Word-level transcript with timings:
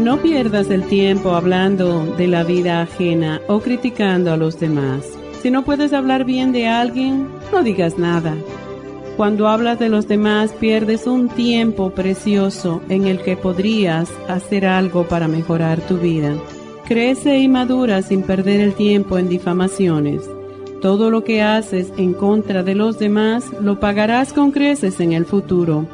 No 0.00 0.16
pierdas 0.16 0.70
el 0.70 0.84
tiempo 0.84 1.34
hablando 1.34 2.06
de 2.16 2.26
la 2.26 2.42
vida 2.42 2.80
ajena 2.80 3.42
o 3.48 3.60
criticando 3.60 4.32
a 4.32 4.38
los 4.38 4.58
demás. 4.58 5.04
Si 5.42 5.50
no 5.50 5.62
puedes 5.62 5.92
hablar 5.92 6.24
bien 6.24 6.52
de 6.52 6.68
alguien, 6.68 7.28
no 7.52 7.62
digas 7.62 7.98
nada. 7.98 8.34
Cuando 9.18 9.46
hablas 9.46 9.78
de 9.78 9.90
los 9.90 10.08
demás 10.08 10.52
pierdes 10.52 11.06
un 11.06 11.28
tiempo 11.28 11.90
precioso 11.90 12.80
en 12.88 13.06
el 13.06 13.20
que 13.20 13.36
podrías 13.36 14.10
hacer 14.26 14.64
algo 14.64 15.06
para 15.06 15.28
mejorar 15.28 15.82
tu 15.82 15.98
vida. 15.98 16.34
Crece 16.86 17.38
y 17.38 17.48
madura 17.48 18.00
sin 18.00 18.22
perder 18.22 18.60
el 18.60 18.72
tiempo 18.72 19.18
en 19.18 19.28
difamaciones. 19.28 20.22
Todo 20.80 21.10
lo 21.10 21.24
que 21.24 21.42
haces 21.42 21.92
en 21.98 22.14
contra 22.14 22.62
de 22.62 22.74
los 22.74 22.98
demás 22.98 23.44
lo 23.60 23.78
pagarás 23.78 24.32
con 24.32 24.50
creces 24.50 24.98
en 24.98 25.12
el 25.12 25.26
futuro. 25.26 25.86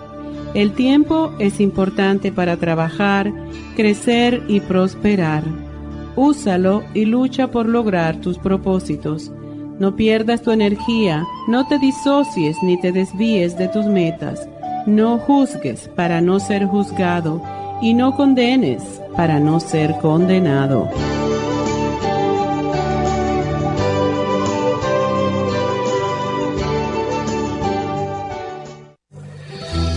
El 0.54 0.72
tiempo 0.72 1.32
es 1.38 1.60
importante 1.60 2.32
para 2.32 2.56
trabajar, 2.56 3.32
crecer 3.76 4.42
y 4.48 4.60
prosperar. 4.60 5.44
Úsalo 6.16 6.82
y 6.94 7.04
lucha 7.04 7.50
por 7.50 7.68
lograr 7.68 8.20
tus 8.20 8.38
propósitos. 8.38 9.30
No 9.78 9.96
pierdas 9.96 10.42
tu 10.42 10.50
energía, 10.50 11.24
no 11.48 11.66
te 11.68 11.78
disocies 11.78 12.56
ni 12.62 12.80
te 12.80 12.92
desvíes 12.92 13.58
de 13.58 13.68
tus 13.68 13.84
metas. 13.84 14.48
No 14.86 15.18
juzgues 15.18 15.90
para 15.94 16.22
no 16.22 16.40
ser 16.40 16.64
juzgado 16.64 17.42
y 17.82 17.92
no 17.92 18.16
condenes 18.16 18.82
para 19.14 19.38
no 19.38 19.60
ser 19.60 19.96
condenado. 20.00 20.88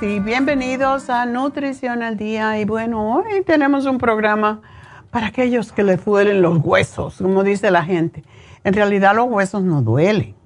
Y 0.00 0.20
bienvenidos 0.20 1.10
a 1.10 1.26
Nutrición 1.26 2.04
al 2.04 2.16
Día. 2.16 2.60
Y 2.60 2.64
bueno, 2.64 3.16
hoy 3.16 3.42
tenemos 3.44 3.86
un 3.86 3.98
programa 3.98 4.60
para 5.10 5.26
aquellos 5.26 5.72
que 5.72 5.82
les 5.82 6.04
duelen 6.04 6.42
los 6.42 6.58
huesos, 6.62 7.16
como 7.18 7.42
dice 7.42 7.72
la 7.72 7.82
gente. 7.82 8.22
En 8.62 8.72
realidad 8.72 9.16
los 9.16 9.28
huesos 9.28 9.64
no 9.64 9.82
duelen. 9.82 10.36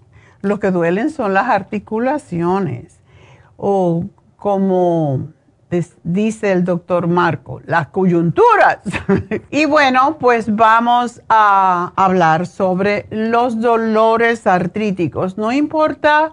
Lo 0.41 0.59
que 0.59 0.71
duelen 0.71 1.10
son 1.10 1.34
las 1.34 1.50
articulaciones 1.50 3.00
o 3.59 4.06
como 4.37 5.28
dice 6.03 6.50
el 6.50 6.65
doctor 6.65 7.06
Marco, 7.06 7.60
las 7.66 7.88
coyunturas. 7.88 8.78
y 9.50 9.66
bueno, 9.66 10.16
pues 10.19 10.56
vamos 10.56 11.21
a 11.28 11.93
hablar 11.97 12.47
sobre 12.47 13.06
los 13.10 13.60
dolores 13.60 14.47
artríticos. 14.47 15.37
No 15.37 15.53
importa 15.53 16.33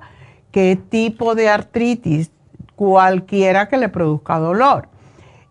qué 0.52 0.80
tipo 0.90 1.36
de 1.36 1.50
artritis, 1.50 2.32
cualquiera 2.82 3.70
que 3.70 3.78
le 3.78 3.90
produzca 3.90 4.40
dolor. 4.40 4.90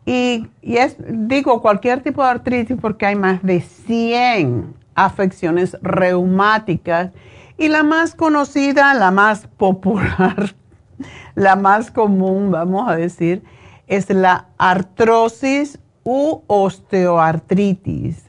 Y, 0.04 0.48
y 0.62 0.78
es, 0.78 0.96
digo 0.98 1.62
cualquier 1.62 2.02
tipo 2.02 2.24
de 2.24 2.28
artritis 2.28 2.76
porque 2.80 3.06
hay 3.06 3.14
más 3.14 3.40
de 3.44 3.60
100 3.60 4.74
afecciones 4.96 5.76
reumáticas 5.80 7.12
y 7.56 7.68
la 7.68 7.84
más 7.84 8.16
conocida, 8.16 8.94
la 8.94 9.12
más 9.12 9.46
popular, 9.46 10.56
la 11.36 11.54
más 11.54 11.92
común, 11.92 12.50
vamos 12.50 12.88
a 12.88 12.96
decir, 12.96 13.44
es 13.86 14.10
la 14.10 14.48
artrosis 14.58 15.78
u 16.02 16.40
osteoartritis. 16.48 18.24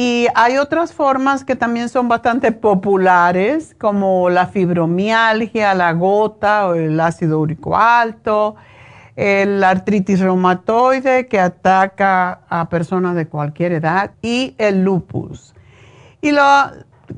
Y 0.00 0.28
hay 0.36 0.58
otras 0.58 0.92
formas 0.92 1.42
que 1.44 1.56
también 1.56 1.88
son 1.88 2.06
bastante 2.06 2.52
populares, 2.52 3.74
como 3.80 4.30
la 4.30 4.46
fibromialgia, 4.46 5.74
la 5.74 5.92
gota 5.92 6.68
el 6.76 7.00
ácido 7.00 7.40
úrico 7.40 7.76
alto, 7.76 8.54
el 9.16 9.64
artritis 9.64 10.20
reumatoide 10.20 11.26
que 11.26 11.40
ataca 11.40 12.42
a 12.48 12.68
personas 12.68 13.16
de 13.16 13.26
cualquier 13.26 13.72
edad 13.72 14.12
y 14.22 14.54
el 14.58 14.84
lupus. 14.84 15.52
Y 16.20 16.30
lo, 16.30 16.42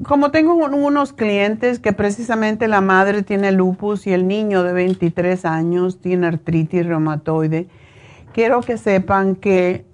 como 0.02 0.30
tengo 0.30 0.54
un- 0.54 0.72
unos 0.72 1.12
clientes 1.12 1.80
que 1.80 1.92
precisamente 1.92 2.66
la 2.66 2.80
madre 2.80 3.22
tiene 3.22 3.52
lupus 3.52 4.06
y 4.06 4.14
el 4.14 4.26
niño 4.26 4.62
de 4.62 4.72
23 4.72 5.44
años 5.44 6.00
tiene 6.00 6.28
artritis 6.28 6.86
reumatoide, 6.86 7.68
quiero 8.32 8.62
que 8.62 8.78
sepan 8.78 9.36
que 9.36 9.84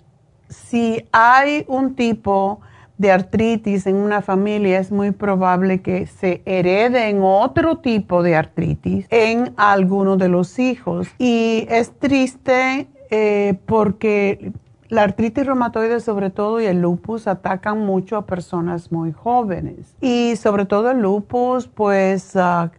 si 0.48 1.04
hay 1.10 1.64
un 1.66 1.96
tipo 1.96 2.60
de 2.98 3.12
artritis 3.12 3.86
en 3.86 3.96
una 3.96 4.22
familia, 4.22 4.78
es 4.78 4.90
muy 4.90 5.10
probable 5.10 5.82
que 5.82 6.06
se 6.06 6.42
herede 6.46 7.08
en 7.08 7.20
otro 7.22 7.78
tipo 7.78 8.22
de 8.22 8.36
artritis 8.36 9.06
en 9.10 9.52
alguno 9.56 10.16
de 10.16 10.28
los 10.28 10.58
hijos. 10.58 11.08
Y 11.18 11.66
es 11.68 11.92
triste 11.98 12.88
eh, 13.10 13.58
porque 13.66 14.52
la 14.88 15.02
artritis 15.02 15.44
reumatoide 15.44 16.00
sobre 16.00 16.30
todo 16.30 16.60
y 16.60 16.66
el 16.66 16.80
lupus 16.80 17.26
atacan 17.26 17.80
mucho 17.80 18.16
a 18.16 18.26
personas 18.26 18.90
muy 18.92 19.12
jóvenes. 19.12 19.94
Y 20.00 20.36
sobre 20.36 20.64
todo 20.64 20.90
el 20.90 21.00
lupus 21.00 21.68
pues 21.68 22.34
ah, 22.36 22.70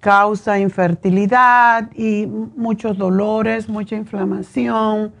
causa 0.00 0.58
infertilidad 0.58 1.90
y 1.94 2.26
muchos 2.26 2.98
dolores, 2.98 3.68
mucha 3.68 3.94
inflamación, 3.94 5.12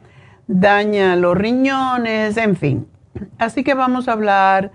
daña 0.48 1.14
los 1.14 1.36
riñones, 1.36 2.36
en 2.36 2.56
fin. 2.56 2.86
Así 3.38 3.64
que 3.64 3.74
vamos 3.74 4.08
a 4.08 4.12
hablar 4.12 4.72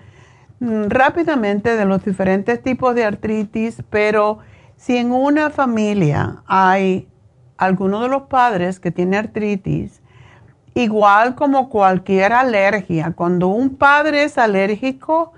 mm, 0.60 0.86
rápidamente 0.88 1.76
de 1.76 1.86
los 1.86 2.04
diferentes 2.04 2.62
tipos 2.62 2.96
de 2.96 3.06
artritis, 3.06 3.84
pero 3.90 4.40
si 4.78 4.98
en 4.98 5.12
una 5.12 5.50
familia 5.50 6.44
hay 6.46 7.08
alguno 7.58 8.02
de 8.02 8.10
los 8.10 8.24
padres 8.24 8.80
que 8.80 8.92
tiene 8.92 9.18
artritis, 9.18 10.02
igual 10.74 11.36
como 11.36 11.70
cualquier 11.70 12.34
alergia, 12.34 13.14
cuando 13.16 13.48
un 13.48 13.76
padre 13.76 14.26
es 14.26 14.38
alérgico, 14.38 15.32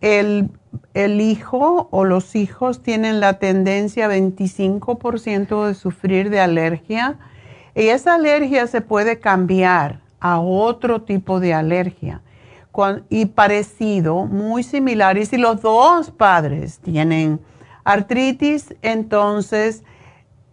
el, 0.00 0.50
el 0.94 1.20
hijo 1.20 1.88
o 1.92 2.04
los 2.04 2.34
hijos 2.34 2.82
tienen 2.82 3.20
la 3.20 3.34
tendencia 3.34 4.08
25% 4.08 5.66
de 5.66 5.74
sufrir 5.74 6.30
de 6.30 6.40
alergia 6.40 7.18
y 7.74 7.88
esa 7.88 8.14
alergia 8.14 8.66
se 8.66 8.80
puede 8.80 9.20
cambiar 9.20 10.00
a 10.18 10.40
otro 10.40 11.02
tipo 11.02 11.38
de 11.38 11.54
alergia 11.54 12.22
y 13.08 13.26
parecido, 13.26 14.26
muy 14.26 14.62
similar. 14.62 15.18
Y 15.18 15.26
si 15.26 15.36
los 15.36 15.60
dos 15.60 16.10
padres 16.10 16.78
tienen 16.78 17.40
artritis, 17.84 18.74
entonces 18.82 19.82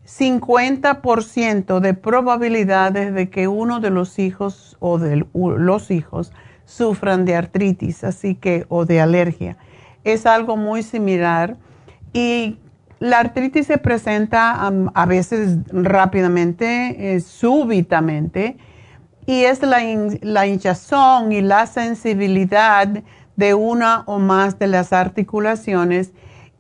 50% 0.06 1.80
de 1.80 1.94
probabilidades 1.94 3.14
de 3.14 3.30
que 3.30 3.48
uno 3.48 3.80
de 3.80 3.90
los 3.90 4.20
hijos 4.20 4.78
o 4.80 4.98
de 5.00 5.26
los 5.34 5.92
hijos 5.92 6.32
sufran 6.66 7.26
de 7.26 7.36
artritis, 7.36 8.04
así 8.04 8.36
que, 8.36 8.66
o 8.70 8.86
de 8.86 9.02
alergia. 9.02 9.58
Es 10.04 10.26
algo 10.26 10.58
muy 10.58 10.84
similar 10.84 11.58
y 12.14 12.58
la 13.00 13.20
artritis 13.20 13.68
se 13.68 13.78
presenta 13.78 14.68
a 14.68 15.06
veces 15.06 15.58
rápidamente, 15.68 17.16
eh, 17.16 17.20
súbitamente, 17.20 18.58
y 19.28 19.44
es 19.44 19.62
la, 19.62 19.80
la 20.22 20.48
hinchazón 20.48 21.34
y 21.34 21.42
la 21.42 21.68
sensibilidad 21.68 22.88
de 23.36 23.54
una 23.54 24.04
o 24.08 24.20
más 24.20 24.58
de 24.58 24.68
las 24.68 24.94
articulaciones. 24.94 26.12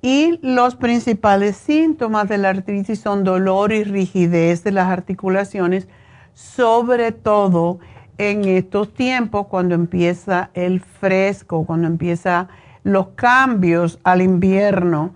Y 0.01 0.37
los 0.41 0.75
principales 0.75 1.55
síntomas 1.55 2.27
de 2.27 2.37
la 2.37 2.49
artritis 2.49 2.99
son 2.99 3.23
dolor 3.23 3.71
y 3.71 3.85
rigidez 3.85 4.65
de 4.65 4.73
las 4.73 4.89
articulaciones, 4.89 5.87
sobre 6.33 7.13
todo 7.13 7.79
en 8.17 8.43
estos 8.45 8.93
tiempos 8.93 9.47
cuando 9.47 9.73
empieza 9.73 10.49
el 10.53 10.81
fresco, 10.81 11.65
cuando 11.65 11.87
empieza 11.87 12.49
los 12.83 13.07
cambios 13.15 13.97
al 14.03 14.21
invierno. 14.21 15.11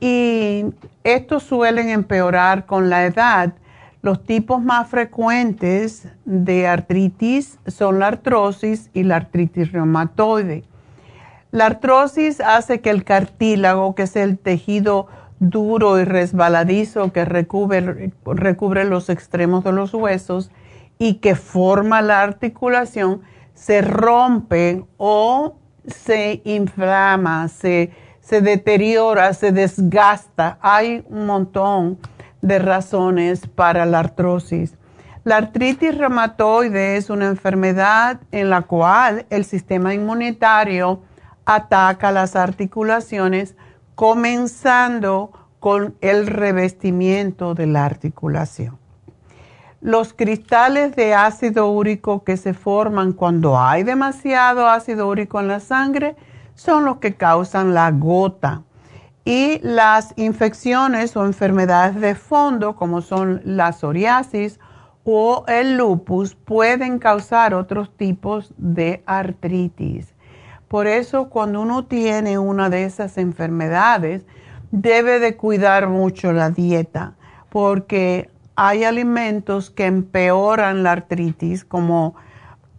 Y 0.00 0.64
estos 1.04 1.42
suelen 1.42 1.90
empeorar 1.90 2.64
con 2.64 2.88
la 2.88 3.04
edad 3.04 3.52
los 4.00 4.24
tipos 4.24 4.62
más 4.62 4.88
frecuentes 4.88 6.08
de 6.24 6.66
artritis 6.68 7.58
son 7.66 7.98
la 7.98 8.08
artrosis 8.08 8.90
y 8.94 9.02
la 9.02 9.16
artritis 9.16 9.72
reumatoide. 9.72 10.64
La 11.50 11.66
artrosis 11.66 12.40
hace 12.40 12.80
que 12.80 12.90
el 12.90 13.04
cartílago, 13.04 13.94
que 13.94 14.02
es 14.02 14.14
el 14.16 14.38
tejido 14.38 15.08
duro 15.40 15.98
y 15.98 16.04
resbaladizo 16.04 17.12
que 17.12 17.24
recubre, 17.24 18.84
los 18.84 19.08
extremos 19.08 19.64
de 19.64 19.72
los 19.72 19.94
huesos 19.94 20.50
y 20.98 21.14
que 21.14 21.34
forma 21.34 22.02
la 22.02 22.22
articulación, 22.22 23.22
se 23.54 23.80
rompe 23.80 24.84
o 24.96 25.56
se 25.86 26.42
inflama, 26.44 27.48
se, 27.48 27.90
se 28.20 28.40
deteriora, 28.40 29.32
se 29.32 29.50
desgasta. 29.50 30.58
Hay 30.60 31.04
un 31.08 31.26
montón 31.26 31.98
de 32.42 32.58
razones 32.58 33.46
para 33.46 33.86
la 33.86 34.00
artrosis. 34.00 34.74
La 35.24 35.36
artritis 35.36 35.96
reumatoide 35.96 36.96
es 36.96 37.10
una 37.10 37.26
enfermedad 37.26 38.20
en 38.32 38.50
la 38.50 38.62
cual 38.62 39.26
el 39.30 39.44
sistema 39.44 39.92
inmunitario 39.92 41.02
ataca 41.44 42.12
las 42.12 42.36
articulaciones 42.36 43.56
comenzando 43.94 45.32
con 45.58 45.96
el 46.00 46.26
revestimiento 46.26 47.54
de 47.54 47.66
la 47.66 47.84
articulación. 47.84 48.78
Los 49.80 50.12
cristales 50.12 50.96
de 50.96 51.14
ácido 51.14 51.68
úrico 51.68 52.24
que 52.24 52.36
se 52.36 52.54
forman 52.54 53.12
cuando 53.12 53.58
hay 53.58 53.82
demasiado 53.82 54.68
ácido 54.68 55.08
úrico 55.08 55.40
en 55.40 55.48
la 55.48 55.60
sangre 55.60 56.16
son 56.54 56.84
los 56.84 56.98
que 56.98 57.14
causan 57.14 57.74
la 57.74 57.90
gota 57.90 58.62
y 59.28 59.60
las 59.62 60.14
infecciones 60.16 61.14
o 61.14 61.26
enfermedades 61.26 62.00
de 62.00 62.14
fondo, 62.14 62.76
como 62.76 63.02
son 63.02 63.42
la 63.44 63.72
psoriasis 63.74 64.58
o 65.04 65.44
el 65.48 65.76
lupus, 65.76 66.34
pueden 66.34 66.98
causar 66.98 67.52
otros 67.52 67.94
tipos 67.94 68.54
de 68.56 69.02
artritis. 69.04 70.14
Por 70.66 70.86
eso, 70.86 71.28
cuando 71.28 71.60
uno 71.60 71.84
tiene 71.84 72.38
una 72.38 72.70
de 72.70 72.84
esas 72.84 73.18
enfermedades, 73.18 74.24
debe 74.70 75.18
de 75.18 75.36
cuidar 75.36 75.88
mucho 75.90 76.32
la 76.32 76.48
dieta, 76.48 77.12
porque 77.50 78.30
hay 78.56 78.84
alimentos 78.84 79.68
que 79.68 79.84
empeoran 79.84 80.82
la 80.82 80.92
artritis, 80.92 81.66
como 81.66 82.14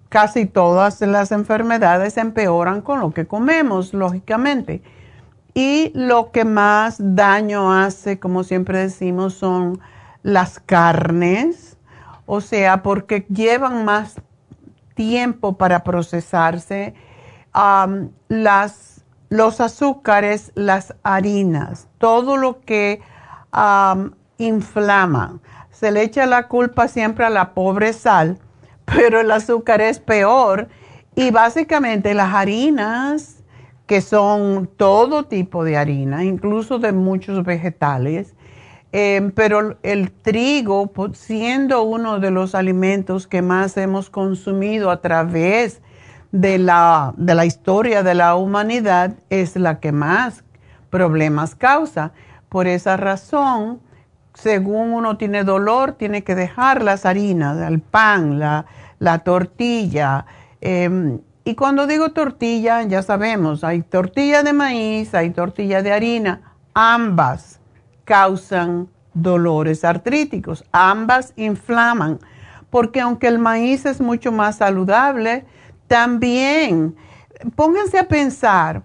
casi 0.10 0.48
todas 0.48 1.00
las 1.02 1.32
enfermedades 1.32 2.18
empeoran 2.18 2.82
con 2.82 3.02
lo 3.02 3.12
que 3.12 3.28
comemos, 3.28 3.94
lógicamente 3.94 4.82
y 5.60 5.92
lo 5.94 6.32
que 6.32 6.46
más 6.46 6.96
daño 7.02 7.74
hace, 7.74 8.18
como 8.18 8.46
siempre 8.46 8.80
decimos, 8.80 9.34
son 9.34 9.82
las 10.24 10.58
carnes, 10.58 11.76
o 12.26 12.40
sea, 12.40 12.82
porque 12.82 13.26
llevan 13.28 13.84
más 13.84 14.22
tiempo 14.96 15.58
para 15.58 15.84
procesarse, 15.84 16.94
las, 18.30 19.04
los 19.28 19.60
azúcares, 19.60 20.54
las 20.56 20.96
harinas, 21.04 21.90
todo 21.98 22.38
lo 22.38 22.62
que 22.62 23.02
inflama. 24.38 25.40
Se 25.72 25.92
le 25.92 26.04
echa 26.04 26.26
la 26.26 26.48
culpa 26.48 26.88
siempre 26.88 27.26
a 27.26 27.30
la 27.30 27.54
pobre 27.54 27.92
sal, 27.92 28.40
pero 28.86 29.20
el 29.20 29.30
azúcar 29.30 29.82
es 29.82 30.00
peor. 30.00 30.70
Y 31.16 31.32
básicamente 31.32 32.14
las 32.14 32.34
harinas 32.34 33.39
que 33.90 34.02
son 34.02 34.70
todo 34.78 35.24
tipo 35.24 35.64
de 35.64 35.76
harina, 35.76 36.24
incluso 36.24 36.78
de 36.78 36.92
muchos 36.92 37.44
vegetales. 37.44 38.36
Em, 38.92 39.32
pero 39.32 39.80
el 39.82 40.12
trigo, 40.12 40.92
siendo 41.14 41.82
uno 41.82 42.20
de 42.20 42.30
los 42.30 42.54
alimentos 42.54 43.26
que 43.26 43.42
más 43.42 43.76
hemos 43.78 44.12
consumido 44.12 44.92
a 44.92 45.02
través 45.02 45.82
de 46.32 46.60
la, 46.60 47.16
de 47.18 47.34
la 47.34 47.48
historia 47.48 48.04
de 48.04 48.14
la 48.14 48.36
humanidad, 48.36 49.16
es 49.32 49.56
la 49.56 49.80
que 49.80 49.92
más 49.92 50.44
problemas 50.92 51.56
causa. 51.56 52.12
Por 52.48 52.68
esa 52.68 52.96
razón, 52.96 53.80
según 54.36 54.94
uno 54.94 55.18
tiene 55.18 55.44
dolor, 55.44 55.94
tiene 55.94 56.24
que 56.24 56.36
dejar 56.36 56.84
las 56.84 57.08
harinas, 57.08 57.58
el 57.68 57.80
pan, 57.80 58.38
la, 58.38 58.68
la 59.00 59.18
tortilla, 59.24 60.28
eh, 60.62 61.18
y 61.50 61.56
cuando 61.56 61.88
digo 61.88 62.10
tortilla, 62.10 62.84
ya 62.84 63.02
sabemos, 63.02 63.64
hay 63.64 63.82
tortilla 63.82 64.44
de 64.44 64.54
maíz, 64.54 65.16
hay 65.16 65.32
tortilla 65.32 65.82
de 65.82 65.92
harina, 65.92 66.54
ambas 66.76 67.60
causan 68.06 68.88
dolores 69.16 69.84
artríticos, 69.84 70.64
ambas 70.72 71.34
inflaman, 71.38 72.20
porque 72.70 73.02
aunque 73.02 73.26
el 73.26 73.40
maíz 73.40 73.88
es 73.88 74.00
mucho 74.00 74.32
más 74.32 74.58
saludable, 74.58 75.44
también 75.88 76.96
pónganse 77.56 77.98
a 77.98 78.08
pensar, 78.08 78.84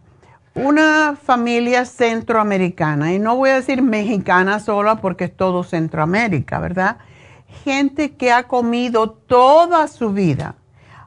una 0.54 1.18
familia 1.22 1.84
centroamericana, 1.84 3.12
y 3.12 3.18
no 3.18 3.36
voy 3.36 3.50
a 3.50 3.56
decir 3.56 3.82
mexicana 3.82 4.58
sola 4.58 5.02
porque 5.02 5.24
es 5.24 5.36
todo 5.36 5.64
Centroamérica, 5.64 6.60
¿verdad? 6.60 6.96
Gente 7.62 8.12
que 8.12 8.32
ha 8.32 8.44
comido 8.44 9.10
toda 9.10 9.86
su 9.86 10.14
vida 10.14 10.54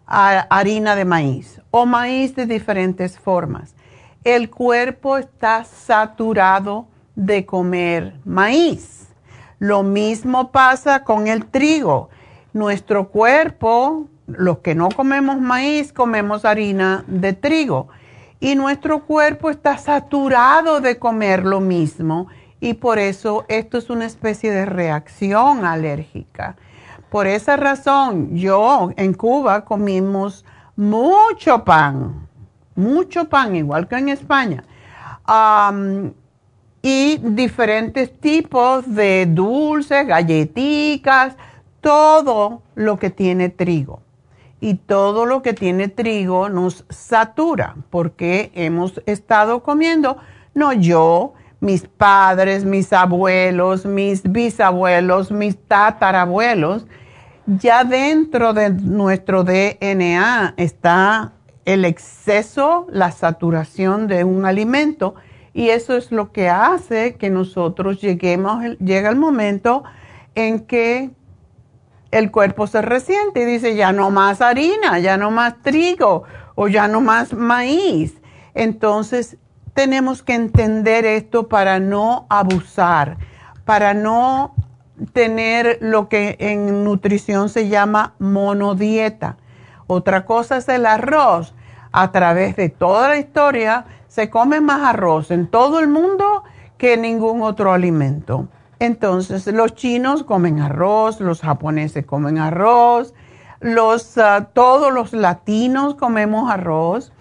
harina 0.08 0.96
de 0.96 1.06
maíz 1.06 1.62
o 1.70 1.86
maíz 1.86 2.36
de 2.36 2.46
diferentes 2.46 3.20
formas. 3.20 3.76
El 4.24 4.50
cuerpo 4.50 5.18
está 5.18 5.64
saturado 5.64 6.88
de 7.16 7.46
comer 7.46 8.16
maíz. 8.26 9.08
Lo 9.60 9.84
mismo 9.84 10.52
pasa 10.52 11.04
con 11.04 11.28
el 11.28 11.46
trigo. 11.46 12.10
Nuestro 12.54 13.10
cuerpo, 13.10 14.08
los 14.28 14.60
que 14.60 14.76
no 14.76 14.90
comemos 14.90 15.40
maíz, 15.40 15.92
comemos 15.92 16.46
harina 16.46 17.04
de 17.08 17.34
trigo. 17.34 17.88
Y 18.40 18.56
nuestro 18.56 19.06
cuerpo 19.06 19.50
está 19.50 19.78
saturado 19.78 20.80
de 20.80 21.00
comer 21.00 21.44
lo 21.44 21.60
mismo 21.60 22.28
y 22.60 22.76
por 22.76 23.00
eso 23.00 23.46
esto 23.48 23.78
es 23.78 23.90
una 23.90 24.06
especie 24.06 24.52
de 24.52 24.66
reacción 24.66 25.66
alérgica. 25.66 26.56
Por 27.10 27.26
esa 27.28 27.56
razón, 27.56 28.36
yo 28.36 28.92
en 28.98 29.14
Cuba 29.14 29.64
comimos 29.64 30.44
mucho 30.76 31.64
pan, 31.64 32.28
mucho 32.76 33.30
pan, 33.30 33.56
igual 33.56 33.88
que 33.88 33.96
en 33.96 34.10
España, 34.10 34.64
y 36.82 37.18
diferentes 37.18 38.20
tipos 38.20 38.94
de 38.94 39.26
dulces, 39.26 40.06
galletitas, 40.06 41.36
todo 41.82 42.62
lo 42.76 42.98
que 42.98 43.10
tiene 43.10 43.50
trigo. 43.50 44.02
Y 44.60 44.74
todo 44.74 45.26
lo 45.26 45.42
que 45.42 45.54
tiene 45.54 45.88
trigo 45.88 46.50
nos 46.50 46.84
satura 46.90 47.76
porque 47.90 48.52
hemos 48.56 49.02
estado 49.06 49.62
comiendo, 49.64 50.18
no 50.54 50.74
yo, 50.74 51.34
mis 51.60 51.88
padres, 51.88 52.66
mis 52.66 52.94
abuelos, 52.94 53.86
mis 53.86 54.24
bisabuelos, 54.24 55.32
mis 55.32 55.58
tatarabuelos, 55.58 56.86
ya 57.46 57.84
dentro 57.84 58.54
de 58.54 58.70
nuestro 58.72 59.44
DNA 59.44 60.54
está 60.58 61.34
el 61.66 61.86
exceso, 61.86 62.88
la 62.90 63.12
saturación 63.12 64.08
de 64.08 64.24
un 64.24 64.46
alimento 64.46 65.16
y 65.54 65.70
eso 65.70 65.98
es 65.98 66.12
lo 66.12 66.32
que 66.32 66.50
hace 66.50 67.16
que 67.16 67.30
nosotros 67.30 68.00
lleguemos, 68.00 68.64
llega 68.78 69.10
el 69.10 69.16
momento 69.16 69.84
en 70.36 70.60
que 70.60 71.10
el 72.12 72.32
cuerpo 72.32 72.68
se 72.68 72.82
resiente 72.82 73.42
y 73.42 73.46
dice 73.46 73.76
ya 73.76 73.92
no 73.92 74.12
más 74.12 74.42
harina, 74.42 75.00
ya 75.00 75.18
no 75.18 75.32
más 75.32 75.62
trigo 75.62 76.24
o 76.56 76.68
ya 76.68 76.88
no 76.88 77.02
más 77.02 77.34
maíz. 77.34 78.22
Entonces 78.54 79.38
tenemos 79.78 80.24
que 80.24 80.34
entender 80.34 81.06
esto 81.06 81.50
para 81.50 81.80
no 81.80 82.26
abusar, 82.30 83.20
para 83.64 83.94
no 83.94 84.56
tener 85.14 85.78
lo 85.82 86.10
que 86.10 86.36
en 86.40 86.84
nutrición 86.84 87.48
se 87.48 87.70
llama 87.70 88.16
monodieta. 88.18 89.38
Otra 89.86 90.26
cosa 90.26 90.58
es 90.58 90.68
el 90.68 90.88
arroz. 90.88 91.54
A 91.92 92.12
través 92.12 92.56
de 92.56 92.70
toda 92.70 93.10
la 93.10 93.18
historia 93.18 93.86
se 94.08 94.32
come 94.32 94.62
más 94.62 94.82
arroz 94.82 95.30
en 95.30 95.46
todo 95.46 95.80
el 95.80 95.88
mundo 95.88 96.44
que 96.80 96.98
ningún 96.98 97.44
otro 97.44 97.72
alimento. 97.72 98.48
Entonces, 98.80 99.46
los 99.46 99.76
chinos 99.76 100.24
comen 100.24 100.60
arroz, 100.60 101.20
los 101.20 101.42
japoneses 101.42 102.04
comen 102.04 102.40
arroz, 102.40 103.14
los, 103.60 104.18
ah, 104.18 104.48
todos 104.54 104.92
los 104.92 105.14
latinos 105.14 105.94
comemos 105.94 106.50
arroz, 106.50 107.14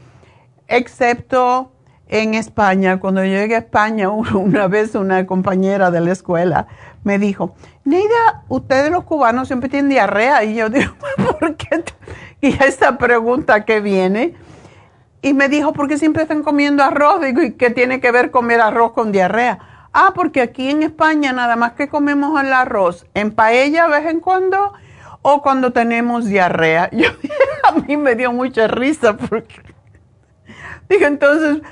excepto 0.69 1.76
en 2.09 2.35
España, 2.35 3.01
cuando 3.01 3.25
yo 3.25 3.31
llegué 3.31 3.57
a 3.57 3.59
España, 3.59 4.09
una 4.35 4.69
vez 4.69 4.95
una 4.95 5.27
compañera 5.27 5.91
de 5.91 6.01
la 6.01 6.13
escuela 6.13 6.67
me 7.07 7.21
dijo, 7.21 7.55
Neida, 7.85 8.43
ustedes 8.49 8.91
los 8.91 9.05
cubanos 9.05 9.47
siempre 9.47 9.69
tienen 9.69 9.89
diarrea. 9.89 10.43
Y 10.43 10.57
yo 10.57 10.69
digo, 10.69 10.93
¿por 11.39 11.55
qué? 11.55 11.85
Y 12.41 12.49
esa 12.65 12.99
pregunta 12.99 13.65
que 13.65 13.79
viene. 13.81 14.35
Y 15.23 15.33
me 15.33 15.49
dijo, 15.49 15.73
¿por 15.73 15.87
qué 15.87 15.99
siempre 15.99 16.25
están 16.25 16.43
comiendo 16.43 16.83
arroz? 16.83 17.21
Digo, 17.21 17.43
¿y 17.43 17.53
qué 17.53 17.71
tiene 17.71 18.01
que 18.01 18.11
ver 18.11 18.33
comer 18.33 18.61
arroz 18.61 18.91
con 18.91 19.13
diarrea? 19.13 19.89
Ah, 19.93 20.15
porque 20.17 20.41
aquí 20.41 20.69
en 20.69 20.83
España 20.83 21.33
nada 21.33 21.55
más 21.55 21.75
que 21.75 21.87
comemos 21.87 22.43
el 22.43 22.53
arroz 22.53 23.07
en 23.15 23.31
paella 23.31 23.85
de 23.85 24.01
vez 24.01 24.07
en 24.11 24.19
cuando 24.19 24.73
o 25.23 25.43
cuando 25.43 25.73
tenemos 25.73 26.25
diarrea. 26.25 26.91
Yo, 26.93 27.09
a 27.63 27.73
mí 27.73 27.97
me 27.97 28.17
dio 28.17 28.33
mucha 28.33 28.67
risa 28.67 29.17
porque... 29.17 29.63
Digo, 30.89 31.07
entonces, 31.07 31.63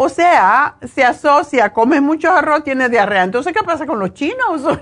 o 0.00 0.08
sea, 0.08 0.76
se 0.86 1.02
asocia, 1.02 1.72
come 1.72 2.00
mucho 2.00 2.30
arroz, 2.30 2.62
tiene 2.62 2.88
diarrea. 2.88 3.24
Entonces, 3.24 3.52
¿qué 3.52 3.64
pasa 3.64 3.84
con 3.84 3.98
los 3.98 4.14
chinos? 4.14 4.62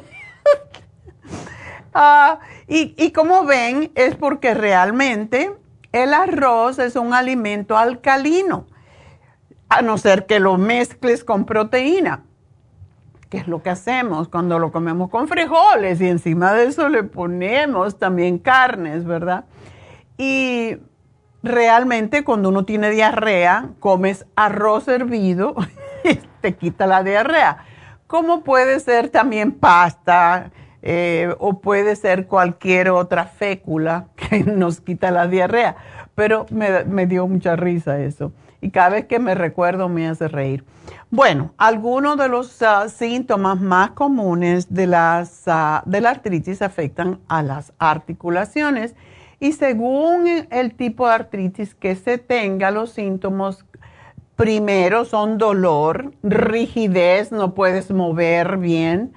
Ah, 1.98 2.40
y, 2.68 2.94
y 3.02 3.10
como 3.10 3.46
ven, 3.46 3.90
es 3.94 4.16
porque 4.16 4.52
realmente 4.52 5.56
el 5.92 6.12
arroz 6.12 6.78
es 6.78 6.94
un 6.94 7.14
alimento 7.14 7.78
alcalino, 7.78 8.66
a 9.70 9.80
no 9.80 9.96
ser 9.96 10.26
que 10.26 10.38
lo 10.38 10.58
mezcles 10.58 11.24
con 11.24 11.46
proteína, 11.46 12.24
que 13.30 13.38
es 13.38 13.48
lo 13.48 13.62
que 13.62 13.70
hacemos 13.70 14.28
cuando 14.28 14.58
lo 14.58 14.72
comemos 14.72 15.08
con 15.08 15.26
frijoles 15.26 15.98
y 16.02 16.08
encima 16.08 16.52
de 16.52 16.66
eso 16.66 16.90
le 16.90 17.02
ponemos 17.02 17.98
también 17.98 18.38
carnes, 18.38 19.06
¿verdad? 19.06 19.46
Y 20.18 20.76
realmente 21.46 22.24
cuando 22.24 22.50
uno 22.50 22.64
tiene 22.64 22.90
diarrea, 22.90 23.70
comes 23.80 24.26
arroz 24.36 24.88
hervido 24.88 25.54
y 26.04 26.16
te 26.40 26.54
quita 26.54 26.86
la 26.86 27.02
diarrea. 27.02 27.58
Como 28.06 28.42
puede 28.42 28.78
ser 28.80 29.08
también 29.08 29.52
pasta 29.52 30.50
eh, 30.82 31.34
o 31.40 31.58
puede 31.58 31.96
ser 31.96 32.26
cualquier 32.26 32.90
otra 32.90 33.24
fécula 33.24 34.06
que 34.16 34.44
nos 34.44 34.80
quita 34.80 35.10
la 35.10 35.26
diarrea. 35.26 35.76
Pero 36.14 36.46
me, 36.50 37.06
dio 37.06 37.26
mucha 37.26 37.56
risa 37.56 37.98
eso. 37.98 38.32
Y 38.60 38.70
cada 38.70 38.90
vez 38.90 39.06
que 39.06 39.18
me 39.18 39.34
recuerdo 39.34 39.88
me 39.88 40.08
hace 40.08 40.28
reír. 40.28 40.64
Bueno, 41.10 41.52
algunos 41.58 42.16
de 42.16 42.28
los 42.28 42.62
ah, 42.62 42.88
síntomas 42.88 43.60
más 43.60 43.90
comunes 43.90 44.72
de, 44.72 44.86
las, 44.86 45.42
ah, 45.46 45.82
de 45.84 46.00
la 46.00 46.10
artritis 46.10 46.62
afectan 46.62 47.20
a 47.28 47.42
las 47.42 47.72
articulaciones 47.78 48.94
y 49.38 49.52
según 49.52 50.26
el 50.50 50.74
tipo 50.74 51.06
de 51.06 51.14
artritis 51.14 51.74
que 51.74 51.94
se 51.94 52.18
tenga, 52.18 52.70
los 52.70 52.90
síntomas 52.92 53.64
primero 54.34 55.04
son 55.04 55.38
dolor, 55.38 56.12
rigidez, 56.22 57.32
no 57.32 57.54
puedes 57.54 57.90
mover 57.90 58.56
bien 58.58 59.12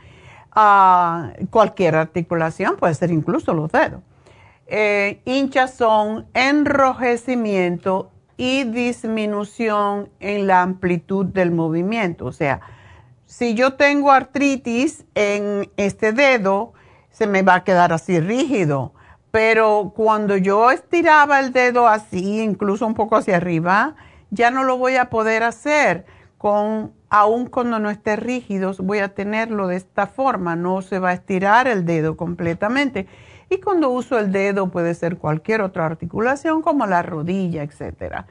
uh, 0.56 1.46
cualquier 1.50 1.96
articulación, 1.96 2.78
puede 2.78 2.96
ser 2.96 3.12
incluso 3.12 3.54
los 3.54 3.72
dedos. 3.72 4.02
Eh, 4.68 5.22
hinchazón, 5.26 6.28
enrojecimiento 6.34 8.12
y 8.38 8.66
disminución 8.66 10.10
en 10.20 10.48
la 10.48 10.62
amplitud 10.62 11.26
del 11.26 11.52
movimiento. 11.52 12.26
O 12.26 12.32
sea, 12.32 12.62
si 13.26 13.56
yo 13.56 13.74
tengo 13.74 14.12
artritis 14.12 15.06
en 15.16 15.70
este 15.76 16.14
dedo, 16.14 16.74
se 17.10 17.26
me 17.26 17.42
va 17.42 17.56
a 17.56 17.64
quedar 17.64 17.92
así 17.92 18.20
rígido 18.20 18.94
pero 19.32 19.94
cuando 19.96 20.38
yo 20.38 20.72
estiraba 20.72 21.40
el 21.40 21.54
dedo 21.54 21.88
así, 21.88 22.42
incluso 22.42 22.88
un 22.88 22.96
poco 22.96 23.18
hacia 23.18 23.38
arriba, 23.38 23.96
ya 24.32 24.52
no 24.52 24.64
lo 24.64 24.78
voy 24.78 24.96
a 24.96 25.10
poder 25.10 25.44
hacer. 25.44 26.06
Con, 26.38 26.94
aun 27.10 27.48
cuando 27.48 27.80
no 27.80 27.90
esté 27.90 28.16
rígido, 28.16 28.74
voy 28.80 29.00
a 29.00 29.14
tenerlo 29.14 29.68
de 29.68 29.76
esta 29.76 30.08
forma, 30.08 30.56
no 30.56 30.82
se 30.82 31.00
va 31.00 31.10
a 31.10 31.14
estirar 31.14 31.68
el 31.68 31.86
dedo 31.86 32.16
completamente. 32.18 33.08
Y 33.50 33.60
cuando 33.60 33.90
uso 33.90 34.18
el 34.18 34.32
dedo 34.32 34.70
puede 34.70 34.94
ser 34.94 35.18
cualquier 35.18 35.62
otra 35.62 35.86
articulación 35.86 36.62
como 36.62 36.86
la 36.86 37.02
rodilla, 37.02 37.64
etc. 37.64 38.26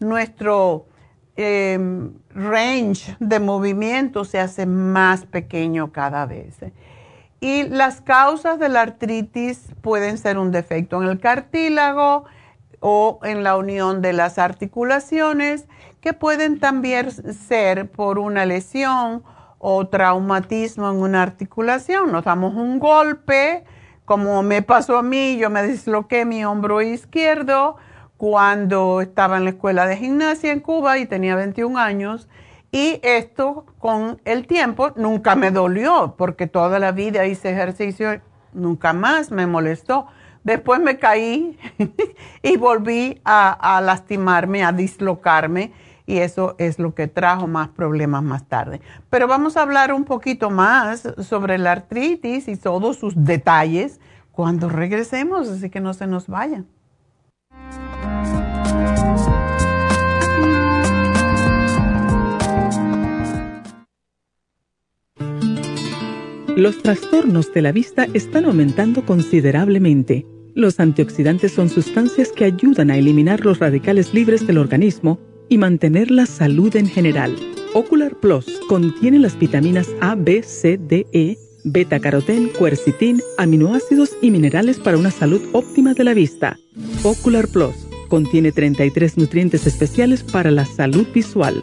Nuestro 0.00 0.86
em, 1.36 2.12
range 2.34 3.16
de 3.20 3.40
movimiento 3.40 4.24
se 4.24 4.40
hace 4.40 4.66
más 4.66 5.24
pequeño 5.24 5.92
cada 5.92 6.26
vez. 6.26 6.56
Y 7.40 7.64
las 7.64 8.00
causas 8.00 8.58
de 8.58 8.68
la 8.68 8.82
artritis 8.82 9.68
pueden 9.82 10.18
ser 10.18 10.38
un 10.38 10.50
defecto 10.50 11.02
en 11.02 11.08
el 11.08 11.20
cartílago 11.20 12.24
o 12.80 13.20
en 13.22 13.42
la 13.42 13.56
unión 13.56 14.00
de 14.02 14.12
las 14.12 14.38
articulaciones, 14.38 15.66
que 16.00 16.12
pueden 16.12 16.60
también 16.60 17.10
ser 17.10 17.90
por 17.90 18.18
una 18.18 18.46
lesión 18.46 19.22
o 19.58 19.86
traumatismo 19.88 20.88
en 20.90 20.96
una 20.96 21.22
articulación. 21.22 22.12
Nos 22.12 22.24
damos 22.24 22.54
un 22.54 22.78
golpe, 22.78 23.64
como 24.04 24.42
me 24.42 24.62
pasó 24.62 24.98
a 24.98 25.02
mí, 25.02 25.36
yo 25.36 25.50
me 25.50 25.62
disloqué 25.66 26.24
mi 26.24 26.44
hombro 26.44 26.80
izquierdo 26.80 27.76
cuando 28.16 29.00
estaba 29.00 29.36
en 29.36 29.44
la 29.44 29.50
escuela 29.50 29.86
de 29.86 29.96
gimnasia 29.96 30.52
en 30.52 30.60
Cuba 30.60 30.98
y 30.98 31.06
tenía 31.06 31.36
21 31.36 31.78
años 31.78 32.28
y 32.76 33.00
esto 33.02 33.64
con 33.78 34.20
el 34.26 34.46
tiempo 34.46 34.92
nunca 34.96 35.34
me 35.34 35.50
dolió 35.50 36.14
porque 36.18 36.46
toda 36.46 36.78
la 36.78 36.92
vida 36.92 37.24
hice 37.24 37.50
ejercicio, 37.50 38.20
nunca 38.52 38.92
más 38.92 39.30
me 39.30 39.46
molestó. 39.46 40.08
Después 40.44 40.78
me 40.78 40.98
caí 40.98 41.58
y 42.42 42.56
volví 42.58 43.18
a, 43.24 43.80
lastimarme, 43.82 44.62
a 44.62 44.72
dislocarme 44.72 45.72
y 46.04 46.18
eso 46.18 46.54
es 46.58 46.78
lo 46.78 46.94
que 46.94 47.08
trajo 47.08 47.46
más 47.46 47.68
problemas 47.68 48.22
más 48.22 48.46
tarde. 48.46 48.82
Pero 49.08 49.26
vamos 49.26 49.56
a 49.56 49.62
hablar 49.62 49.90
un 49.90 50.04
poquito 50.04 50.50
más 50.50 51.08
sobre 51.20 51.56
la 51.56 51.72
artritis 51.72 52.46
y 52.46 52.58
todos 52.58 52.98
sus 52.98 53.14
detalles 53.16 54.00
cuando 54.32 54.68
regresemos, 54.68 55.48
así 55.48 55.70
que 55.70 55.80
no 55.80 55.94
se 55.94 56.06
nos 56.06 56.26
vayan. 56.26 56.66
Los 66.56 66.78
trastornos 66.78 67.52
de 67.52 67.60
la 67.60 67.70
vista 67.70 68.08
están 68.14 68.46
aumentando 68.46 69.04
considerablemente. 69.04 70.24
Los 70.54 70.80
antioxidantes 70.80 71.52
son 71.52 71.68
sustancias 71.68 72.32
que 72.32 72.46
ayudan 72.46 72.90
a 72.90 72.96
eliminar 72.96 73.44
los 73.44 73.58
radicales 73.58 74.14
libres 74.14 74.46
del 74.46 74.56
organismo 74.56 75.18
y 75.50 75.58
mantener 75.58 76.10
la 76.10 76.24
salud 76.24 76.74
en 76.74 76.88
general. 76.88 77.36
Ocular 77.74 78.18
Plus 78.20 78.46
contiene 78.70 79.18
las 79.18 79.38
vitaminas 79.38 79.86
A, 80.00 80.14
B, 80.14 80.42
C, 80.42 80.78
D, 80.78 81.06
E, 81.12 81.36
beta 81.64 82.00
carotén, 82.00 82.48
cuercitín, 82.58 83.20
aminoácidos 83.36 84.16
y 84.22 84.30
minerales 84.30 84.78
para 84.78 84.96
una 84.96 85.10
salud 85.10 85.42
óptima 85.52 85.92
de 85.92 86.04
la 86.04 86.14
vista. 86.14 86.58
Ocular 87.02 87.48
Plus 87.48 87.76
contiene 88.08 88.50
33 88.50 89.18
nutrientes 89.18 89.66
especiales 89.66 90.22
para 90.22 90.50
la 90.50 90.64
salud 90.64 91.06
visual. 91.12 91.62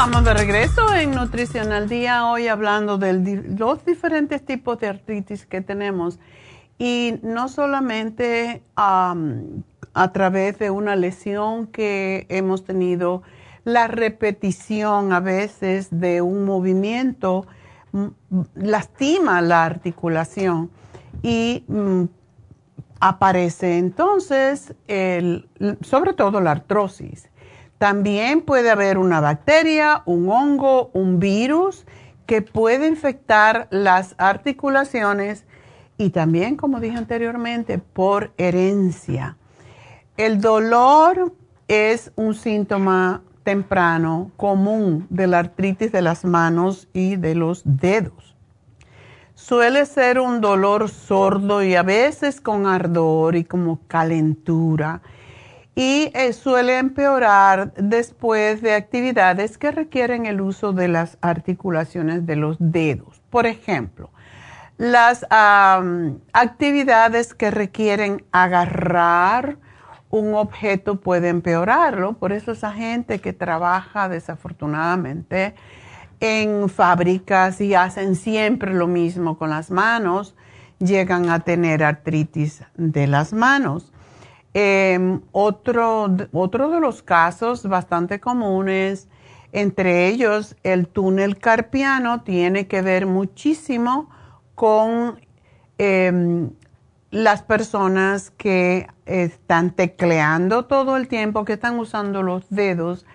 Estamos 0.00 0.24
de 0.24 0.32
regreso 0.32 0.94
en 0.94 1.10
Nutrición 1.10 1.72
al 1.72 1.86
Día, 1.86 2.26
hoy 2.26 2.48
hablando 2.48 2.96
de 2.96 3.12
los 3.58 3.84
diferentes 3.84 4.42
tipos 4.42 4.78
de 4.78 4.86
artritis 4.86 5.44
que 5.44 5.60
tenemos. 5.60 6.18
Y 6.78 7.16
no 7.22 7.50
solamente 7.50 8.62
a 8.76 9.14
través 10.14 10.58
de 10.58 10.70
una 10.70 10.96
lesión 10.96 11.66
que 11.66 12.24
hemos 12.30 12.64
tenido, 12.64 13.22
la 13.64 13.88
repetición 13.88 15.12
a 15.12 15.20
veces 15.20 15.88
de 15.90 16.22
un 16.22 16.46
movimiento 16.46 17.46
lastima 18.54 19.42
la 19.42 19.66
articulación 19.66 20.70
y 21.22 21.62
mm, 21.68 22.04
aparece 23.00 23.76
entonces 23.76 24.74
el, 24.88 25.46
sobre 25.82 26.14
todo 26.14 26.40
la 26.40 26.52
artrosis 26.52 27.29
también 27.80 28.42
puede 28.42 28.68
haber 28.68 28.98
una 28.98 29.20
bacteria, 29.20 30.02
un 30.04 30.28
hongo, 30.28 30.90
un 30.92 31.18
virus 31.18 31.86
que 32.26 32.42
puede 32.42 32.86
infectar 32.86 33.68
las 33.70 34.14
articulaciones 34.18 35.46
y 35.96 36.10
también, 36.10 36.56
como 36.56 36.78
dije 36.78 36.98
anteriormente, 36.98 37.78
por 37.78 38.32
herencia. 38.36 39.38
El 40.18 40.42
dolor 40.42 41.32
es 41.68 42.12
un 42.16 42.34
síntoma 42.34 43.22
temprano 43.44 44.30
común 44.36 45.06
de 45.08 45.26
la 45.26 45.38
artritis 45.38 45.90
de 45.90 46.02
las 46.02 46.26
manos 46.26 46.86
y 46.92 47.16
de 47.16 47.34
los 47.34 47.62
dedos. 47.64 48.36
Suele 49.34 49.86
ser 49.86 50.20
un 50.20 50.42
dolor 50.42 50.90
sordo 50.90 51.62
y 51.62 51.76
a 51.76 51.82
veces 51.82 52.42
con 52.42 52.66
ardor 52.66 53.36
y 53.36 53.44
como 53.44 53.80
calentura 53.86 55.00
y 55.74 56.10
eh, 56.14 56.32
suele 56.32 56.78
empeorar 56.78 57.72
después 57.74 58.60
de 58.60 58.74
actividades 58.74 59.56
que 59.56 59.70
requieren 59.70 60.26
el 60.26 60.40
uso 60.40 60.72
de 60.72 60.88
las 60.88 61.16
articulaciones 61.20 62.26
de 62.26 62.36
los 62.36 62.56
dedos. 62.58 63.22
Por 63.30 63.46
ejemplo, 63.46 64.10
las 64.78 65.26
actividades 66.32 67.34
que 67.34 67.50
requieren 67.50 68.24
agarrar 68.32 69.58
un 70.10 70.34
objeto 70.34 71.00
puede 71.00 71.28
empeorarlo. 71.28 72.14
Por 72.14 72.32
eso 72.32 72.52
esa 72.52 72.72
gente 72.72 73.20
que 73.20 73.32
trabaja 73.32 74.08
desafortunadamente 74.08 75.54
en 76.18 76.68
fábricas 76.68 77.60
y 77.60 77.74
hacen 77.74 78.16
siempre 78.16 78.74
lo 78.74 78.86
mismo 78.86 79.38
con 79.38 79.50
las 79.50 79.70
manos, 79.70 80.34
llegan 80.78 81.30
a 81.30 81.40
tener 81.40 81.82
artritis 81.82 82.62
de 82.76 83.06
las 83.06 83.32
manos. 83.32 83.92
Em, 84.52 85.20
otro, 85.30 86.08
de 86.08 86.80
los 86.80 87.02
casos 87.02 87.66
bastante 87.68 88.18
comunes, 88.18 89.08
entre 89.52 90.08
ellos 90.08 90.56
el 90.64 90.88
túnel 90.88 91.38
carpiano, 91.38 92.22
tiene 92.22 92.66
que 92.66 92.82
ver 92.82 93.06
muchísimo 93.06 94.10
con 94.56 95.20
em, 95.78 96.50
las 97.12 97.42
personas 97.42 98.30
que 98.32 98.88
están 99.06 99.70
tecleando 99.70 100.64
todo 100.66 100.96
el 100.96 101.06
tiempo, 101.06 101.44
que 101.44 101.54
están 101.54 101.78
usando 101.78 102.22
los 102.22 102.50
dedos, 102.50 103.06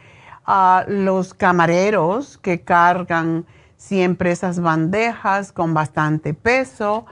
a 0.46 0.86
los 0.88 1.34
camareros 1.34 2.38
que 2.38 2.62
cargan 2.62 3.46
siempre 3.78 4.32
esas 4.32 4.60
bandejas 4.60 5.52
con 5.52 5.74
bastante 5.74 6.34
peso 6.34 7.06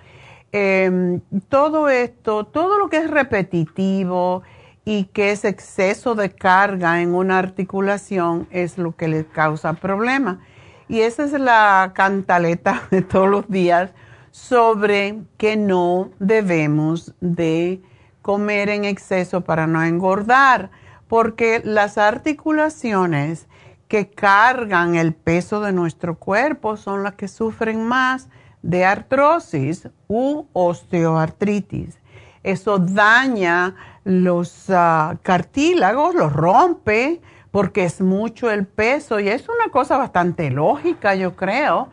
Em, 0.55 1.19
todo 1.49 1.89
esto, 1.89 2.45
todo 2.45 2.77
lo 2.77 2.87
que 2.87 2.97
es 2.97 3.09
repetitivo 3.09 4.43
y 4.85 5.05
que 5.05 5.31
es 5.31 5.45
exceso 5.45 6.13
de 6.13 6.29
carga 6.29 7.01
en 7.01 7.15
una 7.15 7.39
articulación 7.39 8.47
es 8.51 8.77
lo 8.77 8.95
que 8.95 9.07
le 9.07 9.25
causa 9.25 9.73
problema. 9.73 10.41
Y 10.87 10.99
esa 10.99 11.23
es 11.23 11.31
la 11.31 11.93
cantaleta 11.95 12.83
de 12.91 13.01
todos 13.01 13.27
los 13.27 13.49
días 13.49 13.93
sobre 14.29 15.23
que 15.37 15.57
no 15.57 16.11
debemos 16.19 17.15
de 17.19 17.81
comer 18.21 18.69
en 18.69 18.85
exceso 18.85 19.41
para 19.41 19.65
no 19.65 19.83
engordar, 19.83 20.69
porque 21.07 21.61
las 21.63 21.97
articulaciones 21.97 23.47
que 23.87 24.11
cargan 24.11 24.93
el 24.93 25.15
peso 25.15 25.61
de 25.61 25.73
nuestro 25.73 26.15
cuerpo 26.19 26.77
son 26.77 27.01
las 27.01 27.15
que 27.15 27.27
sufren 27.27 27.83
más 27.83 28.29
de 28.63 28.85
artrosis 28.85 29.87
u 30.07 30.45
osteoartritis. 30.53 31.99
Eso 32.41 32.79
daña 32.79 33.75
los 34.03 34.69
ah, 34.69 35.17
cartílagos, 35.21 36.15
los 36.15 36.33
rompe 36.33 37.21
porque 37.51 37.83
es 37.83 38.01
mucho 38.01 38.49
el 38.49 38.65
peso 38.65 39.19
y 39.19 39.29
es 39.29 39.47
una 39.47 39.71
cosa 39.71 39.97
bastante 39.97 40.49
lógica, 40.49 41.13
yo 41.13 41.35
creo. 41.35 41.89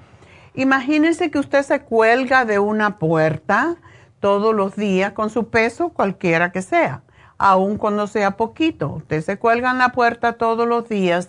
Imagínese 0.55 1.31
que 1.31 1.39
usted 1.39 1.63
se 1.63 1.83
cuelga 1.83 2.47
de 2.47 2.59
una 2.59 2.99
puerta 2.99 3.77
todos 4.21 4.55
los 4.55 4.75
días 4.75 5.13
con 5.13 5.29
su 5.31 5.49
peso, 5.49 5.91
cualquiera 5.91 6.51
que 6.51 6.63
sea, 6.63 7.03
aun 7.37 7.77
cuando 7.77 8.07
sea 8.07 8.37
poquito. 8.37 8.89
Usted 8.89 9.21
se 9.23 9.39
cuelga 9.39 9.71
en 9.71 9.79
la 9.79 9.93
puerta 9.93 10.33
todos 10.33 10.67
los 10.67 10.89
días 10.89 11.29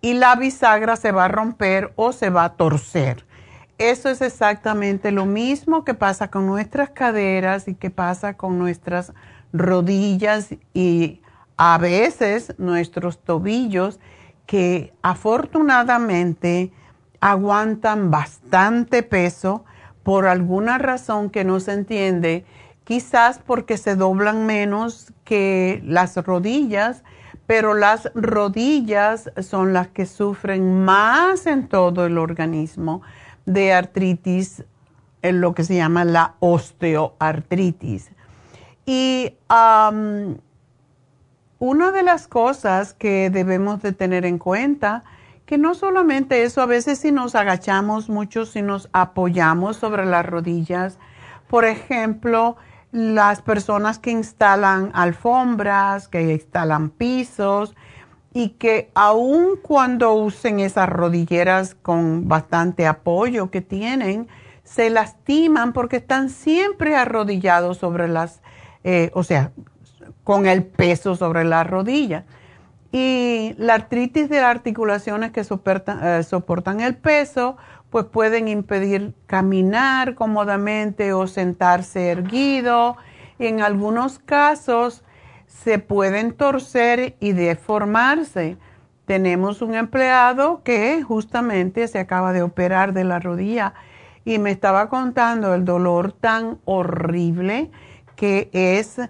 y 0.00 0.14
la 0.14 0.36
bisagra 0.36 0.96
se 0.96 1.12
va 1.12 1.26
a 1.26 1.28
romper 1.28 1.92
o 1.96 2.12
se 2.12 2.30
va 2.30 2.44
a 2.44 2.54
torcer. 2.54 3.26
Eso 3.82 4.10
es 4.10 4.20
exactamente 4.20 5.10
lo 5.10 5.26
mismo 5.26 5.84
que 5.84 5.92
pasa 5.92 6.30
con 6.30 6.46
nuestras 6.46 6.90
caderas 6.90 7.66
y 7.66 7.74
que 7.74 7.90
pasa 7.90 8.34
con 8.34 8.56
nuestras 8.56 9.12
rodillas 9.52 10.54
y 10.72 11.20
a 11.56 11.78
veces 11.78 12.54
nuestros 12.58 13.18
tobillos 13.18 13.98
que 14.46 14.94
afortunadamente 15.02 16.70
aguantan 17.18 18.12
bastante 18.12 19.02
peso 19.02 19.64
por 20.04 20.28
alguna 20.28 20.78
razón 20.78 21.28
que 21.28 21.42
no 21.42 21.58
se 21.58 21.72
entiende, 21.72 22.44
quizás 22.84 23.40
porque 23.44 23.78
se 23.78 23.96
doblan 23.96 24.46
menos 24.46 25.12
que 25.24 25.82
las 25.84 26.16
rodillas, 26.24 27.02
pero 27.48 27.74
las 27.74 28.12
rodillas 28.14 29.32
son 29.40 29.72
las 29.72 29.88
que 29.88 30.06
sufren 30.06 30.84
más 30.84 31.46
en 31.48 31.66
todo 31.66 32.06
el 32.06 32.16
organismo 32.16 33.02
de 33.46 33.72
artritis, 33.72 34.64
en 35.22 35.40
lo 35.40 35.54
que 35.54 35.64
se 35.64 35.76
llama 35.76 36.04
la 36.04 36.34
osteoartritis. 36.40 38.10
Y 38.84 39.36
una 41.58 41.92
de 41.92 42.02
las 42.02 42.26
cosas 42.26 42.92
que 42.94 43.30
debemos 43.30 43.82
de 43.82 43.92
tener 43.92 44.24
en 44.26 44.38
cuenta, 44.38 45.04
que 45.46 45.58
no 45.58 45.74
solamente 45.74 46.42
eso, 46.42 46.62
a 46.62 46.66
veces 46.66 46.98
si 46.98 47.12
nos 47.12 47.34
agachamos 47.34 48.08
mucho, 48.08 48.46
si 48.46 48.62
nos 48.62 48.88
apoyamos 48.92 49.76
sobre 49.76 50.06
las 50.06 50.26
rodillas, 50.26 50.98
por 51.48 51.64
ejemplo, 51.64 52.56
las 52.90 53.42
personas 53.42 53.98
que 53.98 54.10
instalan 54.10 54.90
alfombras, 54.94 56.08
que 56.08 56.32
instalan 56.32 56.90
pisos, 56.90 57.74
y 58.34 58.50
que 58.50 58.90
aun 58.94 59.56
cuando 59.60 60.14
usen 60.14 60.60
esas 60.60 60.88
rodilleras 60.88 61.74
con 61.74 62.28
bastante 62.28 62.86
apoyo 62.86 63.50
que 63.50 63.60
tienen, 63.60 64.28
se 64.64 64.90
lastiman 64.90 65.72
porque 65.72 65.96
están 65.96 66.30
siempre 66.30 66.96
arrodillados 66.96 67.78
sobre 67.78 68.08
las, 68.08 68.40
eh, 68.84 69.10
o 69.14 69.22
sea, 69.22 69.52
con 70.24 70.46
el 70.46 70.64
peso 70.64 71.14
sobre 71.16 71.44
las 71.44 71.66
rodillas. 71.66 72.24
Y 72.90 73.54
la 73.58 73.74
artritis 73.74 74.28
de 74.28 74.36
las 74.36 74.50
articulaciones 74.50 75.32
que 75.32 75.44
soportan, 75.44 76.00
eh, 76.02 76.22
soportan 76.22 76.80
el 76.80 76.94
peso, 76.94 77.56
pues 77.90 78.06
pueden 78.06 78.48
impedir 78.48 79.14
caminar 79.26 80.14
cómodamente 80.14 81.12
o 81.12 81.26
sentarse 81.26 82.10
erguido. 82.10 82.96
Y 83.38 83.46
en 83.46 83.60
algunos 83.60 84.18
casos, 84.18 85.02
se 85.64 85.78
pueden 85.78 86.32
torcer 86.32 87.16
y 87.20 87.32
deformarse. 87.32 88.56
Tenemos 89.06 89.62
un 89.62 89.74
empleado 89.74 90.62
que 90.62 91.02
justamente 91.02 91.88
se 91.88 91.98
acaba 91.98 92.32
de 92.32 92.42
operar 92.42 92.92
de 92.92 93.04
la 93.04 93.18
rodilla 93.18 93.74
y 94.24 94.38
me 94.38 94.50
estaba 94.50 94.88
contando 94.88 95.54
el 95.54 95.64
dolor 95.64 96.12
tan 96.12 96.58
horrible 96.64 97.70
que 98.16 98.48
es 98.52 99.00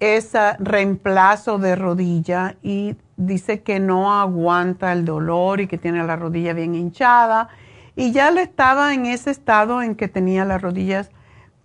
ese 0.00 0.56
reemplazo 0.58 1.58
de 1.58 1.76
rodilla 1.76 2.56
y 2.62 2.96
dice 3.16 3.62
que 3.62 3.80
no 3.80 4.12
aguanta 4.18 4.92
el 4.92 5.04
dolor 5.04 5.60
y 5.60 5.66
que 5.66 5.78
tiene 5.78 6.04
la 6.04 6.16
rodilla 6.16 6.52
bien 6.52 6.74
hinchada 6.74 7.48
y 7.96 8.12
ya 8.12 8.30
le 8.30 8.42
estaba 8.42 8.92
en 8.92 9.06
ese 9.06 9.30
estado 9.30 9.82
en 9.82 9.94
que 9.94 10.08
tenía 10.08 10.44
las 10.44 10.60
rodillas 10.60 11.10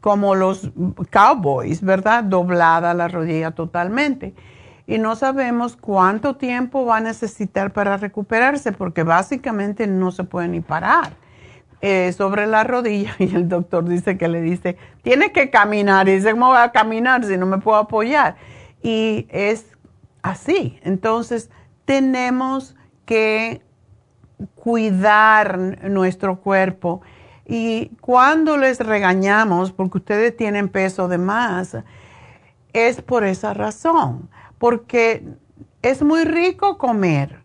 como 0.02 0.36
los 0.36 0.72
cowboys, 1.10 1.82
¿verdad? 1.82 2.24
Doblada 2.24 2.94
la 2.94 3.08
rodilla 3.08 3.52
totalmente. 3.52 4.34
Y 4.88 4.98
no 4.98 5.16
sabemos 5.16 5.76
cuánto 5.76 6.36
tiempo 6.36 6.86
va 6.86 6.98
a 6.98 7.02
necesitar 7.02 7.72
para 7.74 7.98
recuperarse 7.98 8.72
porque 8.72 9.04
básicamente 9.04 9.86
no 9.86 10.12
se 10.12 10.24
puede 10.24 10.48
ni 10.48 10.62
parar 10.62 11.12
eh, 11.82 12.12
sobre 12.12 12.48
la 12.48 12.64
rodilla 12.64 13.16
y 13.20 13.36
el 13.36 13.48
doctor 13.48 13.88
dice 13.88 14.18
que 14.18 14.28
le 14.28 14.42
dice, 14.42 14.78
tiene 15.02 15.32
que 15.32 15.50
caminar. 15.50 16.10
Y 16.10 16.14
dice, 16.16 16.32
¿cómo 16.32 16.48
voy 16.48 16.58
a 16.58 16.72
caminar 16.72 17.24
si 17.24 17.38
no 17.38 17.46
me 17.46 17.60
puedo 17.60 17.78
apoyar? 17.78 18.36
Y 18.82 19.28
es 19.30 19.78
así. 20.22 20.80
Entonces, 20.84 21.50
tenemos 21.86 22.76
que 23.06 23.62
cuidar 24.56 25.58
nuestro 25.90 26.40
cuerpo 26.40 27.02
y 27.52 27.90
cuando 28.00 28.58
les 28.58 28.80
regañamos 28.80 29.72
porque 29.72 29.98
ustedes 29.98 30.38
tienen 30.38 30.70
peso 30.70 31.08
de 31.08 31.18
más, 31.18 31.76
es 32.74 33.02
por 33.02 33.24
esa 33.24 33.56
razón, 33.56 34.30
porque 34.60 35.26
es 35.82 36.04
muy 36.04 36.26
rico 36.26 36.78
comer, 36.78 37.42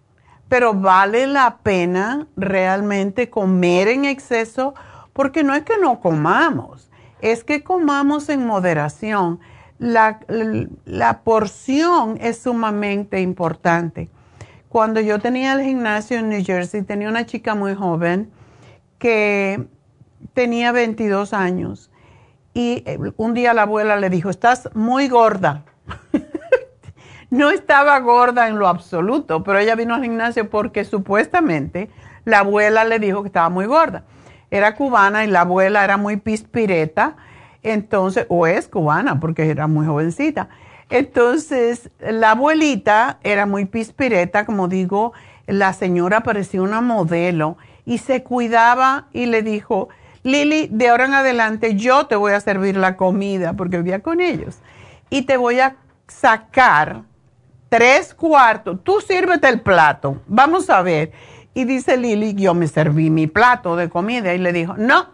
pero 0.51 0.75
vale 0.75 1.27
la 1.27 1.57
pena 1.63 2.27
realmente 2.37 3.31
comer 3.31 3.89
en 3.89 4.05
exceso 4.05 4.75
porque 5.15 5.43
no 5.43 5.55
es 5.55 5.63
que 5.63 5.79
no 5.81 6.01
comamos, 6.01 6.91
es 7.23 7.43
que 7.43 7.65
comamos 7.65 8.29
en 8.29 8.47
moderación. 8.47 9.41
La, 9.79 10.21
la 10.85 11.23
porción 11.23 12.19
es 12.21 12.43
sumamente 12.43 13.23
importante. 13.23 14.11
Cuando 14.69 15.01
yo 15.01 15.19
tenía 15.19 15.55
el 15.55 15.63
gimnasio 15.63 16.19
en 16.19 16.29
New 16.29 16.45
Jersey, 16.45 16.83
tenía 16.83 17.09
una 17.09 17.25
chica 17.25 17.55
muy 17.55 17.75
joven 17.75 18.31
que 18.99 19.67
tenía 20.33 20.73
22 20.73 21.33
años 21.33 21.91
y 22.55 22.85
eh, 22.87 22.99
un 23.17 23.35
día 23.35 23.53
la 23.53 23.63
abuela 23.63 23.97
le 23.97 24.11
dijo, 24.11 24.31
estás 24.31 24.71
muy 24.75 25.09
gorda. 25.09 25.65
no 27.31 27.51
estaba 27.51 27.99
gorda 27.99 28.49
en 28.49 28.59
lo 28.59 28.69
absoluto, 28.69 29.43
pero 29.43 29.59
ella 29.59 29.75
vino 29.75 29.95
al 29.95 30.03
gimnasio 30.03 30.49
porque 30.49 30.85
supuestamente 30.85 31.91
la 32.25 32.41
abuela 32.41 32.85
le 32.85 33.01
dijo 33.01 33.23
que 33.23 33.29
estaba 33.29 33.49
muy 33.49 33.67
gorda. 33.67 34.05
Era 34.51 34.77
cubana 34.77 35.25
y 35.25 35.27
la 35.29 35.41
abuela 35.41 35.83
era 35.83 35.97
muy 35.97 36.17
pispireta, 36.17 37.17
entonces, 37.65 38.27
o 38.29 38.47
es 38.47 38.69
cubana 38.69 39.19
porque 39.19 39.51
era 39.51 39.67
muy 39.67 39.87
jovencita. 39.87 40.49
Entonces, 40.91 41.91
la 41.99 42.33
abuelita 42.33 43.19
era 43.25 43.47
muy 43.47 43.65
pispireta, 43.65 44.47
como 44.47 44.69
digo, 44.69 45.13
la 45.47 45.73
señora 45.73 46.23
parecía 46.23 46.63
una 46.63 46.81
modelo 46.81 47.57
y 47.85 47.99
se 47.99 48.23
cuidaba 48.23 49.09
y 49.13 49.27
le 49.27 49.43
dijo, 49.43 49.89
Lili, 50.25 50.69
de 50.73 50.89
ahora 50.89 51.05
en 51.05 51.15
adelante 51.15 51.77
yo 51.77 52.07
te 52.07 52.17
voy 52.17 52.33
a 52.33 52.41
servir 52.41 52.77
la 52.79 52.97
comida 52.97 53.53
porque 53.53 53.77
vivía 53.77 54.01
con 54.01 54.21
ellos 54.21 54.57
y 55.11 55.23
te 55.23 55.37
voy 55.37 55.61
a 55.61 55.77
sacar 56.09 57.03
tres 57.69 58.15
cuartos. 58.15 58.83
Tú 58.83 59.01
sírvete 59.01 59.49
el 59.49 59.61
plato. 59.61 60.23
Vamos 60.27 60.71
a 60.71 60.81
ver. 60.81 61.13
Y 61.53 61.65
dice 61.65 61.99
Lili, 61.99 62.35
yo 62.35 62.55
me 62.55 62.67
serví 62.69 63.11
mi 63.11 63.27
plato 63.27 63.77
de 63.77 63.91
comida 63.91 64.33
y 64.33 64.39
le 64.39 64.53
dijo, 64.53 64.75
no, 64.79 65.09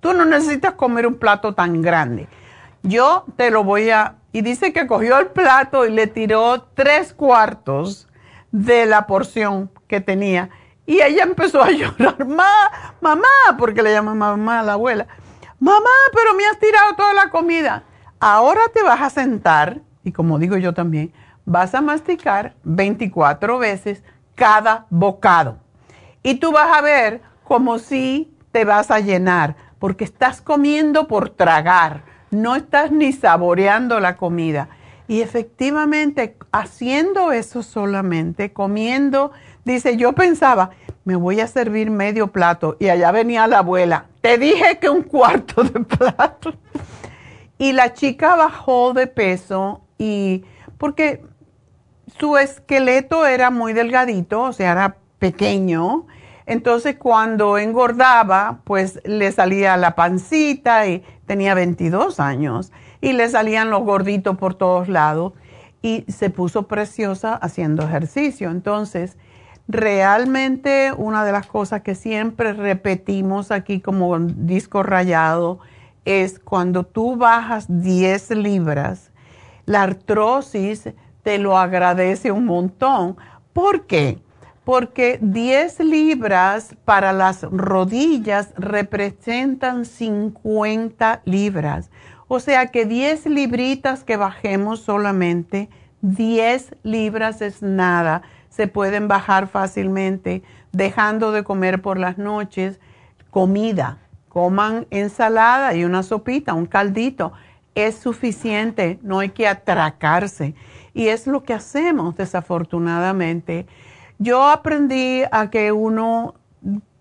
tú 0.00 0.12
no 0.12 0.24
necesitas 0.24 0.74
comer 0.74 1.06
un 1.06 1.14
plato 1.14 1.54
tan 1.54 1.80
grande. 1.80 2.28
Yo 2.82 3.24
te 3.36 3.50
lo 3.50 3.62
voy 3.62 3.90
a... 3.90 4.16
Y 4.32 4.42
dice 4.42 4.72
que 4.72 4.86
cogió 4.86 5.18
el 5.18 5.28
plato 5.28 5.86
y 5.86 5.90
le 5.90 6.08
tiró 6.08 6.62
tres 6.74 7.14
cuartos 7.14 8.08
de 8.50 8.86
la 8.86 9.06
porción 9.06 9.70
que 9.86 10.00
tenía 10.00 10.50
y 10.88 11.02
ella 11.02 11.22
empezó 11.22 11.62
a 11.62 11.70
llorar, 11.70 12.18
mamá, 12.26 12.96
mamá, 13.02 13.28
porque 13.58 13.82
le 13.82 13.92
llama 13.92 14.14
mamá 14.14 14.60
a 14.60 14.62
la 14.62 14.72
abuela. 14.72 15.06
Mamá, 15.60 15.90
pero 16.14 16.34
me 16.34 16.46
has 16.46 16.58
tirado 16.58 16.96
toda 16.96 17.12
la 17.12 17.28
comida. 17.28 17.84
Ahora 18.18 18.62
te 18.72 18.82
vas 18.82 19.02
a 19.02 19.10
sentar, 19.10 19.82
y 20.02 20.12
como 20.12 20.38
digo 20.38 20.56
yo 20.56 20.72
también, 20.72 21.12
vas 21.44 21.74
a 21.74 21.82
masticar 21.82 22.54
24 22.64 23.58
veces 23.58 24.02
cada 24.34 24.86
bocado. 24.88 25.58
Y 26.22 26.36
tú 26.36 26.52
vas 26.52 26.74
a 26.74 26.80
ver 26.80 27.20
como 27.44 27.78
si 27.78 28.34
te 28.50 28.64
vas 28.64 28.90
a 28.90 29.00
llenar, 29.00 29.56
porque 29.78 30.04
estás 30.04 30.40
comiendo 30.40 31.06
por 31.06 31.28
tragar, 31.28 32.02
no 32.30 32.56
estás 32.56 32.90
ni 32.92 33.12
saboreando 33.12 34.00
la 34.00 34.16
comida. 34.16 34.70
Y 35.06 35.20
efectivamente, 35.20 36.38
haciendo 36.50 37.32
eso 37.32 37.62
solamente, 37.62 38.54
comiendo 38.54 39.32
Dice, 39.68 39.98
yo 39.98 40.14
pensaba, 40.14 40.70
me 41.04 41.14
voy 41.14 41.40
a 41.40 41.46
servir 41.46 41.90
medio 41.90 42.28
plato 42.28 42.78
y 42.80 42.88
allá 42.88 43.12
venía 43.12 43.46
la 43.46 43.58
abuela. 43.58 44.06
Te 44.22 44.38
dije 44.38 44.78
que 44.80 44.88
un 44.88 45.02
cuarto 45.02 45.62
de 45.62 45.80
plato. 45.80 46.54
Y 47.58 47.72
la 47.72 47.92
chica 47.92 48.34
bajó 48.34 48.94
de 48.94 49.06
peso 49.06 49.82
y 49.98 50.42
porque 50.78 51.22
su 52.18 52.38
esqueleto 52.38 53.26
era 53.26 53.50
muy 53.50 53.74
delgadito, 53.74 54.40
o 54.40 54.52
sea, 54.54 54.72
era 54.72 54.96
pequeño. 55.18 56.06
Entonces 56.46 56.96
cuando 56.96 57.58
engordaba, 57.58 58.60
pues 58.64 59.02
le 59.04 59.30
salía 59.32 59.76
la 59.76 59.94
pancita 59.94 60.86
y 60.86 61.04
tenía 61.26 61.52
22 61.52 62.20
años 62.20 62.72
y 63.02 63.12
le 63.12 63.28
salían 63.28 63.68
los 63.68 63.82
gorditos 63.82 64.38
por 64.38 64.54
todos 64.54 64.88
lados 64.88 65.34
y 65.82 66.06
se 66.08 66.30
puso 66.30 66.66
preciosa 66.68 67.34
haciendo 67.34 67.82
ejercicio. 67.82 68.50
Entonces, 68.50 69.18
realmente 69.68 70.92
una 70.96 71.24
de 71.24 71.32
las 71.32 71.46
cosas 71.46 71.82
que 71.82 71.94
siempre 71.94 72.52
repetimos 72.52 73.50
aquí 73.50 73.80
como 73.80 74.18
disco 74.18 74.82
rayado 74.82 75.60
es 76.04 76.38
cuando 76.38 76.84
tú 76.84 77.16
bajas 77.16 77.66
10 77.68 78.30
libras, 78.30 79.10
la 79.66 79.82
artrosis 79.82 80.88
te 81.22 81.38
lo 81.38 81.58
agradece 81.58 82.32
un 82.32 82.46
montón. 82.46 83.16
¿Por 83.52 83.86
qué? 83.86 84.18
porque 84.68 85.18
10 85.22 85.80
libras 85.80 86.76
para 86.84 87.14
las 87.14 87.40
rodillas 87.44 88.52
representan 88.54 89.86
50 89.86 91.22
libras. 91.24 91.90
O 92.26 92.38
sea 92.38 92.66
que 92.66 92.84
10 92.84 93.24
libritas 93.28 94.04
que 94.04 94.18
bajemos 94.18 94.80
solamente, 94.80 95.70
10 96.02 96.76
libras 96.82 97.40
es 97.40 97.62
nada. 97.62 98.20
Se 98.58 98.68
pueden 98.68 99.08
bajar 99.08 99.48
fácilmente 99.48 100.42
dejando 100.72 101.32
de 101.32 101.44
comer 101.44 101.80
por 101.80 101.98
las 101.98 102.18
noches 102.18 102.78
comida. 103.30 103.96
Coman 104.28 104.86
ensalada 104.90 105.74
y 105.74 105.84
una 105.86 106.02
sopita, 106.02 106.52
un 106.52 106.66
caldito. 106.66 107.32
Es 107.74 107.94
suficiente, 107.94 108.98
no 109.00 109.20
hay 109.20 109.30
que 109.30 109.48
atracarse. 109.48 110.54
Y 110.92 111.08
es 111.08 111.26
lo 111.26 111.42
que 111.42 111.54
hacemos 111.54 112.16
desafortunadamente 112.16 113.66
yo 114.18 114.44
aprendí 114.48 115.22
a 115.30 115.48
que 115.48 115.70
uno 115.70 116.34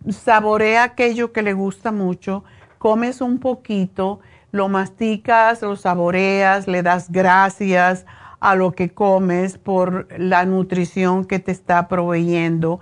saborea 0.10 0.84
aquello 0.84 1.32
que 1.32 1.42
le 1.42 1.54
gusta 1.54 1.92
mucho, 1.92 2.44
comes 2.78 3.22
un 3.22 3.40
poquito, 3.40 4.20
lo 4.52 4.70
masticas, 4.70 5.64
lo 5.64 5.76
saboreas, 5.76 6.68
le 6.68 6.84
das 6.84 7.12
gracias 7.12 8.06
a 8.40 8.56
lo 8.56 8.74
que 8.74 8.90
comes 8.94 9.58
por 9.58 10.08
la 10.18 10.46
nutrición 10.46 11.26
que 11.26 11.40
te 11.40 11.52
está 11.52 11.88
proveyendo. 11.88 12.80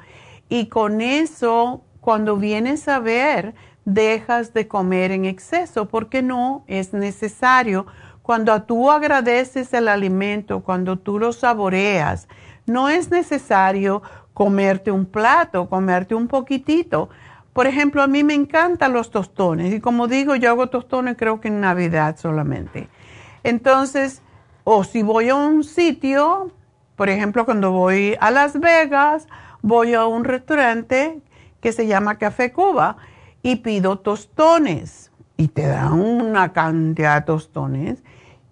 Y 0.50 0.68
con 0.68 1.02
eso, 1.02 1.84
cuando 2.02 2.38
vienes 2.38 2.88
a 2.88 3.00
ver, 3.00 3.56
dejas 3.86 4.54
de 4.54 4.68
comer 4.68 5.12
en 5.12 5.26
exceso 5.26 5.88
porque 5.88 6.22
no 6.22 6.64
es 6.68 6.94
necesario. 6.94 7.86
Cuando 8.22 8.62
tú 8.64 8.92
agradeces 8.92 9.74
el 9.74 9.88
alimento, 9.88 10.62
cuando 10.62 10.98
tú 10.98 11.20
lo 11.20 11.32
saboreas, 11.32 12.28
no 12.66 12.90
es 12.90 13.12
necesario 13.12 14.02
comerte 14.34 14.92
un 14.92 15.06
plato, 15.06 15.70
comerte 15.70 16.16
un 16.16 16.28
poquitito. 16.28 17.10
Por 17.54 17.68
ejemplo, 17.68 18.02
a 18.02 18.08
mí 18.08 18.24
me 18.24 18.34
encantan 18.34 18.92
los 18.92 19.12
tostones 19.12 19.74
y 19.74 19.80
como 19.80 20.08
digo, 20.08 20.36
yo 20.36 20.50
hago 20.50 20.68
tostones 20.68 21.16
creo 21.18 21.40
que 21.40 21.48
en 21.48 21.62
Navidad 21.62 22.18
solamente. 22.18 22.90
Entonces, 23.44 24.22
o 24.66 24.84
si 24.84 25.04
voy 25.04 25.30
a 25.30 25.36
un 25.36 25.64
sitio, 25.64 26.52
por 26.96 27.08
ejemplo, 27.08 27.46
cuando 27.46 27.72
voy 27.72 28.18
a 28.20 28.32
Las 28.32 28.60
Vegas, 28.60 29.28
voy 29.62 29.94
a 29.94 30.06
un 30.06 30.26
restaurante 30.26 31.22
que 31.62 31.72
se 31.72 31.88
llama 31.88 32.18
Café 32.18 32.52
Cuba 32.52 32.98
y 33.44 33.58
pido 33.58 34.00
tostones 34.00 35.12
y 35.38 35.50
te 35.50 35.68
dan 35.68 35.94
una 35.94 36.52
cantidad 36.52 37.22
de 37.22 37.26
tostones. 37.28 38.04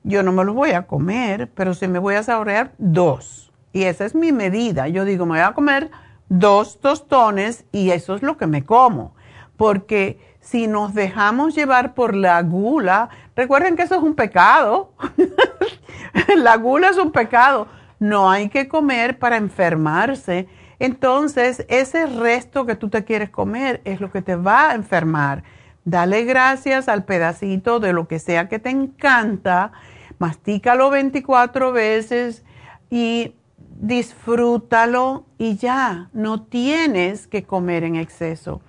Yo 0.04 0.22
no 0.22 0.32
me 0.32 0.46
los 0.46 0.54
voy 0.54 0.72
a 0.72 0.86
comer, 0.86 1.50
pero 1.56 1.74
si 1.74 1.88
me 1.88 1.98
voy 1.98 2.16
a 2.16 2.24
saborear 2.24 2.74
dos 2.78 3.52
y 3.74 3.84
esa 3.84 4.06
es 4.06 4.14
mi 4.14 4.32
medida. 4.32 4.88
Yo 4.88 5.06
digo, 5.06 5.26
me 5.26 5.32
voy 5.32 5.40
a 5.40 5.54
comer 5.54 5.90
dos 6.30 6.80
tostones 6.80 7.66
y 7.72 7.90
eso 7.90 8.16
es 8.16 8.22
lo 8.22 8.38
que 8.38 8.46
me 8.46 8.64
como. 8.64 9.16
Porque 9.58 10.20
si 10.44 10.68
nos 10.68 10.94
dejamos 10.94 11.56
llevar 11.56 11.94
por 11.94 12.14
la 12.14 12.42
gula, 12.42 13.10
recuerden 13.36 13.78
que 13.78 13.84
eso 13.84 13.96
es 13.96 14.04
un 14.04 14.14
pecado. 14.14 14.92
la 16.38 16.58
gula 16.58 16.90
es 16.90 16.98
un 16.98 17.12
pecado. 17.12 17.68
No 17.98 18.30
hay 18.30 18.50
que 18.50 18.68
comer 18.68 19.18
para 19.18 19.38
enfermarse. 19.38 20.50
Entonces, 20.80 21.66
ese 21.70 22.08
resto 22.08 22.66
que 22.66 22.76
tú 22.76 22.90
te 22.90 23.06
quieres 23.06 23.30
comer 23.30 23.80
es 23.86 24.02
lo 24.02 24.12
que 24.12 24.22
te 24.22 24.36
va 24.36 24.72
a 24.72 24.76
enfermar. 24.76 25.44
Dale 25.86 26.26
gracias 26.26 26.90
al 26.90 27.06
pedacito 27.06 27.80
de 27.80 27.94
lo 27.94 28.10
que 28.10 28.20
sea 28.20 28.50
que 28.50 28.60
te 28.60 28.70
encanta, 28.70 29.72
mastícalo 30.20 30.90
24 30.90 31.72
veces 31.72 32.44
y 32.90 33.36
disfrútalo 33.80 35.26
y 35.38 35.56
ya, 35.56 36.10
no 36.12 36.44
tienes 36.44 37.28
que 37.28 37.44
comer 37.44 37.86
en 37.86 37.96
exceso. 37.96 38.62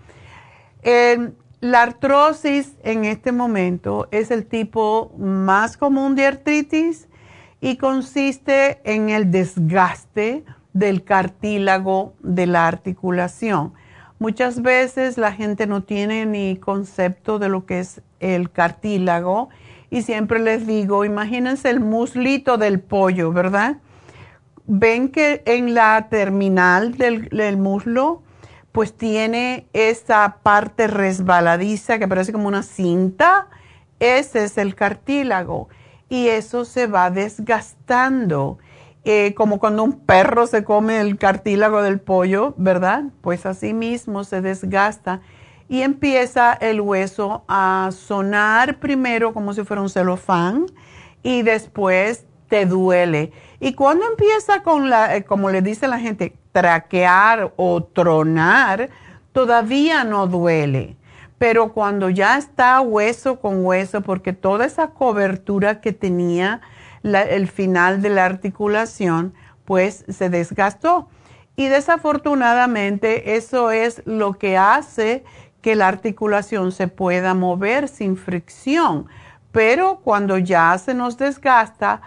La 1.65 1.81
artrosis 1.81 2.77
en 2.83 3.07
este 3.07 3.33
momento 3.33 4.07
es 4.11 4.31
el 4.31 4.45
tipo 4.45 5.15
más 5.17 5.79
común 5.79 6.15
de 6.15 6.27
artritis 6.27 7.09
y 7.59 7.79
consiste 7.79 8.81
en 8.85 9.09
el 9.09 9.31
desgaste 9.31 10.45
del 10.75 11.05
cartílago 11.05 12.13
de 12.21 12.47
la 12.47 12.69
articulación. 12.69 13.73
Muchas 14.19 14.61
veces 14.61 15.17
la 15.17 15.33
gente 15.33 15.67
no 15.67 15.83
tiene 15.83 16.27
ni 16.27 16.59
concepto 16.59 17.39
de 17.39 17.49
lo 17.49 17.65
que 17.65 17.81
es 17.81 18.03
el 18.21 18.51
cartílago 18.51 19.49
y 19.89 20.03
siempre 20.03 20.41
les 20.41 20.67
digo, 20.67 21.07
imagínense 21.07 21.71
el 21.71 21.81
muslito 21.81 22.59
del 22.59 22.79
pollo, 22.79 23.33
¿verdad? 23.33 23.79
ven 24.67 25.09
que 25.09 25.43
en 25.47 25.73
la 25.73 26.09
terminal 26.11 26.93
del, 26.99 27.57
muslo, 27.57 28.23
pues 28.75 28.93
tiene 28.93 29.69
esa 29.73 30.39
parte 30.43 30.89
resbaladiza 30.89 32.01
que 32.01 32.09
parece 32.09 32.33
como 32.33 32.49
una 32.49 32.65
cinta. 32.65 33.47
Ese 34.01 34.43
es 34.43 34.59
el 34.59 34.75
cartílago. 34.75 35.69
Y 36.09 36.27
eso 36.27 36.65
se 36.65 36.89
va 36.89 37.13
desgastando. 37.13 38.59
Eh, 39.05 39.33
como 39.37 39.61
cuando 39.61 39.85
un 39.85 40.01
perro 40.01 40.49
se 40.49 40.65
come 40.65 41.01
el 41.01 41.19
cartílago 41.19 41.83
del 41.83 42.01
pollo, 42.01 42.55
¿verdad? 42.57 43.05
Pues 43.21 43.47
así 43.47 43.73
mismo 43.75 44.25
se 44.25 44.41
desgasta 44.41 45.21
y 45.69 45.83
empieza 45.83 46.53
el 46.55 46.81
hueso 46.81 47.45
a 47.47 47.91
sonar 47.93 48.81
primero 48.81 49.33
como 49.33 49.55
si 49.55 49.63
fuera 49.63 49.83
un 49.83 49.89
celofán 49.89 50.67
y 51.23 51.43
después 51.43 52.27
te 52.49 52.67
duele. 52.67 53.31
Y 53.65 53.73
cuando 53.73 54.07
empieza 54.07 54.63
con 54.63 54.91
la, 54.91 55.17
eh, 55.17 55.25
como 55.25 55.49
le 55.49 55.63
dice 55.63 55.89
la 55.89 55.99
gente, 55.99 56.37
traquear 56.53 57.55
o 57.57 57.83
tronar, 57.83 58.91
todavía 59.33 60.05
no 60.05 60.27
duele. 60.27 60.99
Pero 61.39 61.73
cuando 61.73 62.11
ya 62.11 62.37
está 62.37 62.79
hueso 62.83 63.41
con 63.41 63.65
hueso, 63.65 64.03
porque 64.03 64.35
toda 64.35 64.67
esa 64.67 64.89
cobertura 64.89 65.81
que 65.81 65.95
tenía 65.95 66.61
el 67.03 67.49
final 67.49 68.03
de 68.03 68.11
la 68.11 68.27
articulación, 68.27 69.33
pues 69.65 70.05
se 70.11 70.29
desgastó. 70.29 71.09
Y 71.57 71.69
desafortunadamente 71.69 73.35
eso 73.37 73.71
es 73.71 74.03
lo 74.05 74.35
que 74.35 74.59
hace 74.59 75.25
que 75.63 75.75
la 75.75 75.89
articulación 75.89 76.71
se 76.71 76.89
pueda 76.89 77.33
mover 77.33 77.89
sin 77.89 78.19
fricción. 78.19 79.07
Pero 79.53 80.01
cuando 80.05 80.37
ya 80.37 80.77
se 80.77 80.93
nos 80.93 81.17
desgasta, 81.17 82.03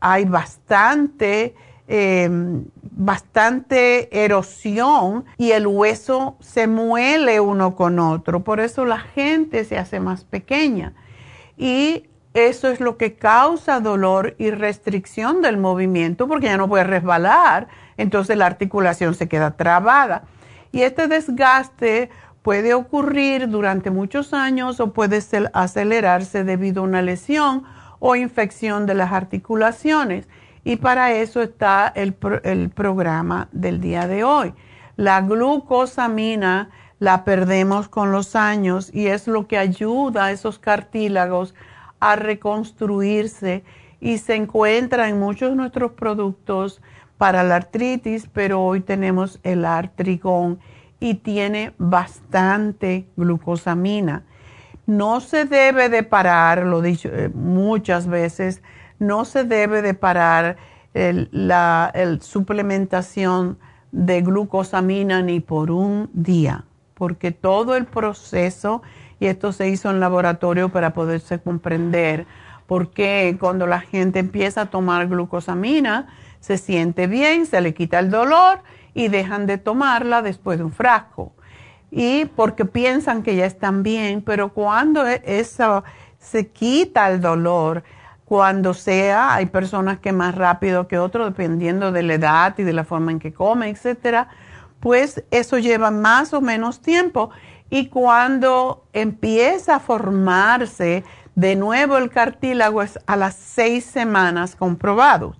hay 0.00 0.24
bastante, 0.24 1.54
em, 1.86 2.64
bastante 2.82 4.24
erosión 4.24 5.24
y 5.36 5.52
el 5.52 5.66
hueso 5.66 6.36
se 6.40 6.66
muele 6.66 7.40
uno 7.40 7.76
con 7.76 7.98
otro. 7.98 8.44
Por 8.44 8.60
eso 8.60 8.84
la 8.84 8.98
gente 8.98 9.64
se 9.64 9.78
hace 9.78 10.00
más 10.00 10.24
pequeña. 10.24 10.94
Y 11.56 12.08
eso 12.34 12.68
es 12.68 12.80
lo 12.80 12.96
que 12.96 13.14
causa 13.16 13.80
dolor 13.80 14.34
y 14.38 14.50
restricción 14.50 15.42
del 15.42 15.56
movimiento 15.56 16.28
porque 16.28 16.46
ya 16.46 16.56
no 16.56 16.68
puede 16.68 16.84
resbalar, 16.84 17.68
entonces 17.96 18.36
la 18.36 18.46
articulación 18.46 19.14
se 19.14 19.28
queda 19.28 19.56
trabada. 19.56 20.24
Y 20.70 20.82
este 20.82 21.08
desgaste 21.08 22.10
puede 22.42 22.74
ocurrir 22.74 23.48
durante 23.48 23.90
muchos 23.90 24.32
años 24.32 24.78
o 24.80 24.92
puede 24.92 25.20
acelerarse 25.52 26.44
debido 26.44 26.82
a 26.82 26.84
una 26.84 27.02
lesión 27.02 27.64
o 27.98 28.16
infección 28.16 28.86
de 28.86 28.94
las 28.94 29.12
articulaciones. 29.12 30.28
Y 30.64 30.76
para 30.76 31.12
eso 31.12 31.40
está 31.42 31.92
el, 31.94 32.12
programa 32.12 33.48
del 33.52 33.80
día 33.80 34.06
de 34.06 34.24
hoy. 34.24 34.54
La 34.96 35.20
glucosamina 35.20 36.70
la 36.98 37.24
perdemos 37.24 37.88
con 37.88 38.10
los 38.12 38.34
años 38.34 38.90
y 38.92 39.06
es 39.06 39.28
lo 39.28 39.46
que 39.46 39.56
ayuda 39.56 40.26
a 40.26 40.32
esos 40.32 40.58
cartílagos 40.58 41.54
a 42.00 42.16
reconstruirse 42.16 43.64
y 44.00 44.18
se 44.18 44.34
encuentra 44.34 45.08
en 45.08 45.18
muchos 45.18 45.50
de 45.50 45.56
nuestros 45.56 45.92
productos 45.92 46.80
para 47.16 47.42
la 47.42 47.56
artritis, 47.56 48.28
pero 48.32 48.62
hoy 48.62 48.80
tenemos 48.80 49.40
el 49.42 49.64
artrigón 49.64 50.58
y 51.00 51.14
tiene 51.14 51.72
bastante 51.78 53.06
glucosamina. 53.16 54.24
No 54.88 55.20
se 55.20 55.44
debe 55.44 55.90
de 55.90 56.02
parar, 56.02 56.64
lo 56.64 56.82
he 56.82 56.88
dicho 56.88 57.10
eh, 57.12 57.28
muchas 57.28 58.06
veces, 58.06 58.62
no 58.98 59.26
se 59.26 59.44
debe 59.44 59.82
de 59.82 59.92
parar 59.92 60.56
la 60.94 61.92
suplementación 62.22 63.58
de 63.92 64.22
glucosamina 64.22 65.20
ni 65.20 65.40
por 65.40 65.70
un 65.70 66.08
día, 66.14 66.64
porque 66.94 67.32
todo 67.32 67.76
el 67.76 67.84
proceso, 67.84 68.80
y 69.20 69.26
esto 69.26 69.52
se 69.52 69.68
hizo 69.68 69.90
en 69.90 70.00
laboratorio 70.00 70.70
para 70.70 70.94
poderse 70.94 71.38
comprender, 71.38 72.26
porque 72.66 73.36
cuando 73.38 73.66
la 73.66 73.80
gente 73.80 74.20
empieza 74.20 74.62
a 74.62 74.70
tomar 74.70 75.06
glucosamina, 75.06 76.06
se 76.40 76.56
siente 76.56 77.06
bien, 77.06 77.44
se 77.44 77.60
le 77.60 77.74
quita 77.74 77.98
el 77.98 78.10
dolor 78.10 78.62
y 78.94 79.08
dejan 79.08 79.44
de 79.44 79.58
tomarla 79.58 80.22
después 80.22 80.56
de 80.56 80.64
un 80.64 80.72
frasco 80.72 81.34
y 81.90 82.26
porque 82.26 82.64
piensan 82.64 83.22
que 83.22 83.36
ya 83.36 83.46
están 83.46 83.82
bien, 83.82 84.22
pero 84.22 84.50
cuando 84.50 85.06
e, 85.06 85.22
eso 85.24 85.84
se 86.18 86.48
quita 86.48 87.10
el 87.10 87.20
dolor, 87.20 87.82
cuando 88.24 88.74
sea, 88.74 89.34
hay 89.34 89.46
personas 89.46 89.98
que 90.00 90.12
más 90.12 90.34
rápido 90.34 90.86
que 90.86 90.98
otros, 90.98 91.28
dependiendo 91.28 91.92
de 91.92 92.02
la 92.02 92.14
edad 92.14 92.54
y 92.58 92.62
de 92.62 92.74
la 92.74 92.84
forma 92.84 93.10
en 93.10 93.18
que 93.18 93.32
comen, 93.32 93.70
etcétera, 93.70 94.28
pues 94.80 95.24
eso 95.30 95.58
lleva 95.58 95.90
más 95.90 96.34
o 96.34 96.42
menos 96.42 96.80
tiempo. 96.80 97.30
Y 97.70 97.88
cuando 97.88 98.84
empieza 98.92 99.76
a 99.76 99.80
formarse 99.80 101.04
de 101.34 101.56
nuevo 101.56 101.96
el 101.96 102.10
cartílago 102.10 102.82
es 102.82 102.98
a 103.06 103.16
las 103.16 103.34
seis 103.34 103.84
semanas 103.84 104.56
comprobado. 104.56 105.34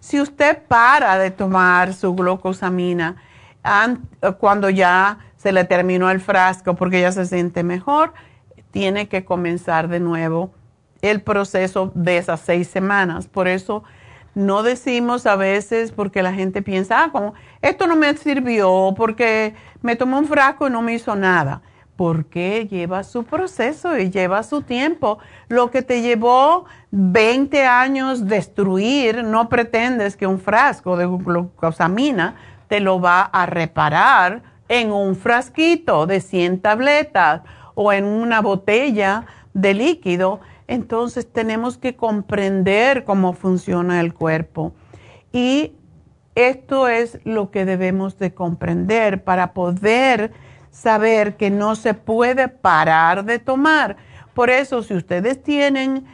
Si 0.00 0.20
usted 0.20 0.62
para 0.68 1.18
de 1.18 1.30
tomar 1.30 1.94
su 1.94 2.14
glucosamina 2.14 3.16
cuando 4.38 4.70
ya 4.70 5.18
se 5.46 5.52
le 5.52 5.62
terminó 5.62 6.10
el 6.10 6.20
frasco 6.20 6.74
porque 6.74 7.00
ya 7.00 7.12
se 7.12 7.24
siente 7.24 7.62
mejor, 7.62 8.12
tiene 8.72 9.06
que 9.06 9.24
comenzar 9.24 9.86
de 9.86 10.00
nuevo 10.00 10.50
el 11.02 11.22
proceso 11.22 11.92
de 11.94 12.18
esas 12.18 12.40
seis 12.40 12.66
semanas. 12.66 13.28
Por 13.28 13.46
eso 13.46 13.84
no 14.34 14.64
decimos 14.64 15.24
a 15.24 15.36
veces 15.36 15.92
porque 15.92 16.24
la 16.24 16.32
gente 16.32 16.62
piensa, 16.62 17.04
ah, 17.04 17.12
como 17.12 17.34
esto 17.62 17.86
no 17.86 17.94
me 17.94 18.16
sirvió 18.16 18.92
porque 18.96 19.54
me 19.82 19.94
tomó 19.94 20.18
un 20.18 20.26
frasco 20.26 20.66
y 20.66 20.70
no 20.72 20.82
me 20.82 20.94
hizo 20.94 21.14
nada. 21.14 21.62
Porque 21.94 22.66
lleva 22.68 23.04
su 23.04 23.22
proceso 23.22 23.96
y 23.96 24.10
lleva 24.10 24.42
su 24.42 24.62
tiempo. 24.62 25.20
Lo 25.46 25.70
que 25.70 25.82
te 25.82 26.02
llevó 26.02 26.64
20 26.90 27.64
años 27.66 28.26
destruir, 28.26 29.22
no 29.22 29.48
pretendes 29.48 30.16
que 30.16 30.26
un 30.26 30.40
frasco 30.40 30.96
de 30.96 31.06
glucosamina 31.06 32.34
te 32.66 32.80
lo 32.80 33.00
va 33.00 33.20
a 33.22 33.46
reparar 33.46 34.55
en 34.68 34.92
un 34.92 35.16
frasquito 35.16 36.06
de 36.06 36.20
100 36.20 36.60
tabletas 36.60 37.42
o 37.74 37.92
en 37.92 38.04
una 38.04 38.40
botella 38.40 39.26
de 39.54 39.74
líquido 39.74 40.40
entonces 40.68 41.30
tenemos 41.30 41.78
que 41.78 41.96
comprender 41.96 43.04
cómo 43.04 43.32
funciona 43.32 44.00
el 44.00 44.14
cuerpo. 44.14 44.72
Y 45.32 45.72
esto 46.34 46.88
es 46.88 47.20
lo 47.24 47.50
que 47.50 47.64
debemos 47.64 48.18
de 48.18 48.34
comprender 48.34 49.22
para 49.22 49.52
poder 49.52 50.32
saber 50.70 51.36
que 51.36 51.50
no 51.50 51.76
se 51.76 51.94
puede 51.94 52.48
parar 52.48 53.24
de 53.24 53.38
tomar. 53.38 53.96
Por 54.34 54.50
eso, 54.50 54.82
si 54.82 54.94
ustedes 54.94 55.42
tienen 55.42 56.04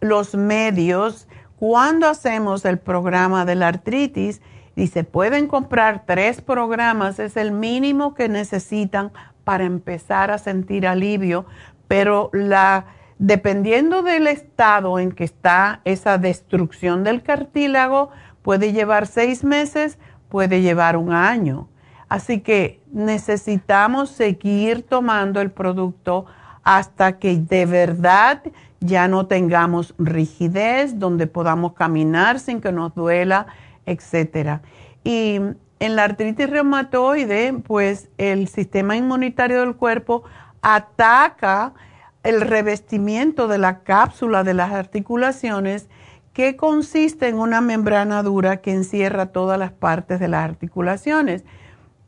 los 0.00 0.34
medios, 0.34 1.28
cuando 1.58 2.08
hacemos 2.08 2.64
el 2.64 2.78
programa 2.78 3.44
de 3.44 3.54
la 3.54 3.68
artritis, 3.68 4.42
se 4.86 5.04
pueden 5.04 5.48
comprar 5.48 6.04
tres 6.06 6.40
programas, 6.40 7.18
es 7.18 7.36
el 7.36 7.52
mínimo 7.52 8.14
que 8.14 8.28
necesitan 8.28 9.10
para 9.44 9.64
empezar 9.64 10.30
a 10.30 10.38
sentir 10.38 10.86
alivio, 10.86 11.46
pero 11.88 12.30
la 12.32 12.86
dependiendo 13.18 14.02
del 14.02 14.26
estado 14.28 14.98
en 14.98 15.12
que 15.12 15.24
está 15.24 15.80
esa 15.84 16.18
destrucción 16.18 17.04
del 17.04 17.22
cartílago, 17.22 18.10
puede 18.42 18.72
llevar 18.72 19.06
seis 19.06 19.44
meses, 19.44 19.98
puede 20.28 20.62
llevar 20.62 20.96
un 20.96 21.12
año. 21.12 21.68
Así 22.08 22.40
que 22.40 22.80
necesitamos 22.90 24.10
seguir 24.10 24.82
tomando 24.82 25.40
el 25.40 25.50
producto 25.50 26.26
hasta 26.62 27.18
que 27.18 27.36
de 27.36 27.66
verdad 27.66 28.42
ya 28.80 29.08
no 29.08 29.26
tengamos 29.26 29.94
rigidez, 29.98 30.98
donde 30.98 31.26
podamos 31.26 31.72
caminar 31.72 32.38
sin 32.38 32.60
que 32.60 32.72
nos 32.72 32.94
duela, 32.94 33.46
etc. 33.90 34.60
Y 35.04 35.40
en 35.80 35.96
la 35.96 36.04
artritis 36.04 36.50
reumatoide, 36.50 37.52
pues 37.64 38.08
el 38.18 38.48
sistema 38.48 38.96
inmunitario 38.96 39.60
del 39.60 39.76
cuerpo 39.76 40.24
ataca 40.60 41.74
el 42.22 42.40
revestimiento 42.40 43.48
de 43.48 43.58
la 43.58 43.80
cápsula 43.80 44.44
de 44.44 44.54
las 44.54 44.72
articulaciones 44.72 45.88
que 46.32 46.56
consiste 46.56 47.28
en 47.28 47.36
una 47.36 47.60
membrana 47.60 48.22
dura 48.22 48.58
que 48.58 48.72
encierra 48.72 49.26
todas 49.26 49.58
las 49.58 49.72
partes 49.72 50.20
de 50.20 50.28
las 50.28 50.44
articulaciones. 50.44 51.44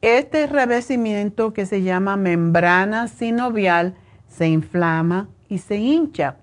Este 0.02 0.46
revestimiento 0.46 1.52
que 1.52 1.66
se 1.66 1.82
llama 1.82 2.16
membrana 2.16 3.08
sinovial 3.08 3.94
se 4.28 4.48
inflama 4.48 5.28
y 5.48 5.58
se 5.58 5.76
hincha. 5.76 6.36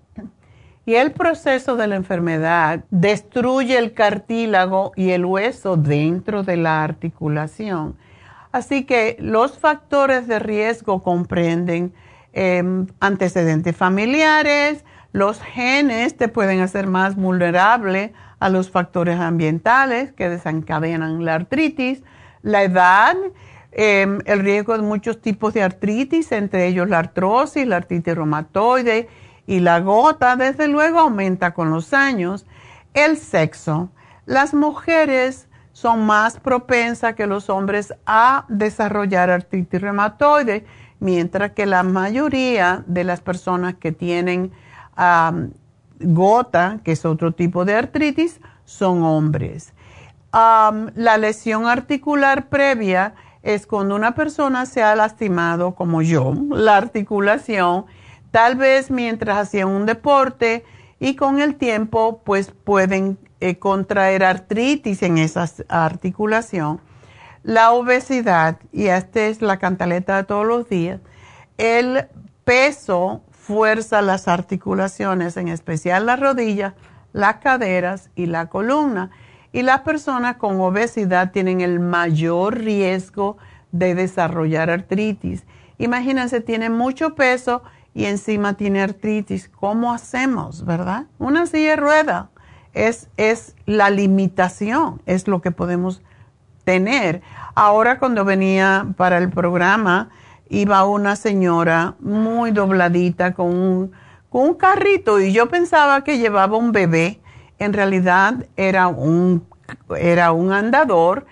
Y 0.87 0.95
el 0.95 1.11
proceso 1.11 1.75
de 1.75 1.85
la 1.85 1.97
enfermedad 1.97 2.83
destruye 2.89 3.77
el 3.77 3.93
cartílago 3.93 4.93
y 4.95 5.11
el 5.11 5.23
hueso 5.23 5.77
dentro 5.77 6.41
de 6.41 6.57
la 6.57 6.83
articulación. 6.83 7.95
Así 8.51 8.85
que 8.85 9.17
los 9.19 9.59
factores 9.59 10.27
de 10.27 10.39
riesgo 10.39 11.03
comprenden 11.03 11.93
Em, 12.39 12.85
antecedentes 12.99 13.75
familiares, 13.75 14.85
los 15.11 15.41
genes 15.41 16.15
te 16.17 16.27
pueden 16.27 16.59
hacer 16.59 16.85
más 16.85 17.15
vulnerable 17.15 18.13
a 18.39 18.49
los 18.49 18.69
factores 18.69 19.19
ambientales 19.19 20.11
que 20.11 20.29
desencadenan 20.29 21.25
la 21.25 21.33
artritis, 21.33 22.03
la 22.43 22.61
edad, 22.61 23.15
em, 23.71 24.19
el 24.25 24.41
riesgo 24.41 24.77
de 24.77 24.83
muchos 24.83 25.19
tipos 25.19 25.55
de 25.55 25.63
artritis, 25.63 26.31
entre 26.31 26.67
ellos 26.67 26.87
la 26.87 26.99
artrosis, 26.99 27.65
la 27.65 27.77
artritis 27.77 28.13
reumatoide 28.13 29.07
y 29.47 29.61
la 29.61 29.79
gota, 29.79 30.35
desde 30.35 30.67
luego 30.67 30.99
aumenta 30.99 31.53
con 31.53 31.71
los 31.71 31.93
años. 31.93 32.45
El 32.93 33.17
sexo. 33.17 33.89
Las 34.25 34.53
mujeres 34.53 35.47
son 35.71 36.05
más 36.05 36.39
propensas 36.39 37.15
que 37.15 37.27
los 37.27 37.49
hombres 37.49 37.93
a 38.05 38.45
desarrollar 38.49 39.29
artritis 39.29 39.81
reumatoide 39.81 40.65
mientras 40.99 41.51
que 41.51 41.65
la 41.65 41.83
mayoría 41.83 42.83
de 42.87 43.03
las 43.03 43.21
personas 43.21 43.75
que 43.75 43.91
tienen 43.91 44.51
gota, 45.99 46.79
que 46.83 46.91
es 46.91 47.05
otro 47.05 47.31
tipo 47.31 47.65
de 47.65 47.75
artritis, 47.75 48.39
son 48.65 49.03
hombres. 49.03 49.73
la 50.33 51.17
lesión 51.17 51.67
articular 51.67 52.49
previa 52.49 53.13
es 53.43 53.65
cuando 53.65 53.95
una 53.95 54.13
persona 54.13 54.65
se 54.65 54.83
ha 54.83 54.95
lastimado, 54.95 55.73
como 55.73 56.01
yo, 56.01 56.33
la 56.49 56.75
articulación, 56.75 57.85
tal 58.31 58.55
vez 58.55 58.91
mientras 58.91 59.37
hacían 59.37 59.69
un 59.69 59.85
deporte 59.85 60.63
y 60.99 61.15
con 61.15 61.39
el 61.39 61.55
tiempo 61.55 62.21
pues 62.23 62.51
pueden 62.51 63.17
eh, 63.39 63.57
contraer 63.57 64.23
artritis 64.23 65.03
en 65.03 65.17
esa 65.17 65.49
articulación 65.69 66.81
la 67.47 67.71
obesidad, 67.71 68.57
y 68.73 68.87
esta 68.87 69.21
es 69.21 69.41
la 69.41 69.57
cantaleta 69.57 70.17
de 70.17 70.25
todos 70.25 70.45
los 70.45 70.67
días, 70.67 70.99
el 71.57 72.07
peso 72.43 73.21
fuerza 73.31 74.01
las 74.01 74.27
articulaciones, 74.27 75.37
en 75.37 75.47
especial 75.47 76.07
las 76.07 76.19
rodillas, 76.19 76.73
las 77.13 77.35
caderas 77.35 78.09
y 78.15 78.25
la 78.25 78.47
columna. 78.47 79.11
Y 79.53 79.61
las 79.61 79.79
personas 79.79 80.35
con 80.35 80.59
obesidad 80.59 81.31
tienen 81.31 81.61
el 81.61 81.79
mayor 81.79 82.57
riesgo 82.57 83.37
de 83.71 83.95
desarrollar 83.95 84.69
artritis. 84.69 85.45
Imagínense, 85.77 86.41
tiene 86.41 86.69
mucho 86.69 87.15
peso 87.15 87.63
y 87.97 88.05
encima 88.05 88.53
tiene 88.53 88.83
artritis. 88.83 89.49
¿Cómo 89.49 89.91
hacemos, 89.91 90.63
verdad? 90.65 91.05
Una 91.17 91.47
silla 91.47 91.71
de 91.71 91.75
rueda 91.77 92.29
es, 92.75 93.09
es 93.17 93.55
la 93.65 93.89
limitación, 93.89 95.01
es 95.07 95.27
lo 95.27 95.41
que 95.41 95.49
podemos 95.49 96.03
tener. 96.63 97.23
Ahora 97.55 97.97
cuando 97.97 98.23
venía 98.23 98.85
para 98.97 99.17
el 99.17 99.31
programa, 99.31 100.09
iba 100.47 100.85
una 100.85 101.15
señora 101.15 101.95
muy 101.99 102.51
dobladita 102.51 103.33
con 103.33 103.47
un, 103.47 103.91
con 104.29 104.49
un 104.49 104.53
carrito 104.53 105.19
y 105.19 105.33
yo 105.33 105.49
pensaba 105.49 106.03
que 106.03 106.19
llevaba 106.19 106.55
un 106.55 106.71
bebé. 106.73 107.19
En 107.57 107.73
realidad 107.73 108.45
era 108.57 108.89
un, 108.89 109.43
era 109.97 110.33
un 110.33 110.53
andador 110.53 111.25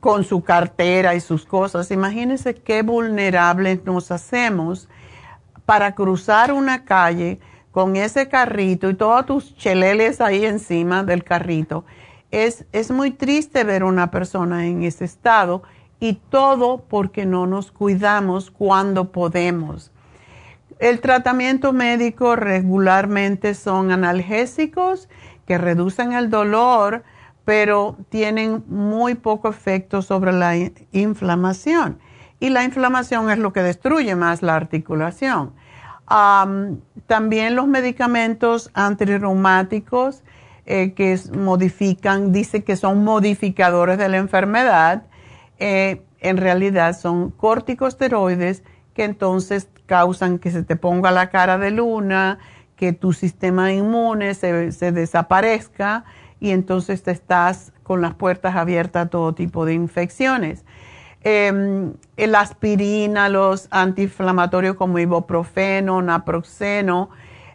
con 0.00 0.24
su 0.24 0.42
cartera 0.42 1.14
y 1.14 1.20
sus 1.20 1.44
cosas. 1.44 1.90
Imagínense 1.90 2.54
qué 2.54 2.80
vulnerables 2.80 3.84
nos 3.84 4.10
hacemos 4.10 4.88
para 5.66 5.94
cruzar 5.94 6.52
una 6.52 6.84
calle 6.84 7.40
con 7.70 7.96
ese 7.96 8.28
carrito 8.28 8.90
y 8.90 8.94
todos 8.94 9.26
tus 9.26 9.56
cheleles 9.56 10.20
ahí 10.20 10.44
encima 10.44 11.04
del 11.04 11.24
carrito 11.24 11.84
es, 12.32 12.90
muy 12.90 13.10
triste 13.10 13.62
ver 13.62 13.84
una 13.84 14.10
persona 14.10 14.66
en 14.66 14.82
ese 14.82 15.04
estado 15.04 15.62
y 16.00 16.14
todo 16.14 16.82
porque 16.88 17.26
no 17.26 17.46
nos 17.46 17.70
cuidamos 17.70 18.50
cuando 18.50 19.12
podemos. 19.12 19.92
El 20.78 21.00
tratamiento 21.00 21.72
médico 21.72 22.34
regularmente 22.34 23.54
son 23.54 23.92
analgésicos 23.92 25.08
que 25.46 25.58
reducen 25.58 26.12
el 26.12 26.30
dolor, 26.30 27.04
pero 27.44 27.98
tienen 28.08 28.64
muy 28.66 29.14
poco 29.14 29.48
efecto 29.48 30.00
sobre 30.00 30.32
la 30.32 30.54
inflamación. 30.90 31.98
Y 32.42 32.50
la 32.50 32.64
inflamación 32.64 33.30
es 33.30 33.38
lo 33.38 33.52
que 33.52 33.62
destruye 33.62 34.16
más 34.16 34.42
la 34.42 34.56
articulación. 34.56 35.52
también 37.06 37.54
los 37.54 37.68
medicamentos 37.68 38.72
antirreumáticos 38.74 40.24
eh, 40.66 40.92
que 40.92 41.16
modifican, 41.38 42.32
dice 42.32 42.64
que 42.64 42.74
son 42.74 43.04
modificadores 43.04 43.96
de 43.96 44.08
la 44.08 44.16
enfermedad, 44.16 45.04
eh, 45.60 46.02
en 46.18 46.36
realidad 46.36 46.98
son 46.98 47.30
corticosteroides 47.30 48.64
que 48.92 49.04
entonces 49.04 49.68
causan 49.86 50.40
que 50.40 50.50
se 50.50 50.64
te 50.64 50.74
ponga 50.74 51.12
la 51.12 51.30
cara 51.30 51.58
de 51.58 51.70
luna, 51.70 52.40
que 52.74 52.92
tu 52.92 53.12
sistema 53.12 53.72
inmune 53.72 54.34
se, 54.34 54.72
se 54.72 54.90
desaparezca 54.90 56.04
y 56.40 56.50
entonces 56.50 57.04
te 57.04 57.12
estás 57.12 57.72
con 57.84 58.00
las 58.00 58.14
puertas 58.14 58.56
abiertas 58.56 59.06
a 59.06 59.10
todo 59.10 59.32
tipo 59.32 59.64
de 59.64 59.74
infecciones. 59.74 60.64
Em, 61.24 61.92
la 62.16 62.40
aspirina, 62.40 63.28
los 63.28 63.68
antiinflamatorios 63.70 64.76
como 64.76 64.98
ibuprofeno, 64.98 66.02
naproxeno, 66.02 67.10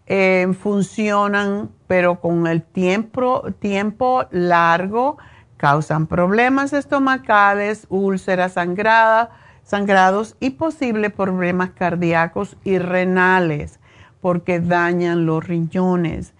em, 0.06 0.54
funcionan, 0.54 1.70
pero 1.88 2.20
con 2.20 2.48
el 2.48 2.64
tiempo, 2.64 3.44
tiempo 3.60 4.26
largo 4.32 5.18
causan 5.58 6.08
problemas 6.08 6.74
estomacales, 6.74 7.88
úlceras 7.90 8.54
sangradas, 8.54 9.30
sangrados 9.64 10.36
y 10.40 10.52
posibles 10.52 11.12
problemas 11.12 11.72
cardíacos 11.72 12.56
y 12.64 12.78
renales 12.78 13.80
porque 14.22 14.60
dañan 14.60 15.26
los 15.26 15.46
riñones. 15.46 16.34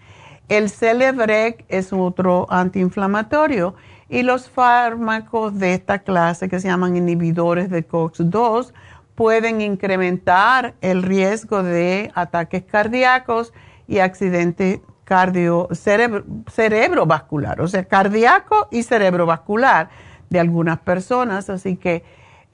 El 0.48 0.70
Celebrec 0.70 1.64
es 1.68 1.92
otro 1.92 2.46
antiinflamatorio 2.50 3.74
y 4.08 4.22
los 4.22 4.48
fármacos 4.48 5.58
de 5.58 5.74
esta 5.74 6.00
clase 6.00 6.48
que 6.48 6.60
se 6.60 6.68
llaman 6.68 6.96
inhibidores 6.96 7.70
de 7.70 7.86
COX-2 7.86 8.72
pueden 9.14 9.60
incrementar 9.60 10.74
el 10.80 11.02
riesgo 11.02 11.62
de 11.62 12.10
ataques 12.14 12.62
cardíacos 12.64 13.52
y 13.86 13.98
accidentes 13.98 14.80
cardio, 15.08 15.68
cerebrovascular, 15.72 17.62
o 17.62 17.66
sea, 17.66 17.84
cardíaco 17.84 18.68
y 18.70 18.82
cerebrovascular 18.82 19.88
de 20.28 20.38
algunas 20.38 20.80
personas. 20.80 21.48
Así 21.48 21.76
que 21.76 22.04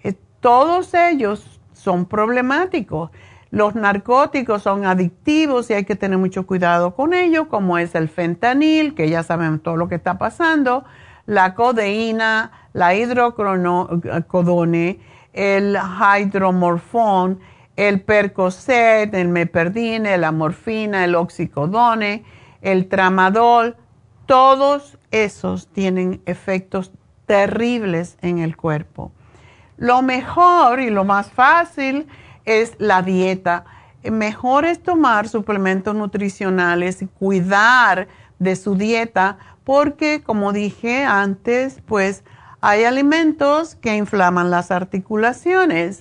eh, 0.05 0.15
todos 0.39 0.95
ellos 0.95 1.61
son 1.73 2.07
problemáticos. 2.07 3.11
Los 3.51 3.75
narcóticos 3.75 4.63
son 4.63 4.87
adictivos 4.87 5.69
y 5.71 5.75
hay 5.75 5.85
que 5.85 5.97
tener 5.97 6.17
mucho 6.17 6.47
cuidado 6.47 6.95
con 6.95 7.13
ellos, 7.13 7.49
como 7.49 7.77
es 7.77 7.97
el 7.97 8.09
fentanil, 8.09 8.95
que 8.95 9.11
ya 9.11 9.25
saben 9.25 9.59
todo 9.59 9.77
lo 9.77 9.89
que 9.89 9.97
está 9.97 10.17
pasando, 10.17 10.85
la 11.27 11.55
codeína, 11.55 12.51
la 12.73 12.95
hidrocodone, 12.95 14.99
el 15.33 15.79
hidromorfón, 16.21 17.41
el 17.77 18.01
percocet, 18.01 19.15
el 19.15 19.29
meperdine, 19.29 20.19
la 20.19 20.33
morfina, 20.33 21.05
el 21.05 21.15
oxicodone, 21.15 22.25
el 22.63 22.89
tramadol, 22.89 23.77
todos 24.27 24.99
esos 25.11 25.69
tienen 25.69 26.23
efectos 26.25 26.93
terribles 27.27 28.17
en 28.23 28.39
el 28.39 28.57
cuerpo. 28.57 29.13
Lo 29.77 30.03
mejor 30.03 30.81
y 30.81 30.91
lo 30.91 31.05
más 31.05 31.31
fácil 31.31 32.07
es 32.45 32.75
la 32.79 33.03
dieta. 33.03 33.65
Mejor 34.03 34.65
es 34.65 34.83
tomar 34.83 35.29
suplementos 35.29 35.95
nutricionales 35.95 37.03
y 37.03 37.07
cuidar 37.07 38.09
de 38.39 38.57
su 38.57 38.77
dieta 38.77 39.39
porque, 39.65 40.23
como 40.23 40.53
dije 40.53 41.05
antes, 41.05 41.81
pues 41.87 42.23
hay 42.61 42.85
alimentos 42.85 43.75
que 43.75 43.97
inflaman 43.97 44.51
las 44.51 44.71
articulaciones. 44.71 46.01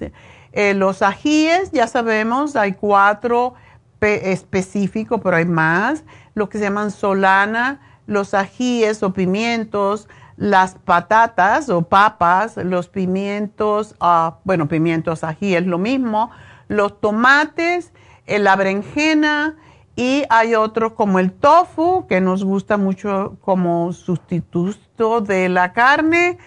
Eh, 0.52 0.74
los 0.74 1.02
ajíes, 1.02 1.72
ya 1.72 1.88
sabemos, 1.88 2.56
hay 2.56 2.74
cuatro 2.74 3.56
específicos, 4.02 5.22
pero 5.24 5.38
hay 5.38 5.46
más. 5.46 6.04
Lo 6.36 6.50
que 6.50 6.58
se 6.58 6.66
llaman 6.66 6.92
solana, 6.92 7.82
los 8.06 8.34
ajíes 8.34 9.02
o 9.04 9.14
pimientos, 9.14 10.08
las 10.36 10.76
patatas 10.76 11.70
o 11.70 11.84
papas, 11.84 12.58
los 12.58 12.88
pimientos, 12.90 13.96
uh, 14.02 14.34
bueno, 14.44 14.68
pimientos 14.68 15.24
ají 15.24 15.56
es 15.56 15.66
lo 15.66 15.78
mismo, 15.78 16.32
los 16.68 17.00
tomates, 17.00 17.92
eh, 18.26 18.40
la 18.40 18.56
berenjena 18.56 19.56
y 19.96 20.24
hay 20.30 20.56
otros 20.56 20.94
como 20.94 21.20
el 21.20 21.32
tofu, 21.32 22.08
que 22.08 22.20
nos 22.20 22.44
gusta 22.44 22.78
mucho 22.78 23.38
como 23.42 23.94
sustituto 23.94 25.22
de 25.22 25.50
la 25.50 25.74
carne, 25.74 26.40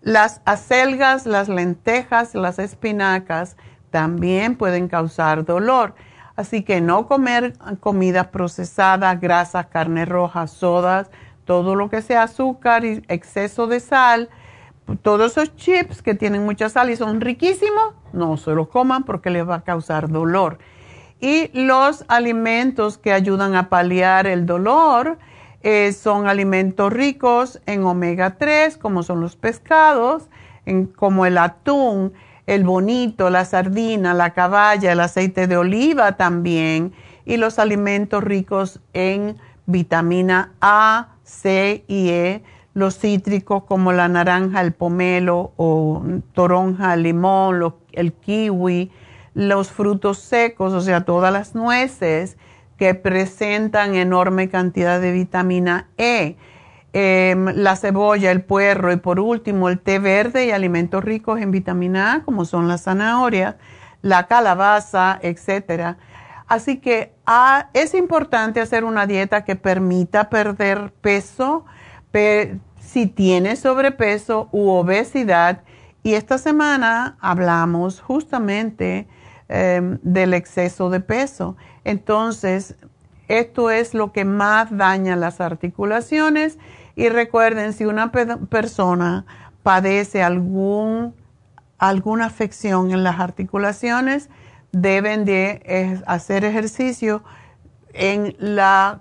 las 0.00 0.40
acelgas, 0.44 1.26
las 1.26 1.48
lentejas, 1.48 2.34
las 2.34 2.58
espinacas 2.58 3.56
también 3.90 4.56
pueden 4.56 4.88
causar 4.88 5.44
dolor. 5.44 5.94
Así 6.36 6.62
que 6.62 6.80
no 6.80 7.06
comer 7.06 7.54
comida 7.80 8.30
procesada, 8.30 9.14
grasas, 9.14 9.66
carne 9.66 10.04
roja, 10.04 10.46
sodas, 10.46 11.10
todo 11.44 11.76
lo 11.76 11.90
que 11.90 12.02
sea 12.02 12.24
azúcar 12.24 12.84
y 12.84 13.04
exceso 13.08 13.66
de 13.66 13.80
sal, 13.80 14.30
todos 15.02 15.32
esos 15.32 15.54
chips 15.56 16.02
que 16.02 16.14
tienen 16.14 16.44
mucha 16.44 16.68
sal 16.68 16.90
y 16.90 16.96
son 16.96 17.20
riquísimos, 17.20 17.94
no 18.12 18.36
se 18.36 18.52
los 18.52 18.68
coman 18.68 19.04
porque 19.04 19.30
les 19.30 19.48
va 19.48 19.56
a 19.56 19.60
causar 19.62 20.08
dolor. 20.08 20.58
Y 21.20 21.50
los 21.52 22.04
alimentos 22.08 22.98
que 22.98 23.12
ayudan 23.12 23.54
a 23.54 23.68
paliar 23.68 24.26
el 24.26 24.46
dolor 24.46 25.18
eh, 25.62 25.92
son 25.92 26.26
alimentos 26.26 26.92
ricos 26.92 27.60
en 27.64 27.84
omega 27.84 28.36
3, 28.36 28.76
como 28.76 29.02
son 29.02 29.20
los 29.20 29.36
pescados, 29.36 30.28
como 30.96 31.24
el 31.24 31.38
atún, 31.38 32.12
el 32.46 32.64
bonito, 32.64 33.30
la 33.30 33.44
sardina, 33.44 34.12
la 34.12 34.34
caballa, 34.34 34.92
el 34.92 35.00
aceite 35.00 35.46
de 35.46 35.56
oliva 35.56 36.16
también, 36.16 36.92
y 37.24 37.38
los 37.38 37.58
alimentos 37.58 38.22
ricos 38.22 38.80
en 38.92 39.38
vitamina 39.66 40.52
A, 40.60 41.14
C 41.22 41.84
y 41.88 42.10
E, 42.10 42.42
los 42.74 42.98
cítricos 42.98 43.64
como 43.64 43.92
la 43.92 44.08
naranja, 44.08 44.60
el 44.60 44.72
pomelo 44.72 45.52
o 45.56 46.02
toronja, 46.34 46.94
el 46.94 47.04
limón, 47.04 47.74
el 47.92 48.12
kiwi, 48.12 48.90
los 49.34 49.70
frutos 49.70 50.18
secos, 50.18 50.72
o 50.72 50.80
sea, 50.80 51.04
todas 51.04 51.32
las 51.32 51.54
nueces 51.54 52.36
que 52.78 52.94
presentan 52.94 53.94
enorme 53.94 54.48
cantidad 54.48 55.00
de 55.00 55.12
vitamina 55.12 55.88
E, 55.98 56.36
em, 56.92 57.46
la 57.54 57.76
cebolla, 57.76 58.30
el 58.30 58.42
puerro 58.42 58.92
y 58.92 58.96
por 58.96 59.20
último 59.20 59.68
el 59.68 59.80
té 59.80 59.98
verde 59.98 60.46
y 60.46 60.50
alimentos 60.50 61.04
ricos 61.04 61.40
en 61.40 61.50
vitamina 61.50 62.14
A 62.14 62.22
como 62.22 62.44
son 62.44 62.68
las 62.68 62.84
zanahorias, 62.84 63.56
la 64.02 64.26
calabaza, 64.26 65.18
etcétera 65.22 65.98
Así 66.46 66.78
que 66.78 67.14
es 67.72 67.94
importante 67.94 68.60
hacer 68.60 68.84
una 68.84 69.06
dieta 69.06 69.44
que 69.44 69.56
permita 69.56 70.28
perder 70.28 70.92
peso 71.00 71.64
si 72.78 73.06
tiene 73.06 73.56
sobrepeso 73.56 74.48
u 74.52 74.68
obesidad. 74.68 75.62
Y 76.02 76.14
esta 76.14 76.38
semana 76.38 77.16
hablamos 77.20 78.00
justamente 78.00 79.08
em, 79.48 79.98
del 80.02 80.34
exceso 80.34 80.90
de 80.90 81.00
peso. 81.00 81.56
Entonces, 81.84 82.76
esto 83.28 83.70
es 83.70 83.94
lo 83.94 84.12
que 84.12 84.24
más 84.24 84.76
daña 84.76 85.16
las 85.16 85.40
articulaciones. 85.40 86.58
Y 86.96 87.08
recuerden, 87.08 87.72
si 87.72 87.84
una 87.84 88.12
persona 88.12 89.24
padece 89.62 90.22
algún, 90.22 91.14
alguna 91.78 92.26
afección 92.26 92.90
en 92.90 93.02
las 93.02 93.18
articulaciones, 93.18 94.28
deben 94.72 95.24
de 95.24 96.02
hacer 96.06 96.44
ejercicio 96.44 97.22
en 97.92 98.36
la 98.38 99.00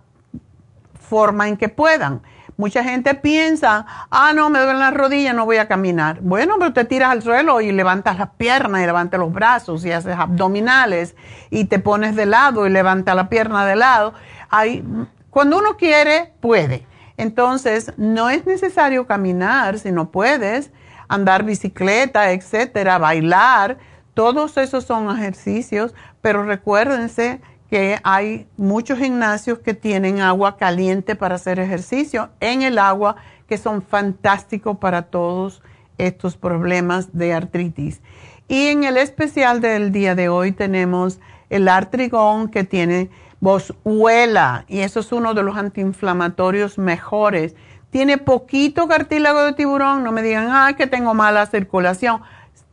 forma 0.99 1.47
en 1.47 1.57
que 1.57 1.69
puedan. 1.69 2.21
Mucha 2.57 2.83
gente 2.83 3.15
piensa, 3.15 3.85
ah, 4.11 4.31
no, 4.33 4.49
me 4.49 4.59
duele 4.59 4.79
la 4.79 4.91
rodilla, 4.91 5.33
no 5.33 5.45
voy 5.45 5.57
a 5.57 5.67
caminar. 5.67 6.19
Bueno, 6.21 6.55
pero 6.59 6.73
te 6.73 6.85
tiras 6.85 7.11
al 7.11 7.21
suelo 7.21 7.61
y 7.61 7.71
levantas 7.71 8.17
las 8.19 8.29
piernas 8.31 8.83
y 8.83 8.85
levantas 8.85 9.19
los 9.19 9.33
brazos 9.33 9.83
y 9.85 9.91
haces 9.91 10.15
abdominales 10.17 11.15
y 11.49 11.65
te 11.65 11.79
pones 11.79 12.15
de 12.15 12.25
lado 12.25 12.67
y 12.67 12.69
levantas 12.69 13.15
la 13.15 13.29
pierna 13.29 13.65
de 13.65 13.75
lado. 13.75 14.13
Hay, 14.49 14.83
cuando 15.29 15.57
uno 15.57 15.77
quiere, 15.77 16.33
puede. 16.41 16.85
Entonces, 17.17 17.93
no 17.97 18.29
es 18.29 18.45
necesario 18.45 19.07
caminar 19.07 19.79
si 19.79 19.91
no 19.91 20.11
puedes, 20.11 20.71
andar 21.07 21.43
bicicleta, 21.43 22.31
etcétera, 22.31 22.97
bailar 22.97 23.77
todos 24.13 24.57
esos 24.57 24.85
son 24.85 25.15
ejercicios, 25.15 25.95
pero 26.21 26.43
recuérdense 26.43 27.41
que 27.73 27.99
hay 28.03 28.45
muchos 28.55 28.99
gimnasios 28.99 29.57
que 29.57 29.73
tienen 29.73 30.21
agua 30.21 30.57
caliente 30.57 31.15
para 31.15 31.33
hacer 31.33 31.57
ejercicio 31.57 32.29
en 32.39 32.61
el 32.61 32.77
agua, 32.77 33.15
que 33.47 33.57
son 33.57 33.81
fantásticos 33.81 34.77
para 34.77 35.01
todos 35.01 35.63
estos 35.97 36.37
problemas 36.37 37.17
de 37.17 37.33
artritis. 37.33 38.03
Y 38.47 38.67
en 38.67 38.83
el 38.83 38.97
especial 38.97 39.59
del 39.59 39.91
día 39.91 40.13
de 40.13 40.29
hoy 40.29 40.51
tenemos 40.51 41.19
el 41.49 41.67
artrigón 41.67 42.49
que 42.49 42.63
tiene 42.63 43.09
boswellia 43.39 44.65
y 44.67 44.81
eso 44.81 44.99
es 44.99 45.11
uno 45.11 45.33
de 45.33 45.41
los 45.41 45.57
antiinflamatorios 45.57 46.77
mejores. 46.77 47.55
Tiene 47.89 48.19
poquito 48.19 48.87
cartílago 48.87 49.41
de 49.45 49.53
tiburón, 49.53 50.03
no 50.03 50.11
me 50.11 50.21
digan, 50.21 50.49
ah, 50.51 50.75
que 50.77 50.85
tengo 50.85 51.15
mala 51.15 51.47
circulación 51.47 52.21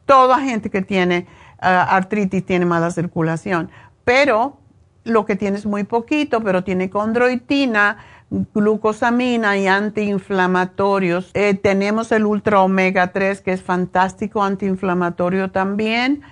toda 0.04 0.40
gente 0.40 0.68
que 0.68 0.82
tiene 0.82 1.26
ah, 1.58 1.96
artritis 1.96 2.44
tiene 2.44 2.66
mala 2.66 2.90
circulación, 2.90 3.70
pero 4.04 4.59
lo 5.04 5.24
que 5.24 5.36
tiene 5.36 5.58
muy 5.64 5.84
poquito, 5.84 6.42
pero 6.42 6.64
tiene 6.64 6.90
condroitina, 6.90 7.98
glucosamina 8.30 9.56
y 9.56 9.66
antiinflamatorios. 9.66 11.30
Eh, 11.34 11.54
tenemos 11.54 12.12
el 12.12 12.26
ultra 12.26 12.60
omega 12.60 13.12
3 13.12 13.40
que 13.40 13.52
es 13.52 13.62
fantástico 13.62 14.42
antiinflamatorio 14.42 15.50
también. 15.50 16.22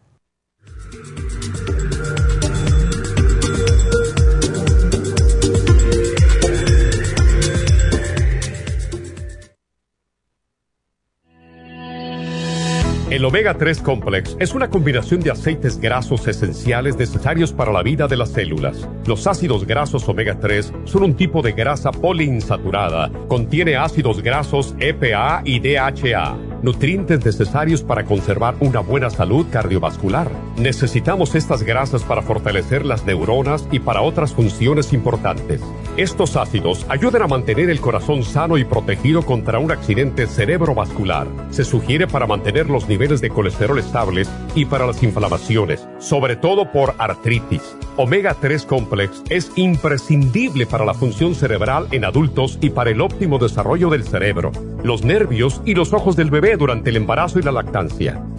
El 13.08 13.24
omega 13.24 13.54
3 13.54 13.82
complex 13.82 14.36
es 14.40 14.52
una 14.52 14.68
combinación 14.68 15.20
de 15.20 15.30
aceites 15.30 15.78
grasos 15.78 16.26
esenciales 16.26 16.96
necesarios 16.96 17.52
para 17.52 17.70
la 17.70 17.84
vida 17.84 18.08
de 18.08 18.16
las 18.16 18.30
células. 18.30 18.88
Los 19.06 19.28
ácidos 19.28 19.64
grasos 19.64 20.08
omega 20.08 20.40
3 20.40 20.72
son 20.86 21.04
un 21.04 21.14
tipo 21.14 21.40
de 21.40 21.52
grasa 21.52 21.92
poliinsaturada. 21.92 23.12
Contiene 23.28 23.76
ácidos 23.76 24.22
grasos 24.22 24.74
EPA 24.80 25.42
y 25.44 25.60
DHA 25.60 26.36
nutrientes 26.62 27.24
necesarios 27.24 27.82
para 27.82 28.04
conservar 28.04 28.56
una 28.58 28.80
buena 28.80 29.08
salud 29.08 29.46
cardiovascular. 29.52 30.28
Necesitamos 30.56 31.36
estas 31.36 31.62
grasas 31.62 32.02
para 32.02 32.22
fortalecer 32.22 32.84
las 32.84 33.04
neuronas 33.04 33.68
y 33.70 33.78
para 33.78 34.02
otras 34.02 34.32
funciones 34.32 34.92
importantes. 34.92 35.60
Estos 35.96 36.34
ácidos 36.36 36.84
ayudan 36.88 37.22
a 37.22 37.28
mantener 37.28 37.70
el 37.70 37.80
corazón 37.80 38.24
sano 38.24 38.58
y 38.58 38.64
protegido 38.64 39.22
contra 39.22 39.60
un 39.60 39.70
accidente 39.70 40.26
cerebrovascular. 40.26 41.28
Se 41.50 41.64
sugiere 41.64 42.08
para 42.08 42.26
mantener 42.26 42.68
los 42.68 42.88
niveles 42.88 42.95
de 42.96 43.28
colesterol 43.28 43.78
estables 43.78 44.28
y 44.54 44.64
para 44.64 44.86
las 44.86 45.02
inflamaciones, 45.02 45.86
sobre 45.98 46.34
todo 46.34 46.72
por 46.72 46.94
artritis. 46.98 47.76
Omega 47.96 48.34
3 48.40 48.64
Complex 48.64 49.22
es 49.28 49.52
imprescindible 49.56 50.66
para 50.66 50.86
la 50.86 50.94
función 50.94 51.34
cerebral 51.34 51.88
en 51.90 52.06
adultos 52.06 52.58
y 52.62 52.70
para 52.70 52.90
el 52.90 53.02
óptimo 53.02 53.38
desarrollo 53.38 53.90
del 53.90 54.04
cerebro, 54.04 54.50
los 54.82 55.04
nervios 55.04 55.60
y 55.66 55.74
los 55.74 55.92
ojos 55.92 56.16
del 56.16 56.30
bebé 56.30 56.56
durante 56.56 56.88
el 56.88 56.96
embarazo 56.96 57.38
y 57.38 57.42
la 57.42 57.52
lactancia. 57.52 58.22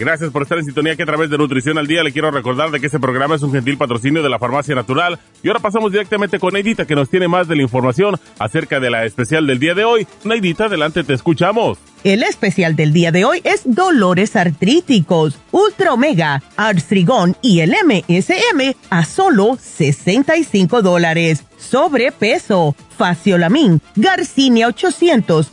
Gracias 0.00 0.30
por 0.30 0.44
estar 0.44 0.56
en 0.56 0.64
sintonía 0.64 0.96
que 0.96 1.02
a 1.02 1.06
través 1.06 1.28
de 1.28 1.36
Nutrición 1.36 1.76
al 1.76 1.86
Día 1.86 2.02
le 2.02 2.10
quiero 2.10 2.30
recordar 2.30 2.70
de 2.70 2.80
que 2.80 2.86
este 2.86 2.98
programa 2.98 3.34
es 3.34 3.42
un 3.42 3.52
gentil 3.52 3.76
patrocinio 3.76 4.22
de 4.22 4.30
la 4.30 4.38
Farmacia 4.38 4.74
Natural. 4.74 5.18
Y 5.42 5.48
ahora 5.48 5.60
pasamos 5.60 5.92
directamente 5.92 6.38
con 6.38 6.54
Neidita 6.54 6.86
que 6.86 6.94
nos 6.94 7.10
tiene 7.10 7.28
más 7.28 7.48
de 7.48 7.56
la 7.56 7.60
información 7.60 8.18
acerca 8.38 8.80
de 8.80 8.88
la 8.88 9.04
especial 9.04 9.46
del 9.46 9.58
día 9.58 9.74
de 9.74 9.84
hoy. 9.84 10.06
Neidita, 10.24 10.64
adelante, 10.64 11.04
te 11.04 11.12
escuchamos. 11.12 11.76
El 12.02 12.22
especial 12.22 12.76
del 12.76 12.94
día 12.94 13.12
de 13.12 13.26
hoy 13.26 13.42
es 13.44 13.60
dolores 13.66 14.36
artríticos, 14.36 15.38
Ultra 15.50 15.92
Omega, 15.92 16.42
Artrigón 16.56 17.36
y 17.42 17.60
el 17.60 17.72
MSM 17.72 18.74
a 18.88 19.04
solo 19.04 19.58
65 19.60 20.80
dólares. 20.80 21.44
Sobrepeso, 21.58 22.74
Faciolamin, 22.96 23.82
Garcinia 23.96 24.68
800, 24.68 25.52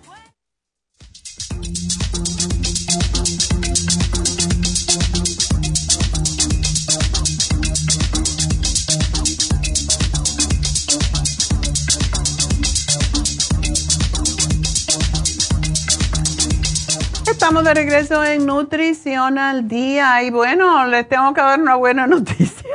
Estamos 17.41 17.63
de 17.63 17.73
regreso 17.73 18.23
en 18.23 18.45
Nutrición 18.45 19.39
al 19.39 19.67
Día 19.67 20.21
y 20.21 20.29
bueno, 20.29 20.85
les 20.85 21.09
tengo 21.09 21.33
que 21.33 21.41
dar 21.41 21.59
una 21.59 21.73
buena 21.73 22.05
noticia. 22.15 22.69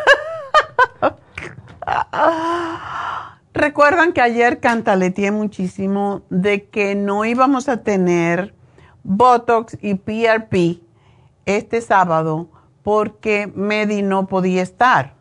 Recuerdan 3.54 4.12
que 4.12 4.20
ayer 4.20 4.58
cantaleteé 4.58 5.30
muchísimo 5.30 6.22
de 6.30 6.64
que 6.64 6.96
no 6.96 7.24
íbamos 7.24 7.68
a 7.68 7.84
tener 7.84 8.54
Botox 9.04 9.78
y 9.80 9.94
PRP 9.94 10.80
este 11.44 11.80
sábado 11.80 12.48
porque 12.82 13.48
Medi 13.54 14.02
no 14.02 14.26
podía 14.26 14.62
estar. 14.62 15.14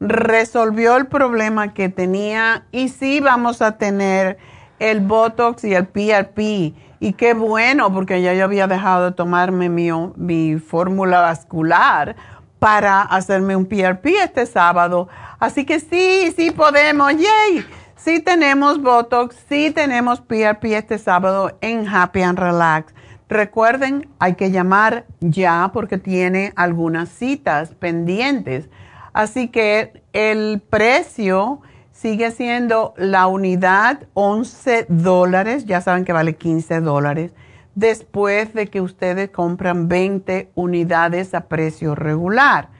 Resolvió 0.00 0.96
el 0.96 1.06
problema 1.06 1.74
que 1.74 1.90
tenía 1.90 2.66
y 2.72 2.88
sí 2.88 3.20
vamos 3.20 3.62
a 3.62 3.78
tener 3.78 4.38
el 4.80 4.98
Botox 4.98 5.62
y 5.62 5.74
el 5.74 5.86
PRP 5.86 6.74
y 7.00 7.14
qué 7.14 7.32
bueno, 7.32 7.92
porque 7.92 8.20
ya 8.20 8.34
yo 8.34 8.44
había 8.44 8.66
dejado 8.66 9.06
de 9.06 9.12
tomarme 9.12 9.70
mi, 9.70 9.90
mi 10.16 10.58
fórmula 10.58 11.20
vascular 11.20 12.14
para 12.58 13.00
hacerme 13.00 13.56
un 13.56 13.64
PRP 13.64 14.06
este 14.22 14.44
sábado. 14.44 15.08
Así 15.38 15.64
que 15.64 15.80
sí, 15.80 16.32
sí 16.36 16.50
podemos, 16.50 17.12
yay. 17.12 17.66
Sí 17.96 18.20
tenemos 18.20 18.80
Botox, 18.80 19.36
sí 19.48 19.70
tenemos 19.70 20.20
PRP 20.20 20.76
este 20.76 20.98
sábado 20.98 21.56
en 21.62 21.88
Happy 21.88 22.20
and 22.22 22.38
Relax. 22.38 22.94
Recuerden, 23.28 24.08
hay 24.18 24.34
que 24.34 24.50
llamar 24.50 25.06
ya 25.20 25.70
porque 25.72 25.96
tiene 25.96 26.52
algunas 26.56 27.08
citas 27.08 27.74
pendientes. 27.74 28.68
Así 29.12 29.48
que 29.48 30.02
el 30.12 30.62
precio 30.68 31.62
sigue 32.00 32.30
siendo 32.30 32.94
la 32.96 33.26
unidad 33.26 34.06
11 34.14 34.86
dólares, 34.88 35.66
ya 35.66 35.82
saben 35.82 36.06
que 36.06 36.14
vale 36.14 36.34
15 36.34 36.80
dólares, 36.80 37.34
después 37.74 38.54
de 38.54 38.68
que 38.68 38.80
ustedes 38.80 39.28
compran 39.28 39.86
20 39.86 40.50
unidades 40.54 41.34
a 41.34 41.42
precio 41.42 41.94
regular. 41.94 42.70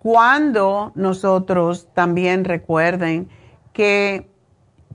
Cuando 0.00 0.90
nosotros 0.96 1.86
también 1.94 2.44
recuerden 2.44 3.28
que 3.72 4.28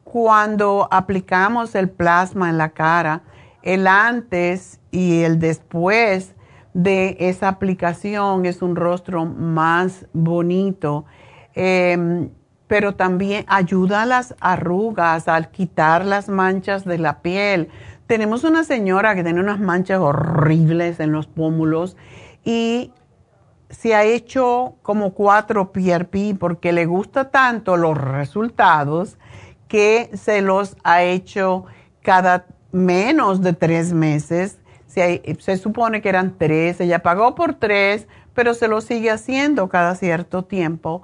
cuando 0.03 0.89
aplicamos 0.91 1.74
el 1.74 1.89
plasma 1.89 2.49
en 2.49 2.57
la 2.57 2.72
cara, 2.72 3.22
el 3.63 3.88
antes 3.88 4.82
y 4.91 5.22
el 5.22 5.39
después 5.39 6.36
de 6.74 7.15
esa 7.22 7.47
aplicación 7.47 8.45
es 8.45 8.61
un 8.61 8.76
rostro 8.76 9.26
más 9.26 10.07
bonito. 10.11 11.05
Em, 11.53 12.32
pero 12.72 12.95
también 12.95 13.43
ayuda 13.49 14.03
a 14.03 14.05
las 14.05 14.34
arrugas, 14.39 15.28
al 15.28 15.51
quitar 15.51 16.05
las 16.05 16.30
manchas 16.30 16.86
de 16.86 16.99
la 16.99 17.22
piel. 17.22 17.67
Tenemos 18.07 18.45
una 18.45 18.63
señora 18.63 19.13
que 19.13 19.26
tiene 19.26 19.41
unas 19.41 19.59
manchas 19.59 19.99
horribles 19.99 21.01
en 21.01 21.11
los 21.11 21.28
pómulos 21.28 21.97
y 22.45 22.93
se 23.69 23.93
ha 23.93 24.05
hecho 24.05 24.76
como 24.84 25.13
cuatro 25.13 25.74
PRP 25.74 26.39
porque 26.39 26.72
le 26.72 26.86
gusta 26.86 27.30
tanto 27.30 27.76
los 27.76 27.97
resultados 27.97 29.17
que 29.67 30.09
se 30.13 30.41
los 30.41 30.78
ha 30.86 31.03
hecho 31.03 31.65
cada 32.01 32.45
menos 32.72 33.41
de 33.41 33.51
tres 33.51 33.91
meses. 33.91 34.59
Se, 34.88 35.22
se 35.39 35.57
supone 35.57 36.01
que 36.01 36.07
eran 36.07 36.38
tres, 36.38 36.80
ella 36.80 36.99
pagó 36.99 37.36
por 37.36 37.53
tres, 37.53 38.07
pero 38.34 38.53
se 38.53 38.69
lo 38.69 38.80
sigue 38.80 39.11
haciendo 39.11 39.67
cada 39.67 39.95
cierto 39.95 40.45
tiempo 40.45 41.01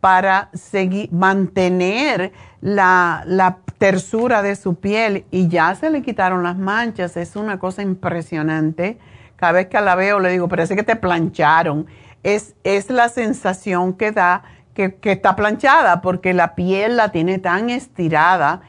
para 0.00 0.48
seguir, 0.54 1.12
mantener 1.12 2.32
la, 2.60 3.22
la 3.26 3.58
tersura 3.78 4.42
de 4.42 4.56
su 4.56 4.74
piel 4.74 5.24
y 5.30 5.48
ya 5.48 5.74
se 5.74 5.90
le 5.90 6.02
quitaron 6.02 6.42
las 6.42 6.56
manchas. 6.56 7.16
Es 7.16 7.36
una 7.36 7.58
cosa 7.58 7.82
impresionante. 7.82 8.98
Cada 9.36 9.52
vez 9.52 9.66
que 9.68 9.80
la 9.80 9.94
veo 9.94 10.20
le 10.20 10.30
digo, 10.30 10.48
parece 10.48 10.76
que 10.76 10.82
te 10.82 10.96
plancharon. 10.96 11.86
Es, 12.22 12.54
es 12.64 12.90
la 12.90 13.08
sensación 13.08 13.94
que 13.94 14.12
da 14.12 14.42
que, 14.74 14.96
que 14.96 15.12
está 15.12 15.36
planchada 15.36 16.00
porque 16.00 16.34
la 16.34 16.54
piel 16.54 16.96
la 16.96 17.10
tiene 17.10 17.38
tan 17.38 17.70
estirada. 17.70 18.62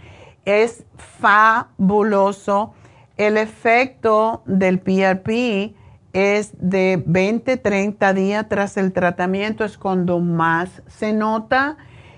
Es 0.45 0.83
fabuloso. 1.19 2.73
El 3.17 3.37
efecto 3.37 4.41
del 4.45 4.79
PRP 4.79 5.75
es 6.13 6.51
de 6.59 7.01
20, 7.05 7.57
30 7.57 8.13
días 8.13 8.49
tras 8.49 8.77
el 8.77 8.91
tratamiento, 8.91 9.63
es 9.63 9.77
cuando 9.77 10.19
más 10.19 10.81
se 10.87 11.13
nota 11.13 11.77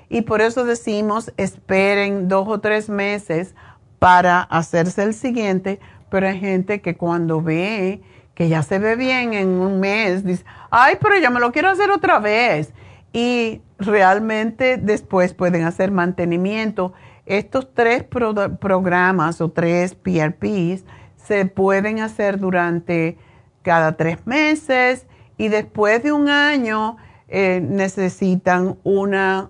y 0.10 0.22
por 0.22 0.41
eso 0.41 0.66
decimos 0.66 1.32
esperen 1.38 2.28
dos 2.28 2.48
o 2.48 2.60
tres 2.60 2.89
meses 2.89 3.56
para 4.00 4.41
hacerse 4.41 5.04
el 5.04 5.14
siguiente, 5.14 5.80
pero 6.10 6.28
hay 6.28 6.39
gente 6.39 6.82
que 6.82 6.96
cuando 6.96 7.41
ve 7.41 8.02
que 8.34 8.50
ya 8.50 8.64
se 8.64 8.80
ve 8.80 8.96
bien 8.96 9.34
en 9.34 9.50
un 9.50 9.80
mes, 9.80 10.24
dice, 10.24 10.44
ay, 10.72 10.98
pero 11.00 11.18
ya 11.18 11.30
me 11.30 11.39
lo 11.39 11.52
quiero 11.52 11.70
hacer 11.70 11.91
otra 11.91 12.20
vez. 12.20 12.74
Y 13.12 13.62
realmente 13.78 14.78
después 14.78 15.34
pueden 15.34 15.64
hacer 15.64 15.91
mantenimiento. 15.91 16.94
Estos 17.26 17.74
tres 17.74 18.04
programas 18.04 19.39
o 19.39 19.52
tres 19.52 19.94
PRPs 19.96 20.84
se 21.16 21.46
pueden 21.46 22.00
hacer 22.00 22.39
durante 22.39 23.18
cada 23.64 23.93
tres 23.93 24.26
meses 24.28 25.07
y 25.38 25.47
después 25.47 26.03
de 26.03 26.11
un 26.11 26.30
año 26.30 26.97
eh, 27.28 27.61
necesitan 27.61 28.78
una 28.84 29.49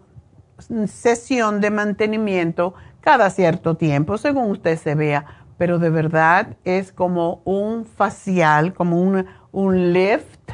sesión 0.88 1.60
de 1.60 1.72
mantenimiento 1.72 2.74
cada 3.02 3.30
cierto 3.30 3.76
tiempo, 3.76 4.18
según 4.18 4.52
usted 4.52 4.78
se 4.78 4.96
vea. 4.96 5.26
Pero 5.58 5.80
de 5.80 5.90
verdad 5.90 6.56
es 6.64 6.92
como 6.92 7.42
un 7.44 7.86
facial, 7.86 8.74
como 8.74 9.02
un, 9.02 9.26
un 9.52 9.94
lift 9.94 10.52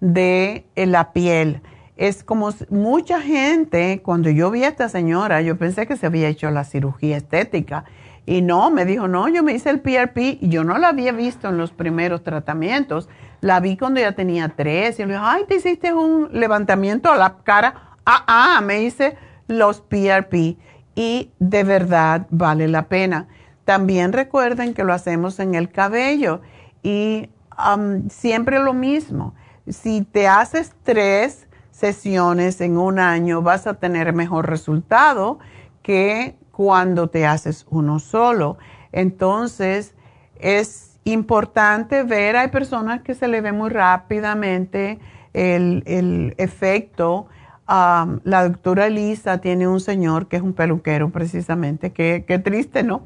de 0.00 0.66
eh, 0.74 0.86
la 0.86 1.12
piel. 1.12 1.62
Es 1.96 2.24
como 2.24 2.50
mucha 2.70 3.20
gente, 3.20 4.02
cuando 4.02 4.30
yo 4.30 4.50
vi 4.50 4.64
a 4.64 4.68
esta 4.68 4.88
señora, 4.88 5.40
yo 5.42 5.56
pensé 5.56 5.86
que 5.86 5.96
se 5.96 6.06
había 6.06 6.28
hecho 6.28 6.50
la 6.50 6.64
cirugía 6.64 7.16
estética. 7.16 7.84
Y 8.24 8.42
no, 8.42 8.70
me 8.70 8.84
dijo, 8.84 9.08
no, 9.08 9.28
yo 9.28 9.42
me 9.42 9.52
hice 9.52 9.70
el 9.70 9.80
PRP 9.80 10.38
y 10.40 10.48
yo 10.48 10.62
no 10.62 10.78
la 10.78 10.88
había 10.88 11.12
visto 11.12 11.48
en 11.48 11.58
los 11.58 11.72
primeros 11.72 12.22
tratamientos. 12.22 13.08
La 13.40 13.58
vi 13.58 13.76
cuando 13.76 14.00
ya 14.00 14.12
tenía 14.12 14.48
tres. 14.50 14.98
Y 14.98 15.02
le 15.02 15.14
dije, 15.14 15.20
ay, 15.20 15.44
te 15.48 15.56
hiciste 15.56 15.92
un 15.92 16.28
levantamiento 16.32 17.10
a 17.10 17.16
la 17.16 17.38
cara. 17.42 17.96
Ah, 18.06 18.24
ah, 18.26 18.60
me 18.60 18.82
hice 18.82 19.16
los 19.48 19.80
PRP 19.80 20.56
y 20.94 21.30
de 21.38 21.64
verdad 21.64 22.26
vale 22.30 22.68
la 22.68 22.88
pena. 22.88 23.28
También 23.64 24.12
recuerden 24.12 24.74
que 24.74 24.84
lo 24.84 24.92
hacemos 24.92 25.38
en 25.40 25.54
el 25.54 25.70
cabello 25.70 26.42
y 26.82 27.28
um, 27.74 28.08
siempre 28.08 28.58
lo 28.58 28.72
mismo. 28.72 29.34
Si 29.68 30.02
te 30.02 30.28
haces 30.28 30.72
tres 30.82 31.46
sesiones 31.70 32.60
en 32.60 32.76
un 32.76 32.98
año, 32.98 33.42
vas 33.42 33.66
a 33.66 33.74
tener 33.74 34.12
mejor 34.12 34.48
resultado 34.48 35.38
que 35.82 36.36
cuando 36.62 37.08
te 37.08 37.26
haces 37.26 37.66
uno 37.70 37.98
solo. 37.98 38.56
Entonces, 38.92 39.94
es 40.38 40.98
importante 41.04 42.02
ver, 42.04 42.36
hay 42.36 42.48
personas 42.48 43.02
que 43.02 43.14
se 43.14 43.26
le 43.26 43.40
ve 43.40 43.52
muy 43.52 43.70
rápidamente 43.70 45.00
el, 45.32 45.82
el 45.86 46.34
efecto 46.38 47.26
la 47.66 48.48
doctora 48.48 48.86
Elisa 48.86 49.38
tiene 49.38 49.66
un 49.66 49.80
señor 49.80 50.26
que 50.26 50.36
es 50.36 50.42
un 50.42 50.52
peluquero 50.52 51.10
precisamente, 51.10 51.92
que, 51.92 52.40
triste, 52.44 52.82
¿no? 52.82 53.02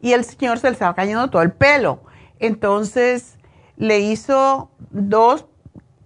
Y 0.00 0.12
el 0.12 0.24
señor 0.24 0.58
se 0.58 0.68
le 0.68 0.72
estaba 0.74 0.94
cayendo 0.94 1.28
todo 1.28 1.42
el 1.42 1.52
pelo. 1.52 2.00
Entonces 2.38 3.36
le 3.76 4.00
hizo 4.00 4.70
dos, 4.90 5.46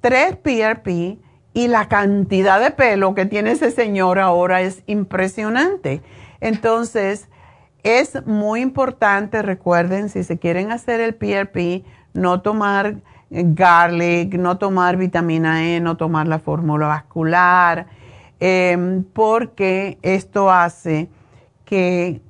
tres 0.00 0.36
PRP 0.36 1.18
y 1.52 1.68
la 1.68 1.88
cantidad 1.88 2.60
de 2.60 2.70
pelo 2.70 3.14
que 3.14 3.26
tiene 3.26 3.52
ese 3.52 3.70
señor 3.70 4.18
ahora 4.18 4.62
es 4.62 4.82
impresionante. 4.86 6.02
Entonces, 6.40 7.28
es 7.82 8.26
muy 8.26 8.60
importante, 8.60 9.42
recuerden, 9.42 10.08
si 10.08 10.24
se 10.24 10.38
quieren 10.38 10.72
hacer 10.72 11.00
el 11.00 11.14
PRP, 11.14 11.84
no 12.12 12.40
tomar 12.42 12.96
garlic, 13.30 14.34
no 14.34 14.58
tomar 14.58 14.96
vitamina 14.96 15.64
E, 15.64 15.80
no 15.80 15.96
tomar 15.96 16.26
la 16.26 16.38
fórmula 16.38 16.88
vascular, 16.88 17.86
em, 18.40 19.04
porque 19.04 19.98
esto 20.02 20.50
hace 20.50 21.08
que 21.64 22.20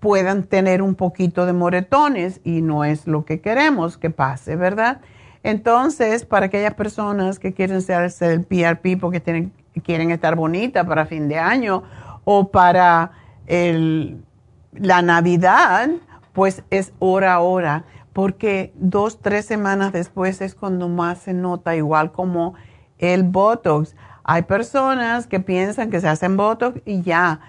puedan 0.00 0.44
tener 0.44 0.82
un 0.82 0.94
poquito 0.94 1.46
de 1.46 1.52
moretones 1.52 2.40
y 2.44 2.62
no 2.62 2.84
es 2.84 3.06
lo 3.06 3.24
que 3.24 3.40
queremos 3.40 3.98
que 3.98 4.10
pase, 4.10 4.56
¿verdad? 4.56 5.00
Entonces, 5.42 6.24
para 6.24 6.46
aquellas 6.46 6.74
personas 6.74 7.38
que 7.38 7.52
quieren 7.52 7.78
hacer 7.78 8.32
el 8.32 8.44
PRP 8.44 8.96
porque 8.98 9.20
tienen, 9.20 9.52
quieren 9.84 10.10
estar 10.10 10.34
bonitas 10.34 10.86
para 10.86 11.06
fin 11.06 11.28
de 11.28 11.38
año 11.38 11.84
o 12.30 12.50
para 12.50 13.12
la 13.46 15.00
Navidad, 15.00 15.88
pues 16.34 16.62
es 16.68 16.92
hora 16.98 17.32
a 17.32 17.40
hora 17.40 17.86
porque 18.12 18.74
dos, 18.76 19.18
tres 19.22 19.46
semanas 19.46 19.94
después 19.94 20.42
es 20.42 20.54
cuando 20.54 20.90
más 20.90 21.20
se 21.20 21.32
nota, 21.32 21.74
igual 21.74 22.12
como 22.12 22.52
el 22.98 23.22
Botox. 23.22 23.96
Hay 24.24 24.42
personas 24.42 25.26
que 25.26 25.40
piensan 25.40 25.88
que 25.88 26.02
se 26.02 26.08
hacen 26.08 26.36
Botox 26.36 26.82
y 26.84 27.00
ya. 27.00 27.40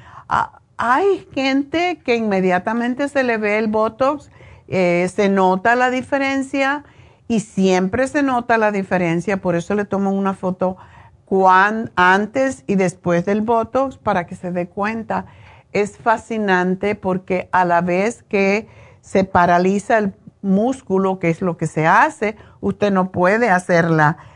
Hay 0.78 1.28
gente 1.34 2.00
que 2.06 2.16
inmediatamente 2.16 3.10
se 3.10 3.24
le 3.24 3.36
ve 3.36 3.58
el 3.58 3.68
Botox, 3.68 4.32
eh, 4.70 5.10
se 5.14 5.28
nota 5.28 5.76
la 5.76 5.90
diferencia 5.90 6.86
y 7.28 7.42
siempre 7.42 8.08
se 8.08 8.24
nota 8.24 8.58
la 8.58 8.72
diferencia, 8.72 9.42
por 9.42 9.56
eso 9.56 9.76
le 9.76 9.84
tomo 9.84 10.14
una 10.14 10.36
foto 10.36 10.78
antes 11.96 12.64
y 12.68 12.76
después 12.76 13.26
del 13.26 13.42
Botox 13.42 13.98
para 13.98 14.26
que 14.26 14.36
se 14.36 14.52
dé 14.52 14.68
cuenta. 14.68 15.26
Es 15.72 15.98
fascinante 15.98 16.96
porque 16.96 17.50
a 17.52 17.66
la 17.66 17.82
vez 17.82 18.24
que 18.24 18.68
se 19.02 19.24
paraliza 19.24 19.98
el 19.98 20.14
músculo, 20.42 21.20
que 21.20 21.30
es 21.30 21.42
lo 21.42 21.58
que 21.58 21.68
se 21.68 21.86
hace, 21.86 22.36
usted 22.62 22.92
no 22.92 23.12
puede 23.12 23.50
hacer 23.50 23.90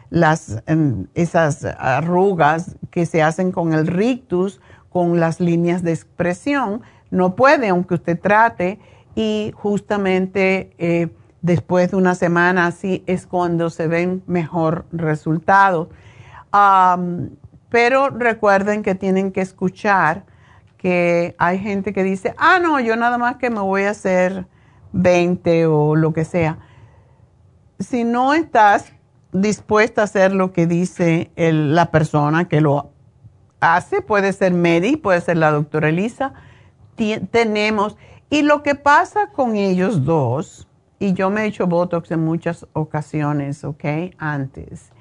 las, 0.09 0.61
em, 0.67 1.07
esas 1.15 1.65
arrugas 1.65 2.75
que 2.91 3.05
se 3.05 3.23
hacen 3.23 3.51
con 3.51 3.73
el 3.73 3.87
rictus, 3.87 4.61
con 4.89 5.19
las 5.19 5.39
líneas 5.39 5.81
de 5.81 5.91
expresión, 5.91 6.81
no 7.09 7.35
puede, 7.35 7.69
aunque 7.69 7.95
usted 7.95 8.19
trate, 8.19 8.79
y 9.15 9.51
justamente 9.55 10.73
eh, 10.77 11.09
después 11.41 11.91
de 11.91 11.97
una 11.97 12.15
semana 12.15 12.67
así 12.67 13.03
es 13.05 13.25
cuando 13.27 13.69
se 13.69 13.87
ven 13.87 14.23
mejor 14.27 14.85
resultados. 14.91 15.89
Pero 17.69 18.09
recuerden 18.09 18.83
que 18.83 18.93
tienen 18.95 19.31
que 19.31 19.41
escuchar 19.41 20.25
que 20.77 21.35
hay 21.39 21.59
gente 21.59 21.93
que 21.93 22.03
dice, 22.03 22.35
ah, 22.37 22.59
no, 22.59 22.79
yo 22.79 22.95
nada 22.95 23.17
más 23.17 23.37
que 23.37 23.49
me 23.49 23.61
voy 23.61 23.83
a 23.83 23.91
hacer 23.91 24.45
20 24.91 25.65
o 25.65 25.95
lo 25.95 26.13
que 26.13 26.25
sea. 26.25 26.59
Si 27.79 28.03
no 28.03 28.33
estás 28.33 28.93
dispuesta 29.31 30.01
a 30.01 30.03
hacer 30.03 30.33
lo 30.33 30.53
que 30.53 30.67
dice 30.67 31.31
la 31.35 31.89
persona 31.89 32.47
que 32.47 32.61
lo 32.61 32.91
hace, 33.59 34.01
puede 34.01 34.33
ser 34.33 34.53
Mary, 34.53 34.95
puede 34.95 35.21
ser 35.21 35.37
la 35.37 35.51
doctora 35.51 35.89
Elisa, 35.89 36.33
tenemos, 37.31 37.97
y 38.29 38.43
lo 38.43 38.61
que 38.61 38.75
pasa 38.75 39.31
con 39.31 39.55
ellos 39.55 40.05
dos, 40.05 40.67
y 40.99 41.13
yo 41.13 41.29
me 41.29 41.41
he 41.41 41.47
hecho 41.47 41.65
Botox 41.65 42.11
en 42.11 42.23
muchas 42.23 42.67
ocasiones, 42.73 43.63
¿ok? 43.63 43.83
Antes. 44.17 44.92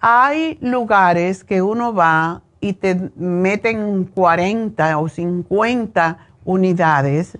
Hay 0.00 0.58
lugares 0.60 1.44
que 1.44 1.62
uno 1.62 1.92
va 1.92 2.42
y 2.60 2.74
te 2.74 3.10
meten 3.16 4.04
40 4.04 4.98
o 4.98 5.08
50 5.08 6.18
unidades 6.44 7.38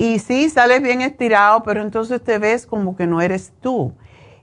y 0.00 0.18
sí, 0.18 0.48
sales 0.48 0.80
bien 0.80 1.02
estirado, 1.02 1.62
pero 1.62 1.82
entonces 1.82 2.24
te 2.24 2.38
ves 2.38 2.64
como 2.64 2.96
que 2.96 3.06
no 3.06 3.20
eres 3.20 3.52
tú. 3.60 3.92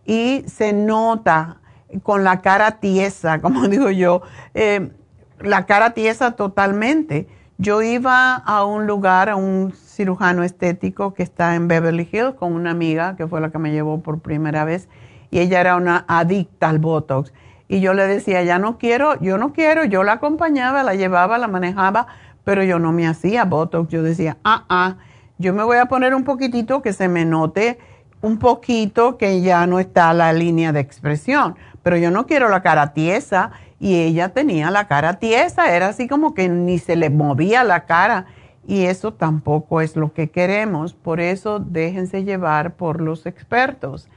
Y 0.06 0.44
se 0.46 0.72
nota 0.72 1.58
con 2.04 2.24
la 2.24 2.42
cara 2.42 2.80
tiesa, 2.80 3.40
como 3.42 3.68
digo 3.68 3.90
yo. 3.90 4.22
Eh, 4.54 4.92
la 5.40 5.66
cara 5.66 5.96
tiesa 5.96 6.36
totalmente. 6.36 7.28
Yo 7.58 7.82
iba 7.82 8.36
a 8.36 8.66
un 8.66 8.86
lugar, 8.86 9.30
a 9.30 9.36
un 9.36 9.74
cirujano 9.74 10.44
estético 10.44 11.16
que 11.16 11.24
está 11.24 11.56
en 11.56 11.68
Beverly 11.68 12.08
Hills 12.12 12.36
con 12.36 12.54
una 12.54 12.70
amiga 12.70 13.16
que 13.16 13.26
fue 13.26 13.42
la 13.42 13.50
que 13.50 13.58
me 13.58 13.72
llevó 13.72 14.02
por 14.02 14.20
primera 14.20 14.64
vez 14.64 14.88
y 15.32 15.40
ella 15.40 15.60
era 15.60 15.76
una 15.76 16.06
adicta 16.08 16.70
al 16.70 16.78
Botox. 16.78 17.34
Y 17.68 17.82
yo 17.82 17.94
le 17.94 18.08
decía, 18.08 18.44
ya 18.44 18.60
no 18.60 18.78
quiero, 18.78 19.20
yo 19.20 19.38
no 19.38 19.54
quiero, 19.54 19.84
yo 19.84 20.04
la 20.04 20.14
acompañaba, 20.14 20.84
la 20.84 20.96
llevaba, 20.96 21.38
la 21.38 21.48
manejaba, 21.48 22.08
pero 22.44 22.64
yo 22.64 22.80
no 22.80 22.92
me 22.92 23.08
hacía 23.08 23.46
Botox. 23.46 23.90
Yo 23.90 24.04
decía, 24.04 24.38
ah, 24.44 24.66
ah, 24.70 24.96
yo 25.38 25.54
me 25.54 25.64
voy 25.64 25.78
a 25.78 25.88
poner 25.88 26.16
un 26.16 26.24
poquitito 26.24 26.82
que 26.82 26.94
se 26.94 27.08
me 27.08 27.26
note 27.26 27.78
un 28.22 28.40
poquito 28.40 29.18
que 29.18 29.42
ya 29.42 29.68
no 29.68 29.80
está 29.80 30.14
la 30.14 30.34
línea 30.34 30.72
de 30.72 30.80
expresión, 30.80 31.56
pero 31.84 31.98
yo 31.98 32.12
no 32.12 32.26
quiero 32.26 32.50
la 32.50 32.62
cara 32.62 32.94
tiesa 32.94 33.52
y 33.80 33.96
ella 33.96 34.30
tenía 34.30 34.72
la 34.72 34.88
cara 34.88 35.20
tiesa, 35.20 35.76
era 35.76 35.90
así 35.90 36.08
como 36.08 36.34
que 36.34 36.50
ni 36.50 36.80
se 36.80 36.96
le 36.96 37.10
movía 37.10 37.64
la 37.64 37.86
cara 37.86 38.26
y 38.66 38.86
eso 38.86 39.14
tampoco 39.14 39.82
es 39.82 39.96
lo 39.96 40.14
que 40.14 40.30
queremos, 40.30 40.94
por 40.94 41.20
eso 41.20 41.60
déjense 41.60 42.24
llevar 42.24 42.74
por 42.74 43.02
los 43.02 43.26
expertos 43.26 44.10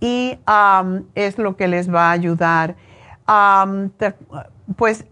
y 0.00 0.38
es 1.14 1.38
lo 1.38 1.56
que 1.56 1.68
les 1.68 1.92
va 1.92 2.08
a 2.08 2.12
ayudar. 2.12 2.76
Pues 4.76 5.04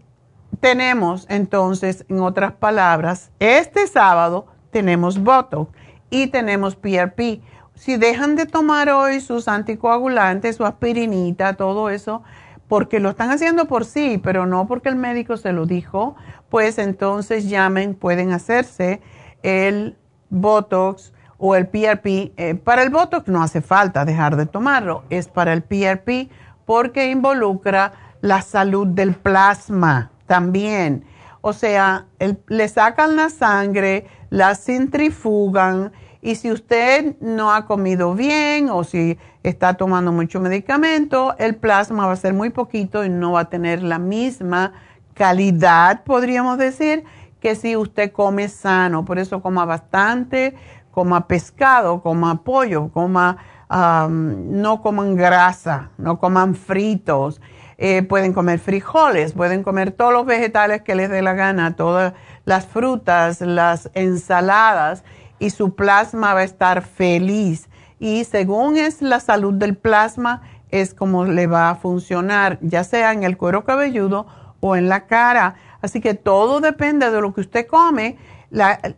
tenemos 0.60 1.26
entonces, 1.28 2.04
en 2.08 2.20
otras 2.20 2.52
palabras, 2.52 3.30
este 3.38 3.86
sábado 3.86 4.46
tenemos 4.70 5.22
Botox 5.22 5.70
y 6.10 6.28
tenemos 6.28 6.74
PRP. 6.74 7.40
Si 7.74 7.96
dejan 7.96 8.34
de 8.34 8.46
tomar 8.46 8.90
hoy 8.90 9.20
sus 9.20 9.46
anticoagulantes, 9.46 10.56
su 10.56 10.66
aspirinita, 10.66 11.54
todo 11.54 11.90
eso, 11.90 12.22
porque 12.66 12.98
lo 12.98 13.10
están 13.10 13.30
haciendo 13.30 13.66
por 13.66 13.84
sí, 13.84 14.20
pero 14.22 14.46
no 14.46 14.66
porque 14.66 14.88
el 14.88 14.96
médico 14.96 15.36
se 15.36 15.52
lo 15.52 15.64
dijo, 15.64 16.16
pues 16.48 16.78
entonces 16.78 17.48
llamen, 17.48 17.94
pueden 17.94 18.32
hacerse 18.32 19.00
el 19.44 19.96
Botox 20.28 21.12
o 21.38 21.54
el 21.54 21.68
PRP. 21.68 22.32
Eh, 22.36 22.56
para 22.56 22.82
el 22.82 22.90
Botox 22.90 23.28
no 23.28 23.42
hace 23.42 23.60
falta 23.60 24.04
dejar 24.04 24.36
de 24.36 24.46
tomarlo, 24.46 25.04
es 25.08 25.28
para 25.28 25.52
el 25.52 25.62
PRP 25.62 26.30
porque 26.68 27.10
involucra 27.10 27.92
la 28.20 28.42
salud 28.42 28.86
del 28.86 29.14
plasma 29.14 30.10
también. 30.26 31.04
O 31.40 31.52
sea, 31.52 32.06
le 32.48 32.68
sacan 32.68 33.16
la 33.16 33.30
sangre, 33.30 34.06
la 34.30 34.54
centrifugan 34.54 35.92
y 36.20 36.34
si 36.34 36.50
usted 36.50 37.16
no 37.20 37.52
ha 37.52 37.64
comido 37.66 38.14
bien 38.14 38.70
o 38.70 38.82
si 38.82 39.18
está 39.44 39.74
tomando 39.74 40.10
mucho 40.10 40.40
medicamento, 40.40 41.36
el 41.38 41.54
plasma 41.54 42.06
va 42.06 42.12
a 42.12 42.16
ser 42.16 42.34
muy 42.34 42.50
poquito 42.50 43.04
y 43.04 43.08
no 43.08 43.32
va 43.32 43.40
a 43.40 43.48
tener 43.48 43.82
la 43.82 43.98
misma 43.98 44.72
calidad, 45.14 46.02
podríamos 46.04 46.58
decir, 46.58 47.04
que 47.40 47.54
si 47.54 47.76
usted 47.76 48.10
come 48.10 48.48
sano. 48.48 49.04
Por 49.04 49.18
eso 49.18 49.40
coma 49.40 49.64
bastante, 49.64 50.54
coma 50.90 51.28
pescado, 51.28 52.02
coma 52.02 52.42
pollo, 52.42 52.90
coma, 52.92 53.36
no 53.70 54.82
coman 54.82 55.14
grasa, 55.14 55.90
no 55.98 56.18
coman 56.18 56.54
fritos 56.54 57.40
eh, 57.80 58.02
pueden 58.02 58.32
comer 58.32 58.58
frijoles, 58.58 59.32
pueden 59.34 59.62
comer 59.62 59.92
todos 59.92 60.12
los 60.12 60.26
vegetales 60.26 60.82
que 60.82 60.96
les 60.96 61.08
dé 61.08 61.22
la 61.22 61.34
gana, 61.34 61.76
todas 61.76 62.12
las 62.44 62.66
frutas, 62.66 63.40
las 63.40 63.88
ensaladas 63.94 65.04
y 65.38 65.50
su 65.50 65.76
plasma 65.76 66.34
va 66.34 66.40
a 66.40 66.44
estar 66.44 66.82
feliz. 66.82 67.68
Y 68.00 68.24
según 68.24 68.76
es 68.76 69.00
la 69.00 69.20
salud 69.20 69.54
del 69.54 69.76
plasma, 69.76 70.42
es 70.70 70.92
como 70.92 71.24
le 71.24 71.46
va 71.46 71.70
a 71.70 71.74
funcionar, 71.76 72.58
ya 72.62 72.82
sea 72.82 73.12
en 73.12 73.22
el 73.22 73.36
cuero 73.36 73.64
cabelludo 73.64 74.26
o 74.60 74.74
en 74.74 74.88
la 74.88 75.06
cara. 75.06 75.54
Así 75.80 76.00
que 76.00 76.14
todo 76.14 76.60
depende 76.60 77.10
de 77.10 77.20
lo 77.20 77.32
que 77.32 77.42
usted 77.42 77.66
come. 77.66 78.18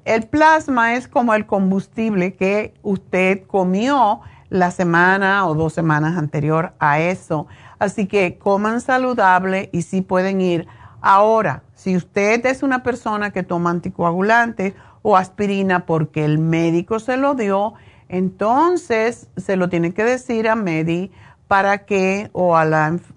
el 0.06 0.22
plasma 0.28 0.94
es 0.94 1.06
como 1.06 1.34
el 1.34 1.44
combustible 1.44 2.34
que 2.34 2.72
usted 2.82 3.46
comió 3.46 4.20
la 4.48 4.70
semana 4.70 5.46
o 5.46 5.54
dos 5.54 5.72
semanas 5.72 6.16
anterior 6.16 6.72
a 6.78 6.98
eso. 7.00 7.46
Así 7.80 8.06
que 8.06 8.38
coman 8.38 8.82
saludable 8.82 9.70
y 9.72 9.82
sí 9.82 10.02
pueden 10.02 10.40
ir. 10.42 10.68
Ahora, 11.00 11.62
si 11.74 11.96
usted 11.96 12.44
es 12.44 12.62
una 12.62 12.82
persona 12.82 13.30
que 13.30 13.42
toma 13.42 13.70
anticoagulante 13.70 14.76
o 15.00 15.16
aspirina 15.16 15.86
porque 15.86 16.26
el 16.26 16.38
médico 16.38 17.00
se 17.00 17.16
lo 17.16 17.34
dio, 17.34 17.72
entonces 18.10 19.28
se 19.38 19.56
lo 19.56 19.70
tiene 19.70 19.94
que 19.94 20.04
decir 20.04 20.46
a 20.46 20.56
Medi 20.56 21.10
para 21.48 21.86
que, 21.86 22.28
o 22.32 22.54
a, 22.54 22.62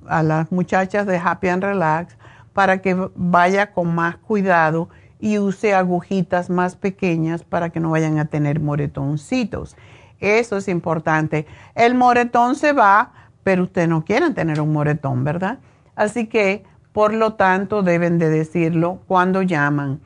a 0.07 0.23
las 0.23 0.51
muchachas 0.51 1.05
de 1.07 1.17
Happy 1.17 1.49
and 1.49 1.63
Relax, 1.63 2.15
para 2.53 2.81
que 2.81 2.95
vaya 3.15 3.73
con 3.73 3.93
más 3.93 4.15
cuidado 4.15 4.87
y 5.19 5.39
use 5.39 5.73
agujitas 5.73 6.49
más 6.49 6.77
pequeñas 6.77 7.43
para 7.43 7.69
que 7.69 7.81
no 7.81 7.91
vayan 7.91 8.17
a 8.17 8.25
tener 8.25 8.61
moretoncitos. 8.61 9.75
Eso 10.21 10.55
es 10.55 10.69
importante. 10.69 11.47
El 11.75 11.95
moretón 11.95 12.55
se 12.55 12.71
va 12.71 13.11
pero 13.43 13.63
ustedes 13.63 13.89
no 13.89 14.05
quieren 14.05 14.33
tener 14.33 14.61
un 14.61 14.71
moretón, 14.71 15.23
¿verdad? 15.23 15.59
Así 15.95 16.27
que, 16.27 16.63
por 16.91 17.13
lo 17.13 17.33
tanto, 17.33 17.83
deben 17.83 18.17
de 18.17 18.29
decirlo 18.29 18.99
cuando 19.07 19.41
llaman. 19.41 19.99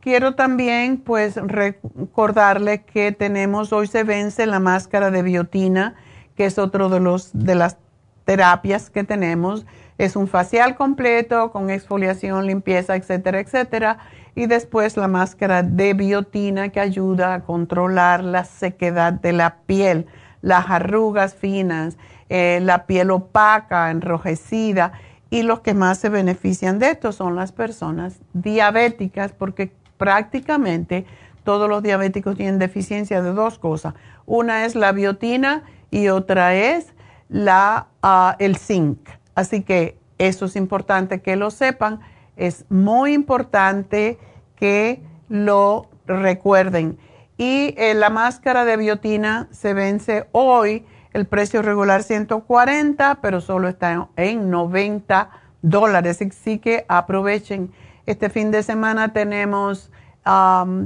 quiero 0.00 0.34
también, 0.34 0.98
pues, 0.98 1.36
recordarles 1.36 2.82
que 2.82 3.12
tenemos, 3.12 3.72
hoy 3.72 3.86
se 3.86 4.04
vence 4.04 4.46
la 4.46 4.60
máscara 4.60 5.10
de 5.10 5.22
biotina, 5.22 5.94
que 6.36 6.46
es 6.46 6.58
otro 6.58 6.88
de, 6.88 7.00
los, 7.00 7.30
de 7.32 7.54
las 7.54 7.78
terapias 8.24 8.90
que 8.90 9.04
tenemos. 9.04 9.66
Es 9.98 10.14
un 10.14 10.28
facial 10.28 10.76
completo 10.76 11.50
con 11.50 11.70
exfoliación, 11.70 12.46
limpieza, 12.46 12.96
etcétera, 12.96 13.40
etcétera. 13.40 13.98
Y 14.34 14.46
después 14.46 14.98
la 14.98 15.08
máscara 15.08 15.62
de 15.62 15.94
biotina 15.94 16.68
que 16.68 16.80
ayuda 16.80 17.32
a 17.32 17.40
controlar 17.40 18.22
la 18.22 18.44
sequedad 18.44 19.14
de 19.14 19.32
la 19.32 19.56
piel 19.66 20.06
las 20.46 20.70
arrugas 20.70 21.34
finas, 21.34 21.98
eh, 22.28 22.60
la 22.62 22.86
piel 22.86 23.10
opaca, 23.10 23.90
enrojecida. 23.90 24.92
Y 25.28 25.42
los 25.42 25.58
que 25.58 25.74
más 25.74 25.98
se 25.98 26.08
benefician 26.08 26.78
de 26.78 26.90
esto 26.90 27.10
son 27.10 27.34
las 27.34 27.50
personas 27.50 28.20
diabéticas, 28.32 29.32
porque 29.32 29.72
prácticamente 29.96 31.04
todos 31.42 31.68
los 31.68 31.82
diabéticos 31.82 32.36
tienen 32.36 32.60
deficiencia 32.60 33.22
de 33.22 33.32
dos 33.32 33.58
cosas. 33.58 33.94
Una 34.24 34.64
es 34.64 34.76
la 34.76 34.92
biotina 34.92 35.64
y 35.90 36.10
otra 36.10 36.54
es 36.54 36.94
la, 37.28 37.88
ah, 38.04 38.36
el 38.38 38.56
zinc. 38.56 39.00
Así 39.34 39.62
que 39.62 39.98
eso 40.18 40.44
es 40.44 40.54
importante 40.54 41.22
que 41.22 41.34
lo 41.34 41.50
sepan. 41.50 41.98
Es 42.36 42.66
muy 42.68 43.14
importante 43.14 44.16
que 44.54 45.02
lo 45.28 45.88
recuerden. 46.06 46.98
Y 47.38 47.74
eh, 47.76 47.94
la 47.94 48.08
máscara 48.08 48.64
de 48.64 48.76
biotina 48.76 49.48
se 49.50 49.74
vence 49.74 50.26
hoy, 50.32 50.86
el 51.12 51.26
precio 51.26 51.62
regular 51.62 52.02
140, 52.02 53.18
pero 53.20 53.40
solo 53.40 53.68
está 53.68 54.08
en, 54.16 54.50
90 54.50 55.30
dólares. 55.62 56.20
Así 56.22 56.58
que 56.58 56.84
aprovechen. 56.88 57.72
Este 58.06 58.30
fin 58.30 58.50
de 58.50 58.62
semana 58.62 59.12
tenemos, 59.12 59.90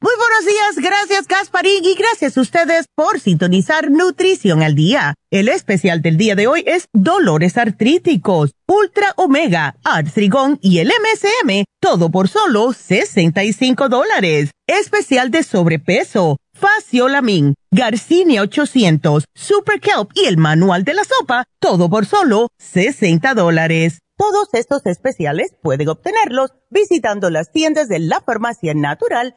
Muy 0.00 0.12
buenos 0.18 0.44
días, 0.44 0.90
gracias 0.90 1.26
Gasparín 1.26 1.82
y 1.82 1.94
gracias 1.94 2.36
a 2.36 2.40
ustedes 2.42 2.86
por 2.94 3.20
sintonizar 3.20 3.90
Nutrición 3.90 4.62
al 4.62 4.74
Día. 4.74 5.14
El 5.30 5.48
especial 5.48 6.02
del 6.02 6.18
día 6.18 6.34
de 6.34 6.46
hoy 6.46 6.62
es 6.66 6.88
Dolores 6.92 7.56
Artríticos, 7.56 8.50
Ultra 8.66 9.14
Omega, 9.16 9.76
Artrigón 9.82 10.58
y 10.60 10.80
el 10.80 10.88
MSM, 10.88 11.64
todo 11.80 12.10
por 12.10 12.28
solo 12.28 12.74
65 12.74 13.88
dólares. 13.88 14.50
Especial 14.66 15.30
de 15.30 15.42
sobrepeso, 15.42 16.36
Faciolamin, 16.52 17.54
Garcinia 17.70 18.42
800, 18.42 19.24
Super 19.34 19.80
Kelp 19.80 20.10
y 20.14 20.26
el 20.26 20.36
Manual 20.36 20.84
de 20.84 20.94
la 20.94 21.04
Sopa, 21.04 21.44
todo 21.60 21.88
por 21.88 22.04
solo 22.04 22.48
60 22.58 23.32
dólares. 23.32 24.00
Todos 24.18 24.48
estos 24.52 24.84
especiales 24.84 25.56
pueden 25.62 25.88
obtenerlos 25.88 26.50
visitando 26.70 27.30
las 27.30 27.50
tiendas 27.50 27.88
de 27.88 28.00
la 28.00 28.20
Farmacia 28.20 28.74
Natural 28.74 29.36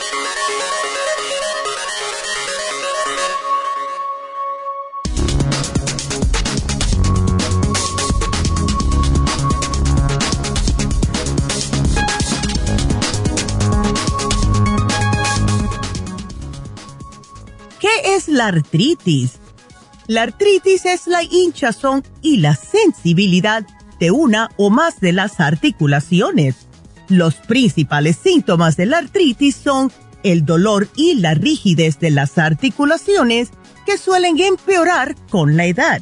¿Qué 17.91 18.15
es 18.15 18.27
la 18.29 18.47
artritis? 18.47 19.39
La 20.07 20.23
artritis 20.23 20.85
es 20.85 21.07
la 21.07 21.23
hinchazón 21.23 22.03
y 22.21 22.37
la 22.37 22.55
sensibilidad 22.55 23.65
de 23.99 24.11
una 24.11 24.49
o 24.55 24.69
más 24.69 25.01
de 25.01 25.11
las 25.11 25.39
articulaciones. 25.41 26.55
Los 27.09 27.35
principales 27.35 28.17
síntomas 28.17 28.77
de 28.77 28.85
la 28.85 28.99
artritis 28.99 29.55
son 29.55 29.91
el 30.23 30.45
dolor 30.45 30.87
y 30.95 31.15
la 31.15 31.33
rigidez 31.33 31.99
de 31.99 32.11
las 32.11 32.37
articulaciones 32.37 33.49
que 33.85 33.97
suelen 33.97 34.39
empeorar 34.39 35.15
con 35.29 35.57
la 35.57 35.65
edad. 35.65 36.01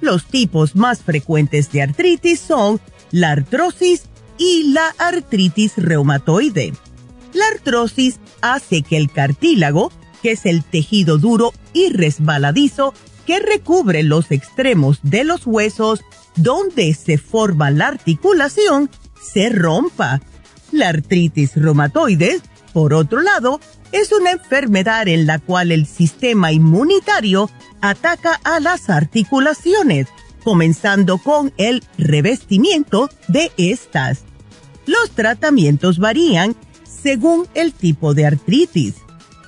Los 0.00 0.24
tipos 0.24 0.76
más 0.76 1.02
frecuentes 1.02 1.70
de 1.72 1.82
artritis 1.82 2.40
son 2.40 2.80
la 3.10 3.32
artrosis 3.32 4.04
y 4.38 4.72
la 4.72 4.94
artritis 4.98 5.74
reumatoide. 5.76 6.72
La 7.34 7.44
artrosis 7.48 8.18
hace 8.40 8.82
que 8.82 8.96
el 8.96 9.10
cartílago 9.10 9.92
que 10.22 10.32
es 10.32 10.46
el 10.46 10.64
tejido 10.64 11.18
duro 11.18 11.52
y 11.72 11.90
resbaladizo 11.90 12.94
que 13.26 13.40
recubre 13.40 14.02
los 14.02 14.30
extremos 14.30 15.00
de 15.02 15.24
los 15.24 15.46
huesos 15.46 16.00
donde 16.36 16.94
se 16.94 17.18
forma 17.18 17.70
la 17.70 17.88
articulación, 17.88 18.88
se 19.20 19.50
rompa. 19.50 20.22
La 20.72 20.88
artritis 20.88 21.54
reumatoide, 21.56 22.40
por 22.72 22.94
otro 22.94 23.20
lado, 23.20 23.60
es 23.92 24.12
una 24.12 24.30
enfermedad 24.30 25.08
en 25.08 25.26
la 25.26 25.38
cual 25.38 25.72
el 25.72 25.86
sistema 25.86 26.52
inmunitario 26.52 27.50
ataca 27.80 28.40
a 28.44 28.60
las 28.60 28.88
articulaciones, 28.88 30.06
comenzando 30.44 31.18
con 31.18 31.52
el 31.56 31.84
revestimiento 31.96 33.10
de 33.28 33.52
estas. 33.56 34.24
Los 34.86 35.10
tratamientos 35.10 35.98
varían 35.98 36.56
según 36.84 37.46
el 37.54 37.72
tipo 37.72 38.14
de 38.14 38.26
artritis 38.26 38.94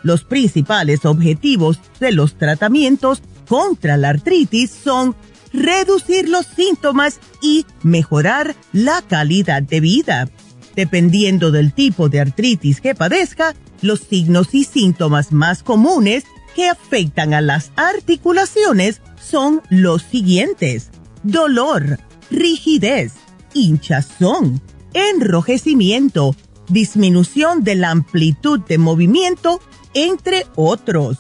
los 0.02 0.24
principales 0.24 1.04
objetivos 1.04 1.78
de 1.98 2.12
los 2.12 2.34
tratamientos 2.34 3.22
contra 3.48 3.96
la 3.96 4.10
artritis 4.10 4.70
son 4.70 5.16
reducir 5.52 6.28
los 6.28 6.46
síntomas 6.46 7.18
y 7.42 7.66
mejorar 7.82 8.54
la 8.72 9.02
calidad 9.02 9.62
de 9.62 9.80
vida. 9.80 10.28
Dependiendo 10.76 11.50
del 11.50 11.72
tipo 11.72 12.08
de 12.08 12.20
artritis 12.20 12.80
que 12.80 12.94
padezca, 12.94 13.54
los 13.82 14.00
signos 14.00 14.54
y 14.54 14.64
síntomas 14.64 15.32
más 15.32 15.62
comunes 15.62 16.24
que 16.54 16.68
afectan 16.68 17.34
a 17.34 17.40
las 17.40 17.72
articulaciones 17.76 19.00
son 19.20 19.62
los 19.68 20.02
siguientes. 20.02 20.90
Dolor, 21.22 21.98
rigidez, 22.30 23.14
hinchazón, 23.54 24.60
enrojecimiento, 24.94 26.34
disminución 26.68 27.64
de 27.64 27.74
la 27.74 27.90
amplitud 27.90 28.60
de 28.60 28.78
movimiento 28.78 29.60
entre 29.94 30.46
otros. 30.56 31.18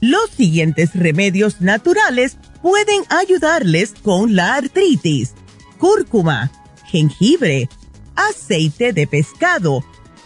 Los 0.00 0.30
siguientes 0.30 0.94
remedios 0.94 1.60
naturales 1.60 2.36
pueden 2.62 3.02
ayudarles 3.08 3.94
con 4.02 4.34
la 4.36 4.54
artritis. 4.54 5.34
Cúrcuma, 5.78 6.50
jengibre, 6.86 7.68
aceite 8.14 8.92
de 8.92 9.06
pescado, 9.06 9.84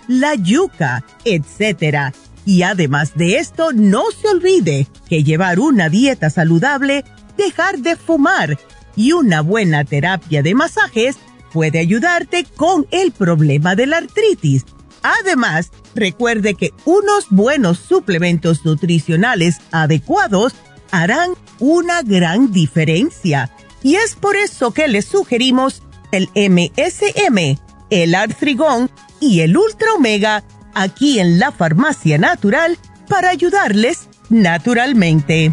la 0.08 0.34
yuca, 0.34 1.04
etc. 1.24 2.14
Y 2.44 2.62
además 2.62 3.12
de 3.14 3.38
esto, 3.38 3.72
no 3.72 4.04
se 4.10 4.28
olvide 4.28 4.86
que 5.08 5.22
llevar 5.22 5.60
una 5.60 5.88
dieta 5.88 6.30
saludable, 6.30 7.04
dejar 7.36 7.78
de 7.78 7.96
fumar 7.96 8.58
y 8.96 9.12
una 9.12 9.40
buena 9.40 9.84
terapia 9.84 10.42
de 10.42 10.54
masajes 10.54 11.16
puede 11.52 11.78
ayudarte 11.78 12.44
con 12.56 12.86
el 12.90 13.12
problema 13.12 13.74
de 13.74 13.86
la 13.86 13.98
artritis. 13.98 14.64
Además, 15.02 15.70
Recuerde 15.94 16.54
que 16.54 16.72
unos 16.84 17.26
buenos 17.30 17.78
suplementos 17.78 18.64
nutricionales 18.64 19.58
adecuados 19.72 20.54
harán 20.90 21.32
una 21.58 22.02
gran 22.02 22.52
diferencia. 22.52 23.50
Y 23.82 23.96
es 23.96 24.14
por 24.14 24.36
eso 24.36 24.72
que 24.72 24.88
les 24.88 25.06
sugerimos 25.06 25.82
el 26.12 26.28
MSM, 26.34 27.58
el 27.90 28.14
Artrigón 28.14 28.90
y 29.20 29.40
el 29.40 29.56
Ultra 29.56 29.94
Omega 29.94 30.44
aquí 30.74 31.18
en 31.18 31.38
la 31.38 31.50
Farmacia 31.52 32.18
Natural 32.18 32.78
para 33.08 33.30
ayudarles 33.30 34.08
naturalmente. 34.28 35.52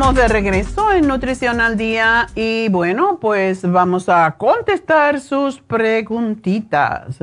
De 0.00 0.26
regreso 0.28 0.90
en 0.92 1.06
Nutrición 1.06 1.60
al 1.60 1.76
Día 1.76 2.26
y 2.34 2.68
bueno, 2.70 3.18
pues 3.20 3.70
vamos 3.70 4.08
a 4.08 4.34
contestar 4.38 5.20
sus 5.20 5.60
preguntitas. 5.60 7.18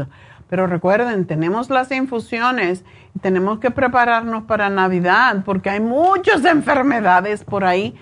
Pero 0.48 0.68
recuerden, 0.68 1.26
tenemos 1.26 1.72
las 1.72 1.92
infusiones 1.92 2.86
y 3.16 3.20
tenemos 3.20 3.60
que 3.60 3.72
prepararnos 3.72 4.44
para 4.44 4.70
Navidad 4.70 5.42
porque 5.44 5.72
hay 5.72 5.80
muchas 5.80 6.46
enfermedades 6.46 7.44
por 7.44 7.66
ahí. 7.66 7.96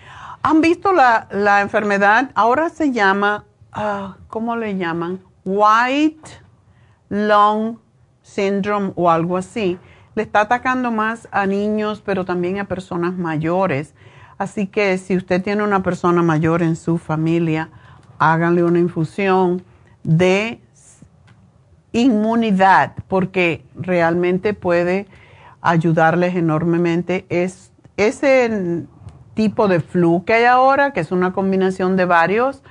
¿Han 0.43 0.59
visto 0.59 0.91
la, 0.91 1.61
enfermedad? 1.61 2.29
Ahora 2.35 2.69
se 2.69 2.91
llama, 2.91 3.45
ah, 3.71 4.17
¿cómo 4.27 4.57
le 4.57 4.77
llaman? 4.77 5.21
White 5.45 6.29
Lung 7.09 7.77
Syndrome 8.21 8.91
o 8.95 9.09
algo 9.09 9.37
así. 9.37 9.79
Le 10.15 10.21
está 10.21 10.41
atacando 10.41 10.91
más 10.91 11.27
a 11.31 11.47
niños, 11.47 12.03
pero 12.05 12.25
también 12.25 12.59
a 12.59 12.65
personas 12.65 13.13
mayores 13.13 13.95
Así 14.37 14.67
que 14.67 14.97
si 14.97 15.15
usted 15.15 15.41
tiene 15.41 15.63
una 15.63 15.81
persona 15.81 16.21
mayor 16.21 16.61
en 16.61 16.75
su 16.75 16.97
familia, 16.97 17.69
háganle 18.19 18.63
una 18.63 18.79
infusión 18.79 19.63
de 20.03 20.59
inmunidad, 21.93 22.93
porque 23.07 23.63
realmente 23.75 24.53
puede 24.53 25.07
ayudarles 25.61 26.35
enormemente. 26.35 27.25
Es 27.29 27.71
ese 27.95 28.85
tipo 29.33 29.67
de 29.67 29.79
flu 29.79 30.23
que 30.25 30.33
hay 30.33 30.43
ahora, 30.45 30.91
que 30.91 30.99
es 30.99 31.11
una 31.11 31.31
combinación 31.31 31.95
de 31.95 32.05
varios, 32.05 32.61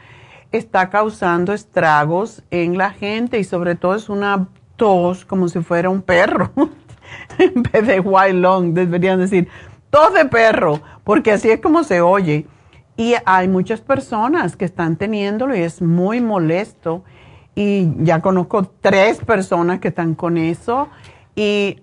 está 0.53 0.91
causando 0.91 1.53
estragos 1.53 2.43
en 2.51 2.77
la 2.77 2.91
gente 2.91 3.39
y 3.39 3.45
sobre 3.45 3.75
todo 3.75 3.95
es 3.95 4.09
una 4.09 4.49
tos 4.77 5.25
como 5.25 5.49
si 5.49 5.61
fuera 5.61 5.89
un 5.89 6.03
perro. 6.03 6.51
en 7.39 7.62
vez 7.62 7.87
de 7.87 8.01
white 8.01 8.35
long, 8.35 8.75
deberían 8.75 9.19
decir 9.19 9.49
tos 9.95 10.12
de 10.12 10.24
perro 10.24 10.80
porque 11.05 11.30
así 11.30 11.51
es 11.51 11.61
como 11.61 11.84
se 11.84 12.01
oye. 12.01 12.49
Y 12.97 13.14
hay 13.24 13.47
muchas 13.47 13.80
personas 13.80 14.57
que 14.57 14.64
están 14.64 14.97
teniéndolo 14.97 15.55
y 15.55 15.61
es 15.61 15.80
muy 15.80 16.20
molesto. 16.20 17.05
Y 17.55 17.92
ya 17.99 18.20
conozco 18.20 18.64
tres 18.80 19.18
personas 19.18 19.78
que 19.78 19.88
están 19.88 20.16
con 20.16 20.36
eso. 20.36 20.88
Y 21.36 21.80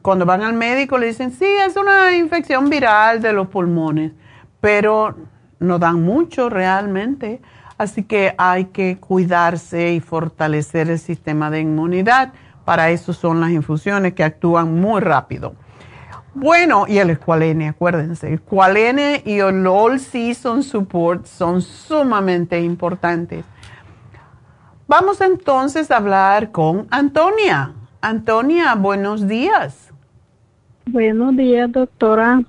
cuando 0.00 0.26
van 0.26 0.42
al 0.42 0.52
médico 0.52 0.96
le 0.96 1.08
dicen, 1.08 1.32
sí, 1.32 1.44
es 1.66 1.76
una 1.76 2.16
infección 2.16 2.70
viral 2.70 3.20
de 3.20 3.32
los 3.32 3.48
pulmones, 3.48 4.12
pero 4.60 5.16
no 5.58 5.80
dan 5.80 6.02
mucho 6.02 6.50
realmente. 6.50 7.40
Así 7.78 8.04
que 8.04 8.32
hay 8.38 8.66
que 8.66 8.98
cuidarse 8.98 9.92
y 9.92 9.98
fortalecer 9.98 10.88
el 10.88 11.00
sistema 11.00 11.50
de 11.50 11.60
inmunidad. 11.60 12.32
Para 12.64 12.90
eso 12.90 13.12
son 13.12 13.40
las 13.40 13.50
infusiones 13.50 14.12
que 14.14 14.22
actúan 14.22 14.80
muy 14.80 15.00
rápido. 15.00 15.54
Bueno, 16.32 16.84
y 16.88 16.98
el 16.98 17.10
escualene, 17.10 17.68
acuérdense, 17.68 18.28
el 18.28 18.34
escualene 18.34 19.22
y 19.26 19.40
el 19.40 19.66
All 19.66 19.98
Season 19.98 20.62
Support 20.62 21.26
son 21.26 21.60
sumamente 21.60 22.60
importantes. 22.60 23.44
Vamos 24.86 25.20
entonces 25.20 25.90
a 25.90 25.96
hablar 25.96 26.52
con 26.52 26.86
Antonia. 26.90 27.72
Antonia, 28.00 28.74
buenos 28.76 29.26
días. 29.26 29.92
Buenos 30.86 31.36
días, 31.36 31.70
doctora. 31.70 32.42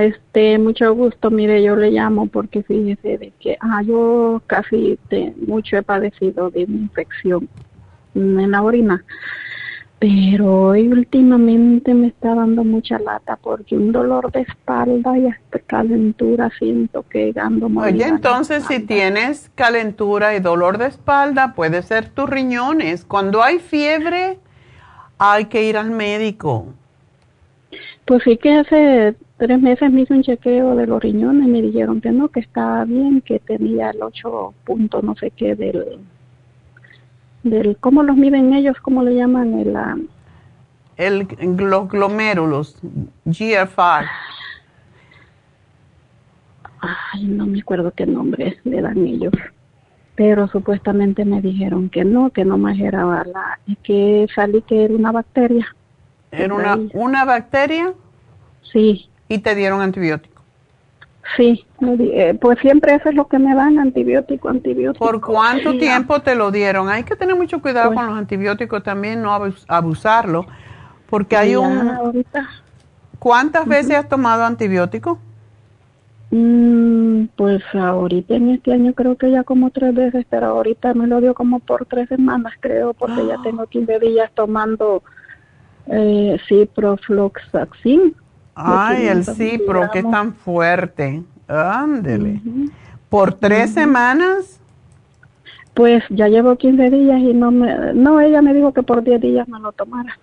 Este, 0.00 0.58
mucho 0.58 0.92
gusto. 0.94 1.30
Mire, 1.30 1.62
yo 1.62 1.76
le 1.76 1.90
llamo 1.92 2.26
porque 2.26 2.62
fíjese 2.64 3.18
de 3.18 3.32
que 3.38 3.56
ah, 3.60 3.82
yo 3.82 4.42
casi 4.46 4.98
mucho 5.46 5.76
he 5.76 5.82
padecido 5.82 6.50
de 6.50 6.64
una 6.64 6.76
infección 6.76 7.48
en 8.14 8.50
la 8.50 8.62
orina 8.62 9.04
pero 10.02 10.62
hoy 10.62 10.88
últimamente 10.88 11.94
me 11.94 12.08
está 12.08 12.34
dando 12.34 12.64
mucha 12.64 12.98
lata 12.98 13.38
porque 13.40 13.76
un 13.76 13.92
dolor 13.92 14.32
de 14.32 14.40
espalda 14.40 15.16
y 15.16 15.28
hasta 15.28 15.60
calentura 15.60 16.50
siento 16.58 17.04
que 17.08 17.32
ando 17.36 17.68
muy 17.68 17.84
Oye, 17.84 18.08
entonces 18.08 18.64
si 18.64 18.80
tienes 18.80 19.52
calentura 19.54 20.34
y 20.34 20.40
dolor 20.40 20.78
de 20.78 20.86
espalda, 20.86 21.54
puede 21.54 21.82
ser 21.82 22.08
tus 22.08 22.28
riñones. 22.28 23.04
Cuando 23.04 23.44
hay 23.44 23.60
fiebre, 23.60 24.40
hay 25.18 25.44
que 25.44 25.62
ir 25.62 25.76
al 25.76 25.92
médico. 25.92 26.66
Pues 28.04 28.24
sí 28.24 28.38
que 28.38 28.56
hace 28.56 29.14
tres 29.36 29.60
meses 29.60 29.92
me 29.92 30.00
hice 30.00 30.14
un 30.14 30.24
chequeo 30.24 30.74
de 30.74 30.88
los 30.88 31.00
riñones 31.00 31.46
y 31.46 31.50
me 31.52 31.62
dijeron 31.62 32.00
que 32.00 32.10
no, 32.10 32.26
que 32.26 32.40
estaba 32.40 32.84
bien, 32.86 33.20
que 33.20 33.38
tenía 33.38 33.90
el 33.90 34.02
8 34.02 34.52
punto 34.64 35.00
no 35.00 35.14
sé 35.14 35.30
qué 35.30 35.54
del 35.54 36.00
del 37.42 37.76
cómo 37.78 38.02
los 38.02 38.16
miden 38.16 38.54
ellos, 38.54 38.76
cómo 38.80 39.02
le 39.02 39.14
llaman 39.14 39.58
el 39.58 39.76
ah, 39.76 39.96
el 40.96 41.26
los 41.56 41.88
glomérulos 41.88 42.76
GFR. 43.24 44.06
Ay, 46.80 47.24
no 47.24 47.46
me 47.46 47.60
acuerdo 47.60 47.92
qué 47.92 48.06
nombre 48.06 48.58
le 48.64 48.82
dan 48.82 48.98
ellos. 49.06 49.32
Pero 50.14 50.46
supuestamente 50.48 51.24
me 51.24 51.40
dijeron 51.40 51.88
que 51.88 52.04
no, 52.04 52.30
que 52.30 52.44
no 52.44 52.58
más 52.58 52.78
era 52.78 53.04
la 53.24 53.58
que 53.82 54.26
salí 54.34 54.62
que 54.62 54.84
era 54.84 54.94
una 54.94 55.10
bacteria. 55.10 55.66
¿Era 56.30 56.54
una, 56.54 56.78
una 56.92 57.24
bacteria? 57.24 57.94
Sí. 58.72 59.08
¿Y 59.28 59.38
te 59.38 59.54
dieron 59.54 59.80
antibiótico? 59.80 60.31
Sí, 61.36 61.64
eh, 61.80 62.36
pues 62.40 62.58
siempre 62.58 62.94
eso 62.94 63.08
es 63.08 63.14
lo 63.14 63.28
que 63.28 63.38
me 63.38 63.54
dan, 63.54 63.78
antibiótico, 63.78 64.48
antibiótico. 64.48 65.04
¿Por 65.04 65.20
cuánto 65.20 65.78
tiempo 65.78 66.20
te 66.20 66.34
lo 66.34 66.50
dieron? 66.50 66.88
Hay 66.88 67.04
que 67.04 67.16
tener 67.16 67.36
mucho 67.36 67.62
cuidado 67.62 67.90
pues 67.90 67.98
con 67.98 68.08
los 68.08 68.18
antibióticos 68.18 68.82
también, 68.82 69.22
no 69.22 69.32
abusarlo, 69.68 70.46
porque 71.08 71.36
hay 71.36 71.56
un... 71.56 71.90
Ahorita. 71.90 72.48
¿Cuántas 73.18 73.66
veces 73.66 73.96
has 73.96 74.08
tomado 74.08 74.44
antibiótico? 74.44 75.18
Mm, 76.32 77.26
pues 77.36 77.62
ahorita 77.72 78.34
en 78.34 78.50
este 78.50 78.72
año 78.72 78.92
creo 78.94 79.16
que 79.16 79.30
ya 79.30 79.44
como 79.44 79.70
tres 79.70 79.94
veces, 79.94 80.26
pero 80.28 80.46
ahorita 80.46 80.92
me 80.94 81.06
lo 81.06 81.20
dio 81.20 81.34
como 81.34 81.60
por 81.60 81.86
tres 81.86 82.08
semanas, 82.08 82.54
creo, 82.58 82.94
porque 82.94 83.26
ya 83.26 83.40
tengo 83.42 83.66
15 83.66 84.00
días 84.00 84.30
tomando 84.34 85.02
eh, 85.86 86.36
ciprofloxacin 86.48 88.16
Ay, 88.54 89.06
el 89.06 89.24
Cipro, 89.24 89.90
que 89.90 90.00
es 90.00 90.10
tan 90.10 90.34
fuerte. 90.34 91.22
Ándele. 91.48 92.40
¿Por 93.08 93.34
tres 93.34 93.72
semanas? 93.72 94.60
Pues 95.74 96.04
ya 96.10 96.28
llevo 96.28 96.56
15 96.56 96.90
días 96.90 97.18
y 97.20 97.32
no 97.32 97.50
me... 97.50 97.94
No, 97.94 98.20
ella 98.20 98.42
me 98.42 98.52
dijo 98.52 98.72
que 98.72 98.82
por 98.82 99.02
10 99.02 99.20
días 99.20 99.48
me 99.48 99.58
lo 99.58 99.72
tomara. 99.72 100.18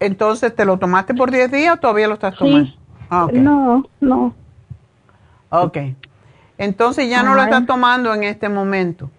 Entonces, 0.00 0.54
¿te 0.54 0.64
lo 0.64 0.78
tomaste 0.78 1.14
por 1.14 1.30
10 1.30 1.50
días 1.50 1.74
o 1.74 1.80
todavía 1.80 2.08
lo 2.08 2.14
estás 2.14 2.36
tomando? 2.36 2.70
Ah, 3.08 3.28
no, 3.32 3.88
no. 4.00 4.34
Ok. 5.50 5.78
Entonces 6.58 7.08
ya 7.08 7.22
no 7.22 7.34
lo 7.34 7.42
estás 7.42 7.66
tomando 7.66 8.12
en 8.12 8.24
este 8.24 8.48
momento. 8.48 9.10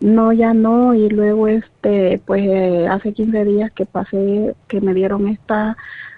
No, 0.00 0.32
ya 0.32 0.52
no. 0.52 0.92
Y 0.94 1.08
luego, 1.08 1.48
este, 1.48 2.20
pues 2.26 2.42
eh, 2.44 2.86
hace 2.88 3.12
15 3.12 3.44
días 3.44 3.72
que 3.72 3.86
pasé, 3.86 4.54
que 4.68 4.80
me 4.80 4.92
dieron 4.92 5.28
esta 5.28 5.76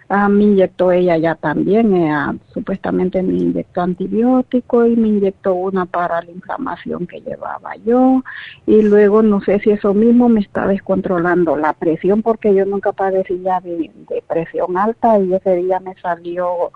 Ah, 0.08 0.28
me 0.28 0.44
inyectó 0.44 0.92
ella 0.92 1.16
ya 1.16 1.34
también, 1.34 1.96
eh, 1.96 2.38
supuestamente 2.54 3.20
me 3.22 3.34
inyectó 3.34 3.82
antibiótico 3.82 4.86
y 4.86 4.94
me 4.94 5.08
inyectó 5.08 5.54
una 5.54 5.84
para 5.84 6.22
la 6.22 6.30
inflamación 6.30 7.08
que 7.08 7.20
llevaba 7.20 7.74
yo. 7.84 8.22
Y 8.66 8.82
luego 8.82 9.22
no 9.22 9.40
sé 9.40 9.58
si 9.60 9.70
eso 9.70 9.94
mismo 9.94 10.28
me 10.28 10.40
está 10.40 10.66
descontrolando 10.68 11.56
la 11.56 11.72
presión 11.72 12.22
porque 12.22 12.54
yo 12.54 12.64
nunca 12.66 12.92
padecía 12.92 13.60
de, 13.60 13.90
de 14.08 14.22
presión 14.28 14.78
alta 14.78 15.18
y 15.18 15.34
ese 15.34 15.56
día 15.56 15.80
me 15.80 15.96
salió 15.96 16.70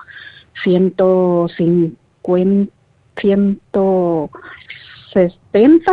150, 0.65 2.73
170 3.17 5.93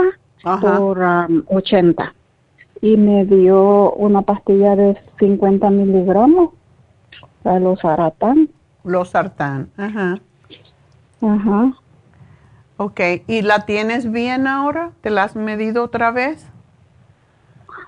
por 0.61 0.99
80 1.47 2.13
y 2.81 2.97
me 2.97 3.25
dio 3.25 3.91
una 3.93 4.21
pastilla 4.21 4.75
de 4.75 4.97
50 5.19 5.69
miligramos, 5.69 6.51
para 7.47 7.61
los 7.61 7.79
sartán. 7.79 8.49
Los 8.83 9.09
sartán, 9.11 9.69
ajá. 9.77 10.19
Ajá. 11.21 11.73
Ok, 12.75 12.99
¿y 13.25 13.41
la 13.41 13.65
tienes 13.65 14.11
bien 14.11 14.47
ahora? 14.47 14.91
¿Te 14.99 15.09
la 15.09 15.23
has 15.23 15.37
medido 15.37 15.85
otra 15.85 16.11
vez? 16.11 16.45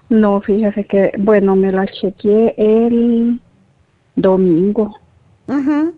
No, 0.08 0.40
fíjese 0.40 0.86
que, 0.86 1.12
bueno, 1.18 1.58
me 1.58 1.74
la 1.74 1.86
chequeé 1.88 2.56
el 2.58 3.42
domingo. 4.16 4.98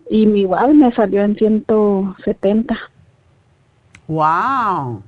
Y 0.09 0.26
mi 0.26 0.41
igual 0.41 0.74
me 0.74 0.91
salió 0.93 1.22
en 1.22 1.36
170. 1.36 2.76
¡Wow! 4.07 5.03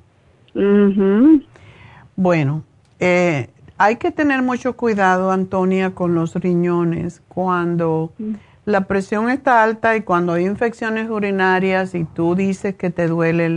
Bueno, 2.16 2.64
eh, 2.99 3.49
hay 3.78 3.98
que 3.98 4.12
tener 4.12 4.42
mucho 4.42 4.76
cuidado, 4.76 5.32
Antonia, 5.32 5.92
con 5.92 6.16
los 6.16 6.36
riñones 6.36 7.22
cuando 7.28 8.14
mm. 8.18 8.34
la 8.66 8.82
presión 8.82 9.30
está 9.30 9.64
alta 9.64 9.96
y 9.96 10.02
cuando 10.02 10.34
hay 10.34 10.46
infecciones 10.46 11.10
urinarias 11.10 11.96
y 11.96 12.04
tú 12.04 12.36
dices 12.36 12.76
que 12.76 12.90
te 12.90 13.08
duele 13.08 13.50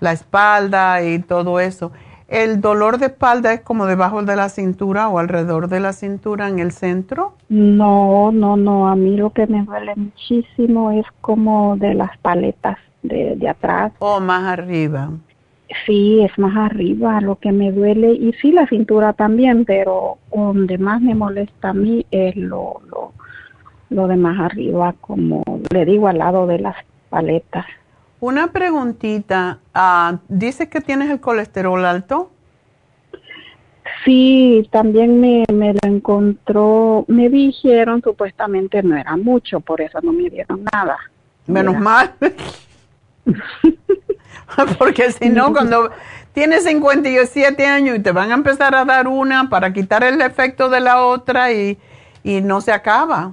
la 0.00 0.12
espalda 0.12 1.02
y 1.02 1.18
todo 1.20 1.60
eso. 1.60 1.92
¿El 2.28 2.62
dolor 2.62 2.96
de 2.96 3.06
espalda 3.06 3.52
es 3.52 3.60
como 3.60 3.84
debajo 3.84 4.22
de 4.22 4.36
la 4.36 4.48
cintura 4.48 5.08
o 5.08 5.18
alrededor 5.18 5.68
de 5.68 5.80
la 5.80 5.92
cintura 5.92 6.48
en 6.48 6.60
el 6.60 6.72
centro? 6.72 7.34
No, 7.50 8.32
no, 8.32 8.56
no. 8.56 8.88
A 8.88 8.96
mí 8.96 9.16
lo 9.18 9.30
que 9.30 9.46
me 9.46 9.62
duele 9.64 9.92
muchísimo 9.96 10.92
es 10.92 11.04
como 11.20 11.76
de 11.76 11.92
las 11.92 12.16
paletas 12.18 12.78
de, 13.02 13.36
de 13.36 13.48
atrás. 13.50 13.92
O 13.98 14.18
más 14.18 14.44
arriba. 14.44 15.10
Sí, 15.86 16.22
es 16.22 16.38
más 16.38 16.56
arriba 16.56 17.20
lo 17.20 17.36
que 17.36 17.52
me 17.52 17.72
duele 17.72 18.12
y 18.12 18.32
sí 18.34 18.52
la 18.52 18.66
cintura 18.66 19.12
también, 19.12 19.64
pero 19.64 20.18
donde 20.34 20.78
más 20.78 21.00
me 21.00 21.14
molesta 21.14 21.70
a 21.70 21.74
mí 21.74 22.04
es 22.10 22.36
lo, 22.36 22.82
lo, 22.88 23.12
lo 23.90 24.06
de 24.06 24.16
más 24.16 24.38
arriba, 24.38 24.94
como 25.00 25.42
le 25.72 25.84
digo, 25.84 26.08
al 26.08 26.18
lado 26.18 26.46
de 26.46 26.58
las 26.58 26.76
paletas. 27.08 27.66
Una 28.20 28.52
preguntita, 28.52 29.58
uh, 29.74 30.18
¿dices 30.28 30.68
que 30.68 30.80
tienes 30.80 31.10
el 31.10 31.20
colesterol 31.20 31.84
alto? 31.84 32.30
Sí, 34.04 34.68
también 34.70 35.20
me, 35.20 35.44
me 35.52 35.72
lo 35.72 35.80
encontró, 35.82 37.04
me 37.08 37.28
dijeron 37.28 38.02
supuestamente 38.02 38.82
no 38.82 38.96
era 38.96 39.16
mucho, 39.16 39.60
por 39.60 39.80
eso 39.80 40.00
no 40.02 40.12
me 40.12 40.28
dieron 40.30 40.64
nada. 40.72 40.98
Menos 41.46 41.78
mal. 41.78 42.12
Porque 44.78 45.12
si 45.12 45.28
no, 45.28 45.52
cuando 45.52 45.90
tienes 46.32 46.64
57 46.64 47.66
años 47.66 47.96
y 47.96 48.00
te 48.00 48.12
van 48.12 48.30
a 48.30 48.34
empezar 48.34 48.74
a 48.74 48.84
dar 48.84 49.08
una 49.08 49.48
para 49.48 49.72
quitar 49.72 50.02
el 50.02 50.20
efecto 50.20 50.68
de 50.68 50.80
la 50.80 51.04
otra 51.04 51.52
y, 51.52 51.78
y 52.22 52.40
no 52.40 52.60
se 52.60 52.72
acaba. 52.72 53.32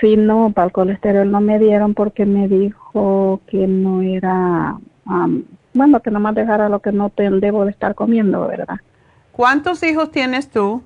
Sí, 0.00 0.16
no, 0.16 0.52
para 0.52 0.66
el 0.66 0.72
colesterol 0.72 1.30
no 1.30 1.40
me 1.40 1.58
dieron 1.58 1.94
porque 1.94 2.26
me 2.26 2.48
dijo 2.48 3.40
que 3.46 3.66
no 3.66 4.02
era, 4.02 4.76
bueno, 5.72 6.00
que 6.00 6.10
nomás 6.10 6.34
dejara 6.34 6.68
lo 6.68 6.80
que 6.80 6.92
no 6.92 7.08
te, 7.10 7.30
debo 7.30 7.64
de 7.64 7.70
estar 7.70 7.94
comiendo, 7.94 8.46
¿verdad? 8.48 8.76
¿Cuántos 9.32 9.82
hijos 9.84 10.10
tienes 10.10 10.50
tú? 10.50 10.82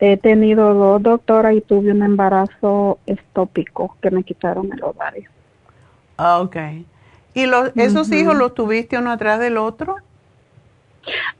He 0.00 0.16
tenido 0.16 0.74
dos 0.74 1.02
doctoras 1.02 1.54
y 1.54 1.60
tuve 1.60 1.92
un 1.92 2.02
embarazo 2.02 2.98
estópico 3.06 3.96
que 4.02 4.10
me 4.10 4.22
quitaron 4.22 4.70
el 4.72 4.82
ovario. 4.82 5.30
Ah, 6.18 6.40
ok. 6.40 6.56
¿Y 7.34 7.46
los, 7.46 7.72
esos 7.76 8.10
hijos 8.12 8.36
los 8.36 8.54
tuviste 8.54 8.98
uno 8.98 9.10
atrás 9.10 9.40
del 9.40 9.56
otro? 9.56 9.96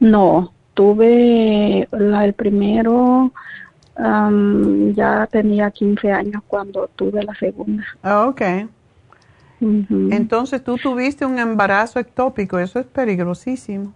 No, 0.00 0.52
tuve 0.74 1.88
la, 1.92 2.24
el 2.24 2.32
primero, 2.32 3.32
ya 3.96 5.28
tenía 5.30 5.70
15 5.70 6.10
años 6.10 6.42
cuando 6.46 6.88
tuve 6.96 7.22
la 7.22 7.34
segunda. 7.34 7.84
Ah, 8.02 8.26
ok. 8.26 8.42
Entonces 9.60 10.64
tú 10.64 10.76
tuviste 10.76 11.24
un 11.24 11.38
embarazo 11.38 12.00
ectópico, 12.00 12.58
eso 12.58 12.80
es 12.80 12.86
peligrosísimo. 12.86 13.92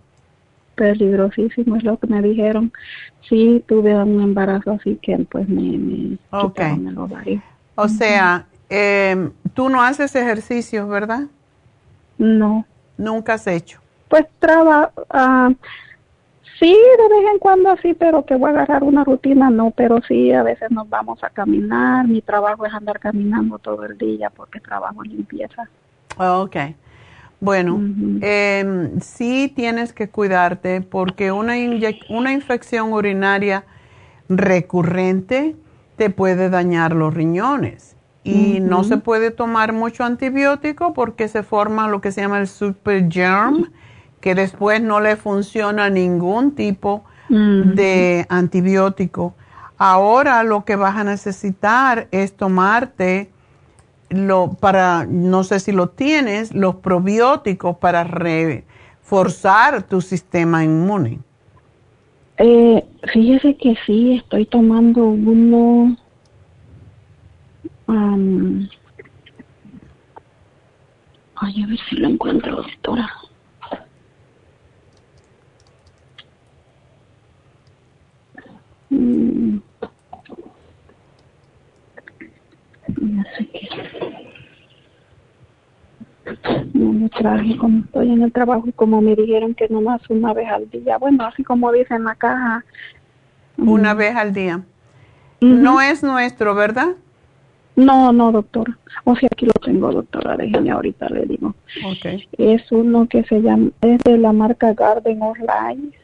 Peligrosísimo 0.77 1.77
es 1.77 1.83
lo 1.83 1.99
que 1.99 2.07
me 2.07 2.23
dijeron. 2.23 2.73
Sí, 3.29 3.65
tuve 3.67 3.97
un 3.97 4.23
embarazo 4.23 4.73
así 4.73 4.97
que 5.03 5.19
pues 5.31 5.49
me, 5.49 5.77
me 5.79 6.19
el 6.31 6.99
ovario. 6.99 7.43
O 7.75 7.89
sea, 7.89 8.47
eh, 8.71 9.31
tú 9.55 9.69
no 9.69 9.83
haces 9.83 10.15
ejercicios, 10.15 10.89
¿verdad? 10.89 11.25
No. 12.19 12.65
¿Nunca 12.97 13.35
has 13.35 13.47
hecho? 13.47 13.81
Pues 14.09 14.27
trabajo, 14.39 14.93
uh, 15.13 15.53
sí, 16.59 16.73
de 16.73 17.09
vez 17.15 17.33
en 17.33 17.39
cuando 17.39 17.71
así, 17.71 17.95
pero 17.95 18.25
que 18.25 18.37
voy 18.37 18.51
a 18.51 18.55
agarrar 18.55 18.85
una 18.85 19.05
rutina, 19.05 19.51
no, 19.51 19.71
pero 19.73 20.01
sí, 20.07 20.33
a 20.33 20.43
veces 20.43 20.71
nos 20.71 20.89
vamos 20.89 21.23
a 21.23 21.31
caminar. 21.31 22.07
Mi 22.07 22.23
trabajo 22.23 22.65
es 22.65 22.73
andar 22.73 23.01
caminando 23.01 23.59
todo 23.59 23.85
el 23.85 23.99
día 23.99 24.31
porque 24.31 24.61
trabajo 24.61 25.05
en 25.05 25.11
limpieza. 25.11 25.69
Ok. 26.17 26.57
Bueno, 27.39 27.79
em, 28.23 28.99
sí 29.01 29.53
tienes 29.55 29.93
que 29.93 30.09
cuidarte 30.09 30.81
porque 30.81 31.33
una, 31.33 31.55
una 32.09 32.33
infección 32.33 32.95
urinaria 32.95 33.65
recurrente 34.29 35.55
te 35.97 36.09
puede 36.09 36.49
dañar 36.49 36.95
los 36.95 37.13
riñones 37.13 37.96
y 38.27 38.59
no 38.61 38.83
se 38.83 38.97
puede 38.97 39.31
tomar 39.31 39.73
mucho 39.73 40.03
antibiótico 40.03 40.93
porque 40.95 41.29
se 41.29 41.45
forma 41.45 41.89
lo 41.89 42.01
que 42.01 42.11
se 42.11 42.23
llama 42.23 42.41
el 42.41 42.49
super 42.49 43.09
germ, 43.09 43.71
que 44.21 44.35
después 44.35 44.83
no 44.83 45.01
le 45.01 45.15
funciona 45.15 45.91
ningún 45.91 46.57
tipo 46.57 47.05
de 47.29 48.27
antibiótico. 48.29 49.35
Ahora 49.79 50.43
lo 50.43 50.65
que 50.65 50.75
vas 50.75 50.97
a 50.97 51.05
necesitar 51.05 52.09
es 52.11 52.37
tomarte 52.37 53.31
lo 54.09 54.55
para 54.55 55.05
no 55.09 55.45
sé 55.45 55.61
si 55.61 55.73
lo 55.73 55.89
tienes, 55.89 56.55
los 56.55 56.77
probióticos 56.77 57.77
para 57.79 58.05
reforzar 58.05 59.83
tu 59.85 60.01
sistema 60.01 60.65
inmune. 60.65 61.21
Eh, 62.39 62.85
fíjese 63.13 63.57
que 63.57 63.77
sí, 63.87 64.17
estoy 64.17 64.47
tomando 64.47 65.05
uno 65.05 65.97
Um, 67.89 68.69
ay, 71.37 71.63
a 71.63 71.67
ver 71.67 71.79
si 71.89 71.97
lo 71.97 72.09
encuentro, 72.09 72.57
doctora. 72.57 73.09
Mm. 78.91 79.59
No 83.01 83.25
sé 83.37 83.49
qué. 83.49 83.69
No 86.75 86.93
me 86.93 87.09
traje 87.11 87.57
como 87.57 87.85
estoy 87.85 88.11
en 88.11 88.23
el 88.23 88.33
trabajo 88.33 88.65
y 88.67 88.73
como 88.73 89.01
me 89.01 89.15
dijeron 89.15 89.55
que 89.55 89.69
nomás 89.69 90.01
una 90.11 90.33
vez 90.33 90.49
al 90.49 90.69
día. 90.71 90.99
Bueno, 90.99 91.25
así 91.25 91.45
como 91.45 91.71
dice 91.71 91.95
en 91.95 92.05
la 92.05 92.17
caja. 92.17 92.65
Una 93.57 93.95
mm. 93.95 93.97
vez 93.97 94.17
al 94.17 94.33
día. 94.35 94.63
No 95.41 95.81
es 95.81 96.03
nuestro, 96.03 96.55
¿verdad? 96.55 96.97
No, 97.77 98.11
no, 98.13 98.33
doctora. 98.33 98.77
O 99.05 99.15
sea, 99.17 99.29
aquí 99.31 99.45
lo 99.45 99.53
tengo, 99.53 99.93
doctora. 99.93 100.37
Déjeme 100.37 100.71
ahorita 100.71 101.09
le 101.11 101.27
digo. 101.27 101.55
Okay. 101.97 102.27
Es 102.39 102.73
uno 102.73 103.07
que 103.07 103.23
se 103.25 103.41
llama, 103.41 103.71
es 103.83 104.03
de 104.03 104.17
la 104.17 104.33
marca 104.33 104.73
Garden 104.73 105.23
of 105.23 105.39
Life. 105.39 105.97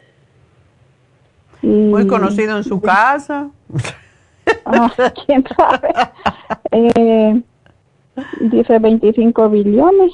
Muy 1.63 2.07
conocido 2.07 2.57
en 2.57 2.65
su 2.65 2.81
casa. 2.81 3.51
Ah, 4.65 4.93
quién 5.25 5.45
sabe. 5.57 5.89
Eh, 6.73 7.43
dice 8.41 8.79
25 8.79 9.49
billones. 9.49 10.13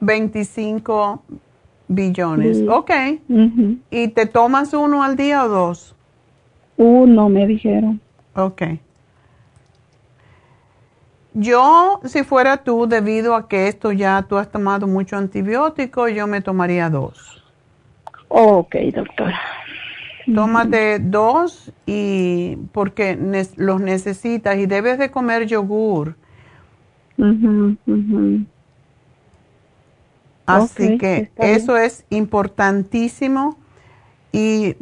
25 0.00 1.22
billones. 1.88 2.62
Ok. 2.68 2.90
¿Y 3.90 4.08
te 4.08 4.26
tomas 4.26 4.74
uno 4.74 5.02
al 5.02 5.16
día 5.16 5.44
o 5.44 5.48
dos? 5.48 5.94
Uno, 6.76 7.28
me 7.28 7.46
dijeron. 7.46 8.00
Ok. 8.36 8.62
Yo, 11.40 12.00
si 12.04 12.24
fuera 12.24 12.56
tú, 12.56 12.88
debido 12.88 13.36
a 13.36 13.48
que 13.48 13.68
esto 13.68 13.92
ya 13.92 14.22
tú 14.28 14.38
has 14.38 14.50
tomado 14.50 14.88
mucho 14.88 15.16
antibiótico, 15.16 16.08
yo 16.08 16.26
me 16.26 16.40
tomaría 16.40 16.90
dos. 16.90 17.44
Ok, 18.26 18.74
doctora. 18.92 19.38
Tómate 20.34 20.98
dos 20.98 21.72
y 21.86 22.56
porque 22.72 23.16
los 23.56 23.80
necesitas 23.80 24.58
y 24.58 24.66
debes 24.66 24.98
de 24.98 25.12
comer 25.12 25.46
yogur. 25.46 26.16
Así 30.44 30.98
que 30.98 31.30
eso 31.36 31.76
es 31.76 32.04
importantísimo 32.10 33.56
y 34.32 34.74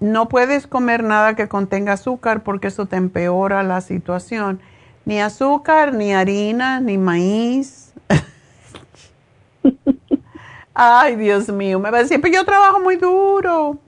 no 0.00 0.28
puedes 0.28 0.66
comer 0.66 1.04
nada 1.04 1.36
que 1.36 1.48
contenga 1.48 1.92
azúcar 1.92 2.42
porque 2.42 2.68
eso 2.68 2.86
te 2.86 2.96
empeora 2.96 3.62
la 3.62 3.82
situación 3.82 4.60
ni 5.04 5.20
azúcar, 5.20 5.92
ni 5.92 6.12
harina, 6.12 6.80
ni 6.80 6.98
maíz. 6.98 7.92
Ay, 10.74 11.16
Dios 11.16 11.48
mío, 11.48 11.78
me 11.78 11.90
va 11.90 11.98
a 11.98 12.02
decir, 12.02 12.20
pero 12.20 12.34
yo 12.34 12.44
trabajo 12.44 12.80
muy 12.80 12.96
duro. 12.96 13.78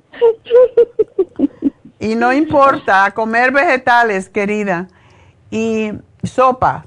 y 1.98 2.14
no 2.14 2.32
importa, 2.32 3.10
comer 3.12 3.52
vegetales, 3.52 4.28
querida. 4.28 4.88
Y 5.50 5.92
sopa. 6.22 6.86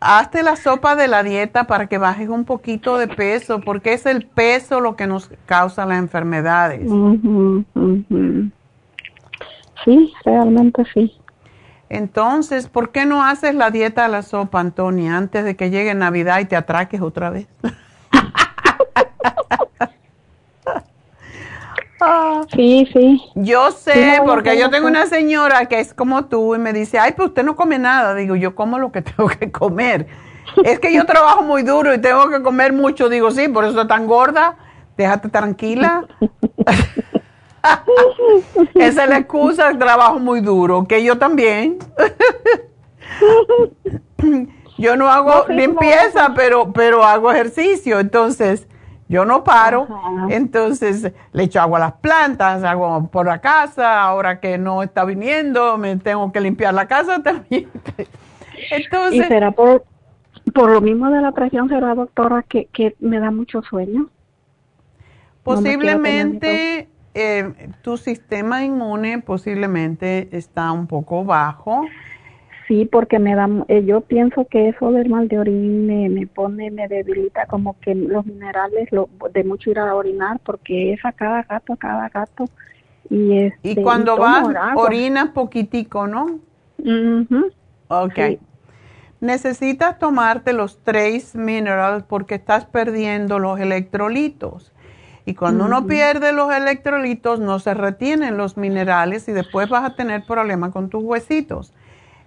Hazte 0.00 0.42
la 0.42 0.56
sopa 0.56 0.96
de 0.96 1.08
la 1.08 1.22
dieta 1.22 1.66
para 1.66 1.86
que 1.86 1.96
bajes 1.96 2.28
un 2.28 2.44
poquito 2.44 2.98
de 2.98 3.08
peso, 3.08 3.60
porque 3.60 3.94
es 3.94 4.04
el 4.04 4.26
peso 4.26 4.80
lo 4.80 4.96
que 4.96 5.06
nos 5.06 5.30
causa 5.46 5.86
las 5.86 5.98
enfermedades. 5.98 6.90
Sí, 9.84 10.12
realmente 10.24 10.84
sí. 10.92 11.12
Entonces, 11.88 12.68
¿por 12.68 12.90
qué 12.90 13.06
no 13.06 13.24
haces 13.24 13.54
la 13.54 13.70
dieta 13.70 14.04
de 14.04 14.08
la 14.08 14.22
sopa, 14.22 14.60
Antonia, 14.60 15.16
antes 15.16 15.44
de 15.44 15.56
que 15.56 15.70
llegue 15.70 15.94
Navidad 15.94 16.40
y 16.40 16.46
te 16.46 16.56
atraques 16.56 17.00
otra 17.00 17.30
vez? 17.30 17.46
sí, 22.54 22.88
sí. 22.92 23.22
Yo 23.34 23.70
sé, 23.70 24.20
porque 24.24 24.58
yo 24.58 24.70
tengo 24.70 24.86
una 24.86 25.06
señora 25.06 25.66
que 25.66 25.80
es 25.80 25.94
como 25.94 26.26
tú 26.26 26.54
y 26.54 26.58
me 26.58 26.72
dice, 26.72 26.98
ay, 26.98 27.12
pues 27.12 27.28
usted 27.28 27.44
no 27.44 27.56
come 27.56 27.78
nada. 27.78 28.14
Digo, 28.14 28.36
yo 28.36 28.54
como 28.54 28.78
lo 28.78 28.92
que 28.92 29.02
tengo 29.02 29.28
que 29.28 29.50
comer. 29.50 30.06
es 30.64 30.78
que 30.78 30.92
yo 30.92 31.04
trabajo 31.06 31.42
muy 31.42 31.62
duro 31.62 31.94
y 31.94 31.98
tengo 31.98 32.28
que 32.28 32.42
comer 32.42 32.72
mucho. 32.72 33.08
Digo, 33.08 33.30
sí, 33.30 33.48
por 33.48 33.64
eso 33.64 33.86
tan 33.86 34.06
gorda. 34.06 34.56
Déjate 34.96 35.28
tranquila. 35.28 36.06
Esa 38.74 39.04
es 39.04 39.10
la 39.10 39.18
excusa, 39.18 39.76
trabajo 39.78 40.18
muy 40.18 40.40
duro, 40.40 40.86
que 40.86 41.02
yo 41.02 41.18
también. 41.18 41.78
yo 44.78 44.96
no 44.96 45.08
hago 45.08 45.46
limpieza, 45.48 46.32
pero, 46.34 46.72
pero 46.72 47.04
hago 47.04 47.32
ejercicio, 47.32 48.00
entonces 48.00 48.66
yo 49.08 49.24
no 49.24 49.44
paro, 49.44 49.86
entonces 50.30 51.12
le 51.32 51.42
echo 51.42 51.60
agua 51.60 51.78
a 51.78 51.80
las 51.82 51.92
plantas, 51.94 52.64
hago 52.64 53.08
por 53.08 53.26
la 53.26 53.40
casa, 53.40 54.02
ahora 54.02 54.40
que 54.40 54.58
no 54.58 54.82
está 54.82 55.04
viniendo, 55.04 55.76
me 55.78 55.96
tengo 55.96 56.32
que 56.32 56.40
limpiar 56.40 56.74
la 56.74 56.86
casa 56.86 57.22
también. 57.22 57.68
entonces, 58.70 59.24
¿Y 59.24 59.28
será 59.28 59.52
por, 59.52 59.84
por 60.54 60.70
lo 60.70 60.80
mismo 60.80 61.10
de 61.10 61.20
la 61.20 61.32
presión, 61.32 61.68
será 61.68 61.94
doctora, 61.94 62.42
que, 62.42 62.66
que 62.66 62.96
me 62.98 63.20
da 63.20 63.30
mucho 63.30 63.62
sueño? 63.62 64.08
Posiblemente 65.42 66.88
eh, 67.14 67.70
tu 67.82 67.96
sistema 67.96 68.64
inmune 68.64 69.20
posiblemente 69.20 70.28
está 70.36 70.72
un 70.72 70.86
poco 70.86 71.24
bajo. 71.24 71.84
Sí, 72.66 72.88
porque 72.90 73.18
me 73.18 73.34
da, 73.34 73.48
eh, 73.68 73.84
yo 73.84 74.00
pienso 74.00 74.46
que 74.46 74.70
eso 74.70 74.90
del 74.90 75.10
mal 75.10 75.28
de 75.28 75.38
orina 75.38 76.08
me, 76.08 76.26
pone, 76.26 76.70
me 76.70 76.88
debilita 76.88 77.46
como 77.46 77.78
que 77.80 77.94
los 77.94 78.24
minerales 78.24 78.90
lo, 78.90 79.08
de 79.32 79.44
mucho 79.44 79.70
ir 79.70 79.78
a 79.78 79.94
orinar, 79.94 80.40
porque 80.44 80.94
es 80.94 81.04
a 81.04 81.12
cada 81.12 81.42
gato, 81.42 81.74
a 81.74 81.76
cada 81.76 82.08
gato. 82.08 82.46
Y, 83.10 83.38
este, 83.38 83.70
y 83.70 83.82
cuando 83.82 84.16
vas, 84.16 84.48
orinas 84.74 85.28
poquitico, 85.30 86.06
¿no? 86.06 86.40
Ok. 87.88 88.18
Necesitas 89.20 89.98
tomarte 89.98 90.52
los 90.52 90.82
tres 90.82 91.36
minerales 91.36 92.02
porque 92.02 92.34
estás 92.34 92.64
perdiendo 92.64 93.38
los 93.38 93.60
electrolitos. 93.60 94.73
Y 95.26 95.34
cuando 95.34 95.64
uno 95.64 95.86
pierde 95.86 96.32
los 96.32 96.52
electrolitos, 96.52 97.40
no 97.40 97.58
se 97.58 97.72
retienen 97.72 98.36
los 98.36 98.58
minerales 98.58 99.26
y 99.28 99.32
después 99.32 99.70
vas 99.70 99.84
a 99.84 99.96
tener 99.96 100.26
problemas 100.26 100.70
con 100.70 100.90
tus 100.90 101.02
huesitos. 101.02 101.72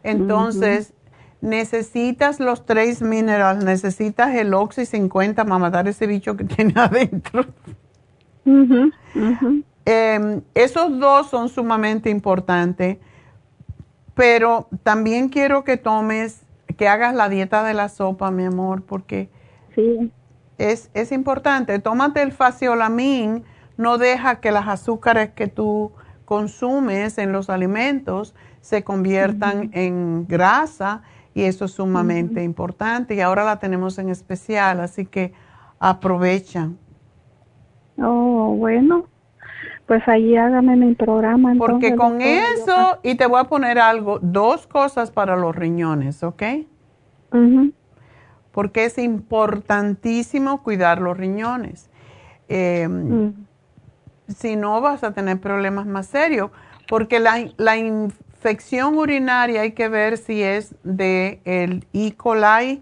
Entonces, 0.03 0.93
necesitas 1.39 2.39
los 2.39 2.65
tres 2.65 3.03
minerales, 3.03 3.63
necesitas 3.63 4.33
el 4.33 4.53
Oxy 4.53 4.87
50 4.87 5.45
para 5.45 5.59
matar 5.59 5.87
ese 5.87 6.07
bicho 6.07 6.35
que 6.35 6.43
tiene 6.45 6.73
adentro. 6.75 7.45
Em, 9.85 10.41
esos 10.55 10.99
dos 10.99 11.29
son 11.29 11.49
sumamente 11.49 12.09
importantes, 12.09 12.97
pero 14.15 14.69
también 14.81 15.29
quiero 15.29 15.63
que 15.63 15.77
tomes, 15.77 16.41
que 16.77 16.87
hagas 16.87 17.13
la 17.13 17.29
dieta 17.29 17.63
de 17.63 17.75
la 17.75 17.89
sopa, 17.89 18.31
mi 18.31 18.45
amor, 18.45 18.81
porque 18.81 19.29
sí 19.75 20.11
es, 20.57 20.89
es 20.93 21.11
importante. 21.11 21.79
Tómate 21.79 22.21
el 22.21 22.31
faciolamin, 22.31 23.43
no 23.77 23.97
deja 23.97 24.39
que 24.39 24.51
las 24.51 24.67
azúcares 24.67 25.31
que 25.31 25.47
tú 25.47 25.91
consumes 26.25 27.17
en 27.17 27.31
los 27.31 27.49
alimentos 27.49 28.35
se 28.59 28.83
conviertan 28.83 29.69
en 29.73 30.27
grasa 30.27 31.01
y 31.33 31.43
eso 31.43 31.65
es 31.65 31.71
sumamente 31.71 32.43
importante 32.43 33.15
y 33.15 33.21
ahora 33.21 33.45
la 33.45 33.59
tenemos 33.59 33.97
en 33.99 34.09
especial, 34.09 34.81
así 34.81 35.05
que 35.05 35.33
aprovecha. 35.79 36.69
Oh, 37.99 38.55
bueno, 38.57 39.05
pues 39.85 40.05
ahí 40.07 40.35
hágame 40.35 40.75
mi 40.75 40.95
programa. 40.95 41.53
Porque 41.57 41.95
con 41.95 42.21
eso, 42.21 42.99
y 43.03 43.15
te 43.15 43.25
voy 43.25 43.39
a 43.39 43.45
poner 43.45 43.79
algo, 43.79 44.19
dos 44.21 44.67
cosas 44.67 45.11
para 45.11 45.35
los 45.35 45.55
riñones, 45.55 46.23
¿ok? 46.23 46.43
Porque 48.57 48.85
es 48.85 48.97
importantísimo 48.97 50.63
cuidar 50.63 50.99
los 50.99 51.15
riñones. 51.15 51.91
Em, 52.49 53.25
mm. 53.25 53.45
Si 54.29 54.55
no, 54.55 54.81
vas 54.81 55.03
a 55.03 55.13
tener 55.13 55.39
problemas 55.39 55.85
más 55.85 56.07
serios, 56.07 56.49
porque 56.89 57.19
la, 57.19 57.77
infección 57.77 58.97
urinaria 58.97 59.61
hay 59.61 59.73
que 59.73 59.89
ver 59.89 60.17
si 60.17 60.41
es 60.41 60.73
de 60.83 61.39
el 61.45 61.85
E. 61.93 62.15
coli. 62.15 62.81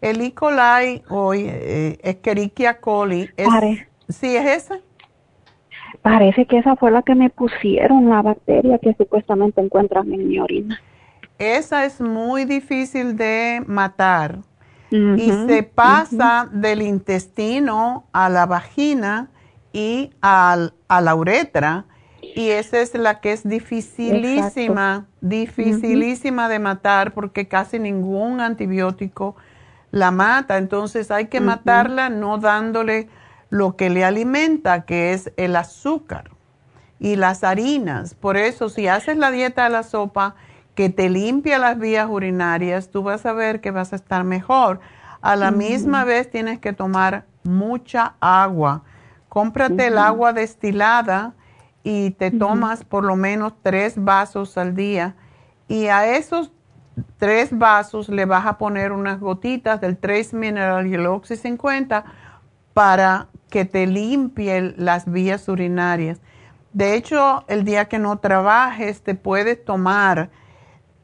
El 0.00 0.20
E. 0.20 0.34
coli 0.34 1.04
o 1.08 1.32
eh, 1.32 1.96
Escherichia 2.02 2.80
coli. 2.80 3.30
Es, 3.36 3.48
¿Sí 4.08 4.34
es 4.34 4.46
esa? 4.46 4.80
Parece 6.02 6.44
que 6.46 6.58
esa 6.58 6.74
fue 6.74 6.90
la 6.90 7.02
que 7.02 7.14
me 7.14 7.30
pusieron, 7.30 8.10
la 8.10 8.22
bacteria 8.22 8.78
que 8.78 8.94
supuestamente 8.94 9.60
encuentran 9.60 10.12
en 10.12 10.26
mi 10.26 10.40
orina. 10.40 10.80
Esa 11.38 11.84
es 11.84 12.00
muy 12.00 12.46
difícil 12.46 13.16
de 13.16 13.62
matar 13.64 14.40
y 14.90 15.30
se 15.46 15.62
pasa 15.62 16.48
del 16.50 16.82
intestino 16.82 18.06
a 18.12 18.28
la 18.28 18.46
vagina 18.46 19.28
y 19.72 20.10
a 20.22 20.70
la 20.88 21.14
uretra. 21.14 21.84
Y 22.20 22.50
esa 22.50 22.80
es 22.80 22.94
la 22.94 23.20
que 23.20 23.32
es 23.32 23.48
dificilísima, 23.48 25.06
dificilísima 25.20 26.48
de 26.48 26.58
matar 26.58 27.12
porque 27.12 27.48
casi 27.48 27.78
ningún 27.78 28.40
antibiótico 28.40 29.36
la 29.90 30.10
mata. 30.10 30.58
Entonces 30.58 31.10
hay 31.10 31.26
que 31.26 31.40
matarla 31.40 32.08
no 32.10 32.38
dándole 32.38 33.08
lo 33.50 33.76
que 33.76 33.90
le 33.90 34.04
alimenta, 34.04 34.84
que 34.84 35.12
es 35.12 35.32
el 35.36 35.56
azúcar 35.56 36.30
y 36.98 37.16
las 37.16 37.44
harinas. 37.44 38.14
Por 38.14 38.36
eso 38.36 38.68
si 38.68 38.88
haces 38.88 39.16
la 39.16 39.30
dieta 39.30 39.64
de 39.64 39.70
la 39.70 39.82
sopa, 39.82 40.34
que 40.78 40.90
te 40.90 41.10
limpia 41.10 41.58
las 41.58 41.76
vías 41.76 42.06
urinarias, 42.08 42.88
tú 42.92 43.02
vas 43.02 43.26
a 43.26 43.32
ver 43.32 43.60
que 43.60 43.72
vas 43.72 43.92
a 43.92 43.96
estar 43.96 44.22
mejor. 44.22 44.78
A 45.20 45.34
la 45.34 45.50
misma 45.50 46.04
vez 46.04 46.30
tienes 46.30 46.60
que 46.60 46.72
tomar 46.72 47.24
mucha 47.42 48.14
agua. 48.20 48.84
Cómprate 49.28 49.88
el 49.88 49.98
agua 49.98 50.32
destilada 50.32 51.34
y 51.82 52.12
te 52.12 52.30
tomas 52.30 52.84
por 52.84 53.02
lo 53.02 53.16
menos 53.16 53.54
tres 53.60 53.94
vasos 53.96 54.56
al 54.56 54.76
día. 54.76 55.16
Y 55.66 55.86
a 55.88 56.14
esos 56.16 56.52
tres 57.16 57.48
vasos 57.50 58.08
le 58.08 58.24
vas 58.24 58.46
a 58.46 58.56
poner 58.56 58.92
unas 58.92 59.18
gotitas 59.18 59.80
del 59.80 59.96
Trace 59.96 60.36
Mineral 60.36 60.86
y 60.86 60.94
el 60.94 61.06
Oxy 61.06 61.34
50 61.34 62.04
para 62.72 63.26
que 63.50 63.64
te 63.64 63.88
limpie 63.88 64.74
las 64.76 65.10
vías 65.10 65.48
urinarias. 65.48 66.20
De 66.72 66.94
hecho, 66.94 67.42
el 67.48 67.64
día 67.64 67.86
que 67.86 67.98
no 67.98 68.20
trabajes, 68.20 69.02
te 69.02 69.16
puedes 69.16 69.64
tomar 69.64 70.30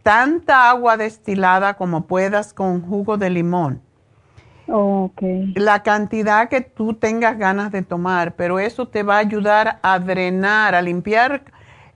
tanta 0.04 0.70
agua 0.70 0.96
destilada 0.96 1.74
como 1.74 2.06
puedas 2.06 2.52
con 2.54 2.82
jugo 2.82 3.16
de 3.16 3.30
limón. 3.30 3.80
Okay. 4.68 5.52
La 5.56 5.82
cantidad 5.82 6.48
que 6.48 6.60
tú 6.60 6.94
tengas 6.94 7.36
ganas 7.38 7.72
de 7.72 7.82
tomar, 7.82 8.34
pero 8.36 8.58
eso 8.58 8.86
te 8.86 9.02
va 9.02 9.16
a 9.16 9.18
ayudar 9.18 9.78
a 9.82 9.98
drenar, 9.98 10.74
a 10.74 10.82
limpiar. 10.82 11.42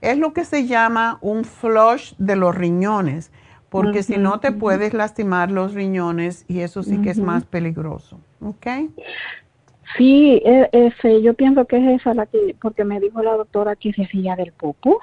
Es 0.01 0.17
lo 0.17 0.33
que 0.33 0.43
se 0.43 0.65
llama 0.65 1.17
un 1.21 1.45
flush 1.45 2.13
de 2.17 2.35
los 2.35 2.55
riñones, 2.55 3.31
porque 3.69 4.01
si 4.03 4.17
no 4.17 4.39
te 4.39 4.51
puedes 4.51 4.93
lastimar 4.93 5.51
los 5.51 5.73
riñones 5.73 6.45
y 6.47 6.61
eso 6.61 6.83
sí 6.83 7.01
que 7.01 7.11
es 7.11 7.19
más 7.19 7.45
peligroso. 7.45 8.19
¿Ok? 8.41 8.67
Sí, 9.97 10.41
e, 10.45 10.69
ese, 10.71 11.21
yo 11.21 11.33
pienso 11.33 11.65
que 11.65 11.77
es 11.77 12.01
esa 12.01 12.13
la 12.13 12.25
que, 12.25 12.55
porque 12.61 12.83
me 12.83 12.99
dijo 12.99 13.21
la 13.21 13.33
doctora 13.33 13.75
que 13.75 13.93
se 13.93 14.03
hacía 14.03 14.35
del 14.35 14.51
popo. 14.51 14.99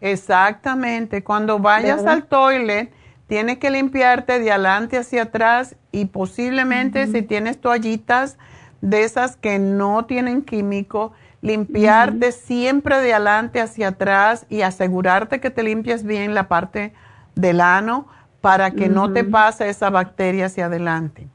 Exactamente, 0.00 1.24
cuando 1.24 1.58
vayas 1.58 2.04
al 2.04 2.24
toilet, 2.24 2.92
tienes 3.26 3.58
que 3.58 3.70
limpiarte 3.70 4.38
de 4.38 4.50
adelante 4.50 4.98
hacia 4.98 5.22
atrás 5.22 5.76
y 5.92 6.06
posiblemente 6.06 7.06
si 7.06 7.22
tienes 7.22 7.60
toallitas 7.60 8.36
de 8.80 9.04
esas 9.04 9.36
que 9.36 9.58
no 9.58 10.04
tienen 10.04 10.42
químico, 10.42 11.12
limpiarte 11.40 12.32
siempre 12.32 12.98
de 13.00 13.14
adelante 13.14 13.60
hacia 13.60 13.88
atrás 13.88 14.46
y 14.50 14.62
asegurarte 14.62 15.40
que 15.40 15.50
te 15.50 15.62
limpies 15.62 16.04
bien 16.04 16.34
la 16.34 16.48
parte 16.48 16.92
del 17.34 17.60
ano 17.60 18.06
para 18.40 18.72
que 18.72 18.90
no 18.90 19.12
te 19.12 19.24
pase 19.24 19.70
esa 19.70 19.88
bacteria 19.88 20.46
hacia 20.46 20.66
adelante. 20.66 21.28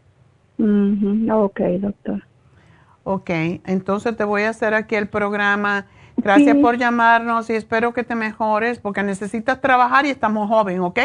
Ok, 0.60 1.60
doctor. 1.80 2.24
Ok, 3.04 3.30
entonces 3.66 4.16
te 4.16 4.24
voy 4.24 4.44
a 4.44 4.50
hacer 4.50 4.76
aquí 4.76 4.96
el 4.96 5.08
programa. 5.08 5.88
Gracias 6.22 6.58
por 6.58 6.78
llamarnos 6.78 7.50
y 7.50 7.54
espero 7.54 7.94
que 7.94 8.04
te 8.04 8.16
mejores 8.16 8.80
porque 8.80 9.04
necesitas 9.04 9.62
trabajar 9.62 10.06
y 10.06 10.10
estamos 10.10 10.50
jóvenes, 10.50 10.82
¿ok? 10.82 11.00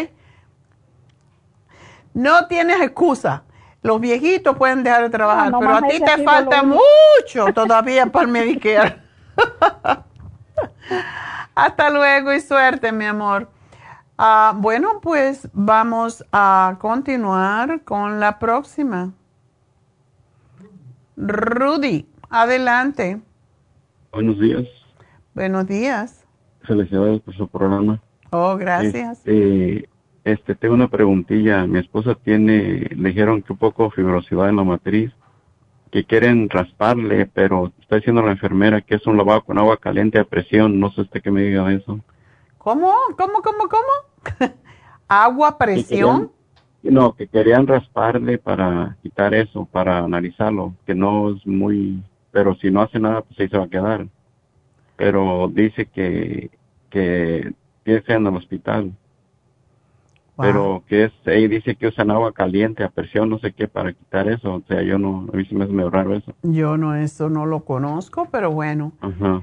No 2.14 2.46
tienes 2.46 2.80
excusa. 2.80 3.44
Los 3.82 4.00
viejitos 4.00 4.56
pueden 4.56 4.82
dejar 4.82 5.02
de 5.02 5.10
trabajar, 5.10 5.52
pero 5.58 5.76
a 5.76 5.82
ti 5.82 6.00
te 6.00 6.24
falta 6.24 6.62
mucho 6.62 7.52
todavía 7.52 8.06
para 8.12 8.24
el 8.24 8.32
Medicare. 8.32 9.02
Hasta 11.54 11.90
luego 11.90 12.32
y 12.32 12.40
suerte, 12.40 12.92
mi 12.92 13.04
amor. 13.04 13.50
Ah, 14.16 14.54
bueno, 14.56 15.00
pues 15.02 15.48
vamos 15.52 16.24
a 16.32 16.76
continuar 16.80 17.82
con 17.82 18.20
la 18.20 18.38
próxima. 18.38 19.12
Rudy, 21.16 22.08
adelante. 22.30 23.20
Buenos 24.12 24.38
días. 24.38 24.64
Buenos 25.35 25.66
días. 25.66 26.24
Felicidades 26.62 27.20
por 27.20 27.35
su 27.35 27.48
programa. 27.48 28.01
Oh, 28.31 28.56
gracias. 28.56 29.19
Este, 29.19 29.89
este, 30.23 30.55
tengo 30.55 30.74
una 30.74 30.89
preguntilla. 30.89 31.66
Mi 31.66 31.81
esposa 31.81 32.15
tiene, 32.15 32.89
le 32.94 33.09
dijeron 33.09 33.43
que 33.43 33.52
un 33.52 33.59
poco 33.59 33.90
fibrosidad 33.90 34.48
en 34.48 34.56
la 34.56 34.62
matriz, 34.62 35.11
que 35.90 36.05
quieren 36.05 36.48
rasparle, 36.48 37.27
pero 37.27 37.73
está 37.81 37.97
diciendo 37.97 38.23
la 38.23 38.31
enfermera 38.31 38.81
que 38.81 38.94
es 38.94 39.06
un 39.09 39.16
lavado 39.16 39.43
con 39.43 39.59
agua 39.59 39.77
caliente 39.77 40.20
a 40.20 40.24
presión. 40.24 40.78
No 40.78 40.93
sé 40.93 41.01
usted 41.01 41.20
qué 41.20 41.32
me 41.32 41.43
diga 41.43 41.73
eso. 41.73 41.98
¿Cómo? 42.59 42.93
¿Cómo, 43.19 43.43
cómo, 43.43 43.69
cómo? 43.69 44.52
¿Agua 45.09 45.48
a 45.48 45.59
presión? 45.59 46.31
no, 46.85 47.15
que 47.15 47.27
querían 47.27 47.66
rasparle 47.66 48.39
para 48.39 48.97
quitar 49.02 49.35
eso, 49.35 49.65
para 49.65 49.98
analizarlo, 49.98 50.74
que 50.86 50.94
no 50.94 51.31
es 51.31 51.44
muy, 51.44 52.02
pero 52.31 52.55
si 52.56 52.70
no 52.70 52.82
hace 52.82 53.01
nada, 53.01 53.23
pues 53.23 53.40
ahí 53.40 53.48
se 53.48 53.59
va 53.59 53.65
a 53.65 53.69
quedar. 53.69 54.06
Pero 54.96 55.50
dice 55.52 55.86
que, 55.86 56.50
que 56.90 57.52
que 57.84 58.02
en 58.06 58.26
el 58.26 58.36
hospital. 58.36 58.92
Pero 60.36 60.82
que 60.88 61.04
es, 61.04 61.12
ella 61.26 61.46
dice 61.46 61.76
que 61.76 61.86
usan 61.86 62.10
agua 62.10 62.32
caliente 62.32 62.82
a 62.82 62.88
presión, 62.88 63.30
no 63.30 63.38
sé 63.38 63.52
qué, 63.52 63.68
para 63.68 63.92
quitar 63.92 64.28
eso. 64.28 64.54
O 64.54 64.62
sea, 64.66 64.82
yo 64.82 64.98
no, 64.98 65.28
a 65.32 65.36
mí 65.36 65.44
sí 65.44 65.54
me 65.54 65.64
hace 65.64 65.72
medio 65.72 65.90
raro 65.90 66.16
eso. 66.16 66.34
Yo 66.42 66.76
no, 66.76 66.96
eso 66.96 67.28
no 67.28 67.46
lo 67.46 67.64
conozco, 67.64 68.28
pero 68.32 68.50
bueno. 68.50 68.92
Ajá. 69.00 69.42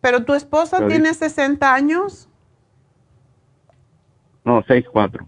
¿Pero 0.00 0.24
tu 0.24 0.34
esposa 0.34 0.86
tiene 0.88 1.14
60 1.14 1.72
años? 1.72 2.28
No, 4.44 4.60
64. 4.62 5.26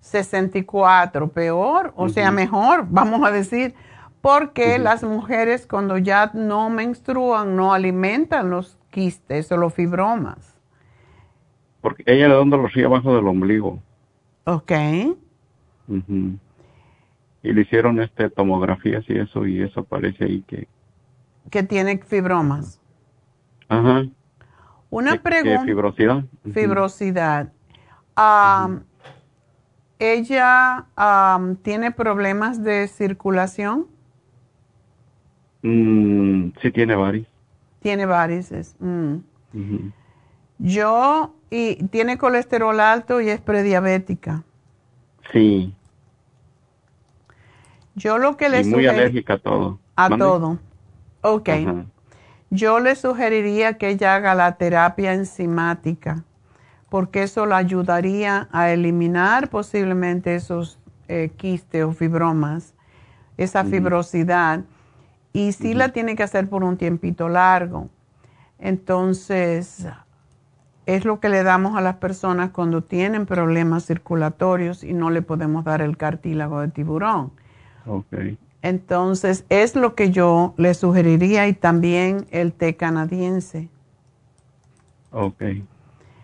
64, 0.00 1.28
peor, 1.28 1.92
o 1.96 2.08
sea, 2.08 2.30
mejor, 2.30 2.86
vamos 2.88 3.22
a 3.26 3.30
decir, 3.30 3.74
porque 4.20 4.78
las 4.78 5.02
mujeres 5.02 5.66
cuando 5.66 5.96
ya 5.98 6.30
no 6.34 6.68
menstruan 6.70 7.56
no 7.56 7.72
alimentan 7.72 8.50
los 8.50 8.78
quistes 8.90 9.50
o 9.52 9.56
los 9.56 9.72
fibromas. 9.72 10.56
Porque 11.80 12.02
ella 12.06 12.28
le 12.28 12.34
da 12.34 12.42
un 12.42 12.50
dolor 12.50 12.70
abajo 12.84 13.14
del 13.16 13.26
ombligo. 13.26 13.80
Ok. 14.44 14.72
Y 15.88 17.52
le 17.52 17.60
hicieron 17.62 18.00
este 18.00 18.28
tomografías 18.28 19.04
y 19.08 19.18
eso, 19.18 19.46
y 19.46 19.62
eso 19.62 19.84
parece 19.84 20.24
ahí 20.24 20.42
que... 20.46 20.68
Que 21.50 21.62
tiene 21.62 21.96
fibromas. 21.98 22.80
Ajá. 23.68 24.04
Una 24.90 25.22
pregunta. 25.22 25.64
Fibrosidad. 25.64 26.24
Fibrosidad. 26.52 27.52
¿Ella 29.98 30.86
tiene 31.62 31.92
problemas 31.92 32.62
de 32.62 32.88
circulación? 32.88 33.86
Mm, 35.62 36.50
sí, 36.60 36.70
tiene 36.70 36.94
varios. 36.94 37.26
Tiene 37.80 38.06
varices. 38.06 38.76
Mm. 38.78 39.16
Yo, 40.58 41.34
y 41.50 41.76
tiene 41.86 42.18
colesterol 42.18 42.78
alto 42.80 43.20
y 43.20 43.30
es 43.30 43.40
prediabética. 43.40 44.42
Sí. 45.32 45.74
Yo 47.94 48.18
lo 48.18 48.36
que 48.36 48.48
le 48.48 48.60
y 48.60 48.64
muy 48.64 48.86
alérgica 48.86 49.34
a 49.34 49.38
todo. 49.38 49.78
A 49.96 50.08
todo. 50.16 50.58
Ok. 51.22 51.48
Yo 52.50 52.80
le 52.80 52.96
sugeriría 52.96 53.78
que 53.78 53.90
ella 53.90 54.16
haga 54.16 54.34
la 54.34 54.56
terapia 54.56 55.14
enzimática, 55.14 56.24
porque 56.88 57.22
eso 57.22 57.46
la 57.46 57.58
ayudaría 57.58 58.48
a 58.50 58.70
eliminar 58.70 59.50
posiblemente 59.50 60.34
esos 60.34 60.78
eh, 61.08 61.30
quistes 61.36 61.84
o 61.84 61.92
fibromas, 61.92 62.74
esa 63.36 63.64
fibrosidad. 63.64 64.64
Y 65.32 65.52
sí 65.52 65.74
la 65.74 65.90
tiene 65.90 66.16
que 66.16 66.22
hacer 66.22 66.48
por 66.48 66.64
un 66.64 66.76
tiempito 66.76 67.28
largo. 67.28 67.88
Entonces, 68.58 69.86
es 70.86 71.04
lo 71.04 71.20
que 71.20 71.28
le 71.28 71.42
damos 71.42 71.76
a 71.76 71.80
las 71.80 71.96
personas 71.96 72.50
cuando 72.50 72.82
tienen 72.82 73.26
problemas 73.26 73.86
circulatorios 73.86 74.82
y 74.82 74.92
no 74.92 75.10
le 75.10 75.22
podemos 75.22 75.64
dar 75.64 75.82
el 75.82 75.96
cartílago 75.96 76.60
de 76.60 76.68
tiburón. 76.68 77.32
Okay. 77.86 78.38
Entonces, 78.62 79.46
es 79.48 79.76
lo 79.76 79.94
que 79.94 80.10
yo 80.10 80.54
le 80.56 80.74
sugeriría 80.74 81.48
y 81.48 81.54
también 81.54 82.26
el 82.30 82.52
té 82.52 82.76
canadiense. 82.76 83.68
Ok. 85.12 85.42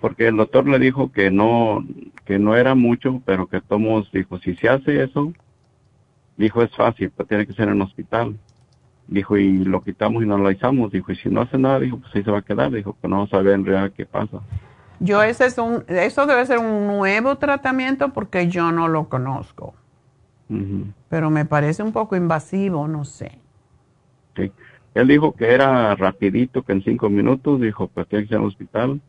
Porque 0.00 0.28
el 0.28 0.36
doctor 0.36 0.68
le 0.68 0.78
dijo 0.78 1.10
que 1.10 1.30
no, 1.30 1.84
que 2.24 2.38
no 2.38 2.54
era 2.54 2.74
mucho, 2.74 3.22
pero 3.24 3.46
que 3.46 3.60
tomos, 3.60 4.10
dijo, 4.12 4.38
si 4.38 4.54
se 4.54 4.68
hace 4.68 5.02
eso, 5.02 5.32
dijo, 6.36 6.62
es 6.62 6.74
fácil, 6.76 7.10
pero 7.16 7.26
tiene 7.26 7.46
que 7.46 7.54
ser 7.54 7.68
en 7.68 7.76
el 7.76 7.82
hospital. 7.82 8.36
Dijo, 9.08 9.36
y 9.36 9.64
lo 9.64 9.82
quitamos 9.82 10.22
y 10.22 10.26
lo 10.26 10.34
analizamos. 10.34 10.90
Dijo, 10.90 11.12
y 11.12 11.16
si 11.16 11.28
no 11.28 11.42
hace 11.42 11.58
nada, 11.58 11.78
dijo, 11.80 11.98
pues 11.98 12.14
ahí 12.14 12.24
se 12.24 12.30
va 12.30 12.38
a 12.38 12.42
quedar. 12.42 12.72
Dijo, 12.72 12.96
que 13.00 13.08
no 13.08 13.16
vamos 13.16 13.32
a 13.32 13.38
ver 13.38 13.54
en 13.54 13.64
realidad 13.64 13.92
qué 13.96 14.06
pasa. 14.06 14.40
Yo, 14.98 15.22
ese 15.22 15.46
es 15.46 15.58
un, 15.58 15.84
eso 15.88 16.26
debe 16.26 16.44
ser 16.46 16.58
un 16.58 16.86
nuevo 16.86 17.36
tratamiento 17.36 18.12
porque 18.12 18.48
yo 18.48 18.72
no 18.72 18.88
lo 18.88 19.08
conozco. 19.08 19.74
Pero 21.08 21.30
me 21.30 21.44
parece 21.44 21.82
un 21.82 21.92
poco 21.92 22.14
invasivo, 22.14 22.86
no 22.86 23.04
sé. 23.04 23.38
Sí. 24.36 24.52
Él 24.94 25.08
dijo 25.08 25.32
que 25.32 25.52
era 25.52 25.94
rapidito, 25.94 26.62
que 26.62 26.72
en 26.72 26.82
cinco 26.82 27.10
minutos, 27.10 27.60
dijo, 27.60 27.88
pues 27.88 28.08
tiene 28.08 28.26
que 28.26 28.34
ir 28.34 28.40
al 28.40 28.46
hospital. 28.46 29.00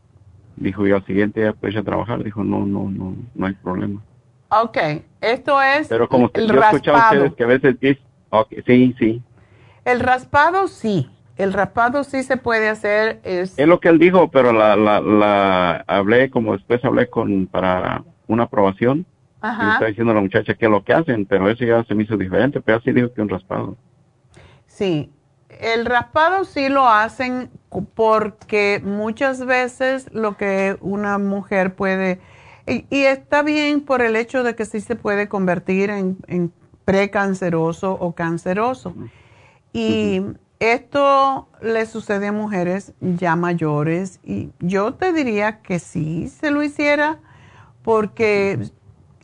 Dijo, 0.56 0.86
y 0.86 0.92
al 0.92 1.04
siguiente 1.06 1.40
día 1.40 1.52
puede 1.52 1.74
ir 1.74 1.78
a 1.78 1.84
trabajar. 1.84 2.22
Dijo, 2.22 2.44
no, 2.44 2.66
no, 2.66 2.90
no, 2.90 3.14
no 3.34 3.46
hay 3.46 3.54
problema. 3.54 4.02
Ok, 4.50 4.78
esto 5.20 5.60
es 5.60 5.88
Pero 5.88 6.08
como 6.08 6.30
el 6.32 6.46
yo 6.46 6.54
he 6.54 6.58
escuchado 6.58 6.96
a 6.96 7.10
ustedes 7.10 7.34
que 7.34 7.44
a 7.44 7.46
veces 7.46 7.76
sí, 8.66 8.94
sí, 8.98 9.22
el 9.90 10.00
raspado 10.00 10.68
sí, 10.68 11.10
el 11.36 11.52
raspado 11.52 12.04
sí 12.04 12.22
se 12.22 12.36
puede 12.36 12.68
hacer. 12.68 13.20
Es, 13.22 13.58
es 13.58 13.66
lo 13.66 13.80
que 13.80 13.88
él 13.88 13.98
dijo, 13.98 14.30
pero 14.30 14.52
la, 14.52 14.76
la, 14.76 15.00
la 15.00 15.84
hablé, 15.86 16.30
como 16.30 16.52
después 16.52 16.84
hablé 16.84 17.08
con 17.08 17.46
para 17.46 18.04
una 18.26 18.44
aprobación. 18.44 19.06
Ajá. 19.40 19.64
Y 19.64 19.72
está 19.72 19.86
diciendo 19.86 20.12
a 20.12 20.16
la 20.16 20.20
muchacha 20.20 20.54
que 20.54 20.64
es 20.64 20.70
lo 20.70 20.82
que 20.82 20.92
hacen, 20.92 21.24
pero 21.24 21.48
eso 21.48 21.64
ya 21.64 21.84
se 21.84 21.94
me 21.94 22.02
hizo 22.02 22.16
diferente, 22.16 22.60
pero 22.60 22.78
así 22.78 22.90
dijo 22.90 23.12
que 23.12 23.22
un 23.22 23.28
raspado. 23.28 23.76
Sí, 24.66 25.12
el 25.60 25.86
raspado 25.86 26.44
sí 26.44 26.68
lo 26.68 26.88
hacen 26.88 27.50
porque 27.94 28.80
muchas 28.84 29.44
veces 29.46 30.12
lo 30.12 30.36
que 30.36 30.76
una 30.80 31.18
mujer 31.18 31.74
puede, 31.74 32.20
y, 32.66 32.84
está 32.90 33.42
bien 33.42 33.80
por 33.80 34.02
el 34.02 34.16
hecho 34.16 34.42
de 34.42 34.54
que 34.54 34.64
sí 34.64 34.80
se 34.80 34.96
puede 34.96 35.28
convertir 35.28 35.90
en, 35.90 36.18
en 36.26 36.52
precanceroso 36.84 37.92
o 37.92 38.14
canceroso. 38.14 38.94
Y 39.72 40.22
esto 40.60 41.48
le 41.62 41.86
sucede 41.86 42.28
a 42.28 42.32
mujeres 42.32 42.94
ya 43.00 43.36
mayores 43.36 44.20
y 44.24 44.50
yo 44.58 44.94
te 44.94 45.12
diría 45.12 45.60
que 45.60 45.78
sí 45.78 46.28
se 46.28 46.50
lo 46.50 46.62
hiciera 46.62 47.18
porque 47.82 48.68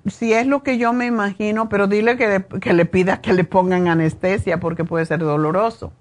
si 0.06 0.32
es 0.32 0.46
lo 0.46 0.62
que 0.62 0.78
yo 0.78 0.92
me 0.92 1.06
imagino, 1.06 1.68
pero 1.68 1.86
dile 1.86 2.16
que 2.16 2.28
le, 2.28 2.60
que 2.60 2.72
le 2.72 2.84
pida 2.84 3.20
que 3.20 3.32
le 3.32 3.44
pongan 3.44 3.88
anestesia 3.88 4.60
porque 4.60 4.84
puede 4.84 5.06
ser 5.06 5.20
doloroso. 5.20 5.92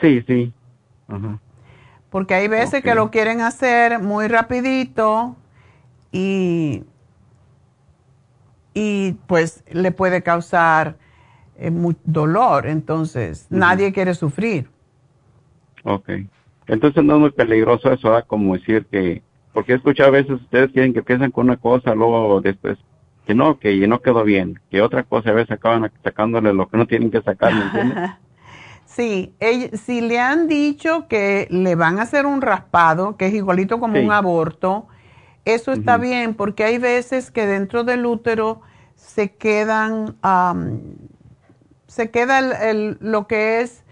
Sí, 0.00 0.22
sí. 0.26 0.52
Porque 2.10 2.34
hay 2.34 2.48
veces 2.48 2.82
que 2.82 2.94
lo 2.94 3.10
quieren 3.10 3.40
hacer 3.40 4.00
muy 4.00 4.28
rapidito 4.28 5.36
y, 6.12 6.84
y 8.74 9.12
pues 9.26 9.64
le 9.70 9.90
puede 9.90 10.22
causar 10.22 10.96
es 11.58 11.72
muy 11.72 11.96
dolor, 12.04 12.66
entonces 12.66 13.46
nadie 13.50 13.92
quiere 13.92 14.14
sufrir. 14.14 14.68
Ok. 15.84 16.10
Entonces 16.66 17.02
no 17.02 17.14
es 17.14 17.20
muy 17.20 17.30
peligroso 17.30 17.90
eso, 17.92 18.10
¿verdad? 18.10 18.26
como 18.26 18.54
decir 18.54 18.86
que, 18.90 19.22
porque 19.52 19.72
he 19.72 19.76
escuchado 19.76 20.10
a 20.10 20.12
veces 20.12 20.32
ustedes 20.32 20.70
quieren 20.70 20.92
que 20.92 21.02
piensen 21.02 21.30
con 21.30 21.46
una 21.46 21.56
cosa, 21.56 21.94
luego 21.94 22.40
después 22.40 22.78
que 23.26 23.34
no, 23.34 23.58
que 23.58 23.86
no 23.86 24.00
quedó 24.00 24.24
bien, 24.24 24.60
que 24.70 24.80
otra 24.80 25.02
cosa 25.02 25.30
a 25.30 25.34
veces 25.34 25.50
acaban 25.50 25.90
sacándole 26.02 26.52
lo 26.52 26.68
que 26.68 26.76
no 26.76 26.86
tienen 26.86 27.10
que 27.10 27.20
sacar, 27.22 27.52
¿me 27.52 28.16
sí, 28.84 29.34
si 29.74 30.00
le 30.00 30.18
han 30.18 30.48
dicho 30.48 31.08
que 31.08 31.46
le 31.50 31.74
van 31.74 31.98
a 31.98 32.02
hacer 32.02 32.24
un 32.24 32.40
raspado, 32.40 33.16
que 33.16 33.26
es 33.26 33.34
igualito 33.34 33.80
como 33.80 34.00
un 34.00 34.12
aborto, 34.12 34.86
eso 35.44 35.72
está 35.72 35.96
bien, 35.96 36.34
porque 36.34 36.64
hay 36.64 36.78
veces 36.78 37.30
que 37.30 37.46
dentro 37.46 37.82
del 37.82 38.04
útero 38.04 38.60
se 38.94 39.32
quedan 39.32 40.16
se 41.88 42.10
queda 42.10 42.38
el, 42.70 42.98
lo 43.00 43.26
que 43.26 43.62
es 43.62 43.82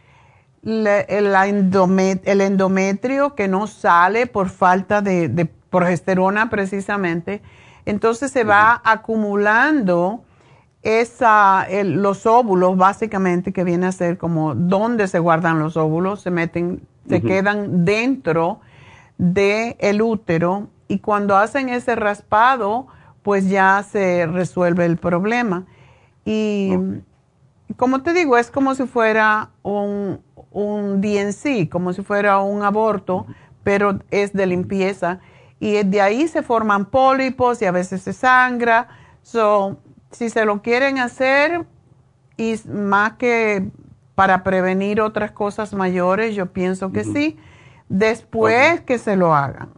el, 0.63 2.41
endometrio 2.41 3.35
que 3.35 3.49
no 3.49 3.67
sale 3.67 4.27
por 4.27 4.51
falta 4.51 5.03
de, 5.03 5.51
progesterona 5.71 6.49
precisamente, 6.49 7.43
entonces 7.85 8.31
se 8.31 8.45
va 8.45 8.81
acumulando 8.85 10.23
esa, 10.83 11.67
los 11.85 12.25
óvulos 12.25 12.77
básicamente 12.77 13.53
que 13.53 13.65
viene 13.65 13.87
a 13.87 13.93
ser 13.93 14.17
como 14.17 14.55
donde 14.55 15.09
se 15.09 15.19
guardan 15.19 15.59
los 15.59 15.77
óvulos, 15.77 16.23
se 16.23 16.31
meten, 16.31 16.83
se 17.09 17.21
quedan 17.21 17.85
dentro 17.85 18.61
del 19.19 19.77
el 19.81 20.01
útero 20.03 20.69
y 20.89 21.01
cuando 21.01 21.37
hacen 21.37 21.69
ese 21.69 21.97
raspado, 21.97 22.87
pues 23.23 23.49
ya 23.49 23.83
se 23.83 24.27
resuelve 24.27 24.87
el 24.87 24.97
problema. 24.97 25.65
Y 26.25 26.73
como 27.75 28.03
te 28.03 28.13
digo, 28.13 28.37
es 28.37 28.51
como 28.51 28.75
si 28.75 28.87
fuera 28.87 29.51
un, 29.63 30.21
un 30.51 31.01
DNC, 31.01 31.69
como 31.69 31.93
si 31.93 32.03
fuera 32.03 32.39
un 32.39 32.63
aborto, 32.63 33.27
pero 33.65 33.99
es 34.11 34.33
de 34.33 34.47
limpieza. 34.47 35.19
Y 35.59 35.83
de 35.83 36.01
ahí 36.01 36.29
se 36.29 36.43
forman 36.43 36.87
pólipos 36.87 37.61
y 37.63 37.65
a 37.65 37.73
veces 37.73 38.03
se 38.03 38.13
sangra. 38.13 38.89
So, 39.23 39.79
si 40.11 40.31
se 40.31 40.45
lo 40.45 40.63
quieren 40.63 40.99
hacer, 40.99 41.67
y 42.37 42.55
más 42.69 43.15
que 43.15 43.69
para 44.15 44.45
prevenir 44.45 45.01
otras 45.01 45.33
cosas 45.33 45.75
mayores, 45.75 46.35
yo 46.35 46.47
pienso 46.53 46.93
que 46.93 47.05
sí, 47.05 47.39
después 47.89 48.81
que 48.83 48.99
se 48.99 49.17
lo 49.17 49.35
hagan. 49.35 49.71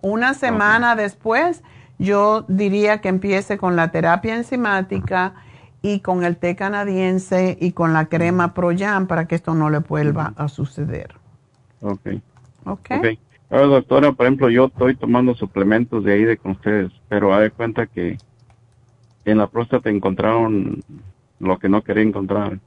Una 0.00 0.34
semana 0.34 0.96
después, 0.96 1.62
yo 1.98 2.44
diría 2.48 3.00
que 3.00 3.08
empiece 3.08 3.58
con 3.58 3.74
la 3.74 3.90
terapia 3.90 4.36
enzimática 4.36 5.34
y 5.82 6.00
con 6.00 6.24
el 6.24 6.36
té 6.36 6.56
canadiense 6.56 7.56
y 7.60 7.72
con 7.72 7.92
la 7.92 8.06
crema 8.06 8.54
Proyan 8.54 9.06
para 9.06 9.26
que 9.26 9.34
esto 9.34 9.54
no 9.54 9.70
le 9.70 9.78
vuelva 9.78 10.32
a 10.36 10.48
suceder. 10.48 11.14
Ok. 11.80 12.08
Ok. 12.64 12.90
okay. 12.98 13.18
Ahora, 13.50 13.66
doctora, 13.66 14.12
por 14.12 14.26
ejemplo, 14.26 14.50
yo 14.50 14.66
estoy 14.66 14.94
tomando 14.94 15.34
suplementos 15.34 16.04
de 16.04 16.12
ahí 16.12 16.24
de 16.24 16.36
con 16.36 16.52
ustedes, 16.52 16.92
pero 17.08 17.34
hay 17.34 17.50
cuenta 17.50 17.86
que 17.86 18.18
en 19.24 19.38
la 19.38 19.46
próstata 19.46 19.88
encontraron 19.88 20.82
lo 21.38 21.58
que 21.58 21.68
no 21.68 21.82
quería 21.82 22.02
encontrar. 22.02 22.58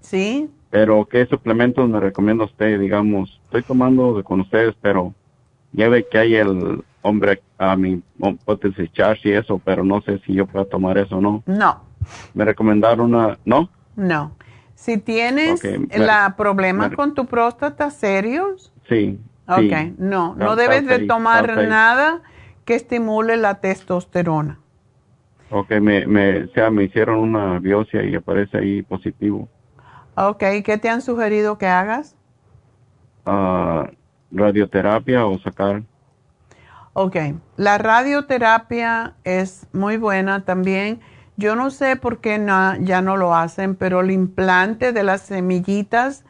Sí. 0.00 0.50
Pero, 0.70 1.06
¿qué 1.06 1.26
suplementos 1.26 1.88
me 1.88 2.00
recomienda 2.00 2.44
usted? 2.44 2.80
Digamos, 2.80 3.40
estoy 3.44 3.62
tomando 3.62 4.16
de 4.16 4.24
con 4.24 4.40
ustedes, 4.40 4.74
pero 4.80 5.14
ya 5.72 5.88
ve 5.88 6.06
que 6.10 6.18
hay 6.18 6.34
el 6.34 6.82
hombre 7.02 7.42
a 7.58 7.76
mi 7.76 8.02
potencia 8.44 8.90
charge 8.92 9.28
y 9.28 9.32
eso, 9.32 9.60
pero 9.64 9.84
no 9.84 10.00
sé 10.02 10.18
si 10.26 10.34
yo 10.34 10.46
puedo 10.46 10.64
tomar 10.64 10.98
eso 10.98 11.18
o 11.18 11.20
no. 11.20 11.42
No. 11.46 11.80
Me 12.34 12.44
recomendaron 12.44 13.14
una, 13.14 13.38
¿no? 13.44 13.68
No. 13.96 14.36
Si 14.74 14.98
tienes 14.98 15.62
la 15.96 16.34
problema 16.36 16.90
con 16.90 17.14
tu 17.14 17.26
próstata 17.26 17.90
serios. 17.90 18.72
Sí. 18.88 19.18
Ok, 19.46 19.98
no, 19.98 20.34
no 20.34 20.56
debes 20.56 20.86
de 20.86 21.06
tomar 21.06 21.68
nada 21.68 22.22
que 22.64 22.74
estimule 22.74 23.36
la 23.36 23.60
testosterona. 23.60 24.58
Ok, 25.50 25.70
me, 25.80 26.06
me, 26.06 26.44
o 26.44 26.48
sea, 26.48 26.70
me 26.70 26.84
hicieron 26.84 27.18
una 27.18 27.58
biopsia 27.60 28.02
y 28.02 28.14
aparece 28.14 28.58
ahí 28.58 28.82
positivo. 28.82 29.48
Ok, 30.16 30.42
¿qué 30.64 30.78
te 30.78 30.88
han 30.88 31.02
sugerido 31.02 31.58
que 31.58 31.66
hagas? 31.66 32.16
Uh, 33.26 33.84
radioterapia 34.32 35.26
o 35.26 35.38
sacar. 35.38 35.82
Ok, 36.92 37.16
la 37.56 37.78
radioterapia 37.78 39.14
es 39.24 39.66
muy 39.72 39.96
buena 39.96 40.44
también 40.44 41.00
yo 41.36 41.56
no 41.56 41.70
sé 41.70 41.96
por 41.96 42.18
qué 42.18 42.40
ya 42.80 43.02
no 43.02 43.16
lo 43.16 43.34
hacen, 43.34 43.74
pero 43.74 44.00
el 44.00 44.10
implante 44.10 44.92
de 44.92 45.02
las 45.02 45.22
semillitas 45.22 46.24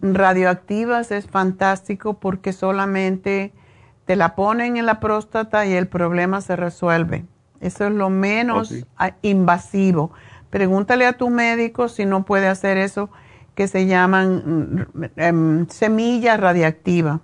radioactivas 0.00 1.10
es 1.10 1.28
fantástico 1.28 2.14
porque 2.14 2.52
solamente 2.52 3.52
te 4.04 4.16
la 4.16 4.34
ponen 4.34 4.76
en 4.76 4.86
la 4.86 5.00
próstata 5.00 5.66
y 5.66 5.74
el 5.74 5.86
problema 5.86 6.40
se 6.40 6.56
resuelve. 6.56 7.24
Eso 7.60 7.86
es 7.86 7.92
lo 7.92 8.10
menos 8.10 8.74
invasivo. 9.22 10.12
Pregúntale 10.50 11.06
a 11.06 11.14
tu 11.14 11.30
médico 11.30 11.88
si 11.88 12.04
no 12.04 12.24
puede 12.24 12.48
hacer 12.48 12.78
eso 12.78 13.10
que 13.54 13.68
se 13.68 13.86
llaman 13.86 14.88
em, 15.16 15.66
semilla 15.68 16.36
radiactiva. 16.36 17.20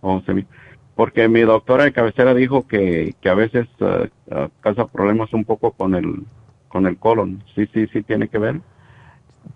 Oh, 0.00 0.20
semilla 0.20 0.48
porque 0.94 1.28
mi 1.28 1.40
doctora 1.42 1.84
de 1.84 1.92
cabecera 1.92 2.34
dijo 2.34 2.66
que, 2.66 3.14
que 3.20 3.28
a 3.28 3.34
veces 3.34 3.66
uh, 3.80 4.48
causa 4.60 4.86
problemas 4.86 5.32
un 5.32 5.44
poco 5.44 5.72
con 5.72 5.94
el 5.94 6.24
con 6.68 6.86
el 6.86 6.96
colon. 6.98 7.42
Sí, 7.54 7.68
sí, 7.72 7.86
sí 7.92 8.02
tiene 8.02 8.28
que 8.28 8.38
ver. 8.38 8.60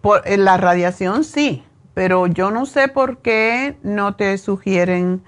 Por 0.01 0.23
eh, 0.25 0.37
la 0.37 0.57
radiación 0.57 1.25
sí, 1.25 1.65
pero 1.95 2.29
yo 2.29 2.51
no 2.51 2.65
sé 2.65 2.89
por 2.89 3.19
qué 3.19 3.77
no 3.83 4.15
te 4.15 4.39
sugieren 4.39 5.23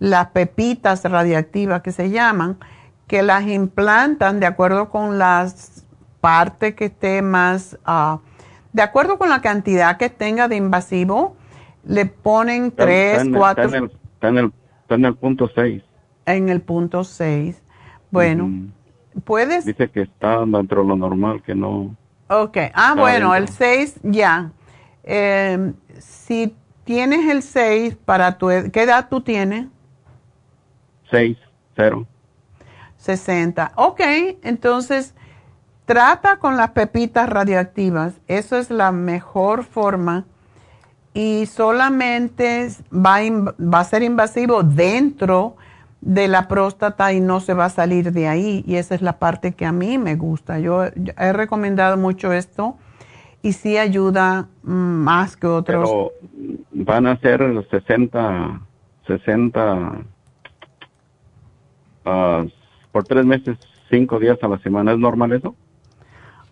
las 0.00 0.28
pepitas 0.28 1.04
radiactivas 1.04 1.82
que 1.82 1.92
se 1.92 2.10
llaman, 2.10 2.58
que 3.06 3.22
las 3.22 3.46
implantan 3.46 4.40
de 4.40 4.46
acuerdo 4.46 4.90
con 4.90 5.18
las 5.18 5.86
partes 6.20 6.74
que 6.74 6.86
esté 6.86 7.22
más, 7.22 7.78
uh, 7.86 8.18
de 8.72 8.82
acuerdo 8.82 9.16
con 9.16 9.28
la 9.28 9.40
cantidad 9.40 9.96
que 9.96 10.10
tenga 10.10 10.48
de 10.48 10.56
invasivo, 10.56 11.36
le 11.84 12.06
ponen 12.06 12.72
tres, 12.72 13.24
cuatro. 13.32 13.64
Está 13.64 13.78
en 13.78 13.84
el 13.84 13.92
Está 14.16 14.28
en 14.28 14.38
el 14.38 14.52
punto 15.20 15.48
6. 15.54 15.82
En 16.26 16.48
el 16.48 16.60
punto 16.60 17.04
6. 17.04 17.62
Bueno, 18.10 18.50
puedes... 19.24 19.64
Dice 19.64 19.88
que 19.90 20.02
está 20.02 20.44
dentro 20.46 20.82
de 20.82 20.88
lo 20.88 20.96
normal, 20.96 21.42
que 21.42 21.54
no... 21.54 21.96
Ok, 22.28 22.56
ah, 22.74 22.94
bueno, 22.96 23.34
el 23.34 23.48
6 23.48 24.00
ya. 24.02 24.50
Eh, 25.04 25.72
si 25.98 26.54
tienes 26.84 27.30
el 27.30 27.42
6 27.42 27.96
para 28.04 28.38
tu... 28.38 28.48
¿Qué 28.72 28.82
edad 28.82 29.08
tú 29.08 29.20
tienes? 29.20 29.68
6, 31.10 31.36
0. 31.76 32.06
60. 32.96 33.72
Ok, 33.76 34.00
entonces 34.42 35.14
trata 35.84 36.38
con 36.38 36.56
las 36.56 36.70
pepitas 36.70 37.28
radioactivas. 37.28 38.20
Eso 38.26 38.58
es 38.58 38.70
la 38.70 38.90
mejor 38.92 39.62
forma 39.62 40.26
y 41.16 41.46
solamente 41.46 42.68
va, 42.92 43.20
va 43.58 43.80
a 43.80 43.84
ser 43.84 44.02
invasivo 44.02 44.62
dentro 44.62 45.56
de 46.02 46.28
la 46.28 46.46
próstata 46.46 47.14
y 47.14 47.20
no 47.20 47.40
se 47.40 47.54
va 47.54 47.64
a 47.64 47.70
salir 47.70 48.12
de 48.12 48.28
ahí. 48.28 48.62
Y 48.66 48.76
esa 48.76 48.94
es 48.94 49.00
la 49.00 49.18
parte 49.18 49.52
que 49.52 49.64
a 49.64 49.72
mí 49.72 49.96
me 49.96 50.14
gusta. 50.16 50.58
Yo, 50.58 50.84
he 50.84 51.32
recomendado 51.32 51.96
mucho 51.96 52.34
esto 52.34 52.76
y 53.40 53.54
sí 53.54 53.78
ayuda 53.78 54.48
más 54.62 55.38
que 55.38 55.46
otros. 55.46 55.88
Pero 55.88 56.12
van 56.72 57.06
a 57.06 57.18
ser 57.20 57.66
60, 57.70 58.60
60 59.06 59.92
ah, 62.04 62.44
por 62.92 63.04
tres 63.04 63.24
meses, 63.24 63.56
cinco 63.88 64.18
días 64.18 64.36
a 64.42 64.48
la 64.48 64.58
semana. 64.58 64.92
¿Es 64.92 64.98
normal 64.98 65.32
eso? 65.32 65.56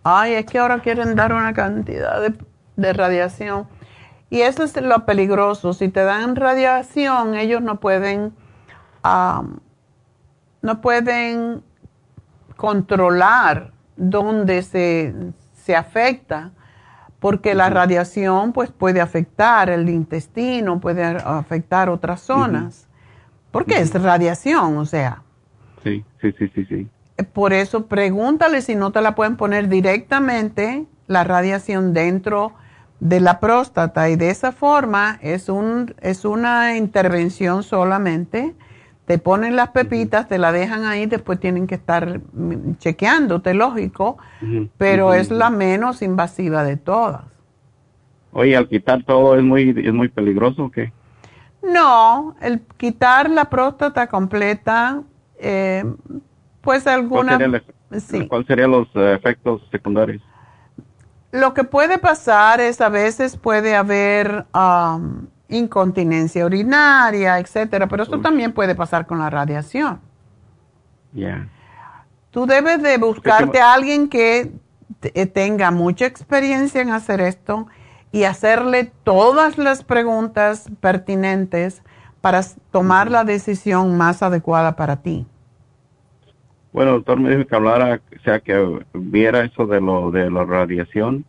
Ay, 0.02 0.32
es 0.32 0.46
que 0.46 0.58
ahora 0.58 0.80
quieren 0.80 1.14
dar 1.16 1.34
una 1.34 1.52
cantidad 1.52 2.22
de, 2.22 2.32
de 2.76 2.92
radiación. 2.94 3.66
Y 4.30 4.40
eso 4.40 4.64
es 4.64 4.80
lo 4.80 5.04
peligroso. 5.06 5.72
Si 5.72 5.88
te 5.88 6.02
dan 6.02 6.36
radiación, 6.36 7.34
ellos 7.34 7.62
no 7.62 7.80
pueden, 7.80 8.32
no 10.62 10.80
pueden 10.80 11.62
controlar 12.56 13.72
dónde 13.96 14.62
se, 14.62 15.14
afecta, 15.76 16.50
porque 17.20 17.54
la 17.54 17.70
radiación 17.70 18.52
pues 18.52 18.70
puede 18.70 19.00
afectar 19.00 19.70
el 19.70 19.88
intestino, 19.88 20.80
puede 20.80 21.04
afectar 21.04 21.88
otras 21.88 22.20
zonas, 22.20 22.86
porque 23.50 23.78
es 23.78 23.94
radiación, 23.94 24.76
o 24.76 24.84
sea. 24.84 25.22
Sí, 25.82 26.04
sí, 26.20 26.32
sí, 26.38 26.50
sí, 26.54 26.64
sí. 26.66 26.88
Por 27.32 27.52
eso 27.52 27.86
pregúntale 27.86 28.60
si 28.60 28.74
no 28.74 28.90
te 28.90 29.00
la 29.00 29.14
pueden 29.14 29.36
poner 29.36 29.68
directamente 29.68 30.86
la 31.06 31.24
radiación 31.24 31.92
dentro 31.94 32.52
de 33.00 33.20
la 33.20 33.40
próstata 33.40 34.08
y 34.08 34.16
de 34.16 34.30
esa 34.30 34.52
forma 34.52 35.18
es, 35.20 35.48
un, 35.48 35.94
es 36.00 36.24
una 36.24 36.76
intervención 36.76 37.62
solamente. 37.62 38.54
Te 39.06 39.18
ponen 39.18 39.54
las 39.54 39.68
pepitas, 39.70 40.28
te 40.28 40.38
la 40.38 40.50
dejan 40.50 40.84
ahí, 40.84 41.04
después 41.04 41.38
tienen 41.38 41.66
que 41.66 41.74
estar 41.74 42.20
chequeándote, 42.78 43.52
lógico, 43.52 44.16
pero 44.78 45.12
es 45.12 45.30
la 45.30 45.50
menos 45.50 46.00
invasiva 46.00 46.64
de 46.64 46.78
todas. 46.78 47.22
Oye, 48.32 48.56
al 48.56 48.66
quitar 48.66 49.02
todo 49.04 49.36
es 49.36 49.44
muy, 49.44 49.74
es 49.76 49.92
muy 49.92 50.08
peligroso 50.08 50.64
o 50.64 50.70
qué? 50.70 50.90
No, 51.62 52.34
el 52.40 52.60
quitar 52.78 53.28
la 53.28 53.50
próstata 53.50 54.06
completa, 54.06 55.02
eh, 55.38 55.84
pues 56.62 56.86
alguna... 56.86 57.38
¿Cuáles 58.28 58.46
serían 58.46 58.70
los 58.70 58.88
efectos 58.94 59.62
secundarios? 59.70 60.22
Lo 61.34 61.52
que 61.52 61.64
puede 61.64 61.98
pasar 61.98 62.60
es 62.60 62.80
a 62.80 62.88
veces 62.88 63.36
puede 63.36 63.74
haber 63.74 64.46
um, 64.54 65.26
incontinencia 65.48 66.46
urinaria, 66.46 67.40
etcétera, 67.40 67.88
pero 67.88 68.04
esto 68.04 68.20
también 68.20 68.52
puede 68.52 68.76
pasar 68.76 69.04
con 69.04 69.18
la 69.18 69.30
radiación. 69.30 69.98
Ya. 71.12 71.48
Tú 72.30 72.46
debes 72.46 72.80
de 72.84 72.98
buscarte 72.98 73.60
a 73.60 73.72
alguien 73.72 74.08
que 74.08 74.52
eh, 75.02 75.26
tenga 75.26 75.72
mucha 75.72 76.06
experiencia 76.06 76.80
en 76.80 76.90
hacer 76.90 77.20
esto 77.20 77.66
y 78.12 78.22
hacerle 78.22 78.92
todas 79.02 79.58
las 79.58 79.82
preguntas 79.82 80.70
pertinentes 80.78 81.82
para 82.20 82.42
tomar 82.70 83.10
la 83.10 83.24
decisión 83.24 83.96
más 83.96 84.22
adecuada 84.22 84.76
para 84.76 85.02
ti. 85.02 85.26
Bueno, 86.74 86.90
el 86.90 86.96
doctor 86.96 87.20
me 87.20 87.30
dijo 87.30 87.46
que 87.46 87.54
hablara, 87.54 88.00
o 88.18 88.22
sea, 88.24 88.40
que 88.40 88.80
viera 88.94 89.44
eso 89.44 89.64
de 89.64 89.80
lo 89.80 90.10
de 90.10 90.28
la 90.28 90.44
radiación 90.44 91.24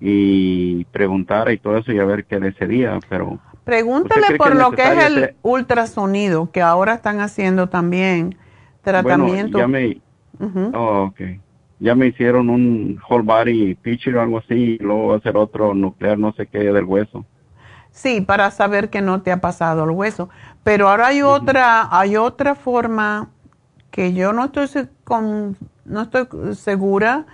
y 0.00 0.84
preguntara 0.86 1.52
y 1.52 1.58
todo 1.58 1.76
eso 1.76 1.92
y 1.92 2.00
a 2.00 2.04
ver 2.04 2.24
qué 2.24 2.40
le 2.40 2.52
sería, 2.54 2.98
pero... 3.08 3.38
Pregúntale 3.62 4.36
por 4.36 4.56
lo 4.56 4.72
que 4.72 4.82
es 4.82 5.06
el 5.06 5.36
ultrasonido, 5.42 6.50
que 6.50 6.60
ahora 6.60 6.94
están 6.94 7.20
haciendo 7.20 7.68
también 7.68 8.36
tratamiento. 8.82 9.58
ya 9.58 9.68
me... 9.68 10.00
oh, 10.74 11.04
okay. 11.04 11.40
Ya 11.78 11.94
me 11.94 12.08
hicieron 12.08 12.50
un 12.50 12.98
whole 13.08 13.22
body 13.22 13.76
picture 13.76 14.18
o 14.18 14.22
algo 14.22 14.38
así 14.38 14.54
y 14.54 14.78
luego 14.78 15.14
hacer 15.14 15.36
otro 15.36 15.72
nuclear, 15.72 16.18
no 16.18 16.32
sé 16.32 16.48
qué, 16.48 16.58
del 16.58 16.84
hueso. 16.84 17.24
Sí, 17.92 18.20
para 18.20 18.50
saber 18.50 18.90
que 18.90 19.00
no 19.00 19.22
te 19.22 19.30
ha 19.30 19.40
pasado 19.40 19.84
el 19.84 19.90
hueso. 19.90 20.30
Pero 20.64 20.88
ahora 20.88 21.06
hay 21.06 21.22
otra, 21.22 21.88
hay 21.96 22.16
otra 22.16 22.56
forma 22.56 23.30
que 23.94 24.12
yo 24.12 24.32
no 24.32 24.46
estoy 24.46 24.88
con, 25.04 25.56
no 25.84 26.02
estoy 26.02 26.26
segura 26.56 27.26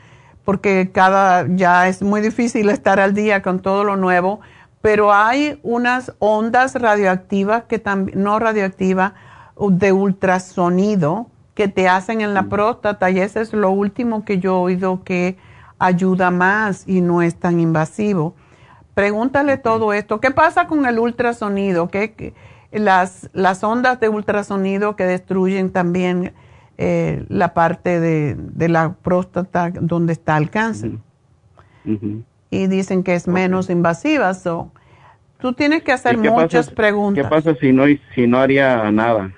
porque 0.44 0.90
cada 0.92 1.46
ya 1.48 1.88
es 1.88 2.02
muy 2.02 2.20
difícil 2.20 2.68
estar 2.68 3.00
al 3.00 3.14
día 3.14 3.40
con 3.40 3.60
todo 3.60 3.82
lo 3.82 3.96
nuevo, 3.96 4.40
pero 4.82 5.10
hay 5.10 5.58
unas 5.62 6.12
ondas 6.18 6.74
radioactivas 6.74 7.64
que 7.64 7.78
también 7.78 8.22
no 8.22 8.38
radioactivas 8.38 9.14
de 9.58 9.92
ultrasonido 9.92 11.28
que 11.54 11.68
te 11.68 11.88
hacen 11.88 12.20
en 12.20 12.34
la 12.34 12.42
próstata 12.42 13.08
y 13.08 13.20
eso 13.20 13.40
es 13.40 13.54
lo 13.54 13.70
último 13.70 14.26
que 14.26 14.38
yo 14.38 14.50
he 14.50 14.72
oído 14.74 15.02
que 15.02 15.38
ayuda 15.78 16.30
más 16.30 16.86
y 16.86 17.00
no 17.00 17.22
es 17.22 17.36
tan 17.36 17.58
invasivo. 17.58 18.34
Pregúntale 18.92 19.56
todo 19.56 19.94
esto. 19.94 20.20
¿Qué 20.20 20.30
pasa 20.30 20.66
con 20.66 20.84
el 20.84 20.98
ultrasonido? 20.98 21.88
¿Qué, 21.88 22.34
las, 22.70 23.30
las 23.32 23.64
ondas 23.64 23.98
de 23.98 24.10
ultrasonido 24.10 24.94
que 24.94 25.04
destruyen 25.04 25.72
también 25.72 26.34
eh, 26.82 27.26
la 27.28 27.52
parte 27.52 28.00
de, 28.00 28.68
la 28.70 28.94
próstata 28.94 29.70
donde 29.70 30.14
está 30.14 30.38
el 30.38 30.48
cáncer. 30.48 30.92
Y 32.48 32.68
dicen 32.68 33.02
que 33.02 33.14
es 33.14 33.28
menos 33.28 33.68
invasiva. 33.68 34.32
So, 34.32 34.72
tú 35.40 35.52
tienes 35.52 35.82
que 35.82 35.92
hacer 35.92 36.16
muchas 36.16 36.70
preguntas. 36.70 37.22
¿Qué 37.22 37.28
pasa 37.28 37.54
si 37.60 37.70
no, 37.70 37.84
si 38.14 38.26
no 38.26 38.38
haría 38.38 38.90
nada? 38.92 39.30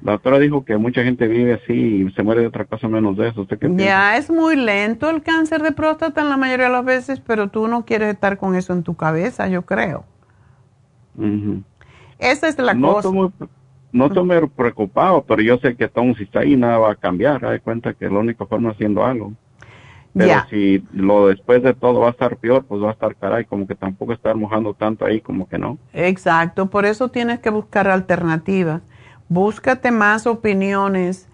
La 0.00 0.12
doctora 0.12 0.38
dijo 0.38 0.64
que 0.64 0.78
mucha 0.78 1.04
gente 1.04 1.28
vive 1.28 1.60
así 1.62 1.74
y 1.74 2.10
se 2.12 2.22
muere 2.22 2.40
de 2.40 2.46
otra 2.46 2.64
cosa 2.64 2.88
menos 2.88 3.18
de 3.18 3.28
eso. 3.28 3.46
ya 3.76 4.16
es 4.16 4.30
muy 4.30 4.56
lento 4.56 5.10
el 5.10 5.22
cáncer 5.22 5.62
de 5.62 5.72
próstata 5.72 6.22
en 6.22 6.30
la 6.30 6.38
mayoría 6.38 6.66
de 6.66 6.72
las 6.72 6.86
veces, 6.86 7.20
pero 7.20 7.48
tú 7.48 7.68
no 7.68 7.84
quieres 7.84 8.14
estar 8.14 8.38
con 8.38 8.54
eso 8.54 8.72
en 8.72 8.82
tu 8.82 8.94
cabeza, 8.94 9.46
yo 9.48 9.66
creo. 9.66 10.06
Esa 12.18 12.48
es 12.48 12.58
la 12.58 12.74
cosa 12.80 13.10
no 13.92 14.06
estoy 14.06 14.24
muy 14.24 14.48
preocupado, 14.48 15.22
pero 15.22 15.42
yo 15.42 15.58
sé 15.58 15.76
que 15.76 15.88
todo 15.88 16.14
si 16.14 16.24
está 16.24 16.40
ahí 16.40 16.56
nada 16.56 16.78
va 16.78 16.92
a 16.92 16.96
cambiar. 16.96 17.44
Hay 17.44 17.60
cuenta 17.60 17.92
que 17.94 18.08
la 18.08 18.18
única 18.18 18.46
forma 18.46 18.70
haciendo 18.70 19.04
algo. 19.04 19.32
Pero 20.14 20.42
si 20.50 20.84
lo 20.92 21.28
después 21.28 21.62
de 21.62 21.72
todo 21.72 22.00
va 22.00 22.08
a 22.08 22.10
estar 22.10 22.36
peor, 22.36 22.64
pues 22.64 22.82
va 22.82 22.90
a 22.90 22.92
estar 22.92 23.16
caray, 23.16 23.46
como 23.46 23.66
que 23.66 23.74
tampoco 23.74 24.12
estar 24.12 24.36
mojando 24.36 24.74
tanto 24.74 25.06
ahí, 25.06 25.20
como 25.20 25.48
que 25.48 25.58
no. 25.58 25.78
Exacto, 25.92 26.68
por 26.68 26.84
eso 26.84 27.08
tienes 27.08 27.38
que 27.38 27.48
buscar 27.48 27.88
alternativas. 27.88 28.82
Búscate 29.28 29.90
más 29.90 30.26
opiniones, 30.26 31.28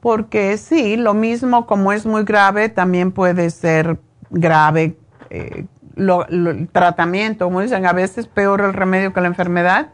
porque 0.00 0.56
sí, 0.56 0.96
lo 0.96 1.12
mismo 1.12 1.66
como 1.66 1.92
es 1.92 2.06
muy 2.06 2.24
grave, 2.24 2.70
también 2.70 3.12
puede 3.12 3.50
ser 3.50 3.98
grave 4.30 4.96
eh, 5.28 5.66
el 5.96 6.68
tratamiento, 6.72 7.44
como 7.44 7.60
dicen, 7.60 7.84
a 7.84 7.92
veces 7.92 8.26
peor 8.26 8.62
el 8.62 8.72
remedio 8.72 9.12
que 9.12 9.20
la 9.20 9.26
enfermedad. 9.26 9.90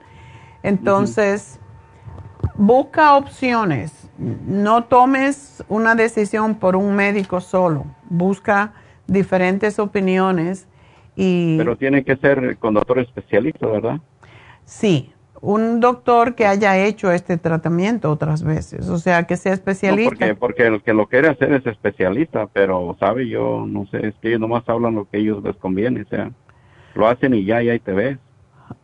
Entonces, 0.63 1.59
busca 2.59 3.15
opciones. 3.15 4.11
No 4.19 4.85
tomes 4.85 5.65
una 5.69 5.95
decisión 5.95 6.57
por 6.57 6.77
un 6.77 6.95
médico 6.95 7.41
solo. 7.41 7.87
Busca 8.11 8.75
diferentes 9.07 9.79
opiniones 9.79 10.69
y... 11.17 11.57
Pero 11.57 11.77
tiene 11.77 12.05
que 12.05 12.17
ser 12.17 12.59
con 12.59 12.75
doctor 12.75 12.99
especialista, 12.99 13.67
¿verdad? 13.67 14.01
Sí, 14.65 15.13
un 15.41 15.81
doctor 15.81 16.35
que 16.35 16.47
haya 16.47 16.77
hecho 16.85 17.13
este 17.13 17.39
tratamiento 17.39 18.11
otras 18.11 18.43
veces, 18.43 18.89
o 18.89 18.99
sea, 18.99 19.23
que 19.23 19.37
sea 19.37 19.53
especialista. 19.53 20.11
porque, 20.11 20.35
porque 20.35 20.67
el 20.67 20.83
que 20.83 20.93
lo 20.93 21.07
quiere 21.07 21.29
hacer 21.29 21.53
es 21.53 21.65
especialista, 21.65 22.49
pero, 22.53 22.97
¿sabe? 22.99 23.29
Yo 23.29 23.65
no 23.67 23.87
sé, 23.87 24.09
es 24.09 24.15
que 24.17 24.29
ellos 24.29 24.41
nomás 24.41 24.69
hablan 24.69 24.97
lo 24.97 25.09
que 25.09 25.19
ellos 25.19 25.43
les 25.45 25.57
conviene, 25.57 26.03
o 26.03 26.09
sea, 26.09 26.33
lo 26.95 27.07
hacen 27.07 27.35
y 27.35 27.45
ya, 27.45 27.63
y 27.63 27.71
ahí 27.71 27.79
te 27.79 27.93
ves. 27.93 28.19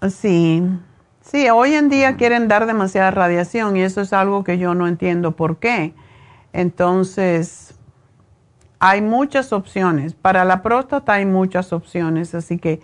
Sí, 0.09 0.63
Sí, 1.25 1.49
hoy 1.49 1.73
en 1.73 1.89
día 1.89 2.17
quieren 2.17 2.49
dar 2.49 2.67
demasiada 2.67 3.11
radiación 3.11 3.79
y 3.79 3.83
eso 3.83 4.03
es 4.03 4.13
algo 4.13 4.45
que 4.45 4.59
yo 4.59 4.75
no 4.75 4.87
entiendo 4.87 5.33
por 5.33 5.57
qué. 5.57 5.95
Entonces, 6.53 7.75
hay 8.79 9.01
muchas 9.01 9.55
opciones. 9.55 10.13
Para 10.13 10.45
la 10.45 10.63
próstata 10.63 11.15
hay 11.15 11.25
muchas 11.25 11.73
opciones, 11.73 12.35
así 12.35 12.59
que 12.59 12.81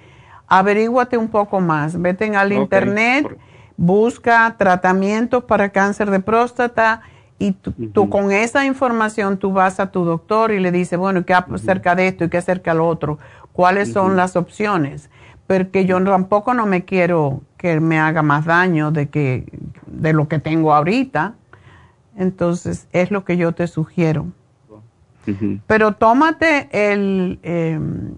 averíguate 0.47 1.19
un 1.19 1.29
poco 1.29 1.61
más. 1.61 2.01
Vete 2.01 2.35
al 2.35 2.55
internet, 2.55 3.39
busca 3.77 4.55
tratamientos 4.57 5.45
para 5.45 5.69
cáncer 5.69 6.11
de 6.11 6.21
próstata 6.21 7.03
y 7.39 7.53
tú, 7.53 8.09
con 8.09 8.33
esa 8.33 8.65
información 8.65 9.37
tú 9.37 9.53
vas 9.53 9.81
a 9.81 9.91
tu 9.91 10.05
doctor 10.07 10.51
y 10.51 10.61
le 10.61 10.73
dices, 10.73 10.99
bueno, 10.99 11.27
¿qué 11.27 11.35
acerca 11.35 11.95
de 11.95 12.09
esto 12.09 12.25
y 12.25 12.31
qué 12.31 12.39
acerca 12.39 12.73
lo 12.73 12.89
otro? 12.89 13.19
¿Cuáles 13.53 13.93
son 13.93 14.17
las 14.17 14.35
opciones? 14.35 15.11
porque 15.51 15.85
yo 15.85 16.01
tampoco 16.05 16.55
no 16.55 16.65
me 16.65 16.85
quiero 16.85 17.41
que 17.61 17.79
me 17.79 17.99
haga 17.99 18.23
más 18.23 18.47
daño 18.47 18.91
de, 18.91 19.11
que, 19.11 19.45
de 19.87 20.15
lo 20.15 20.29
que 20.29 20.39
tengo 20.39 20.73
ahorita. 20.73 21.35
Entonces, 22.17 22.89
es 22.93 23.11
lo 23.11 23.27
que 23.27 23.37
yo 23.37 23.53
te 23.53 23.67
sugiero. 23.67 24.29
Pero 25.67 25.93
tómate 25.93 26.71
el, 26.73 27.39
em, 27.43 28.15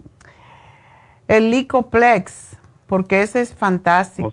el 1.26 1.50
Licoplex, 1.50 2.56
porque 2.86 3.22
ese 3.22 3.40
es 3.40 3.52
fantástico. 3.52 4.30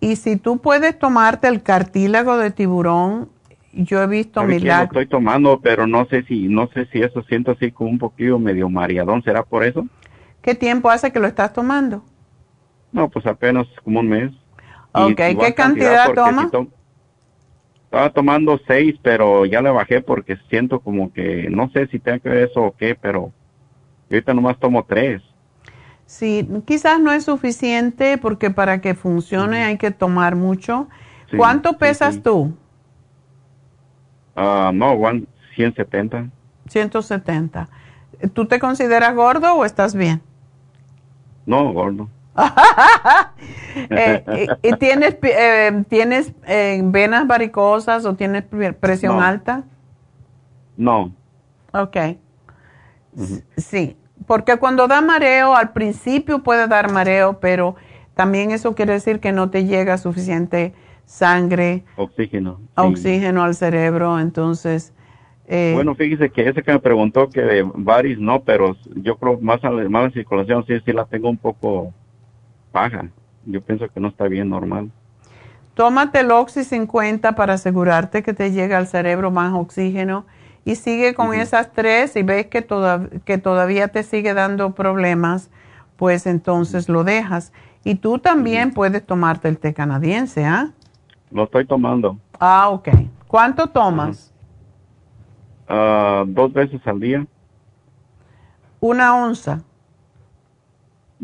Y 0.00 0.16
si 0.16 0.36
tú 0.36 0.58
puedes 0.58 0.98
tomarte 0.98 1.46
el 1.46 1.62
cartílago 1.62 2.36
de 2.38 2.50
tiburón, 2.50 3.28
yo 3.72 4.02
he 4.02 4.08
visto 4.08 4.42
milagros. 4.42 4.92
Lo 4.92 5.00
estoy 5.00 5.06
tomando, 5.06 5.60
pero 5.60 5.86
no 5.86 6.06
sé 6.06 6.24
si 6.24 6.48
no 6.48 6.68
sé 6.74 6.86
si 6.86 7.02
eso 7.02 7.22
siento 7.22 7.52
así 7.52 7.70
como 7.70 7.90
un 7.90 7.98
poquito 7.98 8.36
medio 8.40 8.68
mareadón, 8.68 9.22
¿será 9.22 9.44
por 9.44 9.62
eso? 9.62 9.86
¿Qué 10.42 10.56
tiempo 10.56 10.90
hace 10.90 11.12
que 11.12 11.20
lo 11.20 11.28
estás 11.28 11.52
tomando? 11.52 12.04
No, 12.94 13.08
pues 13.08 13.26
apenas 13.26 13.66
como 13.82 13.98
un 14.00 14.08
mes. 14.08 14.32
Ok, 14.92 15.16
¿qué 15.16 15.54
cantidad, 15.54 16.14
toma? 16.14 16.48
estaba 17.82 18.10
tomando 18.10 18.60
seis, 18.68 18.94
pero 19.02 19.44
ya 19.46 19.60
le 19.60 19.70
bajé 19.70 20.00
porque 20.00 20.36
siento 20.48 20.78
como 20.78 21.12
que, 21.12 21.48
no 21.50 21.68
sé 21.70 21.88
si 21.88 21.98
tengo 21.98 22.20
que 22.20 22.28
ver 22.28 22.48
eso 22.50 22.62
o 22.62 22.76
qué, 22.76 22.94
pero 22.94 23.32
ahorita 24.08 24.32
nomás 24.32 24.58
tomo 24.60 24.84
tres. 24.84 25.22
Sí, 26.06 26.48
quizás 26.66 27.00
no 27.00 27.10
es 27.10 27.24
suficiente 27.24 28.16
porque 28.16 28.50
para 28.50 28.80
que 28.80 28.94
funcione 28.94 29.64
hay 29.64 29.76
que 29.76 29.90
tomar 29.90 30.36
mucho. 30.36 30.88
¿Cuánto 31.36 31.76
pesas 31.78 32.22
tú? 32.22 32.54
Ah, 34.36 34.70
no, 34.72 34.96
170. 35.56 36.30
170. 36.68 37.68
¿Tú 38.32 38.46
te 38.46 38.60
consideras 38.60 39.14
gordo 39.16 39.52
o 39.54 39.64
estás 39.64 39.96
bien? 39.96 40.22
No, 41.44 41.72
gordo. 41.72 42.08
Eh, 43.90 44.46
¿Y 44.62 44.72
tienes, 44.74 45.18
eh, 45.20 45.84
tienes 45.88 46.32
eh, 46.46 46.80
venas 46.84 47.26
varicosas 47.26 48.06
o 48.06 48.14
tienes 48.14 48.44
presión 48.78 49.20
alta? 49.20 49.64
No. 50.76 51.12
Ok. 51.72 51.96
Sí, 53.56 53.96
porque 54.28 54.56
cuando 54.58 54.86
da 54.86 55.00
mareo, 55.00 55.56
al 55.56 55.72
principio 55.72 56.44
puede 56.44 56.68
dar 56.68 56.92
mareo, 56.92 57.40
pero 57.40 57.74
también 58.14 58.52
eso 58.52 58.76
quiere 58.76 58.92
decir 58.92 59.18
que 59.18 59.32
no 59.32 59.50
te 59.50 59.64
llega 59.64 59.98
suficiente 59.98 60.72
sangre. 61.04 61.82
Oxígeno. 61.96 62.60
Oxígeno 62.76 63.42
al 63.42 63.56
cerebro, 63.56 64.20
entonces 64.20 64.94
eh, 65.46 65.72
bueno, 65.74 65.94
fíjese 65.94 66.30
que 66.30 66.48
ese 66.48 66.62
que 66.62 66.72
me 66.72 66.78
preguntó 66.78 67.28
que 67.28 67.42
de 67.42 67.70
varis 67.74 68.18
no, 68.18 68.42
pero 68.42 68.76
yo 68.94 69.16
creo 69.18 69.38
más 69.40 69.62
a 69.62 69.70
la, 69.70 69.88
más 69.90 70.12
circulación 70.14 70.64
sí, 70.66 70.74
sí 70.84 70.92
la 70.92 71.04
tengo 71.04 71.28
un 71.28 71.36
poco 71.36 71.92
Yo 73.46 73.60
pienso 73.60 73.88
que 73.88 74.00
no 74.00 74.08
está 74.08 74.26
bien 74.26 74.48
normal. 74.48 74.90
Tómate 75.74 76.20
el 76.20 76.30
Oxy 76.30 76.64
50 76.64 77.34
para 77.34 77.54
asegurarte 77.54 78.22
que 78.22 78.32
te 78.32 78.52
llega 78.52 78.78
al 78.78 78.86
cerebro 78.86 79.30
más 79.30 79.52
oxígeno 79.52 80.24
y 80.64 80.76
sigue 80.76 81.14
con 81.14 81.34
esas 81.34 81.72
tres 81.72 82.16
y 82.16 82.22
ves 82.22 82.46
que, 82.46 82.66
que 83.24 83.38
todavía 83.38 83.88
te 83.88 84.02
sigue 84.02 84.34
dando 84.34 84.74
problemas, 84.74 85.50
pues 85.96 86.26
entonces 86.26 86.88
lo 86.88 87.04
dejas. 87.04 87.52
Y 87.84 87.96
tú 87.96 88.18
también 88.18 88.72
puedes 88.72 89.04
tomarte 89.04 89.48
el 89.48 89.58
té 89.58 89.74
canadiense, 89.74 90.44
¿ah? 90.44 90.70
Lo 91.30 91.44
estoy 91.44 91.66
tomando. 91.66 92.18
Ah, 92.40 92.70
ok. 92.70 92.88
¿Cuánto 93.26 93.66
tomas? 93.66 94.32
Ah, 95.68 96.24
dos 96.26 96.52
veces 96.52 96.80
al 96.86 97.00
día. 97.00 97.26
Una 98.80 99.16
onza. 99.16 99.60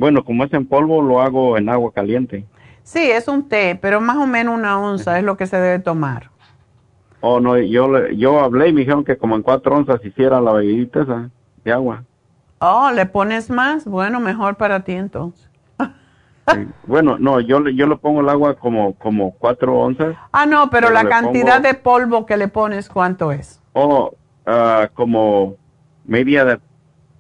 Bueno, 0.01 0.25
como 0.25 0.45
es 0.45 0.53
en 0.55 0.67
polvo, 0.67 1.03
lo 1.03 1.21
hago 1.21 1.59
en 1.59 1.69
agua 1.69 1.93
caliente. 1.93 2.47
Sí, 2.83 3.11
es 3.11 3.29
un 3.29 3.49
té, 3.49 3.79
pero 3.81 4.01
más 4.01 4.17
o 4.17 4.27
menos 4.27 4.55
una 4.57 4.81
onza 4.81 5.19
es 5.19 5.25
lo 5.25 5.37
que 5.37 5.47
se 5.47 5.59
debe 5.61 5.79
tomar. 5.79 6.31
Oh, 7.21 7.39
no, 7.39 7.59
yo, 7.59 7.87
le- 7.93 8.17
yo 8.17 8.41
hablé 8.41 8.69
y 8.69 8.73
me 8.73 8.81
dijeron 8.81 9.05
que 9.05 9.19
como 9.19 9.37
en 9.37 9.43
cuatro 9.43 9.77
onzas 9.77 10.03
hiciera 10.03 10.41
la 10.41 10.53
bebidita 10.53 11.03
esa 11.03 11.31
de 11.63 11.73
agua. 11.73 12.03
Oh, 12.61 12.91
¿le 12.93 13.05
pones 13.05 13.51
más? 13.51 13.85
Bueno, 13.85 14.21
mejor 14.21 14.57
para 14.57 14.81
ti 14.81 14.93
entonces. 14.93 15.49
Sí. 16.49 16.67
Bueno, 16.87 17.19
no, 17.19 17.39
yo, 17.41 17.61
le- 17.61 17.75
yo 17.77 17.87
le 17.87 17.97
pongo 17.97 18.23
el 18.23 18.29
agua 18.31 18.55
como, 18.55 18.95
como 18.95 19.33
cuatro 19.33 19.79
onzas. 19.79 20.17
Ah, 20.33 20.47
no, 20.47 20.71
pero, 20.71 20.89
Pero 20.89 21.03
la 21.03 21.09
cantidad 21.11 21.57
pongo- 21.59 21.69
de 21.69 21.75
polvo 21.75 22.27
que 22.27 22.37
le 22.39 22.49
pones, 22.49 22.89
¿cuánto 22.89 23.31
es? 23.33 23.61
O 23.75 24.15
ah, 24.47 24.89
como 24.95 25.57
media 26.07 26.45
de, 26.47 26.59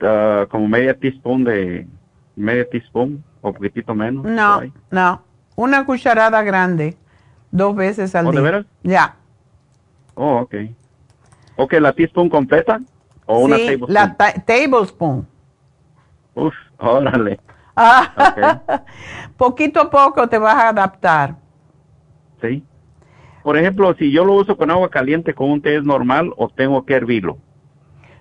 ah, 0.00 0.46
como 0.50 0.66
media 0.66 0.98
teaspoon 0.98 1.44
de, 1.44 1.86
media 2.40 2.68
teaspoon 2.68 3.22
o 3.42 3.52
poquitito 3.52 3.94
menos. 3.94 4.24
No, 4.24 4.60
no. 4.90 5.22
Una 5.56 5.84
cucharada 5.84 6.42
grande, 6.42 6.96
dos 7.50 7.74
veces 7.76 8.14
al 8.14 8.26
¿Oh, 8.26 8.30
de 8.32 8.36
día. 8.40 8.42
veras? 8.42 8.66
Ya. 8.82 9.16
Oh, 10.14 10.38
ok. 10.40 10.54
Ok, 11.56 11.74
la 11.74 11.92
teaspoon 11.92 12.28
completa 12.30 12.80
o 13.26 13.38
una 13.40 13.56
sí, 13.56 13.62
tablespoon. 13.64 13.92
la 13.92 14.16
ta- 14.16 14.32
tablespoon. 14.34 15.28
Uf, 16.34 16.54
órale. 16.78 17.38
Ah, 17.76 18.82
poquito 19.36 19.80
a 19.80 19.90
poco 19.90 20.28
te 20.28 20.38
vas 20.38 20.54
a 20.56 20.68
adaptar. 20.68 21.36
Sí. 22.40 22.64
Por 23.42 23.56
ejemplo, 23.56 23.94
si 23.94 24.10
yo 24.12 24.24
lo 24.24 24.34
uso 24.34 24.56
con 24.56 24.70
agua 24.70 24.90
caliente 24.90 25.34
con 25.34 25.50
un 25.50 25.62
té 25.62 25.76
es 25.76 25.84
normal 25.84 26.32
o 26.36 26.48
tengo 26.48 26.84
que 26.84 26.94
hervirlo. 26.94 27.38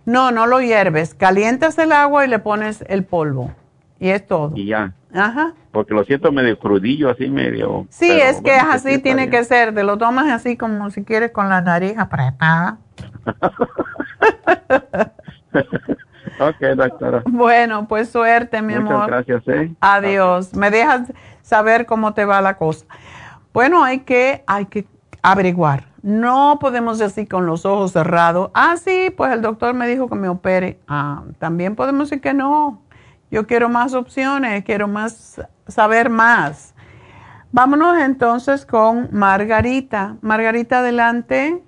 No, 0.06 0.32
no 0.32 0.48
lo 0.48 0.62
hierves. 0.62 1.14
Calientas 1.14 1.78
el 1.78 1.92
agua 1.92 2.26
y 2.26 2.30
le 2.30 2.40
pones 2.40 2.84
el 2.88 3.04
polvo. 3.06 3.54
Y 4.00 4.10
es 4.10 4.26
todo. 4.26 4.54
Y 4.56 4.68
ya. 4.68 4.94
Ajá. 5.14 5.54
Porque 5.72 5.94
lo 5.94 6.04
siento 6.04 6.32
medio 6.32 6.58
crudillo, 6.58 7.10
así 7.10 7.30
medio. 7.30 7.86
Sí, 7.90 8.08
pero 8.10 8.24
es 8.30 8.38
que 8.38 8.52
bueno, 8.52 8.74
es 8.76 8.82
sí 8.82 8.90
así, 8.90 9.02
tiene 9.02 9.28
bien. 9.28 9.32
que 9.32 9.44
ser. 9.44 9.74
Te 9.74 9.84
lo 9.84 9.98
tomas 9.98 10.28
así 10.32 10.56
como 10.58 10.90
si 10.92 11.04
quieres 11.04 11.32
con 11.32 11.50
la 11.50 11.62
nariz 11.62 11.98
apretada. 11.98 12.78
ok, 16.40 16.62
doctora. 16.76 17.24
Bueno, 17.26 17.88
pues 17.88 18.10
suerte, 18.10 18.62
mi 18.62 18.76
Muchas 18.76 18.90
amor. 18.90 19.08
gracias, 19.08 19.48
¿eh? 19.48 19.72
Adiós. 19.82 20.54
Me 20.54 20.70
dejas 20.72 21.12
saber 21.42 21.86
cómo 21.86 22.14
te 22.14 22.26
va 22.26 22.42
la 22.42 22.58
cosa. 22.58 22.86
Bueno, 23.54 23.84
hay 23.84 24.00
que, 24.00 24.44
hay 24.48 24.66
que 24.66 24.86
averiguar. 25.22 25.86
No 26.02 26.60
podemos 26.62 26.98
decir 26.98 27.28
con 27.28 27.46
los 27.46 27.66
ojos 27.66 27.92
cerrados, 27.92 28.52
ah, 28.54 28.76
sí, 28.78 29.14
pues 29.18 29.34
el 29.34 29.42
doctor 29.42 29.74
me 29.74 29.86
dijo 29.88 30.08
que 30.08 30.16
me 30.16 30.30
opere. 30.30 30.80
Ah, 30.88 31.24
también 31.40 31.76
podemos 31.76 32.10
decir 32.10 32.22
que 32.22 32.34
no. 32.34 32.82
Yo 33.32 33.46
quiero 33.46 33.70
más 33.70 33.94
opciones, 33.94 34.64
quiero 34.64 34.88
más, 34.88 35.40
saber 35.68 36.10
más. 36.10 36.74
Vámonos 37.52 37.98
entonces 38.00 38.66
con 38.66 39.10
Margarita. 39.12 40.16
Margarita, 40.22 40.80
adelante. 40.80 41.62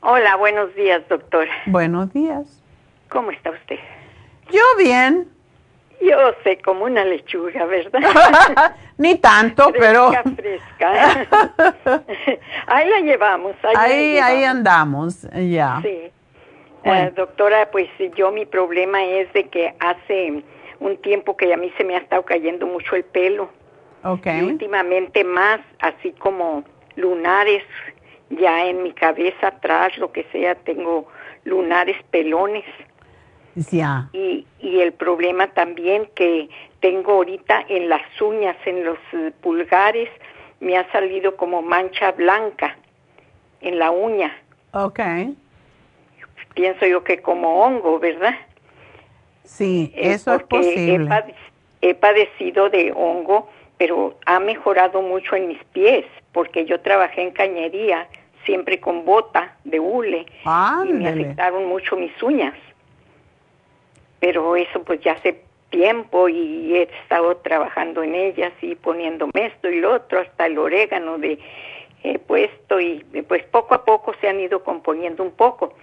Hola, 0.00 0.36
buenos 0.36 0.74
días, 0.74 1.02
doctora. 1.08 1.50
Buenos 1.66 2.12
días. 2.12 2.62
¿Cómo 3.08 3.30
está 3.30 3.50
usted? 3.50 3.78
Yo 4.50 4.62
bien. 4.78 5.28
Yo 6.00 6.16
sé, 6.44 6.58
como 6.58 6.84
una 6.84 7.04
lechuga, 7.04 7.64
¿verdad? 7.64 8.74
Ni 8.98 9.14
tanto, 9.16 9.72
pero... 9.78 10.10
Fresca, 10.36 11.26
ahí 12.66 12.88
la 12.88 13.00
llevamos. 13.00 13.54
Ahí, 13.62 13.74
la 13.74 13.80
Ahí, 13.80 14.18
ahí 14.18 14.36
llevamos. 14.40 14.56
andamos, 14.56 15.28
ya. 15.32 15.80
Sí. 15.82 16.10
Bueno. 16.84 17.08
Eh, 17.08 17.12
doctora, 17.16 17.70
pues 17.70 17.88
yo 18.16 18.30
mi 18.30 18.46
problema 18.46 19.02
es 19.04 19.32
de 19.32 19.48
que 19.48 19.74
hace 19.80 20.44
un 20.80 20.96
tiempo 20.98 21.36
que 21.36 21.52
a 21.52 21.56
mí 21.56 21.72
se 21.76 21.84
me 21.84 21.94
ha 21.96 21.98
estado 21.98 22.24
cayendo 22.24 22.66
mucho 22.66 22.96
el 22.96 23.04
pelo. 23.04 23.50
Y 24.24 24.42
últimamente 24.42 25.24
más, 25.24 25.60
así 25.80 26.12
como 26.12 26.62
lunares, 26.94 27.64
ya 28.30 28.64
en 28.66 28.82
mi 28.84 28.92
cabeza 28.92 29.48
atrás, 29.48 29.98
lo 29.98 30.12
que 30.12 30.24
sea, 30.30 30.54
tengo 30.54 31.08
lunares 31.44 31.96
pelones. 32.10 32.64
Ya. 33.70 34.08
Y, 34.12 34.46
y 34.60 34.80
el 34.80 34.92
problema 34.92 35.48
también 35.48 36.08
que 36.14 36.48
tengo 36.80 37.12
ahorita 37.14 37.64
en 37.68 37.88
las 37.88 38.02
uñas, 38.20 38.56
en 38.64 38.84
los 38.84 38.98
eh, 39.12 39.32
pulgares, 39.40 40.08
me 40.60 40.76
ha 40.76 40.90
salido 40.92 41.36
como 41.36 41.62
mancha 41.62 42.12
blanca 42.12 42.76
en 43.60 43.78
la 43.78 43.90
uña. 43.90 44.36
Ok. 44.72 45.00
Pienso 46.54 46.86
yo 46.86 47.02
que 47.02 47.20
como 47.20 47.64
hongo, 47.64 47.98
¿verdad? 47.98 48.34
Sí, 49.46 49.92
eso 49.96 50.34
es 50.34 50.42
He, 50.42 50.44
posible. 50.44 51.08
pade- 51.08 51.34
he 51.80 51.94
padecido 51.94 52.68
de 52.68 52.92
hongo, 52.92 53.48
pero 53.78 54.18
ha 54.26 54.40
mejorado 54.40 55.00
mucho 55.02 55.36
en 55.36 55.48
mis 55.48 55.62
pies, 55.72 56.04
porque 56.32 56.64
yo 56.64 56.80
trabajé 56.80 57.22
en 57.22 57.30
cañería, 57.30 58.08
siempre 58.44 58.80
con 58.80 59.04
bota 59.04 59.56
de 59.64 59.80
hule, 59.80 60.26
y 60.84 60.92
me 60.92 61.08
afectaron 61.08 61.66
mucho 61.66 61.96
mis 61.96 62.22
uñas. 62.22 62.54
Pero 64.20 64.56
eso 64.56 64.82
pues 64.82 65.00
ya 65.00 65.12
hace 65.12 65.42
tiempo 65.70 66.28
y 66.28 66.74
he 66.76 66.82
estado 67.02 67.36
trabajando 67.38 68.02
en 68.02 68.14
ellas 68.14 68.52
y 68.62 68.74
poniéndome 68.76 69.32
esto 69.34 69.68
y 69.68 69.80
lo 69.80 69.94
otro, 69.94 70.20
hasta 70.20 70.46
el 70.46 70.58
orégano 70.58 71.18
de 71.18 71.38
he 72.04 72.18
puesto 72.20 72.80
y 72.80 73.00
pues 73.28 73.42
poco 73.44 73.74
a 73.74 73.84
poco 73.84 74.14
se 74.20 74.28
han 74.28 74.38
ido 74.40 74.62
componiendo 74.62 75.22
un 75.24 75.32
poco, 75.32 75.74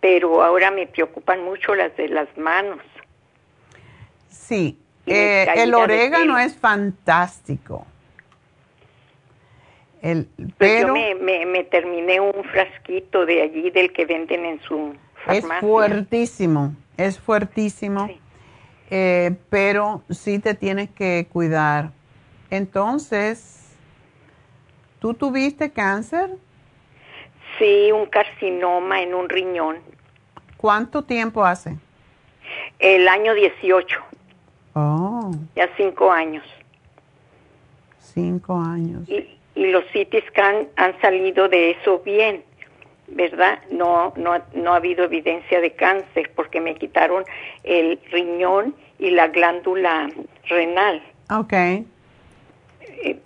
pero 0.00 0.42
ahora 0.42 0.70
me 0.70 0.86
preocupan 0.86 1.44
mucho 1.44 1.74
las 1.74 1.94
de 1.96 2.08
las 2.08 2.28
manos. 2.38 2.80
Sí. 4.36 4.78
Eh, 5.06 5.46
el 5.56 5.74
orégano 5.74 6.38
es 6.38 6.56
fantástico. 6.56 7.86
El, 10.02 10.26
Pues 10.36 10.52
pero 10.58 10.88
yo 10.88 10.92
me, 10.92 11.14
me, 11.14 11.46
me 11.46 11.64
terminé 11.64 12.20
un 12.20 12.44
frasquito 12.44 13.24
de 13.26 13.42
allí 13.42 13.70
del 13.70 13.92
que 13.92 14.04
venden 14.04 14.44
en 14.44 14.60
su 14.62 14.94
es 15.26 15.40
farmacia. 15.40 15.60
fuertísimo, 15.60 16.74
es 16.96 17.18
fuertísimo. 17.18 18.06
Sí. 18.06 18.20
Eh, 18.90 19.34
pero 19.50 20.02
sí 20.10 20.38
te 20.38 20.54
tienes 20.54 20.90
que 20.90 21.26
cuidar. 21.32 21.90
Entonces, 22.50 23.74
¿tú 25.00 25.14
tuviste 25.14 25.70
cáncer? 25.72 26.30
Sí, 27.58 27.90
un 27.90 28.06
carcinoma 28.06 29.00
en 29.02 29.14
un 29.14 29.28
riñón. 29.28 29.78
¿Cuánto 30.56 31.02
tiempo 31.02 31.44
hace? 31.44 31.76
El 32.78 33.08
año 33.08 33.34
18, 33.34 33.98
Oh, 34.78 35.30
ya 35.54 35.70
cinco 35.78 36.12
años. 36.12 36.44
cinco 37.98 38.58
años. 38.58 39.08
Y, 39.08 39.26
y 39.54 39.66
los 39.68 39.84
CT 39.84 40.28
scan 40.28 40.68
han 40.76 41.00
salido 41.00 41.48
de 41.48 41.70
eso 41.70 42.00
bien, 42.00 42.44
¿verdad? 43.08 43.58
No, 43.70 44.12
no, 44.16 44.36
no 44.52 44.72
ha 44.74 44.76
habido 44.76 45.04
evidencia 45.04 45.60
de 45.62 45.72
cáncer 45.72 46.30
porque 46.36 46.60
me 46.60 46.74
quitaron 46.74 47.24
el 47.64 47.98
riñón 48.10 48.74
y 48.98 49.10
la 49.10 49.28
glándula 49.28 50.10
renal. 50.48 51.02
Ok. 51.30 51.52
eh, 51.52 51.84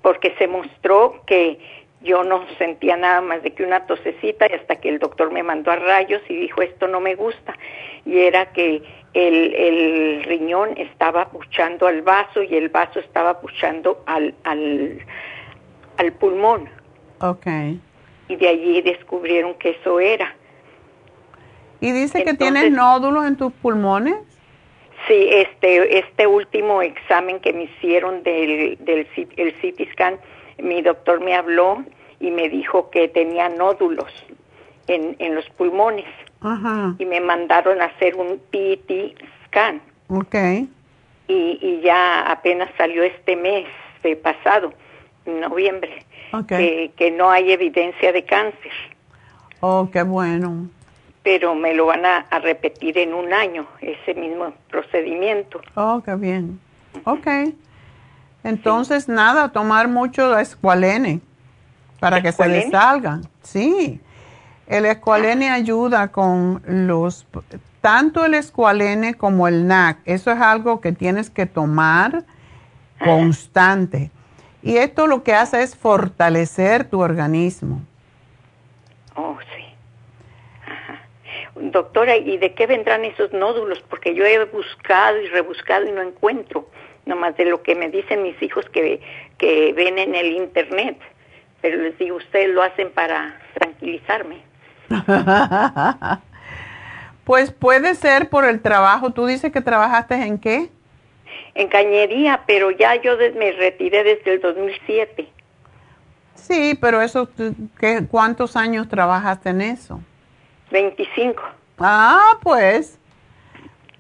porque 0.03 0.35
se 0.39 0.47
mostró 0.47 1.23
que 1.27 1.59
yo 2.03 2.25
no 2.25 2.47
sentía 2.59 2.97
nada 2.97 3.21
más 3.21 3.43
de 3.43 3.53
que 3.53 3.63
una 3.63 3.87
tosecita 3.87 4.47
y 4.51 4.55
hasta 4.55 4.77
que 4.77 4.89
el 4.89 4.99
doctor 5.01 5.31
me 5.33 5.43
mandó 5.43 5.71
a 5.71 5.77
rayos 5.77 6.23
y 6.29 6.35
dijo 6.37 6.63
esto 6.63 6.89
no 6.89 6.99
me 7.01 7.15
gusta 7.15 7.55
y 8.07 8.19
era 8.19 8.53
que 8.53 8.83
el, 9.15 9.55
el 9.55 10.25
riñón 10.25 10.77
estaba 10.77 11.29
puchando 11.31 11.87
al 11.87 12.03
vaso 12.03 12.43
y 12.43 12.55
el 12.55 12.69
vaso 12.69 13.01
estaba 13.01 13.41
puchando 13.41 14.03
al, 14.07 14.35
al, 14.45 15.01
al 15.97 16.13
pulmón 16.13 16.69
Ok. 17.21 17.47
y 18.29 18.37
de 18.37 18.49
allí 18.49 18.83
descubrieron 18.83 19.55
que 19.55 19.71
eso 19.71 20.01
era. 20.01 20.35
¿Y 21.81 21.93
dice 21.93 22.25
que 22.25 22.35
tienes 22.35 22.71
nódulos 22.71 23.27
en 23.27 23.37
tus 23.37 23.53
pulmones? 23.55 24.17
Sí, 25.09 25.29
este, 25.31 25.99
este 25.99 26.27
último 26.27 26.83
examen 26.83 27.41
que 27.41 27.53
me 27.53 27.65
hicieron 27.65 28.23
del, 28.23 28.77
del 28.81 29.09
el 29.37 29.55
CT 29.55 29.91
scan, 29.93 30.21
mi 30.59 30.83
doctor 30.83 31.21
me 31.21 31.35
habló 31.35 31.83
y 32.21 32.31
me 32.31 32.51
dijo 32.51 32.91
que 32.91 33.09
tenía 33.09 33.49
nódulos 33.49 34.13
en, 34.89 35.17
en 35.19 35.35
los 35.35 35.49
pulmones 35.51 36.05
Ajá. 36.43 36.95
y 36.99 37.05
me 37.05 37.21
mandaron 37.21 37.81
a 37.83 37.87
hacer 37.87 38.15
un 38.17 38.41
PET 38.51 39.15
scan 39.47 39.81
Ok. 40.09 40.35
y, 41.29 41.59
y 41.61 41.81
ya 41.85 42.23
apenas 42.31 42.71
salió 42.79 43.03
este 43.03 43.37
mes 43.37 43.67
de 44.03 44.17
pasado, 44.17 44.73
en 45.27 45.41
noviembre, 45.41 46.05
Ok. 46.33 46.47
que, 46.49 46.93
que 46.97 47.11
no 47.11 47.31
hay 47.31 47.53
evidencia 47.53 48.13
de 48.13 48.25
cáncer, 48.25 48.73
Oh, 49.61 49.89
qué 49.93 50.03
bueno. 50.03 50.69
pero 51.23 51.55
me 51.55 51.75
lo 51.75 51.87
van 51.87 52.07
a, 52.07 52.19
a 52.31 52.39
repetir 52.39 52.97
en 52.97 53.13
un 53.13 53.33
año, 53.35 53.67
ese 53.83 54.15
mismo 54.15 54.55
procedimiento. 54.71 55.61
Oh, 55.75 56.01
qué 56.03 56.15
bien. 56.15 56.59
Ok. 57.05 57.27
Entonces, 58.43 59.07
nada, 59.09 59.53
tomar 59.53 59.87
mucho 59.89 60.39
escualene 60.39 61.21
para 62.01 62.23
que 62.23 62.33
se 62.33 62.49
le 62.49 62.71
salgan. 62.71 63.21
Sí. 63.43 64.01
El 64.71 64.87
escualene 64.87 65.51
ayuda 65.51 66.13
con 66.13 66.63
los 66.65 67.27
tanto 67.81 68.25
el 68.25 68.35
escualene 68.35 69.15
como 69.15 69.49
el 69.49 69.67
NAC. 69.67 69.99
Eso 70.05 70.31
es 70.31 70.41
algo 70.41 70.81
que 70.81 70.93
tienes 70.93 71.29
que 71.29 71.47
tomar 71.47 72.23
constante. 73.03 74.13
Y 74.63 74.77
esto 74.77 75.09
lo 75.09 75.25
que 75.25 75.35
hace 75.35 75.63
es 75.63 75.77
fortalecer 75.77 76.85
tu 76.85 77.01
organismo. 77.01 77.83
Oh, 79.17 79.37
sí. 79.57 79.65
Doctora, 81.57 82.17
¿y 82.17 82.39
de 82.39 82.55
qué 82.55 82.69
vendrán 82.69 83.05
esos 83.05 83.33
nódulos? 83.33 83.83
Porque 83.91 84.15
yo 84.15 84.25
he 84.25 84.45
buscado 84.45 85.21
y 85.21 85.27
rebuscado 85.31 85.85
y 85.89 85.91
no 85.91 86.03
encuentro, 86.03 86.69
nomás 87.07 87.37
de 87.37 87.47
lo 87.47 87.61
que 87.65 87.75
me 87.75 87.89
dicen 87.89 88.23
mis 88.23 88.41
hijos 88.41 88.67
que, 88.71 89.01
que 89.37 89.73
ven 89.73 89.99
en 89.99 90.15
el 90.15 90.27
internet. 90.31 90.97
Pero 91.61 91.83
les 91.83 91.99
digo, 91.99 92.19
ustedes 92.19 92.51
lo 92.51 92.63
hacen 92.63 92.93
para 92.93 93.37
tranquilizarme. 93.55 94.50
pues 97.25 97.53
puede 97.53 97.95
ser 97.95 98.29
por 98.29 98.45
el 98.45 98.61
trabajo. 98.61 99.11
¿Tú 99.11 99.27
dices 99.27 99.53
que 99.53 99.61
trabajaste 99.61 100.15
en 100.15 100.39
qué? 100.39 100.71
En 101.55 101.69
cañería, 101.69 102.43
pero 102.47 102.71
ya 102.71 102.97
yo 102.97 103.13
me 103.37 103.53
retiré 103.53 104.05
desde 104.05 104.35
el 104.35 104.41
2007. 104.41 105.29
Sí, 106.35 106.79
pero 106.81 107.03
eso, 107.03 107.29
¿qué, 107.79 108.07
¿cuántos 108.11 108.57
años 108.57 108.89
trabajaste 108.89 109.51
en 109.51 109.61
eso? 109.61 110.01
25. 110.71 111.43
Ah, 111.79 112.39
pues, 112.43 112.99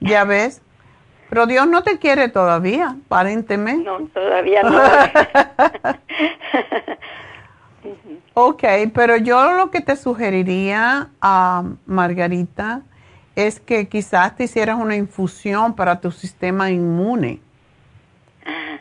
ya 0.01 0.25
ves. 0.25 0.62
Pero 1.29 1.47
Dios 1.47 1.69
no 1.69 1.83
te 1.83 1.99
quiere 1.99 2.29
todavía, 2.29 2.97
aparentemente. 3.07 3.85
No, 3.85 4.01
todavía 4.09 4.62
no. 4.62 4.81
ok, 8.47 8.65
pero 8.95 9.17
yo 9.17 9.53
lo 9.53 9.71
que 9.71 9.81
te 9.81 9.97
sugeriría 9.97 11.11
a 11.21 11.65
Margarita 11.87 12.83
es 13.37 13.61
que 13.61 13.89
quizás 13.89 14.37
te 14.37 14.45
hicieras 14.45 14.79
una 14.79 14.97
infusión 14.97 15.75
para 15.75 16.01
tu 16.01 16.11
sistema 16.11 16.71
inmune. 16.71 17.41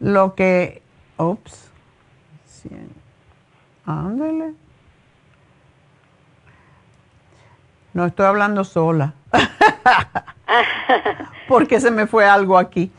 Lo 0.00 0.34
que, 0.34 0.82
ups, 1.16 1.70
ándale. 3.84 4.54
No 7.92 8.06
estoy 8.06 8.26
hablando 8.26 8.64
sola, 8.64 9.14
porque 11.48 11.80
se 11.80 11.90
me 11.90 12.06
fue 12.06 12.26
algo 12.26 12.56
aquí. 12.56 12.90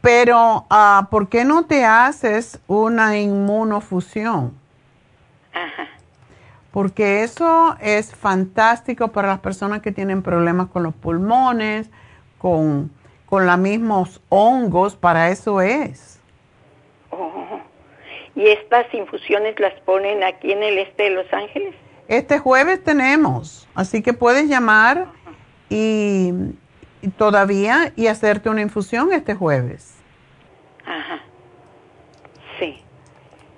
Pero, 0.00 0.66
uh, 0.70 1.04
¿por 1.10 1.28
qué 1.28 1.44
no 1.44 1.66
te 1.66 1.84
haces 1.84 2.58
una 2.66 3.18
inmunofusión? 3.18 4.59
Porque 6.72 7.22
eso 7.22 7.76
es 7.80 8.14
fantástico 8.14 9.08
para 9.08 9.28
las 9.28 9.40
personas 9.40 9.82
que 9.82 9.90
tienen 9.90 10.22
problemas 10.22 10.68
con 10.68 10.84
los 10.84 10.94
pulmones, 10.94 11.90
con, 12.38 12.92
con 13.26 13.46
los 13.46 13.58
mismos 13.58 14.22
hongos, 14.28 14.96
para 14.96 15.30
eso 15.30 15.60
es. 15.60 16.20
Oh. 17.10 17.60
¿Y 18.36 18.46
estas 18.46 18.92
infusiones 18.94 19.58
las 19.58 19.74
ponen 19.80 20.22
aquí 20.22 20.52
en 20.52 20.62
el 20.62 20.78
este 20.78 21.04
de 21.04 21.10
Los 21.10 21.32
Ángeles? 21.32 21.74
Este 22.08 22.38
jueves 22.38 22.82
tenemos, 22.82 23.68
así 23.74 24.02
que 24.02 24.12
puedes 24.12 24.48
llamar 24.48 25.08
y, 25.68 26.32
todavía 27.16 27.92
y 27.96 28.08
hacerte 28.08 28.50
una 28.50 28.62
infusión 28.62 29.12
este 29.12 29.34
jueves. 29.34 29.96
Ajá. 30.84 31.20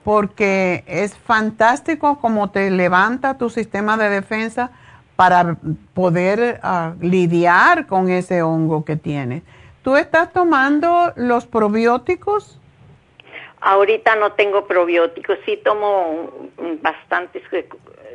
Porque 0.05 0.85
es 0.87 1.17
fantástico 1.17 2.19
como 2.21 2.51
te 2.51 2.71
levanta 2.71 3.39
tu 3.39 3.51
sistema 3.51 3.97
de 3.97 4.09
defensa 4.11 4.71
para 5.17 5.57
poder 5.95 6.59
ah, 6.63 6.95
lidiar 7.01 7.87
con 7.87 8.09
ese 8.09 8.43
hongo 8.43 8.85
que 8.85 8.97
tienes. 8.97 9.43
¿Tú 9.83 9.97
estás 9.97 10.33
tomando 10.33 11.13
los 11.17 11.47
probióticos? 11.47 12.59
Ahorita 13.61 14.17
no 14.17 14.33
tengo 14.33 14.67
probióticos, 14.67 15.39
sí 15.45 15.57
tomo 15.65 16.51
bastantes 16.81 17.43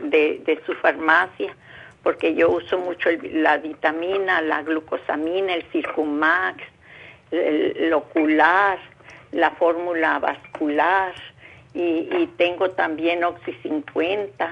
de, 0.02 0.62
su 0.66 0.74
farmacia, 0.76 1.56
porque 2.04 2.36
yo 2.36 2.50
uso 2.50 2.78
mucho 2.78 3.10
la 3.32 3.58
vitamina, 3.58 4.42
la 4.42 4.62
glucosamina, 4.64 5.54
el 5.54 5.64
Circumax, 5.72 6.62
el, 7.32 7.94
ocular, 7.94 8.78
la 9.32 9.52
fórmula 9.52 10.20
vascular 10.20 11.14
y, 11.78 12.28
tengo 12.38 12.72
también 12.72 13.24
Oxy 13.24 13.54
50. 13.64 14.50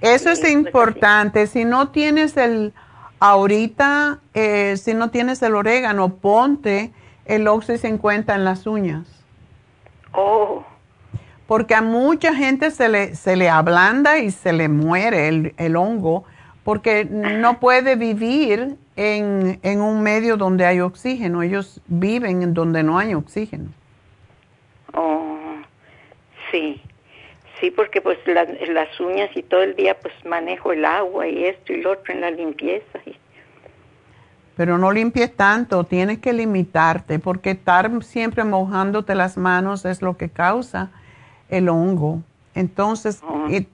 Eso 0.00 0.30
es 0.30 0.48
importante. 0.48 1.46
Si 1.46 1.64
no 1.64 1.88
tienes 1.90 2.36
el, 2.36 2.72
ahorita, 3.20 4.20
eh, 4.34 4.76
si 4.76 4.94
no 4.94 5.10
tienes 5.10 5.42
el 5.42 5.54
orégano, 5.54 6.14
ponte 6.14 6.92
el 7.24 7.48
Oxy 7.48 7.78
50 7.78 8.34
en 8.34 8.44
las 8.44 8.66
uñas. 8.66 9.06
Oh 10.12 10.64
porque 11.48 11.74
a 11.74 11.80
mucha 11.80 12.34
gente 12.34 12.70
se 12.70 12.90
le, 12.90 13.14
se 13.14 13.34
le 13.34 13.48
ablanda 13.48 14.18
y 14.18 14.30
se 14.30 14.52
le 14.52 14.68
muere 14.68 15.54
el, 15.56 15.76
hongo 15.76 16.24
porque 16.62 17.06
no 17.06 17.58
puede 17.58 17.96
vivir 17.96 18.76
en, 18.96 19.80
un 19.80 20.02
medio 20.02 20.36
donde 20.36 20.66
hay 20.66 20.80
oxígeno. 20.80 21.42
Ellos 21.42 21.80
viven 21.86 22.42
en 22.42 22.52
donde 22.52 22.82
no 22.82 22.98
hay 22.98 23.14
oxígeno. 23.14 23.70
Oh, 24.92 25.37
sí. 26.50 26.80
Sí, 27.60 27.72
porque 27.72 28.00
pues 28.00 28.18
las 28.26 29.00
uñas 29.00 29.30
y 29.34 29.42
todo 29.42 29.62
el 29.62 29.74
día 29.74 29.98
pues 29.98 30.14
manejo 30.24 30.72
el 30.72 30.84
agua 30.84 31.26
y 31.26 31.44
esto 31.44 31.72
y 31.72 31.82
lo 31.82 31.92
otro 31.92 32.14
en 32.14 32.20
la 32.20 32.30
limpieza. 32.30 33.00
Pero 34.56 34.78
no 34.78 34.92
limpies 34.92 35.34
tanto, 35.34 35.84
tienes 35.84 36.18
que 36.18 36.32
limitarte 36.32 37.18
porque 37.18 37.50
estar 37.50 37.90
siempre 38.04 38.44
mojándote 38.44 39.14
las 39.16 39.36
manos 39.36 39.84
es 39.84 40.02
lo 40.02 40.16
que 40.16 40.28
causa 40.28 40.90
el 41.48 41.68
hongo. 41.68 42.22
Entonces, 42.54 43.22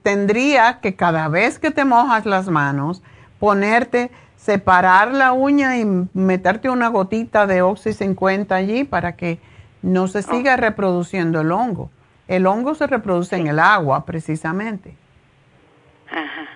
tendría 0.03 0.79
que 0.79 0.95
cada 0.95 1.27
vez 1.27 1.59
que 1.59 1.71
te 1.71 1.85
mojas 1.85 2.25
las 2.25 2.47
manos, 2.47 3.01
ponerte, 3.39 4.11
separar 4.35 5.11
la 5.11 5.33
uña 5.33 5.77
y 5.77 5.85
meterte 6.13 6.69
una 6.69 6.87
gotita 6.89 7.47
de 7.47 7.63
Oxy 7.63 7.93
50 7.93 8.53
allí 8.55 8.83
para 8.83 9.15
que 9.15 9.39
no 9.81 10.07
se 10.07 10.21
siga 10.21 10.55
reproduciendo 10.55 11.41
el 11.41 11.51
hongo. 11.51 11.89
El 12.27 12.47
hongo 12.47 12.75
se 12.75 12.87
reproduce 12.87 13.35
en 13.35 13.47
el 13.47 13.59
agua, 13.59 14.05
precisamente. 14.05 14.95
Ajá. 16.09 16.47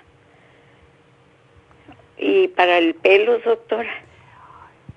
¿Y 2.18 2.48
para 2.50 2.78
el 2.78 2.96
pelo, 2.96 3.40
doctora? 3.40 3.90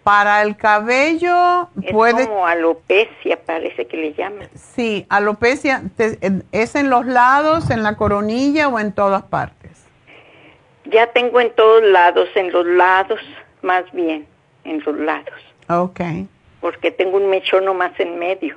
Para 0.03 0.43
el 0.43 0.57
cabello 0.57 1.69
es 1.81 1.93
puede... 1.93 2.27
como 2.27 2.47
alopecia, 2.47 3.41
parece 3.45 3.87
que 3.87 3.97
le 3.97 4.15
llaman. 4.15 4.49
Sí, 4.55 5.07
alopecia 5.09 5.85
es 6.51 6.75
en 6.75 6.91
los 6.91 7.07
lados, 7.07 7.71
en 7.71 7.85
la 7.85 7.97
coronilla 7.97 8.67
o 8.69 8.81
en 8.81 8.93
todas 8.93 9.23
partes. 9.23 9.87
Ya 10.87 11.07
tengo 11.13 11.41
en 11.41 11.55
todos 11.55 11.85
lados, 11.85 12.29
en 12.35 12.51
los 12.51 12.67
lados, 12.67 13.21
más 13.63 13.85
bien, 13.93 14.27
en 14.65 14.83
los 14.85 14.99
lados. 14.99 15.41
Ok. 15.69 16.01
Porque 16.61 16.91
tengo 16.91 17.19
un 17.19 17.31
mechón 17.31 17.77
más 17.77 17.93
en 18.01 18.19
medio. 18.19 18.57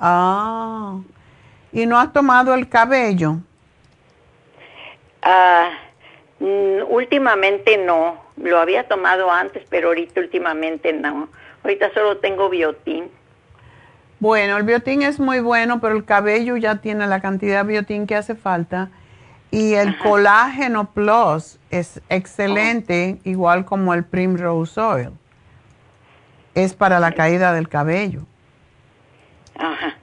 Ah. 0.00 0.98
¿Y 1.72 1.86
no 1.86 1.98
has 1.98 2.12
tomado 2.12 2.54
el 2.54 2.68
cabello? 2.68 3.38
Ah, 5.22 5.70
últimamente 6.88 7.78
no 7.78 8.24
lo 8.36 8.58
había 8.58 8.86
tomado 8.86 9.30
antes, 9.30 9.64
pero 9.68 9.88
ahorita 9.88 10.20
últimamente 10.20 10.92
no. 10.92 11.28
Ahorita 11.64 11.92
solo 11.92 12.18
tengo 12.18 12.48
biotín. 12.48 13.10
Bueno, 14.20 14.56
el 14.56 14.62
biotín 14.62 15.02
es 15.02 15.20
muy 15.20 15.40
bueno, 15.40 15.80
pero 15.80 15.96
el 15.96 16.04
cabello 16.04 16.56
ya 16.56 16.76
tiene 16.76 17.06
la 17.06 17.20
cantidad 17.20 17.64
de 17.64 17.72
biotín 17.72 18.06
que 18.06 18.16
hace 18.16 18.34
falta. 18.34 18.90
Y 19.50 19.74
el 19.74 19.96
colágeno 19.98 20.90
plus 20.92 21.58
es 21.70 22.00
excelente, 22.08 23.18
igual 23.24 23.64
como 23.64 23.94
el 23.94 24.04
Primrose 24.04 24.80
Oil. 24.80 25.10
Es 26.54 26.74
para 26.74 27.00
la 27.00 27.12
caída 27.12 27.52
del 27.52 27.68
cabello. 27.68 28.22
Ajá. 29.58 29.96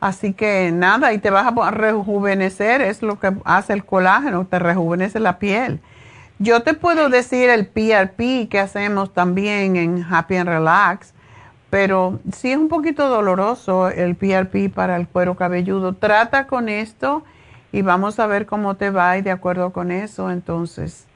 Así 0.00 0.32
que 0.32 0.70
nada, 0.72 1.12
y 1.12 1.18
te 1.18 1.30
vas 1.30 1.52
a 1.52 1.70
rejuvenecer, 1.70 2.80
es 2.82 3.02
lo 3.02 3.18
que 3.18 3.32
hace 3.44 3.72
el 3.72 3.84
colágeno, 3.84 4.46
te 4.46 4.58
rejuvenece 4.58 5.18
la 5.18 5.38
piel. 5.38 5.80
Yo 6.38 6.62
te 6.62 6.74
puedo 6.74 7.08
decir 7.08 7.50
el 7.50 7.66
PRP 7.66 8.48
que 8.48 8.60
hacemos 8.60 9.12
también 9.12 9.74
en 9.74 10.06
Happy 10.08 10.36
and 10.36 10.48
Relax, 10.48 11.14
pero 11.68 12.20
sí 12.32 12.52
es 12.52 12.58
un 12.58 12.68
poquito 12.68 13.08
doloroso 13.08 13.88
el 13.88 14.14
PRP 14.14 14.72
para 14.72 14.96
el 14.96 15.08
cuero 15.08 15.34
cabelludo. 15.34 15.94
Trata 15.94 16.46
con 16.46 16.68
esto 16.68 17.24
y 17.72 17.82
vamos 17.82 18.20
a 18.20 18.28
ver 18.28 18.46
cómo 18.46 18.76
te 18.76 18.90
va 18.90 19.18
y 19.18 19.22
de 19.22 19.32
acuerdo 19.32 19.72
con 19.72 19.90
eso, 19.90 20.30
entonces. 20.30 21.08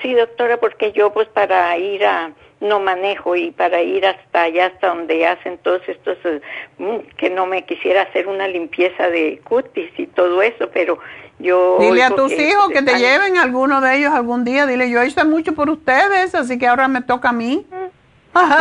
sí, 0.00 0.14
doctora, 0.14 0.56
porque 0.58 0.92
yo 0.92 1.12
pues 1.12 1.28
para 1.28 1.76
ir 1.76 2.06
a, 2.06 2.32
no 2.60 2.80
manejo 2.80 3.36
y 3.36 3.50
para 3.50 3.82
ir 3.82 4.06
hasta 4.06 4.42
allá, 4.42 4.66
hasta 4.66 4.88
donde 4.88 5.26
hacen 5.26 5.58
todos 5.58 5.82
estos, 5.86 6.16
eh, 6.24 6.40
mm, 6.78 6.98
que 7.16 7.30
no 7.30 7.46
me 7.46 7.64
quisiera 7.64 8.02
hacer 8.02 8.26
una 8.26 8.48
limpieza 8.48 9.08
de 9.10 9.40
cutis 9.44 9.90
y 9.98 10.06
todo 10.06 10.42
eso, 10.42 10.70
pero 10.72 10.98
yo... 11.38 11.78
Dile 11.80 12.02
a 12.02 12.10
tus 12.10 12.32
hijos 12.32 12.70
que 12.70 12.82
te 12.82 12.98
lleven 12.98 13.36
alguno 13.36 13.80
de 13.80 13.96
ellos 13.96 14.12
algún 14.12 14.44
día, 14.44 14.66
dile, 14.66 14.90
yo 14.90 15.02
hice 15.02 15.24
mucho 15.24 15.54
por 15.54 15.68
ustedes, 15.68 16.34
así 16.34 16.58
que 16.58 16.66
ahora 16.66 16.88
me 16.88 17.02
toca 17.02 17.30
a 17.30 17.32
mí. 17.32 17.66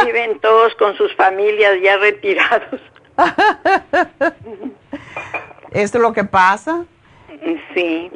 Viven 0.06 0.40
todos 0.40 0.76
con 0.76 0.96
sus 0.96 1.14
familias 1.16 1.80
ya 1.82 1.98
retirados. 1.98 2.82
¿Esto 5.72 5.98
es 5.98 6.02
lo 6.02 6.14
que 6.14 6.24
pasa? 6.24 6.86
Sí, 7.74 8.12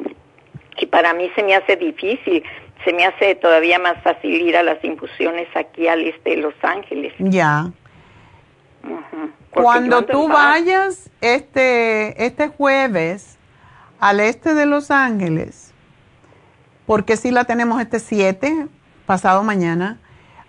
y 0.80 0.86
para 0.86 1.12
mí 1.12 1.30
se 1.34 1.42
me 1.42 1.54
hace 1.54 1.76
difícil, 1.76 2.42
se 2.84 2.92
me 2.92 3.04
hace 3.04 3.34
todavía 3.34 3.78
más 3.78 4.02
fácil 4.02 4.40
ir 4.40 4.56
a 4.56 4.62
las 4.62 4.82
infusiones 4.84 5.48
aquí 5.54 5.88
al 5.88 6.02
este 6.02 6.30
de 6.30 6.36
Los 6.36 6.54
Ángeles. 6.62 7.12
Ya. 7.18 7.70
Cuando 9.50 10.04
tú 10.04 10.28
vayas 10.28 11.10
este, 11.20 12.24
este 12.24 12.48
jueves 12.48 13.38
al 13.98 14.20
este 14.20 14.54
de 14.54 14.66
Los 14.66 14.90
Ángeles, 14.90 15.72
porque 16.86 17.16
si 17.16 17.30
la 17.30 17.44
tenemos 17.44 17.80
este 17.80 17.98
7, 17.98 18.68
pasado 19.04 19.42
mañana, 19.42 19.98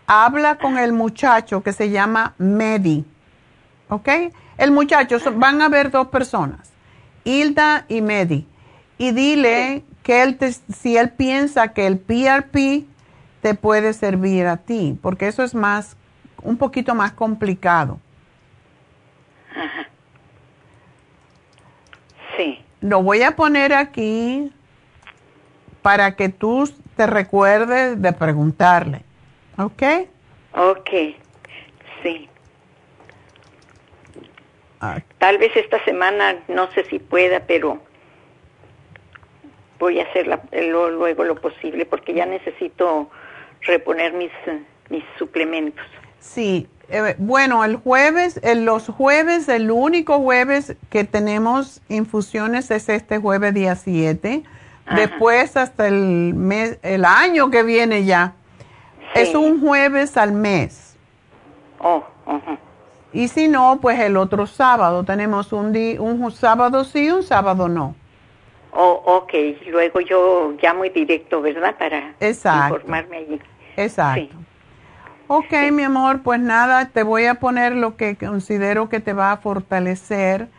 habla 0.06 0.57
con 0.57 0.77
el 0.77 0.93
muchacho 0.93 1.64
que 1.64 1.73
se 1.73 1.89
llama 1.89 2.35
Medi, 2.38 3.06
¿ok? 3.89 4.10
El 4.57 4.72
muchacho, 4.72 5.18
van 5.35 5.61
a 5.61 5.69
ver 5.69 5.91
dos 5.91 6.07
personas, 6.07 6.72
Hilda 7.23 7.85
y 7.88 8.01
Medi, 8.01 8.47
y 8.97 9.11
dile 9.11 9.84
que 10.10 10.23
él 10.23 10.40
si 10.76 10.98
él 10.98 11.11
piensa 11.11 11.72
que 11.72 11.86
el 11.86 11.99
PRP 11.99 12.84
te 13.44 13.53
puede 13.53 13.94
servir 13.94 14.48
a 14.48 14.57
ti, 14.57 14.98
porque 15.03 15.27
eso 15.27 15.44
es 15.44 15.53
más, 15.53 15.98
un 16.41 16.57
poquito 16.57 16.95
más 16.95 17.11
complicado. 17.11 17.99
Sí. 22.36 22.60
Lo 22.81 23.03
voy 23.03 23.22
a 23.22 23.36
poner 23.36 23.72
aquí 23.72 24.52
para 25.84 26.15
que 26.15 26.30
tú 26.30 26.68
te 26.95 27.06
recuerdes 27.06 28.02
de 28.02 28.11
preguntarle. 28.11 29.03
¿Ok? 29.60 29.84
Ok, 30.56 30.90
sí. 32.02 32.27
Ah. 34.81 34.99
Tal 35.19 35.38
vez 35.38 35.56
esta 35.56 35.86
semana, 35.86 36.38
no 36.48 36.72
sé 36.72 36.84
si 36.86 36.98
pueda, 36.98 37.41
pero 37.41 37.89
voy 39.80 39.99
a 39.99 40.03
hacer 40.03 40.27
luego 40.51 41.23
lo 41.23 41.35
posible 41.35 41.85
porque 41.85 42.14
ya 42.14 42.26
necesito 42.26 43.10
reponer 43.61 44.14
mis, 44.14 44.31
mis 44.89 45.03
suplementos. 45.18 45.85
Sí, 46.19 46.68
eh, 46.89 47.15
bueno, 47.18 47.64
el 47.64 47.77
jueves, 47.77 48.39
los 48.43 48.88
jueves, 48.88 49.47
el 49.47 49.72
único 49.72 50.19
jueves 50.19 50.76
que 50.89 51.03
tenemos 51.03 51.81
infusiones 51.88 52.72
es 52.72 52.89
este 52.89 53.19
jueves 53.19 53.53
día 53.53 53.76
7. 53.76 54.43
Después 54.95 55.56
hasta 55.56 55.88
el 55.88 56.34
mes, 56.34 56.80
el 56.81 57.06
año 57.06 57.51
que 57.51 57.61
viene 57.61 58.06
ya. 58.06 58.34
Es 59.14 59.35
un 59.35 59.61
jueves 59.61 60.18
al 60.18 60.31
mes. 60.31 60.97
Oh, 61.80 62.03
Y 63.14 63.27
si 63.27 63.47
no, 63.47 63.80
pues 63.81 63.99
el 63.99 64.18
otro 64.18 64.47
sábado. 64.47 65.03
Tenemos 65.03 65.53
un, 65.53 65.72
día, 65.72 66.01
un 66.01 66.31
sábado 66.31 66.84
sí, 66.84 67.10
un 67.10 67.22
sábado 67.22 67.68
no. 67.68 67.95
Oh, 68.71 69.01
ok, 69.05 69.33
luego 69.67 69.99
yo 70.01 70.53
llamo 70.61 70.85
y 70.85 70.89
directo, 70.89 71.41
¿verdad? 71.41 71.75
Para 71.77 72.13
informarme 72.19 73.17
allí. 73.17 73.41
Exacto. 73.75 74.35
Ok, 75.27 75.53
mi 75.71 75.83
amor, 75.83 76.21
pues 76.21 76.39
nada, 76.39 76.85
te 76.85 77.03
voy 77.03 77.25
a 77.25 77.35
poner 77.35 77.75
lo 77.75 77.95
que 77.97 78.15
considero 78.17 78.89
que 78.89 78.99
te 78.99 79.13
va 79.13 79.31
a 79.31 79.37
fortalecer. 79.37 80.49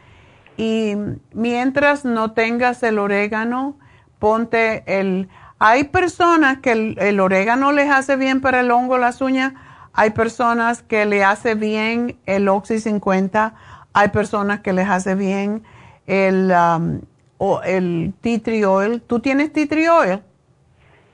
Y 0.57 0.95
mientras 1.33 2.05
no 2.05 2.33
tengas 2.33 2.83
el 2.83 2.99
orégano, 2.99 3.77
ponte 4.19 4.85
el... 4.87 5.29
Hay 5.59 5.85
personas 5.85 6.59
que 6.59 6.73
el, 6.73 6.97
el 7.01 7.21
orégano 7.21 7.73
les 7.73 7.91
hace 7.91 8.17
bien 8.17 8.41
para 8.41 8.61
el 8.61 8.71
hongo, 8.71 8.97
las 8.97 9.21
uñas. 9.21 9.55
Hay 9.93 10.11
personas 10.11 10.83
que 10.83 11.05
le 11.05 11.25
hace 11.25 11.55
bien 11.55 12.17
el 12.27 12.49
Oxy 12.49 12.79
50. 12.79 13.55
Hay 13.93 14.09
personas 14.09 14.61
que 14.61 14.73
les 14.73 14.89
hace 14.89 15.15
bien 15.15 15.65
el, 16.07 16.53
um, 16.53 17.01
o 17.43 17.63
el 17.63 18.13
tea 18.21 18.39
tree 18.39 18.67
oil. 18.67 19.01
¿Tú 19.01 19.19
tienes 19.19 19.51
tea 19.51 19.67
tree 19.67 19.89
oil? 19.89 20.21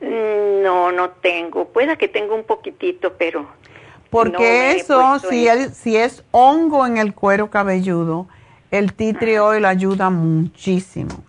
No, 0.00 0.90
no 0.90 1.10
tengo. 1.10 1.68
Pueda 1.68 1.94
que 1.94 2.08
tenga 2.08 2.34
un 2.34 2.42
poquitito, 2.42 3.12
pero... 3.16 3.46
Porque 4.10 4.72
eso, 4.72 5.20
si, 5.20 5.46
si 5.72 5.96
es 5.96 6.24
hongo 6.32 6.84
en 6.84 6.96
el 6.96 7.14
cuero 7.14 7.48
cabelludo, 7.48 8.26
el 8.72 8.92
tea 8.92 9.14
tree 9.14 9.38
oil 9.38 9.64
ayuda 9.64 10.10
muchísimo. 10.10 11.22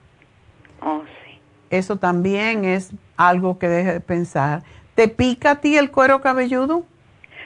Oh, 0.82 1.04
sí. 1.24 1.40
Eso 1.70 1.98
también 1.98 2.66
es 2.66 2.92
algo 3.18 3.60
que 3.60 3.68
deje 3.68 3.94
de 3.94 4.00
pensar. 4.00 4.64
¿Te 4.96 5.08
pica 5.08 5.52
a 5.52 5.62
ti 5.62 5.78
el 5.78 5.92
cuero 5.92 6.22
cabelludo? 6.22 6.86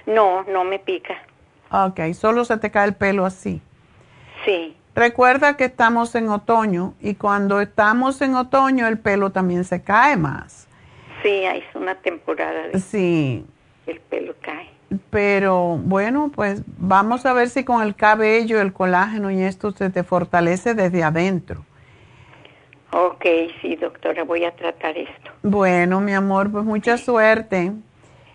No, 0.05 0.43
no 0.43 0.63
me 0.63 0.79
pica. 0.79 1.15
Ok, 1.69 2.13
solo 2.13 2.45
se 2.45 2.55
te 2.57 2.71
cae 2.71 2.87
el 2.87 2.95
pelo 2.95 3.25
así. 3.25 3.61
Sí. 4.45 4.77
Recuerda 4.93 5.55
que 5.55 5.65
estamos 5.65 6.15
en 6.15 6.29
otoño 6.29 6.95
y 6.99 7.15
cuando 7.15 7.61
estamos 7.61 8.21
en 8.21 8.35
otoño 8.35 8.87
el 8.87 8.99
pelo 8.99 9.31
también 9.31 9.63
se 9.63 9.81
cae 9.81 10.17
más. 10.17 10.67
Sí, 11.23 11.43
es 11.43 11.63
una 11.75 11.95
temporada 11.95 12.67
de 12.67 12.79
sí. 12.79 13.45
el 13.87 13.99
pelo 14.01 14.33
cae. 14.41 14.69
Pero 15.09 15.77
bueno, 15.77 16.31
pues 16.35 16.63
vamos 16.65 17.25
a 17.25 17.31
ver 17.31 17.49
si 17.49 17.63
con 17.63 17.81
el 17.81 17.95
cabello, 17.95 18.59
el 18.59 18.73
colágeno 18.73 19.31
y 19.31 19.41
esto 19.41 19.71
se 19.71 19.89
te 19.89 20.03
fortalece 20.03 20.73
desde 20.73 21.03
adentro. 21.03 21.63
Ok, 22.91 23.25
sí, 23.61 23.77
doctora, 23.77 24.23
voy 24.23 24.43
a 24.43 24.51
tratar 24.51 24.97
esto. 24.97 25.31
Bueno, 25.43 26.01
mi 26.01 26.13
amor, 26.13 26.51
pues 26.51 26.65
mucha 26.65 26.97
suerte. 26.97 27.71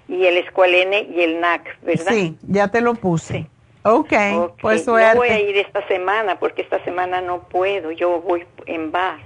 Y 0.09 0.25
el 0.25 0.39
escualene 0.39 1.07
y 1.15 1.21
el 1.21 1.41
NAC, 1.41 1.83
¿verdad? 1.83 2.07
Sí, 2.09 2.39
ya 2.49 2.69
te 2.69 2.81
lo 2.81 2.95
puse. 2.95 3.51
Okay, 3.89 4.35
ok, 4.35 4.59
pues 4.61 4.85
suerte. 4.85 5.13
Yo 5.13 5.19
voy 5.21 5.29
a 5.29 5.39
ir 5.39 5.57
esta 5.59 5.87
semana 5.87 6.41
porque 6.41 6.63
esta 6.63 6.83
semana 6.85 7.21
no 7.21 7.49
puedo, 7.49 7.93
yo 7.93 8.21
voy 8.21 8.45
en 8.67 8.91
bar. 8.91 9.21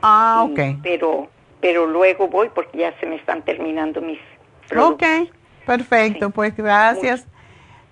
Ah, 0.00 0.46
ok. 0.48 0.60
pero, 0.80 1.28
pero 1.60 1.86
luego 1.86 2.28
voy 2.28 2.48
porque 2.54 2.78
ya 2.78 2.94
se 3.00 3.06
me 3.06 3.16
están 3.16 3.42
terminando 3.42 4.00
mis 4.00 4.20
productos. 4.68 5.08
Ok, 5.08 5.32
perfecto, 5.66 6.30
pues 6.30 6.56
gracias. 6.56 7.26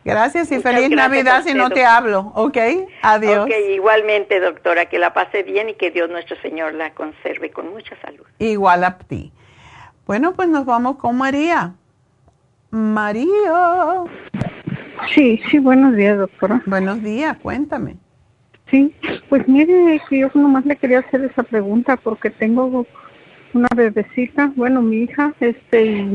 Gracias 0.04 0.52
y 0.52 0.60
feliz 0.60 0.90
Navidad 0.90 1.42
si 1.42 1.54
no 1.54 1.70
te 1.70 1.84
hablo, 1.84 2.30
¿ok? 2.36 2.58
Adiós. 3.02 3.46
Ok, 3.46 3.52
igualmente 3.70 4.38
doctora, 4.38 4.86
que 4.86 4.98
la 4.98 5.14
pase 5.14 5.42
bien 5.42 5.70
y 5.70 5.74
que 5.74 5.90
Dios 5.90 6.10
nuestro 6.10 6.36
Señor 6.42 6.74
la 6.74 6.92
conserve 6.92 7.50
con 7.50 7.72
mucha 7.72 7.96
salud. 8.02 8.24
Igual 8.38 8.84
a 8.84 8.98
ti. 8.98 9.32
Bueno, 10.06 10.34
pues 10.34 10.48
nos 10.48 10.64
vamos 10.64 10.96
con 10.96 11.16
María. 11.16 11.74
María. 12.70 14.04
Sí, 15.12 15.40
sí, 15.50 15.58
buenos 15.58 15.96
días, 15.96 16.18
doctora. 16.18 16.62
Buenos 16.66 17.02
días, 17.02 17.36
cuéntame. 17.42 17.96
Sí, 18.70 18.94
pues 19.28 19.46
mire 19.46 20.00
que 20.08 20.20
yo 20.20 20.30
nomás 20.34 20.64
le 20.64 20.76
quería 20.76 21.00
hacer 21.00 21.24
esa 21.24 21.42
pregunta 21.42 21.96
porque 21.96 22.30
tengo 22.30 22.86
una 23.52 23.68
bebecita, 23.76 24.52
bueno, 24.56 24.82
mi 24.82 25.02
hija, 25.02 25.32
este, 25.40 26.06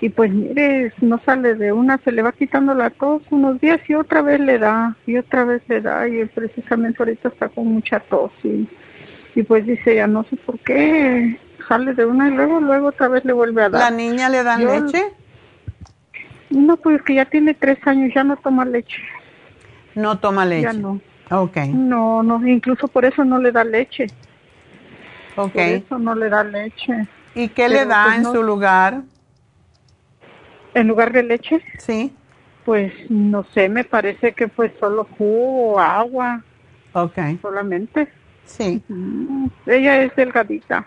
y, 0.00 0.08
pues 0.08 0.32
mire, 0.32 0.92
no 1.00 1.20
sale 1.24 1.54
de 1.54 1.72
una, 1.72 1.98
se 1.98 2.12
le 2.12 2.22
va 2.22 2.32
quitando 2.32 2.74
la 2.74 2.90
tos 2.90 3.22
unos 3.30 3.60
días 3.60 3.80
y 3.88 3.94
otra 3.94 4.22
vez 4.22 4.40
le 4.40 4.58
da, 4.58 4.96
y 5.06 5.16
otra 5.16 5.44
vez 5.44 5.62
le 5.68 5.80
da, 5.80 6.06
y 6.08 6.24
precisamente 6.26 6.96
ahorita 6.98 7.28
está 7.28 7.48
con 7.48 7.68
mucha 7.68 8.00
tos, 8.00 8.32
y, 8.42 8.68
y 9.34 9.42
pues 9.44 9.64
dice, 9.64 9.94
ya 9.94 10.06
no 10.06 10.24
sé 10.24 10.36
por 10.36 10.58
qué, 10.58 11.38
sale 11.68 11.94
de 11.94 12.04
una 12.04 12.28
y 12.28 12.32
luego, 12.32 12.60
luego 12.60 12.88
otra 12.88 13.08
vez 13.08 13.24
le 13.24 13.32
vuelve 13.32 13.62
a 13.62 13.70
dar. 13.70 13.90
¿La 13.92 13.96
niña 13.96 14.28
le 14.28 14.42
da 14.42 14.58
leche? 14.58 15.04
No, 16.52 16.76
pues 16.76 17.00
que 17.02 17.14
ya 17.14 17.24
tiene 17.24 17.54
tres 17.54 17.78
años, 17.86 18.12
ya 18.14 18.24
no 18.24 18.36
toma 18.36 18.64
leche. 18.64 18.98
No 19.94 20.18
toma 20.18 20.44
leche. 20.44 20.62
Ya 20.62 20.72
no. 20.72 21.00
Ok. 21.30 21.56
No, 21.72 22.22
no, 22.22 22.46
incluso 22.46 22.88
por 22.88 23.04
eso 23.06 23.24
no 23.24 23.38
le 23.38 23.52
da 23.52 23.64
leche. 23.64 24.06
Ok. 25.36 25.52
Por 25.52 25.62
eso 25.62 25.98
no 25.98 26.14
le 26.14 26.28
da 26.28 26.44
leche. 26.44 27.06
¿Y 27.34 27.48
qué 27.48 27.68
le 27.68 27.86
da 27.86 28.04
pues, 28.04 28.16
en 28.18 28.24
su 28.24 28.42
lugar? 28.42 29.02
¿En 30.74 30.88
lugar 30.88 31.12
de 31.12 31.22
leche? 31.22 31.62
Sí. 31.78 32.14
Pues 32.66 32.92
no 33.10 33.44
sé, 33.44 33.68
me 33.70 33.84
parece 33.84 34.32
que 34.32 34.48
fue 34.48 34.74
solo 34.78 35.08
jugo 35.16 35.72
o 35.72 35.80
agua. 35.80 36.42
Ok. 36.92 37.18
Solamente. 37.40 38.08
Sí. 38.44 38.82
Ella 39.66 40.02
es 40.02 40.14
delgadita. 40.14 40.86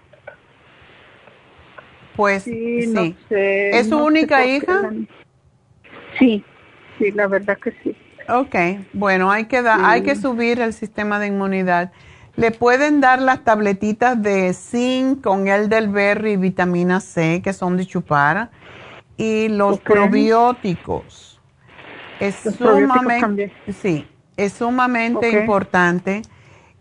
Pues 2.16 2.44
sí. 2.44 2.86
No 2.88 3.14
sé, 3.28 3.72
¿Es 3.72 3.90
su 3.90 3.98
única 3.98 4.46
hija? 4.46 4.92
Sí, 6.18 6.44
sí, 6.98 7.12
la 7.12 7.28
verdad 7.28 7.58
que 7.60 7.72
sí. 7.84 7.96
Ok, 8.28 8.56
bueno, 8.94 9.32
hay 9.32 9.46
que, 9.46 9.58
hay 9.60 10.02
que 10.04 10.16
subir 10.16 10.60
el 10.62 10.74
sistema 10.74 11.20
de 11.20 11.28
inmunidad. 11.28 11.92
Le 12.36 12.52
pueden 12.52 13.00
dar 13.02 13.22
las 13.22 13.44
tabletitas 13.44 14.22
de 14.22 14.54
zinc 14.54 15.22
con 15.22 15.48
el 15.48 15.70
del 15.70 15.90
berry 15.90 16.34
y 16.34 16.38
vitamina 16.38 17.00
C, 17.00 17.42
que 17.44 17.54
son 17.54 17.78
de 17.78 17.86
chupar. 17.86 18.52
y 19.18 19.48
los 19.50 19.80
probióticos. 19.82 21.42
Es 22.20 22.44
Los 22.46 22.58
probióticos 22.58 23.18
sumamente, 23.18 23.20
también. 23.20 23.54
sí, 23.68 24.08
es 24.38 24.54
sumamente 24.54 25.30
importante. 25.32 26.28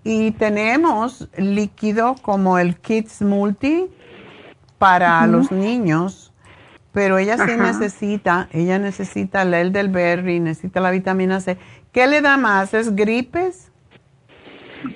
Y 0.05 0.33
tenemos 0.33 1.29
líquido 1.37 2.15
como 2.23 2.59
el 2.59 2.79
Kids 2.79 3.23
Multi 3.23 3.91
para 4.79 5.27
los 5.27 5.51
niños, 5.51 6.24
pero 6.95 7.19
ella 7.19 7.37
sí 7.37 7.51
Ajá. 7.51 7.73
necesita, 7.73 8.49
ella 8.53 8.79
necesita 8.79 9.43
el 9.43 9.53
elderberry, 9.53 10.39
necesita 10.39 10.81
la 10.81 10.93
vitamina 10.93 11.41
C. 11.41 11.59
¿Qué 11.93 12.07
le 12.07 12.21
da 12.21 12.37
más? 12.37 12.73
¿Es 12.73 12.95
gripes? 12.95 13.73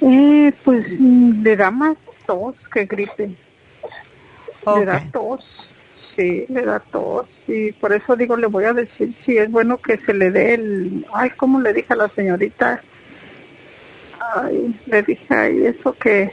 Eh, 0.00 0.52
pues 0.64 0.86
mm, 0.96 1.42
le 1.42 1.56
da 1.56 1.72
más 1.72 1.96
tos 2.24 2.54
que 2.72 2.84
gripe. 2.86 3.36
Le 4.76 4.84
da 4.84 5.04
tos. 5.12 5.44
Sí, 6.14 6.46
le 6.48 6.64
da 6.64 6.78
tos. 6.78 7.26
Y 7.48 7.72
por 7.72 7.92
eso 7.92 8.14
digo, 8.14 8.36
le 8.36 8.46
voy 8.46 8.64
a 8.64 8.72
decir 8.72 9.16
si 9.26 9.36
es 9.36 9.50
bueno 9.50 9.78
que 9.78 9.98
se 9.98 10.14
le 10.14 10.30
dé 10.30 10.54
el... 10.54 11.06
Ay, 11.12 11.30
¿cómo 11.30 11.60
le 11.60 11.72
dije 11.72 11.92
a 11.94 11.96
la 11.96 12.08
señorita? 12.10 12.80
Ay, 14.36 14.80
le 14.86 15.02
dije 15.02 15.34
ahí 15.34 15.66
eso 15.66 15.94
que, 15.94 16.30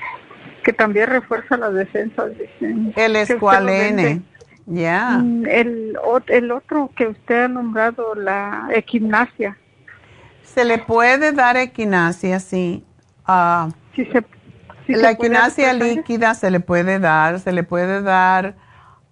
que 0.63 0.73
también 0.73 1.07
refuerza 1.07 1.57
las 1.57 1.73
defensas, 1.73 2.31
dicen. 2.37 2.93
El 2.95 3.15
escualene. 3.15 4.21
Ya. 4.65 5.19
Mm, 5.19 5.45
El, 5.47 5.95
ot- 6.03 6.29
el 6.29 6.51
otro 6.51 6.89
que 6.95 7.07
usted 7.07 7.45
ha 7.45 7.47
nombrado, 7.47 8.15
la 8.15 8.67
equinacia. 8.73 9.57
Se 10.43 10.63
le 10.65 10.77
puede 10.79 11.31
dar 11.31 11.57
equinacia, 11.57 12.39
sí. 12.39 12.83
Sí 13.95 14.05
se, 14.05 14.21
sí 14.85 14.93
la 14.93 15.15
¿sabes? 15.71 15.95
líquida 15.97 16.33
se 16.35 16.51
le 16.51 16.59
puede 16.59 16.99
dar, 16.99 17.39
se 17.39 17.51
le 17.51 17.63
puede 17.63 18.01
dar 18.01 18.55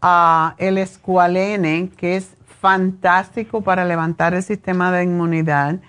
ah, 0.01 0.55
el 0.57 0.77
escualene, 0.77 1.89
que 1.97 2.15
es 2.17 2.35
fantástico 2.61 3.61
para 3.61 3.85
levantar 3.85 4.33
el 4.33 4.43
sistema 4.43 4.91
de 4.91 5.03
inmunidad. 5.03 5.79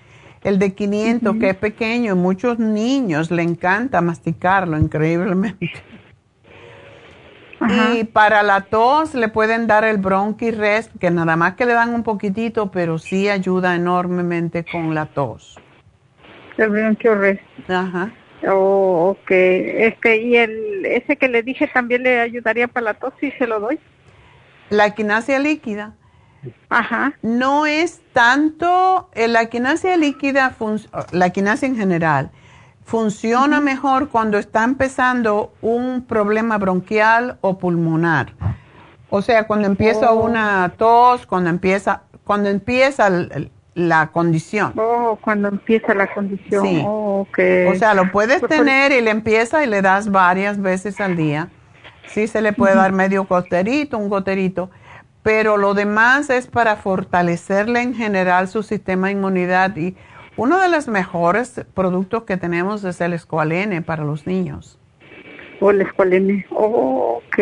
El 0.43 0.59
de 0.59 0.73
500, 0.75 1.37
que 1.37 1.49
es 1.49 1.55
pequeño, 1.55 2.13
y 2.13 2.15
muchos 2.15 2.59
niños 2.59 3.31
le 3.31 3.41
encanta 3.41 4.01
masticarlo 4.01 4.77
increíblemente. 4.77 5.71
Ajá. 7.59 7.93
Y 7.95 8.03
para 8.03 8.43
la 8.43 8.61
tos 8.61 9.13
le 9.13 9.29
pueden 9.29 9.67
dar 9.67 9.83
el 9.83 9.97
Bronchi 9.97 10.51
Rest, 10.51 10.91
que 10.99 11.09
nada 11.09 11.35
más 11.35 11.55
que 11.55 11.65
le 11.65 11.73
dan 11.73 11.93
un 11.93 12.03
poquitito, 12.03 12.71
pero 12.71 12.97
sí 12.97 13.29
ayuda 13.29 13.75
enormemente 13.75 14.65
con 14.69 14.93
la 14.93 15.05
tos. 15.05 15.59
El 16.57 16.69
bronquiorres. 16.69 17.39
Ajá. 17.67 18.11
Oh, 18.47 19.09
ok. 19.11 19.31
Este, 19.31 20.17
y 20.21 20.37
el, 20.37 20.85
ese 20.85 21.15
que 21.17 21.27
le 21.27 21.43
dije 21.43 21.67
también 21.67 22.03
le 22.03 22.19
ayudaría 22.19 22.67
para 22.67 22.85
la 22.85 22.93
tos, 22.93 23.13
si 23.19 23.31
se 23.31 23.47
lo 23.47 23.59
doy. 23.59 23.79
La 24.69 24.85
equinacia 24.85 25.39
líquida. 25.39 25.93
Ajá. 26.69 27.13
No 27.21 27.65
es 27.65 28.01
tanto, 28.13 29.09
eh, 29.13 29.27
la 29.27 29.41
equinacia 29.41 29.97
líquida, 29.97 30.55
la 31.11 31.25
equinacia 31.25 31.67
en 31.67 31.75
general, 31.75 32.31
funciona 32.85 33.59
mejor 33.59 34.09
cuando 34.09 34.37
está 34.37 34.63
empezando 34.63 35.51
un 35.61 36.03
problema 36.07 36.57
bronquial 36.57 37.37
o 37.41 37.57
pulmonar. 37.57 38.33
O 39.09 39.21
sea, 39.21 39.47
cuando 39.47 39.67
empieza 39.67 40.11
Oh. 40.13 40.23
una 40.23 40.71
tos, 40.77 41.25
cuando 41.25 41.49
empieza, 41.49 42.03
cuando 42.23 42.49
empieza 42.49 43.07
el- 43.07 43.51
la 43.73 44.07
condición. 44.07 44.71
Oh, 44.77 45.17
cuando 45.21 45.49
empieza 45.49 45.93
la 45.93 46.13
condición. 46.13 46.65
Sí. 46.65 46.83
Oh. 46.85 47.27
O 47.69 47.75
sea, 47.75 47.93
lo 47.93 48.11
puedes 48.11 48.39
Pues 48.39 48.49
por- 48.55 48.57
tener 48.65 48.91
y 48.93 49.01
le 49.01 49.11
empieza 49.11 49.63
y 49.63 49.67
le 49.67 49.81
das 49.81 50.09
varias 50.11 50.61
veces 50.61 51.01
al 51.01 51.17
día. 51.17 51.49
Sí 52.07 52.27
se 52.27 52.41
le 52.41 52.53
puede 52.53 52.75
dar 52.75 52.91
medio 52.93 53.25
goterito, 53.25 53.97
un 53.97 54.09
goterito, 54.09 54.69
pero 55.23 55.57
lo 55.57 55.73
demás 55.73 56.29
es 56.29 56.47
para 56.47 56.75
fortalecerle 56.75 57.81
en 57.81 57.95
general 57.95 58.47
su 58.47 58.61
sistema 58.63 59.07
de 59.07 59.13
inmunidad 59.13 59.75
y 59.75 59.97
uno 60.37 60.59
de 60.59 60.69
los 60.69 60.87
mejores 60.87 61.61
productos 61.73 62.23
que 62.23 62.37
tenemos 62.37 62.83
es 62.83 62.99
el 63.01 63.13
escualene 63.13 63.81
para 63.81 64.03
los 64.03 64.27
niños. 64.27 64.77
O 65.61 65.71
el 65.71 65.81
escualene. 65.81 66.45
Oh, 66.51 67.21
ok. 67.25 67.39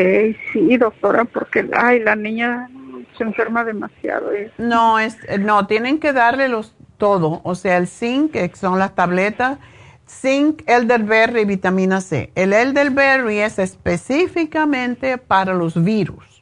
Sí, 0.51 0.77
doctora, 0.77 1.25
porque, 1.25 1.67
ay, 1.75 1.99
la 2.01 2.15
niña 2.15 2.69
se 3.17 3.23
enferma 3.23 3.63
demasiado. 3.63 4.31
eh. 4.33 4.51
No, 4.57 4.99
es, 4.99 5.17
no, 5.39 5.65
tienen 5.67 5.99
que 5.99 6.13
darle 6.13 6.47
los 6.47 6.75
todo, 6.97 7.41
o 7.43 7.55
sea, 7.55 7.77
el 7.77 7.87
zinc, 7.87 8.31
que 8.31 8.51
son 8.55 8.79
las 8.79 8.95
tabletas, 8.95 9.57
zinc, 10.07 10.61
elderberry 10.67 11.41
y 11.41 11.45
vitamina 11.45 11.99
C. 12.01 12.31
El 12.35 12.53
elderberry 12.53 13.39
es 13.39 13.59
específicamente 13.59 15.17
para 15.17 15.53
los 15.53 15.83
virus. 15.83 16.32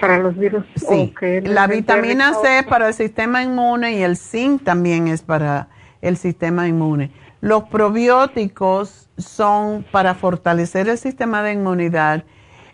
Para 0.00 0.18
los 0.18 0.36
virus. 0.36 0.64
Sí, 0.76 1.14
la 1.42 1.66
vitamina 1.66 2.34
C 2.34 2.60
ok. 2.60 2.68
para 2.68 2.88
el 2.88 2.94
sistema 2.94 3.42
inmune 3.42 3.94
y 3.94 4.02
el 4.02 4.16
zinc 4.16 4.64
también 4.64 5.08
es 5.08 5.22
para 5.22 5.68
el 6.02 6.16
sistema 6.16 6.68
inmune. 6.68 7.10
Los 7.40 7.64
probióticos 7.64 9.08
son 9.16 9.84
para 9.90 10.14
fortalecer 10.14 10.88
el 10.88 10.98
sistema 10.98 11.42
de 11.42 11.52
inmunidad 11.52 12.24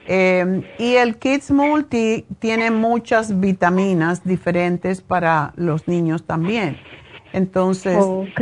eh, 0.07 0.63
y 0.79 0.95
el 0.95 1.19
Kids 1.19 1.51
Multi 1.51 2.27
tiene 2.39 2.71
muchas 2.71 3.39
vitaminas 3.39 4.25
diferentes 4.25 5.01
para 5.03 5.53
los 5.57 5.87
niños 5.87 6.25
también. 6.25 6.79
Entonces, 7.33 7.97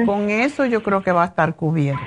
con 0.06 0.30
eso 0.30 0.64
yo 0.64 0.82
creo 0.82 1.02
que 1.02 1.12
va 1.12 1.24
a 1.24 1.26
estar 1.26 1.56
cubierto. 1.56 2.00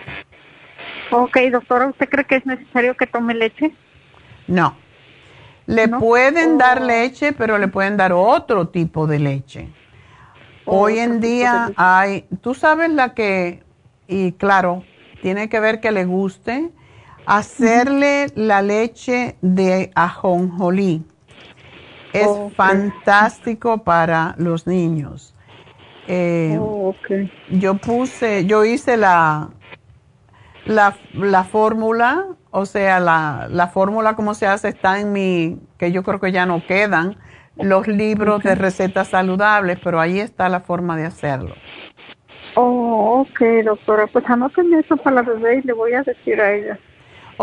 Ok, 1.12 1.38
doctora, 1.52 1.88
¿usted 1.88 2.10
cree 2.10 2.26
que 2.26 2.38
es 2.38 2.46
necesario 2.46 2.96
que 2.96 3.06
tome 3.06 3.36
leche? 3.36 3.72
No. 4.48 4.76
Le 5.68 5.88
¿No? 5.88 6.00
pueden 6.00 6.56
Oh. 6.56 6.58
dar 6.58 6.82
leche, 6.82 7.34
pero 7.34 7.58
le 7.58 7.68
pueden 7.68 7.98
dar 7.98 8.14
otro 8.14 8.68
tipo 8.70 9.08
de 9.08 9.20
leche. 9.20 9.70
Hoy 10.66 11.00
en 11.00 11.20
día 11.20 11.72
hay, 11.76 12.26
tú 12.42 12.54
sabes 12.54 12.90
la 12.92 13.14
que, 13.14 13.64
y 14.08 14.34
claro, 14.34 14.84
tiene 15.22 15.50
que 15.50 15.60
ver 15.60 15.80
que 15.80 15.92
le 15.92 16.06
guste, 16.06 16.70
hacerle 17.26 18.28
la 18.36 18.62
leche 18.62 19.36
de 19.42 19.92
ajonjolí. 19.96 21.04
Es 22.14 22.30
fantástico 22.56 23.84
para 23.84 24.36
los 24.38 24.68
niños. 24.68 25.34
Eh, 26.08 26.58
Oh, 26.60 26.94
yo 27.52 27.76
puse, 27.76 28.46
yo 28.46 28.66
hice 28.66 28.98
la, 28.98 29.50
la, 30.66 30.96
la 31.14 31.44
fórmula, 31.44 32.26
o 32.52 32.66
sea, 32.66 33.00
la, 33.00 33.48
la 33.50 33.68
fórmula 33.68 34.16
como 34.16 34.34
se 34.34 34.48
hace 34.48 34.70
está 34.70 35.00
en 35.00 35.12
mi, 35.12 35.60
que 35.78 35.92
yo 35.92 36.04
creo 36.04 36.20
que 36.20 36.32
ya 36.32 36.46
no 36.46 36.66
quedan, 36.66 37.18
los 37.58 37.88
libros 37.88 38.44
de 38.44 38.56
recetas 38.56 39.10
saludables, 39.10 39.80
pero 39.84 40.00
ahí 40.00 40.20
está 40.20 40.50
la 40.50 40.62
forma 40.62 40.98
de 40.98 41.06
hacerlo. 41.06 41.56
Oh, 42.56 43.22
ok, 43.22 43.42
doctora. 43.64 44.08
Pues 44.08 44.26
anótenme 44.28 44.80
eso 44.80 44.98
para 44.98 45.18
la 45.18 45.22
bebé 45.22 45.60
y 45.60 45.62
le 45.62 45.74
voy 45.74 45.94
a 45.94 46.04
decir 46.04 46.40
a 46.42 46.54
ella. 46.54 46.80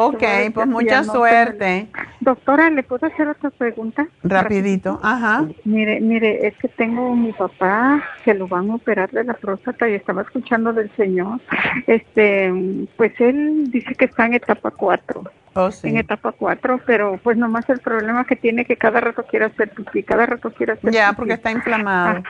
Ok, 0.01 0.23
a 0.23 0.51
pues 0.55 0.67
mucha 0.69 1.03
suerte. 1.03 1.89
Doctora, 2.21 2.71
¿le 2.71 2.85
puedo 2.85 3.05
hacer 3.07 3.27
otra 3.27 3.51
pregunta? 3.51 4.07
Rapidito, 4.23 5.01
ajá. 5.03 5.47
Mire, 5.65 6.01
mire, 6.01 6.47
es 6.47 6.57
que 6.59 6.69
tengo 6.69 7.17
mi 7.17 7.33
papá 7.33 8.01
que 8.25 8.33
lo 8.35 8.47
van 8.47 8.71
a 8.71 8.77
operar 8.77 9.11
de 9.11 9.25
la 9.25 9.35
próstata 9.35 9.89
y 9.89 9.95
estaba 9.95 10.23
escuchando 10.23 10.73
del 10.73 10.89
señor. 10.97 11.41
Este, 11.89 12.87
pues 12.97 13.13
él 13.21 13.71
dice 13.73 13.93
que 13.97 14.05
está 14.05 14.27
en 14.27 14.35
etapa 14.35 14.71
4. 14.71 15.25
Oh, 15.55 15.71
sí. 15.73 15.89
En 15.89 15.97
etapa 15.97 16.31
4, 16.31 16.81
pero 16.87 17.19
pues 17.21 17.37
nomás 17.37 17.69
el 17.69 17.81
problema 17.81 18.25
que 18.25 18.37
tiene 18.37 18.65
que 18.65 18.77
cada 18.77 19.01
rato 19.01 19.25
quiere 19.25 19.47
hacer 19.47 19.71
pipí, 19.71 20.05
cada 20.05 20.27
rato 20.27 20.53
quiere 20.53 20.75
hacer 20.75 20.93
Ya, 20.93 21.09
pipí. 21.09 21.17
porque 21.17 21.33
está 21.33 21.51
inflamado. 21.51 22.23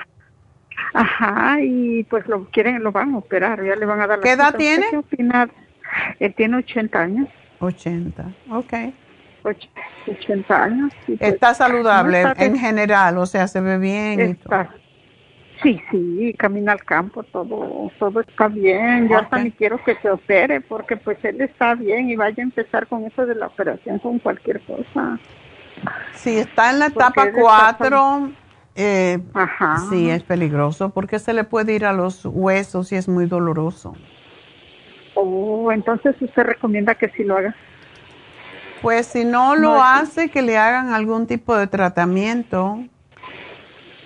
Ajá, 0.95 1.59
y 1.61 2.05
pues 2.05 2.27
lo 2.29 2.47
quieren, 2.47 2.83
lo 2.83 2.93
van 2.93 3.13
a 3.13 3.19
operar, 3.19 3.63
ya 3.63 3.77
le 3.77 3.85
van 3.85 4.01
a 4.01 4.07
dar 4.07 4.19
la 4.19 4.25
¿Qué 4.25 4.31
edad 4.31 4.55
cita. 4.57 4.99
¿Usted 5.01 5.17
tiene? 5.17 5.47
¿Qué? 5.49 6.25
Él 6.25 6.35
tiene 6.35 6.57
80 6.59 7.01
años, 7.01 7.29
80, 7.61 8.25
ok. 8.51 8.73
och- 9.45 9.57
80 10.07 10.65
años. 10.65 10.93
pues, 11.07 11.21
Está 11.21 11.55
saludable 11.55 12.23
no 12.23 12.29
está 12.31 12.45
en 12.45 12.57
general, 12.59 13.19
o 13.19 13.27
sea, 13.27 13.47
se 13.49 13.61
ve 13.61 13.79
bien 13.79 14.31
y 14.31 14.35
todo. 14.35 14.67
Sí, 15.63 15.81
sí, 15.91 16.35
camina 16.39 16.71
al 16.73 16.85
campo, 16.85 17.25
todo, 17.25 17.91
todo 17.99 18.21
está 18.21 18.47
bien. 18.47 19.09
Yo 19.09 19.19
hasta 19.19 19.39
Ok. 19.39 19.43
ni 19.43 19.51
quiero 19.51 19.83
que 19.83 19.97
se 19.97 20.09
opere 20.09 20.61
porque 20.61 20.97
pues 20.97 21.19
él 21.25 21.41
está 21.41 21.75
bien 21.75 22.09
y 22.11 22.15
vaya 22.17 22.37
a 22.39 22.43
empezar 22.43 22.87
con 22.87 23.05
eso 23.05 23.27
de 23.27 23.35
la 23.35 23.49
operación 23.49 23.99
con 23.99 24.21
cualquier 24.21 24.61
cosa. 24.61 25.19
Si 26.15 26.39
está 26.39 26.71
en 26.71 26.79
la 26.79 26.87
etapa 26.87 27.23
él 27.25 27.29
está 27.31 27.41
4, 27.41 28.31
eh, 28.77 29.19
Ajá. 29.35 29.79
sí 29.91 30.09
es 30.09 30.23
peligroso 30.23 30.91
porque 30.91 31.19
se 31.19 31.33
le 31.33 31.43
puede 31.43 31.73
ir 31.75 31.87
a 31.87 31.93
los 31.93 32.25
huesos 32.25 32.93
y 32.93 32.97
es 32.97 33.09
muy 33.09 33.27
doloroso. 33.27 33.97
Oh, 35.21 35.73
entonces 35.73 36.15
usted 36.21 36.45
recomienda 36.45 36.95
que 36.95 37.09
sí 37.11 37.25
lo 37.25 37.37
haga. 37.37 37.55
Pues 38.81 39.07
si 39.07 39.25
no 39.25 39.57
lo 39.57 39.73
No, 39.75 39.83
hace, 39.83 40.31
que 40.31 40.43
le 40.43 40.57
hagan 40.57 40.95
algún 40.95 41.27
tipo 41.27 41.57
de 41.57 41.67
tratamiento 41.67 42.79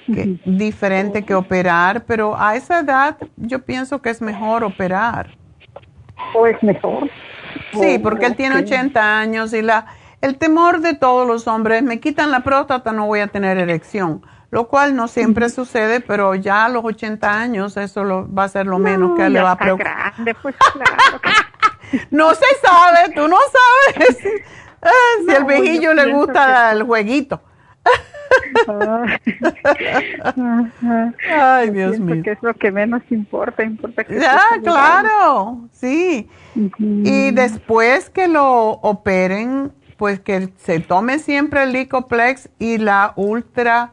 que- 0.06 0.39
diferente 0.47 1.24
que 1.24 1.34
operar, 1.34 2.05
pero 2.06 2.34
a 2.39 2.56
esa 2.56 2.80
edad 2.80 3.18
yo 3.36 3.59
pienso 3.59 4.01
que 4.01 4.09
es 4.09 4.22
mejor 4.22 4.64
operar. 4.64 5.28
¿O 6.34 6.47
es 6.47 6.60
mejor? 6.62 7.10
Sí, 7.72 7.97
Oh, 7.98 8.02
porque 8.02 8.26
él 8.26 8.36
tiene 8.36 8.56
ok. 8.56 8.62
80 8.62 9.18
años 9.18 9.52
y 9.52 9.60
la 9.62 9.86
El 10.22 10.39
temor 10.39 10.80
de 10.80 10.94
todos 10.94 11.26
los 11.26 11.48
hombres, 11.48 11.82
me 11.82 11.98
quitan 11.98 12.30
la 12.30 12.40
próstata, 12.44 12.93
no 12.93 13.06
voy 13.06 13.18
a 13.20 13.26
tener 13.26 13.59
erección, 13.59 14.22
lo 14.52 14.68
cual 14.68 14.94
no 14.94 15.08
siempre 15.08 15.48
sucede, 15.48 16.00
pero 16.00 16.34
ya 16.34 16.66
a 16.66 16.68
los 16.68 16.84
80 16.84 17.40
años 17.40 17.78
eso 17.78 18.04
lo, 18.04 18.32
va 18.32 18.44
a 18.44 18.48
ser 18.50 18.66
lo 18.66 18.78
menos 18.78 19.16
que 19.16 19.30
le 19.30 19.40
va 19.40 19.52
a 19.52 19.56
preocupar. 19.56 20.12
Pues, 20.42 20.54
claro. 20.74 21.20
no 22.10 22.34
se 22.34 22.44
sabe, 22.62 23.14
tú 23.14 23.28
no 23.28 23.38
sabes 23.96 24.18
si 25.26 25.34
el 25.34 25.44
viejillo 25.44 25.94
le 25.94 26.12
gusta 26.12 26.70
el 26.72 26.82
jueguito. 26.82 27.40
Ay, 31.30 31.70
Dios 31.70 31.98
mío. 31.98 32.22
Que 32.22 32.32
es 32.32 32.42
lo 32.42 32.52
que 32.52 32.70
menos 32.70 33.00
importa, 33.08 33.64
importa 33.64 34.04
que 34.04 34.20
Ya, 34.20 34.38
claro, 34.62 35.66
sí. 35.72 36.28
Y 36.54 37.30
después 37.30 38.10
que 38.10 38.28
lo 38.28 38.72
operen, 38.72 39.72
pues 39.96 40.20
que 40.20 40.50
se 40.58 40.80
tome 40.80 41.20
siempre 41.20 41.62
el 41.62 41.72
Licoplex 41.72 42.50
y 42.58 42.76
la 42.76 43.14
Ultra, 43.16 43.92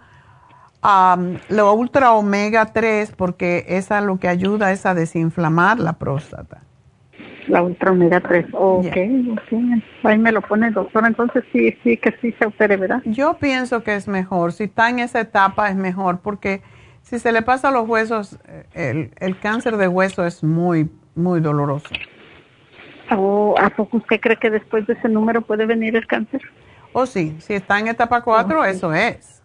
la 0.82 1.72
Ultra 1.74 2.14
Omega 2.14 2.68
3, 2.68 3.14
porque 3.16 3.66
esa 3.68 4.02
lo 4.02 4.18
que 4.18 4.28
ayuda 4.28 4.72
es 4.72 4.86
a 4.86 4.94
desinflamar 4.94 5.80
la 5.80 5.94
próstata. 5.94 6.64
La 7.48 7.64
Ultra 7.64 7.92
Omega 7.92 8.22
3, 8.22 8.48
ok, 8.54 8.96
ahí 10.04 10.18
me 10.20 10.32
lo 10.32 10.42
pone 10.42 10.68
el 10.68 10.74
doctor, 10.74 11.04
entonces 11.06 11.44
sí, 11.52 11.76
sí, 11.84 11.98
que 11.98 12.14
sí 12.22 12.34
se 12.40 12.46
opere, 12.46 12.78
¿verdad? 12.78 13.02
Yo 13.06 13.38
pienso 13.40 13.84
que 13.84 13.96
es 13.96 14.08
mejor, 14.08 14.54
si 14.54 14.66
está 14.66 14.90
en 14.90 15.00
esa 15.00 15.20
etapa 15.20 15.70
es 15.70 15.76
mejor, 15.76 16.20
porque 16.20 16.62
si 17.02 17.18
se 17.18 17.32
le 17.32 17.42
pasa 17.42 17.70
a 17.70 17.72
los 17.72 17.90
huesos, 17.90 18.38
el, 18.74 19.12
el 19.20 19.40
cáncer 19.40 19.78
de 19.78 19.88
hueso 19.88 20.26
es 20.26 20.44
muy, 20.44 20.90
muy 21.16 21.42
doloroso. 21.42 21.90
¿O 23.18 23.56
¿A 23.60 23.70
poco 23.72 23.98
usted 23.98 24.20
cree 24.22 24.38
que 24.38 24.52
después 24.52 24.86
de 24.86 24.94
ese 24.94 25.10
número 25.10 25.42
puede 25.42 25.66
venir 25.66 25.96
el 25.96 26.06
cáncer? 26.06 26.42
Oh, 26.94 27.06
sí, 27.06 27.36
si 27.40 27.54
está 27.56 27.80
en 27.80 27.88
etapa 27.88 28.22
4, 28.22 28.66
eso 28.66 28.94
es. 28.94 29.39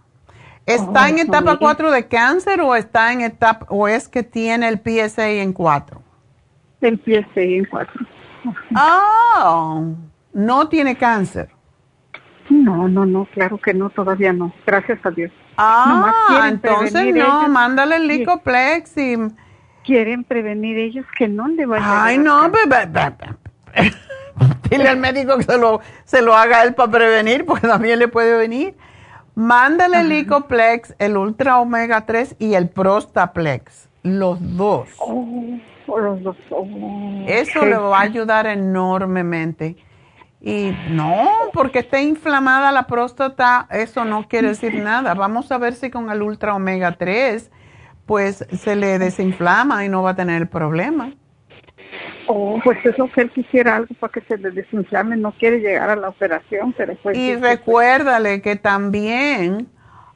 ¿Está 0.67 1.09
en 1.11 1.19
etapa 1.19 1.59
4 1.59 1.91
de 1.91 2.07
cáncer 2.09 2.61
o 2.61 2.75
está 2.75 3.13
en 3.13 3.21
etapa 3.21 3.67
o 3.69 3.87
es 3.87 4.09
que 4.09 4.23
tiene 4.23 4.69
el 4.69 4.79
PSA 4.79 5.29
en 5.29 5.53
4? 5.53 6.01
El 6.81 6.99
PSA 6.99 7.41
en 7.41 7.65
4. 7.67 8.07
Ah, 8.75 9.83
no 10.33 10.69
tiene 10.69 10.97
cáncer. 10.97 11.51
No, 12.51 12.89
no, 12.89 13.07
no, 13.07 13.27
claro 13.27 13.59
que 13.59 13.73
no, 13.73 13.91
todavía 13.91 14.33
no, 14.33 14.53
gracias 14.67 14.99
a 15.05 15.11
Dios. 15.11 15.33
Ah, 15.57 16.49
entonces 16.49 17.15
no, 17.15 17.49
mándale 17.49 17.97
el 17.97 18.09
Licoplex 18.09 18.97
y... 18.97 19.17
Quieren 19.85 20.25
prevenir 20.25 20.79
ellos 20.79 21.05
que 21.17 21.29
no 21.29 21.47
le 21.49 21.67
vayan 21.67 21.87
a 21.87 22.05
Ay, 22.05 22.19
no, 22.19 22.51
bebé, 22.51 22.89
Dile 24.71 24.89
al 24.89 24.97
médico 24.97 25.37
que 25.37 25.45
se 25.45 25.59
lo, 25.59 25.81
se 26.05 26.23
lo 26.23 26.35
haga 26.35 26.63
él 26.65 26.75
para 26.75 26.91
prevenir, 26.91 27.45
porque 27.45 27.69
también 27.69 27.99
le 27.99 28.09
puede 28.09 28.37
venir. 28.37 28.75
Mándale 29.35 30.01
el 30.01 30.09
Licoplex, 30.11 30.95
el 30.99 31.17
Ultra 31.17 31.59
Omega 31.59 32.07
3 32.07 32.37
y 32.39 32.55
el 32.55 32.69
Prostaplex, 32.69 33.89
los 34.03 34.39
dos. 34.57 34.89
Oh, 34.99 35.99
los 35.99 36.23
dos. 36.23 36.37
Oh, 36.51 36.67
Eso 37.27 37.65
le 37.65 37.77
va 37.77 37.99
a 37.99 38.03
ayudar 38.03 38.47
enormemente. 38.47 39.77
Y 40.41 40.73
no, 40.91 41.27
porque 41.53 41.81
esté 41.81 42.03
inflamada 42.03 42.71
la 42.71 42.87
próstata, 42.87 43.67
eso 43.71 44.05
no 44.05 44.29
quiere 44.29 44.49
decir 44.49 44.75
nada. 44.75 45.15
Vamos 45.15 45.51
a 45.51 45.59
ver 45.59 45.75
si 45.75 45.91
con 45.91 46.11
el 46.11 46.23
Ultra 46.23 46.55
Omega 46.55 46.93
3, 46.93 47.51
pues 48.07 48.47
se 48.53 48.77
le 48.77 48.99
desinflama 48.99 49.85
y 49.85 49.89
no 49.89 50.03
va 50.03 50.11
a 50.11 50.17
tener 50.17 50.43
el 50.43 50.49
problema. 50.49 51.15
Oh, 52.27 52.59
pues 52.65 52.79
es 52.85 52.97
lo 52.99 53.11
que 53.11 53.23
él 53.23 53.31
quisiera 53.31 53.77
algo 53.77 53.95
para 54.01 54.13
que 54.13 54.23
se 54.23 54.39
le 54.39 54.51
desinflame, 54.51 55.17
no 55.17 55.33
quiere 55.33 55.61
llegar 55.61 55.91
a 55.91 55.97
la 55.97 56.09
operación, 56.09 56.75
pero 56.77 56.95
pues... 57.03 57.17
Y 57.17 57.37
recuérdale 57.37 58.41
que 58.41 58.57
también 58.57 59.69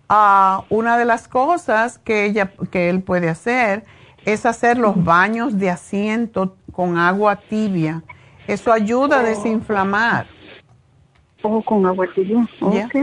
ah, 0.09 0.65
una 0.71 0.97
de 0.97 1.05
las 1.05 1.29
cosas 1.29 1.99
que, 1.99 2.25
ella, 2.25 2.53
que 2.71 2.89
él 2.89 3.03
puede 3.03 3.29
hacer 3.29 3.85
es 4.25 4.47
hacer 4.47 4.79
los 4.79 5.03
baños 5.05 5.59
de 5.59 5.71
asiento 5.71 6.57
con 6.73 6.99
agua 6.99 7.37
tibia. 7.37 8.03
Eso 8.47 8.73
ayuda 8.73 9.21
a 9.21 9.23
desinflamar. 9.23 10.27
Oh, 11.43 11.63
con 11.63 11.85
agua 11.87 12.07
tibia. 12.15 12.49
Ok, 12.61 12.95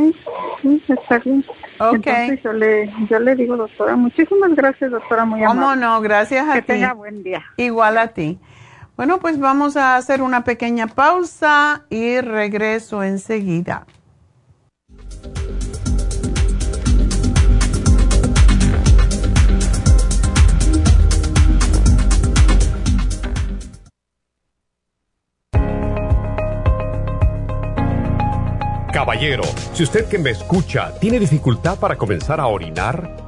sí, 0.61 0.83
está 0.87 1.19
bien. 1.19 1.45
Entonces 1.79 2.41
yo 2.43 2.53
le, 2.53 2.91
yo 3.09 3.19
le 3.19 3.35
digo, 3.35 3.55
doctora, 3.55 3.95
muchísimas 3.95 4.55
gracias, 4.55 4.91
doctora, 4.91 5.25
muy 5.25 5.43
amable. 5.43 5.61
¿Cómo 5.61 5.75
no? 5.75 6.01
Gracias 6.01 6.47
a 6.47 6.53
que 6.53 6.61
ti. 6.61 6.67
tenga 6.67 6.93
buen 6.93 7.23
día. 7.23 7.43
Igual 7.57 7.97
a 7.97 8.07
ti. 8.09 8.39
Bueno, 8.95 9.19
pues 9.19 9.37
vamos 9.39 9.75
a 9.75 9.97
hacer 9.97 10.21
una 10.21 10.45
pequeña 10.45 10.87
pausa 10.87 11.83
y 11.89 12.21
regreso 12.21 13.03
enseguida. 13.03 13.85
Caballero, 28.93 29.43
si 29.73 29.83
usted 29.83 30.07
que 30.07 30.17
me 30.17 30.29
escucha 30.29 30.97
tiene 31.01 31.19
dificultad 31.19 31.77
para 31.77 31.97
comenzar 31.97 32.39
a 32.39 32.47
orinar 32.47 33.24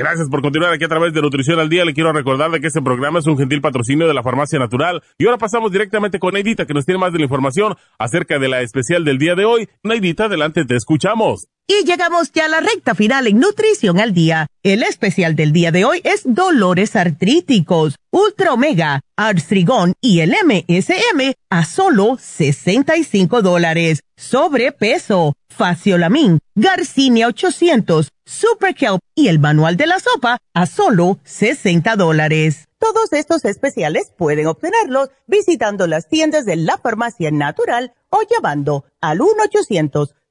Gracias 0.00 0.30
por 0.30 0.40
continuar 0.40 0.72
aquí 0.72 0.84
a 0.84 0.88
través 0.88 1.12
de 1.12 1.20
Nutrición 1.20 1.60
al 1.60 1.68
Día. 1.68 1.84
Le 1.84 1.92
quiero 1.92 2.10
recordar 2.10 2.50
de 2.50 2.58
que 2.58 2.68
este 2.68 2.80
programa 2.80 3.18
es 3.18 3.26
un 3.26 3.36
gentil 3.36 3.60
patrocinio 3.60 4.08
de 4.08 4.14
la 4.14 4.22
Farmacia 4.22 4.58
Natural. 4.58 5.02
Y 5.18 5.26
ahora 5.26 5.36
pasamos 5.36 5.70
directamente 5.72 6.18
con 6.18 6.32
Neidita, 6.32 6.64
que 6.64 6.72
nos 6.72 6.86
tiene 6.86 6.98
más 6.98 7.12
de 7.12 7.18
la 7.18 7.24
información 7.24 7.76
acerca 7.98 8.38
de 8.38 8.48
la 8.48 8.62
especial 8.62 9.04
del 9.04 9.18
día 9.18 9.34
de 9.34 9.44
hoy. 9.44 9.68
Neidita, 9.82 10.24
adelante, 10.24 10.64
te 10.64 10.74
escuchamos. 10.74 11.48
Y 11.66 11.84
llegamos 11.84 12.32
ya 12.32 12.46
a 12.46 12.48
la 12.48 12.60
recta 12.60 12.94
final 12.94 13.26
en 13.26 13.40
Nutrición 13.40 14.00
al 14.00 14.14
Día. 14.14 14.46
El 14.62 14.84
especial 14.84 15.36
del 15.36 15.52
día 15.52 15.70
de 15.70 15.84
hoy 15.84 16.00
es 16.02 16.22
dolores 16.24 16.96
artríticos, 16.96 17.96
Ultra 18.10 18.54
Omega, 18.54 19.02
Artrigón 19.16 19.92
y 20.00 20.20
el 20.20 20.30
MSM 20.30 21.34
a 21.50 21.64
solo 21.66 22.16
65 22.18 23.42
dólares. 23.42 24.00
Sobrepeso, 24.16 25.34
Faciolamin, 25.60 26.40
Garcinia 26.54 27.26
800, 27.26 28.08
Super 28.24 28.74
Kelp 28.74 29.00
y 29.14 29.28
el 29.28 29.38
manual 29.38 29.76
de 29.76 29.86
la 29.86 30.00
sopa 30.00 30.38
a 30.54 30.64
solo 30.64 31.18
60 31.24 31.96
dólares. 31.96 32.66
Todos 32.78 33.12
estos 33.12 33.44
especiales 33.44 34.10
pueden 34.16 34.46
obtenerlos 34.46 35.10
visitando 35.26 35.86
las 35.86 36.08
tiendas 36.08 36.46
de 36.46 36.56
la 36.56 36.78
farmacia 36.78 37.30
natural 37.30 37.92
o 38.08 38.20
llamando 38.22 38.86
al 39.02 39.18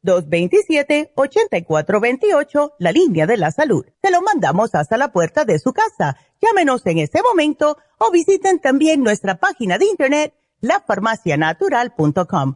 1-800-227-8428, 0.04 2.74
la 2.80 2.92
línea 2.92 3.28
de 3.28 3.38
la 3.38 3.52
salud. 3.52 3.86
Se 4.02 4.10
lo 4.10 4.24
mandamos 4.24 4.74
hasta 4.74 4.98
la 4.98 5.12
puerta 5.12 5.46
de 5.46 5.60
su 5.60 5.74
casa. 5.74 6.18
Llámenos 6.42 6.84
en 6.88 6.98
este 6.98 7.22
momento 7.22 7.78
o 8.00 8.10
visiten 8.10 8.58
también 8.58 9.04
nuestra 9.04 9.36
página 9.36 9.78
de 9.78 9.86
internet, 9.86 10.34
lafarmacianatural.com. 10.62 12.56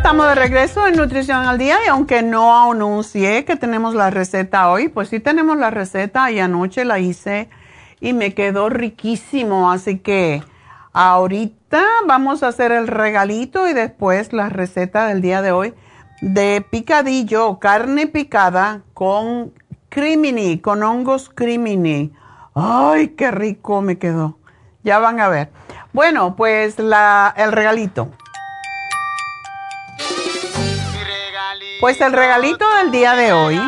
Estamos 0.00 0.28
de 0.28 0.34
regreso 0.34 0.86
en 0.86 0.96
Nutrición 0.96 1.44
al 1.44 1.58
Día 1.58 1.76
y 1.84 1.88
aunque 1.88 2.22
no 2.22 2.72
anuncié 2.72 3.44
que 3.44 3.56
tenemos 3.56 3.94
la 3.94 4.08
receta 4.08 4.70
hoy, 4.70 4.88
pues 4.88 5.10
sí 5.10 5.20
tenemos 5.20 5.58
la 5.58 5.68
receta 5.68 6.30
y 6.30 6.40
anoche 6.40 6.86
la 6.86 6.98
hice 6.98 7.50
y 8.00 8.14
me 8.14 8.32
quedó 8.32 8.70
riquísimo. 8.70 9.70
Así 9.70 9.98
que 9.98 10.42
ahorita 10.94 11.84
vamos 12.06 12.42
a 12.42 12.48
hacer 12.48 12.72
el 12.72 12.86
regalito 12.88 13.68
y 13.68 13.74
después 13.74 14.32
la 14.32 14.48
receta 14.48 15.06
del 15.06 15.20
día 15.20 15.42
de 15.42 15.52
hoy 15.52 15.74
de 16.22 16.64
picadillo, 16.68 17.58
carne 17.58 18.06
picada 18.06 18.80
con 18.94 19.52
crimini, 19.90 20.60
con 20.60 20.82
hongos 20.82 21.28
crimini. 21.28 22.10
Ay, 22.54 23.08
qué 23.08 23.30
rico 23.30 23.82
me 23.82 23.98
quedó. 23.98 24.38
Ya 24.82 24.98
van 24.98 25.20
a 25.20 25.28
ver. 25.28 25.50
Bueno, 25.92 26.36
pues 26.36 26.78
el 26.78 27.52
regalito. 27.52 28.10
Pues 31.80 31.98
el 32.02 32.12
regalito 32.12 32.66
del 32.76 32.90
día 32.90 33.14
de 33.14 33.32
hoy 33.32 33.58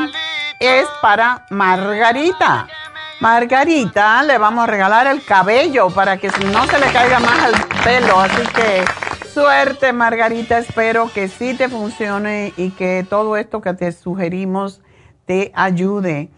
es 0.61 0.85
para 1.01 1.47
Margarita. 1.49 2.69
Margarita 3.21 4.23
le 4.23 4.37
vamos 4.37 4.65
a 4.65 4.67
regalar 4.67 5.07
el 5.07 5.25
cabello 5.25 5.89
para 5.89 6.19
que 6.19 6.29
no 6.53 6.67
se 6.67 6.79
le 6.79 6.93
caiga 6.93 7.21
más 7.21 7.49
el 7.49 7.55
pelo. 7.83 8.21
Así 8.21 8.43
que 8.55 8.85
suerte 9.33 9.95
Margarita, 9.95 10.59
espero 10.59 11.11
que 11.11 11.29
sí 11.29 11.55
te 11.55 11.71
funcione 11.71 12.53
y 12.59 12.73
que 12.73 13.07
todo 13.09 13.39
esto 13.39 13.63
que 13.63 13.73
te 13.73 13.91
sugerimos 13.93 14.83
te 15.25 15.51
ayude. 15.55 16.29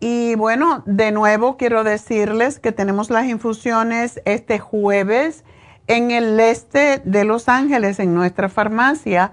Y 0.00 0.34
bueno, 0.34 0.82
de 0.84 1.10
nuevo 1.10 1.56
quiero 1.56 1.84
decirles 1.84 2.58
que 2.58 2.70
tenemos 2.70 3.08
las 3.08 3.24
infusiones 3.24 4.20
este 4.26 4.58
jueves 4.58 5.42
en 5.86 6.10
el 6.10 6.38
este 6.38 7.00
de 7.02 7.24
Los 7.24 7.48
Ángeles, 7.48 7.98
en 7.98 8.14
nuestra 8.14 8.50
farmacia 8.50 9.32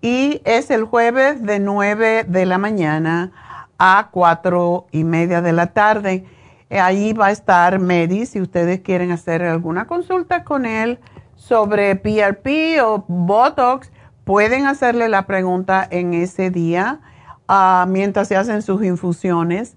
y 0.00 0.40
es 0.44 0.70
el 0.70 0.84
jueves 0.84 1.42
de 1.42 1.58
9 1.58 2.24
de 2.24 2.46
la 2.46 2.58
mañana 2.58 3.32
a 3.78 4.08
4 4.10 4.86
y 4.92 5.04
media 5.04 5.42
de 5.42 5.52
la 5.52 5.68
tarde. 5.68 6.24
Eh, 6.70 6.80
ahí 6.80 7.12
va 7.12 7.26
a 7.26 7.30
estar 7.30 7.78
Medi 7.78 8.26
si 8.26 8.40
ustedes 8.40 8.80
quieren 8.80 9.10
hacer 9.10 9.42
alguna 9.42 9.86
consulta 9.86 10.44
con 10.44 10.66
él 10.66 10.98
sobre 11.34 11.96
PRP 11.96 12.80
o 12.82 13.04
Botox. 13.08 13.90
Pueden 14.24 14.66
hacerle 14.66 15.08
la 15.08 15.26
pregunta 15.26 15.86
en 15.90 16.14
ese 16.14 16.50
día 16.50 17.00
ah, 17.48 17.86
mientras 17.88 18.28
se 18.28 18.36
hacen 18.36 18.62
sus 18.62 18.84
infusiones 18.84 19.76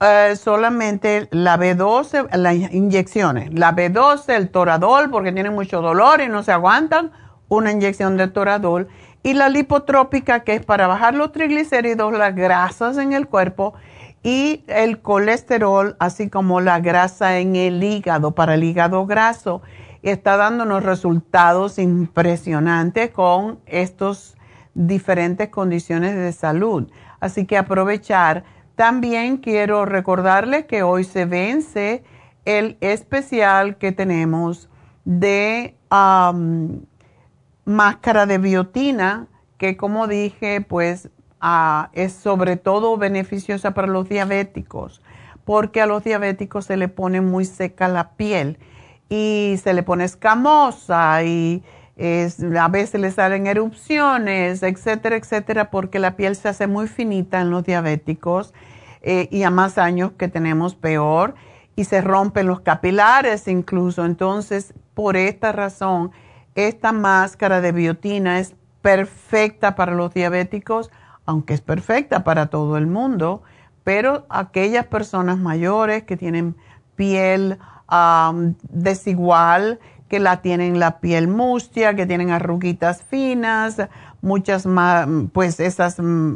eh, 0.00 0.36
solamente 0.36 1.28
la 1.30 1.56
B12, 1.56 2.28
las 2.36 2.54
inyecciones, 2.54 3.54
la 3.54 3.74
B12, 3.74 4.34
el 4.34 4.50
toradol, 4.50 5.10
porque 5.10 5.32
tienen 5.32 5.54
mucho 5.54 5.80
dolor 5.80 6.20
y 6.20 6.28
no 6.28 6.42
se 6.42 6.52
aguantan, 6.52 7.12
una 7.48 7.72
inyección 7.72 8.18
de 8.18 8.28
toradol, 8.28 8.88
y 9.22 9.32
la 9.32 9.48
lipotrópica, 9.48 10.40
que 10.40 10.56
es 10.56 10.64
para 10.64 10.86
bajar 10.86 11.14
los 11.14 11.32
triglicéridos, 11.32 12.12
las 12.12 12.34
grasas 12.34 12.98
en 12.98 13.14
el 13.14 13.28
cuerpo, 13.28 13.72
y 14.22 14.64
el 14.66 15.00
colesterol, 15.00 15.96
así 16.00 16.28
como 16.28 16.60
la 16.60 16.80
grasa 16.80 17.38
en 17.38 17.56
el 17.56 17.82
hígado, 17.82 18.34
para 18.34 18.54
el 18.54 18.64
hígado 18.64 19.06
graso. 19.06 19.62
Está 20.02 20.36
dando 20.36 20.64
unos 20.64 20.82
resultados 20.82 21.78
impresionantes 21.78 23.10
con 23.10 23.60
estas 23.64 24.34
diferentes 24.74 25.48
condiciones 25.48 26.14
de 26.14 26.32
salud. 26.32 26.90
Así 27.24 27.46
que 27.46 27.56
aprovechar. 27.56 28.44
También 28.76 29.38
quiero 29.38 29.86
recordarle 29.86 30.66
que 30.66 30.82
hoy 30.82 31.04
se 31.04 31.24
vence 31.24 32.04
el 32.44 32.76
especial 32.82 33.78
que 33.78 33.92
tenemos 33.92 34.68
de 35.06 35.74
máscara 37.64 38.26
de 38.26 38.36
biotina, 38.36 39.28
que 39.56 39.78
como 39.78 40.06
dije, 40.06 40.60
pues 40.60 41.08
ah, 41.40 41.88
es 41.94 42.12
sobre 42.12 42.58
todo 42.58 42.98
beneficiosa 42.98 43.70
para 43.72 43.88
los 43.88 44.06
diabéticos, 44.06 45.00
porque 45.46 45.80
a 45.80 45.86
los 45.86 46.04
diabéticos 46.04 46.66
se 46.66 46.76
le 46.76 46.88
pone 46.88 47.22
muy 47.22 47.46
seca 47.46 47.88
la 47.88 48.10
piel 48.16 48.58
y 49.08 49.58
se 49.62 49.72
le 49.72 49.82
pone 49.82 50.04
escamosa 50.04 51.22
y 51.22 51.62
a 51.96 52.68
veces 52.68 53.00
le 53.00 53.10
salen 53.10 53.46
erupciones, 53.46 54.62
etcétera, 54.62 55.16
etcétera, 55.16 55.70
porque 55.70 55.98
la 55.98 56.16
piel 56.16 56.34
se 56.34 56.48
hace 56.48 56.66
muy 56.66 56.88
finita 56.88 57.40
en 57.40 57.50
los 57.50 57.64
diabéticos 57.64 58.52
eh, 59.02 59.28
y 59.30 59.44
a 59.44 59.50
más 59.50 59.78
años 59.78 60.12
que 60.18 60.28
tenemos 60.28 60.74
peor 60.74 61.34
y 61.76 61.84
se 61.84 62.00
rompen 62.00 62.46
los 62.46 62.60
capilares 62.60 63.46
incluso. 63.48 64.04
Entonces, 64.04 64.74
por 64.94 65.16
esta 65.16 65.52
razón, 65.52 66.10
esta 66.54 66.92
máscara 66.92 67.60
de 67.60 67.72
biotina 67.72 68.38
es 68.40 68.54
perfecta 68.82 69.76
para 69.76 69.94
los 69.94 70.12
diabéticos, 70.12 70.90
aunque 71.26 71.54
es 71.54 71.60
perfecta 71.60 72.24
para 72.24 72.46
todo 72.46 72.76
el 72.76 72.86
mundo, 72.86 73.42
pero 73.82 74.26
aquellas 74.28 74.86
personas 74.86 75.38
mayores 75.38 76.04
que 76.04 76.16
tienen 76.16 76.56
piel 76.96 77.58
desigual, 78.70 79.78
que 80.14 80.20
la 80.20 80.42
tienen 80.42 80.78
la 80.78 81.00
piel 81.00 81.26
mustia, 81.26 81.96
que 81.96 82.06
tienen 82.06 82.30
arruguitas 82.30 83.02
finas, 83.02 83.82
muchas 84.22 84.64
más, 84.64 85.08
pues 85.32 85.58
esas 85.58 85.98
mm, 85.98 86.34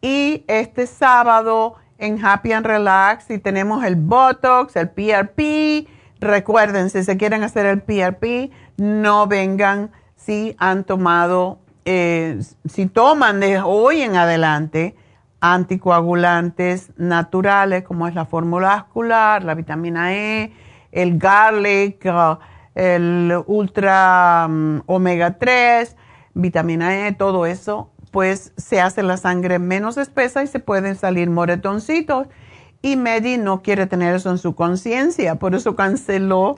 y 0.00 0.44
este 0.46 0.86
sábado 0.86 1.74
en 1.98 2.24
Happy 2.24 2.52
and 2.52 2.66
Relax 2.66 3.30
y 3.30 3.38
tenemos 3.38 3.84
el 3.84 3.96
Botox, 3.96 4.76
el 4.76 4.90
PRP 4.90 5.88
Recuerden, 6.20 6.90
si 6.90 7.04
se 7.04 7.16
quieren 7.16 7.42
hacer 7.42 7.66
el 7.66 7.82
PRP, 7.82 8.50
no 8.78 9.26
vengan 9.26 9.90
si 10.16 10.56
han 10.58 10.84
tomado, 10.84 11.58
eh, 11.84 12.40
si 12.64 12.86
toman 12.86 13.40
de 13.40 13.60
hoy 13.60 14.02
en 14.02 14.16
adelante 14.16 14.96
anticoagulantes 15.40 16.90
naturales 16.96 17.84
como 17.84 18.08
es 18.08 18.14
la 18.14 18.24
fórmula 18.24 18.68
vascular, 18.68 19.44
la 19.44 19.54
vitamina 19.54 20.14
E, 20.14 20.52
el 20.90 21.18
garlic, 21.18 22.04
el 22.74 23.42
ultra 23.46 24.46
um, 24.48 24.82
omega 24.86 25.38
3, 25.38 25.96
vitamina 26.34 27.06
E, 27.06 27.12
todo 27.12 27.46
eso, 27.46 27.90
pues 28.10 28.52
se 28.56 28.80
hace 28.80 29.02
la 29.02 29.18
sangre 29.18 29.58
menos 29.58 29.98
espesa 29.98 30.42
y 30.42 30.46
se 30.46 30.58
pueden 30.58 30.96
salir 30.96 31.28
moretoncitos 31.28 32.28
y 32.86 32.94
Medi 32.94 33.36
no 33.36 33.62
quiere 33.62 33.88
tener 33.88 34.14
eso 34.14 34.30
en 34.30 34.38
su 34.38 34.54
conciencia, 34.54 35.34
por 35.34 35.56
eso 35.56 35.74
canceló 35.74 36.56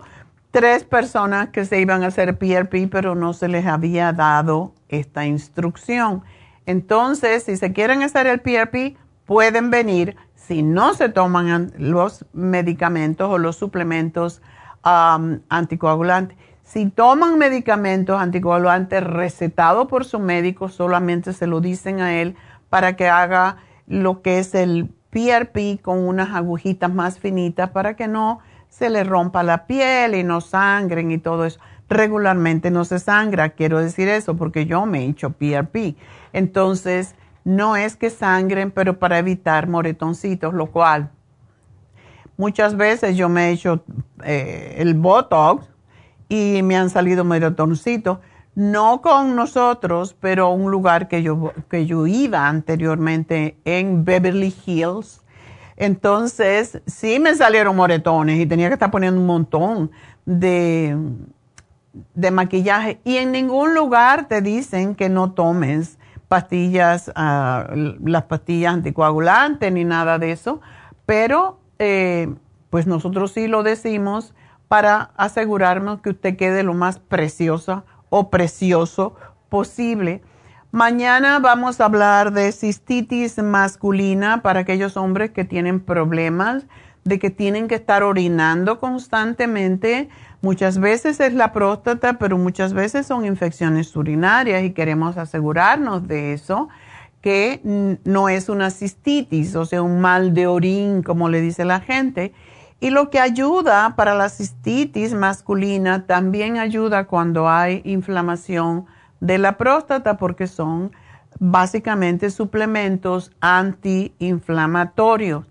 tres 0.50 0.84
personas 0.84 1.48
que 1.48 1.64
se 1.64 1.80
iban 1.80 2.02
a 2.02 2.08
hacer 2.08 2.36
PRP, 2.36 2.90
pero 2.90 3.14
no 3.14 3.32
se 3.32 3.48
les 3.48 3.64
había 3.64 4.12
dado 4.12 4.74
esta 4.90 5.24
instrucción. 5.24 6.22
Entonces, 6.66 7.44
si 7.44 7.56
se 7.56 7.72
quieren 7.72 8.02
hacer 8.02 8.26
el 8.26 8.40
PRP, 8.40 8.98
pueden 9.24 9.70
venir. 9.70 10.16
Si 10.34 10.62
no 10.62 10.92
se 10.92 11.08
toman 11.08 11.72
los 11.78 12.26
medicamentos 12.34 13.30
o 13.30 13.38
los 13.38 13.56
suplementos 13.56 14.42
um, 14.84 15.38
anticoagulantes, 15.48 16.36
si 16.62 16.90
toman 16.90 17.38
medicamentos 17.38 18.20
anticoagulantes 18.20 19.02
recetados 19.02 19.88
por 19.88 20.04
su 20.04 20.18
médico, 20.18 20.68
solamente 20.68 21.32
se 21.32 21.46
lo 21.46 21.62
dicen 21.62 22.02
a 22.02 22.20
él 22.20 22.36
para 22.68 22.96
que 22.96 23.08
haga 23.08 23.56
lo 23.86 24.20
que 24.20 24.40
es 24.40 24.54
el 24.54 24.90
PRP 25.18 25.82
con 25.82 25.98
unas 25.98 26.30
agujitas 26.30 26.94
más 26.94 27.18
finitas 27.18 27.70
para 27.70 27.96
que 27.96 28.06
no 28.06 28.38
se 28.68 28.88
le 28.88 29.02
rompa 29.02 29.42
la 29.42 29.66
piel 29.66 30.14
y 30.14 30.22
no 30.22 30.40
sangren 30.40 31.10
y 31.10 31.18
todo 31.18 31.44
eso. 31.44 31.58
Regularmente 31.88 32.70
no 32.70 32.84
se 32.84 33.00
sangra, 33.00 33.50
quiero 33.50 33.80
decir 33.80 34.08
eso 34.08 34.36
porque 34.36 34.64
yo 34.64 34.86
me 34.86 35.00
he 35.00 35.08
hecho 35.08 35.30
PRP. 35.30 35.96
Entonces, 36.32 37.16
no 37.42 37.76
es 37.76 37.96
que 37.96 38.10
sangren, 38.10 38.70
pero 38.70 39.00
para 39.00 39.18
evitar 39.18 39.66
moretoncitos, 39.66 40.54
lo 40.54 40.66
cual 40.66 41.10
muchas 42.36 42.76
veces 42.76 43.16
yo 43.16 43.28
me 43.28 43.48
he 43.48 43.52
hecho 43.52 43.82
eh, 44.22 44.76
el 44.78 44.94
Botox 44.94 45.66
y 46.28 46.62
me 46.62 46.76
han 46.76 46.90
salido 46.90 47.24
moretoncitos 47.24 48.18
no 48.58 49.02
con 49.02 49.36
nosotros, 49.36 50.16
pero 50.18 50.50
un 50.50 50.72
lugar 50.72 51.06
que 51.06 51.22
yo, 51.22 51.52
que 51.70 51.86
yo 51.86 52.08
iba 52.08 52.48
anteriormente 52.48 53.56
en 53.64 54.04
Beverly 54.04 54.52
Hills. 54.66 55.20
Entonces, 55.76 56.82
sí 56.84 57.20
me 57.20 57.36
salieron 57.36 57.76
moretones 57.76 58.40
y 58.40 58.46
tenía 58.46 58.66
que 58.66 58.74
estar 58.74 58.90
poniendo 58.90 59.20
un 59.20 59.28
montón 59.28 59.92
de, 60.26 60.98
de 62.14 62.30
maquillaje. 62.32 63.00
Y 63.04 63.18
en 63.18 63.30
ningún 63.30 63.74
lugar 63.74 64.26
te 64.26 64.42
dicen 64.42 64.96
que 64.96 65.08
no 65.08 65.30
tomes 65.30 65.96
pastillas, 66.26 67.12
ah, 67.14 67.70
las 68.04 68.24
pastillas 68.24 68.74
anticoagulantes 68.74 69.72
ni 69.72 69.84
nada 69.84 70.18
de 70.18 70.32
eso. 70.32 70.60
Pero, 71.06 71.60
eh, 71.78 72.34
pues 72.70 72.88
nosotros 72.88 73.30
sí 73.30 73.46
lo 73.46 73.62
decimos 73.62 74.34
para 74.66 75.12
asegurarnos 75.16 76.00
que 76.00 76.10
usted 76.10 76.36
quede 76.36 76.64
lo 76.64 76.74
más 76.74 76.98
preciosa 76.98 77.84
o 78.10 78.30
precioso 78.30 79.14
posible. 79.48 80.22
Mañana 80.70 81.38
vamos 81.38 81.80
a 81.80 81.86
hablar 81.86 82.32
de 82.32 82.52
cistitis 82.52 83.38
masculina 83.38 84.42
para 84.42 84.60
aquellos 84.60 84.96
hombres 84.96 85.30
que 85.30 85.44
tienen 85.44 85.80
problemas 85.80 86.66
de 87.04 87.18
que 87.18 87.30
tienen 87.30 87.68
que 87.68 87.76
estar 87.76 88.02
orinando 88.02 88.78
constantemente. 88.78 90.10
Muchas 90.42 90.78
veces 90.78 91.20
es 91.20 91.32
la 91.32 91.52
próstata, 91.52 92.18
pero 92.18 92.36
muchas 92.36 92.74
veces 92.74 93.06
son 93.06 93.24
infecciones 93.24 93.96
urinarias 93.96 94.62
y 94.62 94.72
queremos 94.72 95.16
asegurarnos 95.16 96.06
de 96.06 96.34
eso, 96.34 96.68
que 97.22 97.98
no 98.04 98.28
es 98.28 98.48
una 98.48 98.70
cistitis, 98.70 99.56
o 99.56 99.64
sea, 99.64 99.82
un 99.82 100.00
mal 100.00 100.34
de 100.34 100.46
orín, 100.46 101.02
como 101.02 101.28
le 101.28 101.40
dice 101.40 101.64
la 101.64 101.80
gente 101.80 102.34
y 102.80 102.90
lo 102.90 103.10
que 103.10 103.18
ayuda 103.18 103.94
para 103.96 104.14
la 104.14 104.28
cistitis 104.28 105.12
masculina 105.12 106.06
también 106.06 106.58
ayuda 106.58 107.06
cuando 107.06 107.48
hay 107.48 107.82
inflamación 107.84 108.86
de 109.20 109.38
la 109.38 109.56
próstata 109.56 110.16
porque 110.16 110.46
son 110.46 110.92
básicamente 111.40 112.30
suplementos 112.30 113.32
antiinflamatorios. 113.40 115.44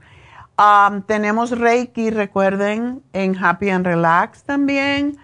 tenemos 1.06 1.58
Reiki, 1.58 2.12
recuerden, 2.12 3.04
en 3.14 3.38
Happy 3.38 3.70
and 3.70 3.86
Relax 3.86 4.44
también. 4.44 5.18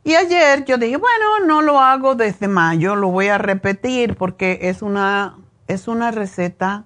Y 0.03 0.15
ayer 0.15 0.65
yo 0.65 0.77
dije, 0.77 0.97
bueno, 0.97 1.45
no 1.45 1.61
lo 1.61 1.79
hago 1.79 2.15
desde 2.15 2.47
mayo, 2.47 2.95
lo 2.95 3.09
voy 3.09 3.27
a 3.27 3.37
repetir 3.37 4.15
porque 4.15 4.59
es 4.63 4.81
una, 4.81 5.37
es 5.67 5.87
una 5.87 6.09
receta 6.09 6.85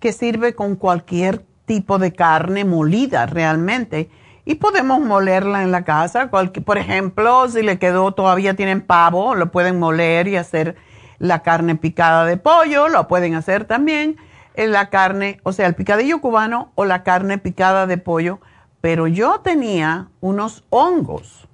que 0.00 0.12
sirve 0.12 0.54
con 0.54 0.74
cualquier 0.74 1.44
tipo 1.66 1.98
de 1.98 2.12
carne 2.12 2.64
molida 2.64 3.26
realmente. 3.26 4.10
Y 4.44 4.56
podemos 4.56 5.00
molerla 5.00 5.62
en 5.62 5.70
la 5.70 5.84
casa. 5.84 6.30
por 6.30 6.78
ejemplo, 6.78 7.48
si 7.48 7.62
le 7.62 7.78
quedó, 7.78 8.12
todavía 8.12 8.54
tienen 8.54 8.80
pavo, 8.80 9.34
lo 9.34 9.52
pueden 9.52 9.78
moler 9.78 10.26
y 10.26 10.36
hacer 10.36 10.76
la 11.18 11.42
carne 11.42 11.76
picada 11.76 12.24
de 12.24 12.38
pollo, 12.38 12.88
lo 12.88 13.08
pueden 13.08 13.34
hacer 13.34 13.66
también 13.66 14.16
en 14.54 14.72
la 14.72 14.88
carne, 14.90 15.38
o 15.42 15.52
sea, 15.52 15.66
el 15.66 15.74
picadillo 15.74 16.20
cubano 16.20 16.72
o 16.74 16.84
la 16.84 17.02
carne 17.02 17.38
picada 17.38 17.86
de 17.86 17.98
pollo. 17.98 18.40
Pero 18.80 19.06
yo 19.06 19.40
tenía 19.40 20.08
unos 20.20 20.64
hongos 20.70 21.48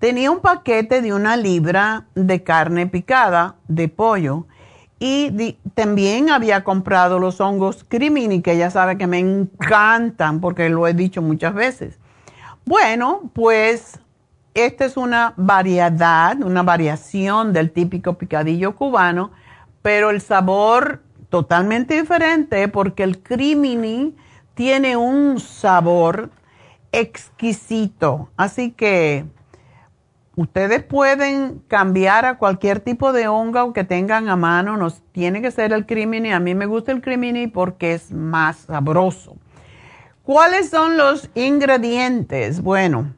tenía 0.00 0.30
un 0.30 0.40
paquete 0.40 1.02
de 1.02 1.12
una 1.12 1.36
libra 1.36 2.06
de 2.14 2.42
carne 2.42 2.86
picada 2.88 3.54
de 3.68 3.88
pollo 3.88 4.46
y 4.98 5.56
también 5.74 6.30
había 6.30 6.64
comprado 6.64 7.18
los 7.18 7.40
hongos 7.40 7.84
crimini, 7.86 8.42
que 8.42 8.56
ya 8.56 8.70
sabe 8.70 8.98
que 8.98 9.06
me 9.06 9.18
encantan 9.18 10.40
porque 10.40 10.68
lo 10.68 10.86
he 10.86 10.94
dicho 10.94 11.22
muchas 11.22 11.54
veces. 11.54 11.98
Bueno, 12.66 13.30
pues 13.32 13.98
esta 14.52 14.84
es 14.84 14.96
una 14.96 15.32
variedad, 15.36 16.42
una 16.42 16.62
variación 16.62 17.52
del 17.52 17.70
típico 17.70 18.14
picadillo 18.14 18.76
cubano, 18.76 19.30
pero 19.80 20.10
el 20.10 20.20
sabor 20.20 21.02
totalmente 21.28 21.98
diferente 21.98 22.68
porque 22.68 23.02
el 23.02 23.22
crimini 23.22 24.14
tiene 24.60 24.94
un 24.94 25.40
sabor 25.40 26.28
exquisito. 26.92 28.28
Así 28.36 28.72
que 28.72 29.24
Ustedes 30.36 30.82
pueden 30.82 31.62
cambiar 31.66 32.24
a 32.24 32.38
cualquier 32.38 32.80
tipo 32.80 33.12
de 33.12 33.26
hongo 33.26 33.72
que 33.74 33.84
tengan 33.84 34.28
a 34.28 34.36
mano, 34.36 34.76
no 34.76 34.90
tiene 35.12 35.42
que 35.42 35.50
ser 35.50 35.72
el 35.72 35.84
crimini. 35.84 36.32
A 36.32 36.40
mí 36.40 36.54
me 36.54 36.64
gusta 36.64 36.92
el 36.92 37.02
crimini 37.02 37.46
porque 37.46 37.94
es 37.94 38.10
más 38.12 38.58
sabroso. 38.58 39.36
¿Cuáles 40.22 40.70
son 40.70 40.96
los 40.96 41.28
ingredientes? 41.34 42.62
Bueno, 42.62 43.12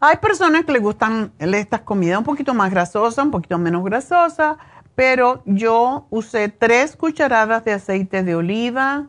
hay 0.00 0.16
personas 0.18 0.64
que 0.64 0.72
les 0.72 0.82
gustan 0.82 1.32
estas 1.38 1.80
comidas 1.80 2.18
un 2.18 2.24
poquito 2.24 2.54
más 2.54 2.70
grasosas, 2.70 3.24
un 3.24 3.30
poquito 3.30 3.58
menos 3.58 3.84
grasosas, 3.84 4.56
pero 4.94 5.42
yo 5.44 6.06
usé 6.08 6.48
tres 6.48 6.96
cucharadas 6.96 7.64
de 7.64 7.72
aceite 7.72 8.22
de 8.22 8.36
oliva, 8.36 9.08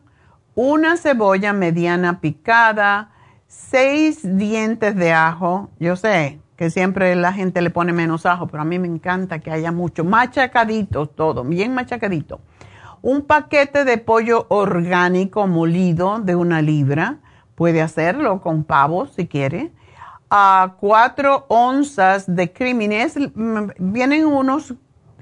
una 0.62 0.98
cebolla 0.98 1.54
mediana 1.54 2.20
picada, 2.20 3.12
seis 3.48 4.20
dientes 4.24 4.94
de 4.94 5.14
ajo. 5.14 5.70
Yo 5.80 5.96
sé, 5.96 6.42
que 6.58 6.70
siempre 6.70 7.16
la 7.16 7.32
gente 7.32 7.62
le 7.62 7.70
pone 7.70 7.94
menos 7.94 8.26
ajo, 8.26 8.48
pero 8.48 8.64
a 8.64 8.66
mí 8.66 8.78
me 8.78 8.90
encanta 8.90 9.40
que 9.40 9.52
haya 9.52 9.72
mucho. 9.72 10.04
Machacadito 10.04 11.08
todo, 11.08 11.46
bien 11.46 11.74
machacadito. 11.74 12.42
Un 13.02 13.22
paquete 13.22 13.86
de 13.86 14.00
pollo 14.00 14.48
orgánico 14.50 15.48
molido 15.48 16.20
de 16.20 16.36
una 16.36 16.62
libra. 16.62 17.20
Puede 17.56 17.82
hacerlo 17.82 18.42
con 18.42 18.66
pavo 18.66 19.08
si 19.08 19.28
quiere. 19.28 19.72
A 20.30 20.76
cuatro 20.78 21.46
onzas 21.48 22.36
de 22.36 22.52
crímenes. 22.52 23.16
Vienen 23.78 24.26
unos 24.26 24.74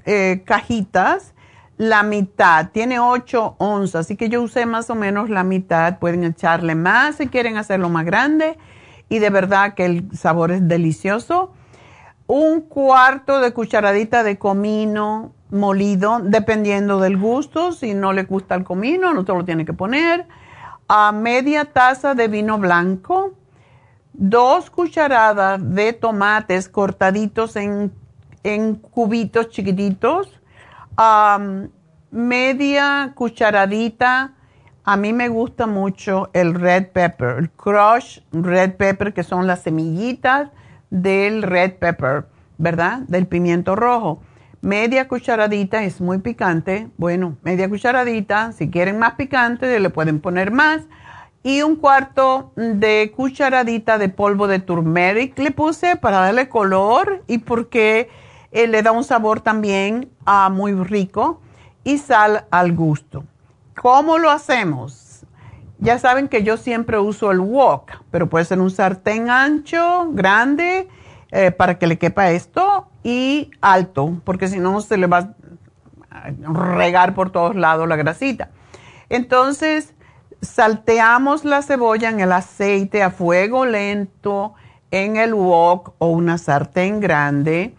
eh, 0.04 0.42
cajitas. 0.44 1.32
La 1.78 2.02
mitad, 2.02 2.70
tiene 2.70 3.00
ocho 3.00 3.54
onzas, 3.58 4.06
así 4.06 4.16
que 4.16 4.28
yo 4.28 4.42
usé 4.42 4.66
más 4.66 4.90
o 4.90 4.94
menos 4.94 5.30
la 5.30 5.44
mitad. 5.44 5.98
Pueden 5.98 6.24
echarle 6.24 6.74
más 6.74 7.16
si 7.16 7.28
quieren 7.28 7.56
hacerlo 7.56 7.88
más 7.88 8.04
grande 8.04 8.58
y 9.08 9.20
de 9.20 9.30
verdad 9.30 9.74
que 9.74 9.86
el 9.86 10.16
sabor 10.16 10.50
es 10.50 10.66
delicioso. 10.68 11.52
Un 12.26 12.60
cuarto 12.60 13.40
de 13.40 13.52
cucharadita 13.52 14.22
de 14.22 14.38
comino 14.38 15.32
molido, 15.50 16.20
dependiendo 16.22 17.00
del 17.00 17.16
gusto. 17.16 17.72
Si 17.72 17.94
no 17.94 18.12
le 18.12 18.24
gusta 18.24 18.54
el 18.54 18.64
comino, 18.64 19.14
no 19.14 19.24
te 19.24 19.32
lo 19.32 19.44
tiene 19.44 19.64
que 19.64 19.72
poner. 19.72 20.26
A 20.88 21.12
media 21.12 21.66
taza 21.66 22.14
de 22.14 22.28
vino 22.28 22.58
blanco. 22.58 23.34
Dos 24.12 24.68
cucharadas 24.70 25.60
de 25.74 25.92
tomates 25.92 26.68
cortaditos 26.68 27.56
en, 27.56 27.92
cubitos 28.90 29.48
chiquititos. 29.50 30.40
Media 32.10 33.12
cucharadita 33.14 34.34
a 34.90 34.96
mí 34.96 35.12
me 35.12 35.28
gusta 35.28 35.66
mucho 35.66 36.30
el 36.32 36.54
red 36.54 36.86
pepper, 36.86 37.36
el 37.36 37.50
crush 37.50 38.20
red 38.32 38.72
pepper, 38.76 39.12
que 39.12 39.22
son 39.22 39.46
las 39.46 39.60
semillitas 39.60 40.48
del 40.88 41.42
red 41.42 41.74
pepper, 41.74 42.24
¿verdad? 42.56 43.00
Del 43.00 43.26
pimiento 43.26 43.76
rojo. 43.76 44.22
Media 44.62 45.06
cucharadita 45.06 45.84
es 45.84 46.00
muy 46.00 46.20
picante. 46.20 46.88
Bueno, 46.96 47.36
media 47.42 47.68
cucharadita. 47.68 48.52
Si 48.52 48.70
quieren 48.70 48.98
más 48.98 49.12
picante, 49.12 49.78
le 49.78 49.90
pueden 49.90 50.20
poner 50.20 50.52
más. 50.52 50.86
Y 51.42 51.60
un 51.60 51.76
cuarto 51.76 52.52
de 52.56 53.12
cucharadita 53.14 53.98
de 53.98 54.08
polvo 54.08 54.46
de 54.46 54.58
turmeric 54.58 55.38
le 55.38 55.50
puse 55.50 55.96
para 55.96 56.20
darle 56.20 56.48
color 56.48 57.24
y 57.26 57.36
porque 57.36 58.08
eh, 58.52 58.66
le 58.66 58.82
da 58.82 58.92
un 58.92 59.04
sabor 59.04 59.40
también 59.40 60.10
ah, 60.24 60.48
muy 60.50 60.72
rico. 60.72 61.40
Y 61.84 61.98
sal 61.98 62.46
al 62.50 62.74
gusto. 62.74 63.24
¿Cómo 63.80 64.18
lo 64.18 64.30
hacemos? 64.30 65.24
Ya 65.78 65.98
saben 65.98 66.28
que 66.28 66.42
yo 66.42 66.56
siempre 66.56 66.98
uso 66.98 67.30
el 67.30 67.40
wok, 67.40 67.92
pero 68.10 68.28
puede 68.28 68.44
ser 68.44 68.60
un 68.60 68.70
sartén 68.70 69.30
ancho, 69.30 70.08
grande, 70.10 70.88
eh, 71.30 71.52
para 71.52 71.78
que 71.78 71.86
le 71.86 71.96
quepa 71.98 72.30
esto, 72.30 72.88
y 73.04 73.52
alto, 73.60 74.20
porque 74.24 74.48
si 74.48 74.58
no 74.58 74.80
se 74.80 74.96
le 74.96 75.06
va 75.06 75.34
a 76.10 76.30
regar 76.74 77.14
por 77.14 77.30
todos 77.30 77.54
lados 77.54 77.86
la 77.88 77.94
grasita. 77.94 78.50
Entonces, 79.08 79.94
salteamos 80.42 81.44
la 81.44 81.62
cebolla 81.62 82.10
en 82.10 82.20
el 82.20 82.32
aceite 82.32 83.02
a 83.02 83.10
fuego 83.10 83.64
lento 83.64 84.54
en 84.90 85.16
el 85.16 85.32
wok 85.32 85.94
o 85.98 86.08
una 86.08 86.38
sartén 86.38 87.00
grande 87.00 87.74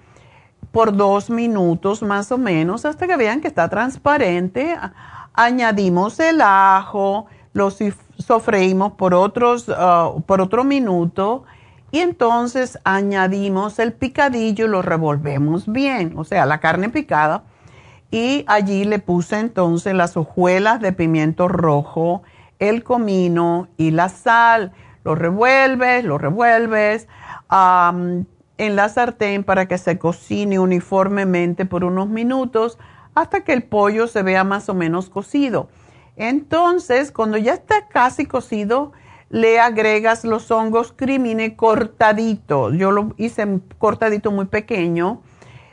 por 0.71 0.95
dos 0.95 1.29
minutos 1.29 2.03
más 2.03 2.31
o 2.31 2.37
menos 2.37 2.85
hasta 2.85 3.07
que 3.07 3.17
vean 3.17 3.41
que 3.41 3.47
está 3.47 3.69
transparente 3.69 4.77
añadimos 5.39 6.19
el 6.19 6.41
ajo, 6.41 7.27
lo 7.53 7.69
sofreímos 8.17 8.93
por, 8.93 9.13
otros, 9.13 9.69
uh, 9.69 10.21
por 10.21 10.41
otro 10.41 10.63
minuto 10.63 11.45
y 11.91 11.99
entonces 11.99 12.77
añadimos 12.83 13.79
el 13.79 13.93
picadillo 13.93 14.65
y 14.65 14.69
lo 14.69 14.81
revolvemos 14.81 15.71
bien, 15.71 16.13
o 16.17 16.23
sea, 16.23 16.45
la 16.45 16.59
carne 16.59 16.89
picada. 16.89 17.43
Y 18.11 18.43
allí 18.47 18.85
le 18.85 18.99
puse 18.99 19.39
entonces 19.39 19.93
las 19.93 20.17
hojuelas 20.17 20.81
de 20.81 20.93
pimiento 20.93 21.47
rojo, 21.47 22.23
el 22.59 22.83
comino 22.83 23.67
y 23.77 23.91
la 23.91 24.09
sal. 24.09 24.73
Lo 25.03 25.15
revuelves, 25.15 26.03
lo 26.03 26.17
revuelves 26.17 27.07
en 28.59 28.75
la 28.75 28.89
sartén 28.89 29.43
para 29.43 29.67
que 29.67 29.77
se 29.77 29.97
cocine 29.97 30.59
uniformemente 30.59 31.65
por 31.65 31.85
unos 31.85 32.09
minutos 32.09 32.77
hasta 33.15 33.43
que 33.43 33.53
el 33.53 33.63
pollo 33.63 34.05
se 34.05 34.21
vea 34.21 34.43
más 34.43 34.67
o 34.67 34.73
menos 34.73 35.09
cocido. 35.09 35.69
Entonces, 36.17 37.11
cuando 37.11 37.37
ya 37.37 37.53
está 37.53 37.87
casi 37.87 38.25
cocido, 38.25 38.91
le 39.29 39.61
agregas 39.61 40.25
los 40.25 40.51
hongos 40.51 40.91
crimine 40.91 41.55
cortaditos. 41.55 42.73
Yo 42.75 42.91
lo 42.91 43.13
hice 43.17 43.61
cortadito 43.77 44.29
muy 44.31 44.45
pequeño. 44.45 45.21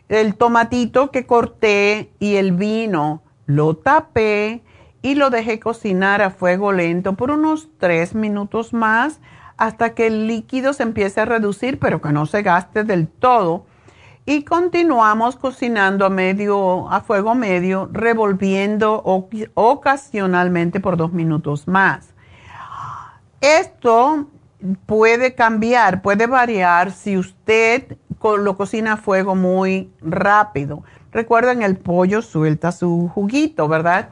El 0.08 0.36
tomatito 0.36 1.10
que 1.10 1.26
corté 1.26 2.12
y 2.20 2.36
el 2.36 2.52
vino 2.52 3.22
lo 3.46 3.76
tapé 3.76 4.62
y 5.02 5.16
lo 5.16 5.30
dejé 5.30 5.58
cocinar 5.58 6.22
a 6.22 6.30
fuego 6.30 6.70
lento 6.70 7.14
por 7.14 7.32
unos 7.32 7.68
tres 7.78 8.14
minutos 8.14 8.72
más 8.72 9.20
hasta 9.56 9.94
que 9.94 10.06
el 10.06 10.26
líquido 10.26 10.72
se 10.72 10.82
empiece 10.82 11.20
a 11.20 11.24
reducir, 11.24 11.78
pero 11.78 12.00
que 12.00 12.12
no 12.12 12.26
se 12.26 12.42
gaste 12.42 12.84
del 12.84 13.08
todo 13.08 13.66
y 14.28 14.42
continuamos 14.42 15.36
cocinando 15.36 16.04
a 16.04 16.10
medio, 16.10 16.90
a 16.90 17.00
fuego 17.00 17.36
medio, 17.36 17.88
revolviendo 17.92 19.04
ocasionalmente 19.54 20.80
por 20.80 20.96
dos 20.96 21.12
minutos 21.12 21.68
más. 21.68 22.12
Esto 23.40 24.26
puede 24.86 25.36
cambiar, 25.36 26.02
puede 26.02 26.26
variar 26.26 26.90
si 26.90 27.16
usted 27.16 27.96
lo 28.20 28.56
cocina 28.56 28.94
a 28.94 28.96
fuego 28.96 29.36
muy 29.36 29.92
rápido. 30.00 30.82
Recuerden, 31.12 31.62
el 31.62 31.76
pollo 31.76 32.20
suelta 32.20 32.72
su 32.72 33.08
juguito, 33.14 33.68
¿verdad? 33.68 34.10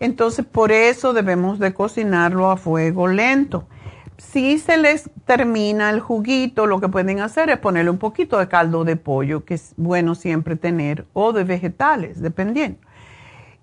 Entonces, 0.00 0.44
por 0.44 0.72
eso 0.72 1.12
debemos 1.12 1.60
de 1.60 1.72
cocinarlo 1.72 2.50
a 2.50 2.56
fuego 2.56 3.06
lento. 3.06 3.68
Si 4.18 4.58
se 4.58 4.76
les 4.76 5.10
termina 5.24 5.90
el 5.90 6.00
juguito, 6.00 6.66
lo 6.66 6.80
que 6.80 6.88
pueden 6.88 7.20
hacer 7.20 7.50
es 7.50 7.58
ponerle 7.58 7.90
un 7.90 7.98
poquito 7.98 8.38
de 8.38 8.48
caldo 8.48 8.84
de 8.84 8.96
pollo, 8.96 9.44
que 9.44 9.54
es 9.54 9.74
bueno 9.76 10.14
siempre 10.14 10.56
tener, 10.56 11.06
o 11.12 11.32
de 11.32 11.44
vegetales, 11.44 12.20
dependiendo. 12.20 12.78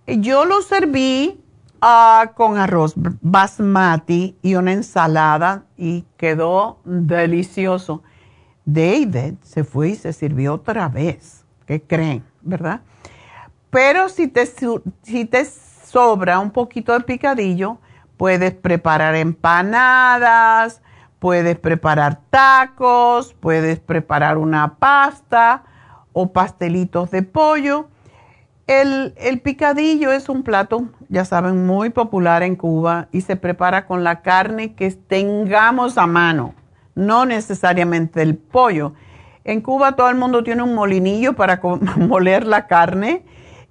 Yo 0.07 0.45
lo 0.45 0.61
serví 0.61 1.39
ah, 1.81 2.31
con 2.35 2.57
arroz 2.57 2.93
basmati 2.95 4.37
y 4.41 4.55
una 4.55 4.73
ensalada 4.73 5.65
y 5.77 6.03
quedó 6.17 6.79
delicioso. 6.83 8.03
David 8.65 9.35
se 9.43 9.63
fue 9.63 9.89
y 9.89 9.95
se 9.95 10.13
sirvió 10.13 10.55
otra 10.55 10.89
vez. 10.89 11.45
¿Qué 11.65 11.81
creen? 11.81 12.23
¿Verdad? 12.41 12.81
Pero 13.69 14.09
si 14.09 14.27
te, 14.27 14.45
si 15.03 15.25
te 15.25 15.45
sobra 15.45 16.39
un 16.39 16.51
poquito 16.51 16.93
de 16.93 17.01
picadillo, 17.01 17.77
puedes 18.19 18.53
preparar 18.53 19.15
empanadas, 19.15 20.81
puedes 21.19 21.57
preparar 21.57 22.19
tacos, 22.29 23.33
puedes 23.39 23.79
preparar 23.79 24.37
una 24.37 24.75
pasta 24.75 25.63
o 26.11 26.33
pastelitos 26.33 27.11
de 27.11 27.23
pollo. 27.23 27.87
El, 28.67 29.13
el, 29.15 29.39
picadillo 29.39 30.11
es 30.11 30.27
un 30.27 30.43
plato, 30.43 30.89
ya 31.07 31.23
saben, 31.23 31.65
muy 31.65 31.91
popular 31.91 32.43
en 32.43 32.57
Cuba 32.57 33.07
y 33.13 33.21
se 33.21 33.37
prepara 33.37 33.85
con 33.85 34.03
la 34.03 34.21
carne 34.21 34.73
que 34.73 34.91
tengamos 34.91 35.97
a 35.97 36.05
mano, 36.05 36.53
no 36.95 37.25
necesariamente 37.25 38.21
el 38.21 38.35
pollo. 38.35 38.91
En 39.45 39.61
Cuba 39.61 39.95
todo 39.95 40.09
el 40.09 40.17
mundo 40.17 40.43
tiene 40.43 40.61
un 40.61 40.75
molinillo 40.75 41.37
para 41.37 41.61
moler 41.95 42.45
la 42.45 42.67
carne 42.67 43.23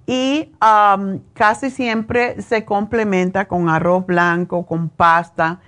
y 0.09 0.51
um, 0.59 1.19
casi 1.35 1.69
siempre 1.69 2.41
se 2.41 2.65
complementa 2.65 3.47
con 3.47 3.69
arroz 3.69 4.07
blanco, 4.07 4.65
con 4.65 4.89
pasta. 4.89 5.59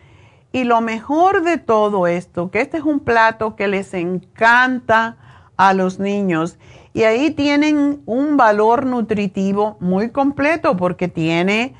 Y 0.51 0.63
lo 0.63 0.81
mejor 0.81 1.43
de 1.43 1.59
todo 1.59 2.07
esto, 2.07 2.49
que 2.49 2.61
este 2.61 2.77
es 2.77 2.83
un 2.83 3.01
plato 3.01 3.55
que 3.55 3.67
les 3.67 3.93
encanta 3.93 5.17
a 5.57 5.75
los 5.75 5.99
niños. 5.99 6.57
Y 6.91 7.03
ahí 7.03 7.29
tienen 7.29 8.01
un 8.07 8.35
valor 8.35 8.87
nutritivo 8.87 9.77
muy 9.79 10.09
completo 10.09 10.75
porque 10.75 11.07
tiene 11.07 11.75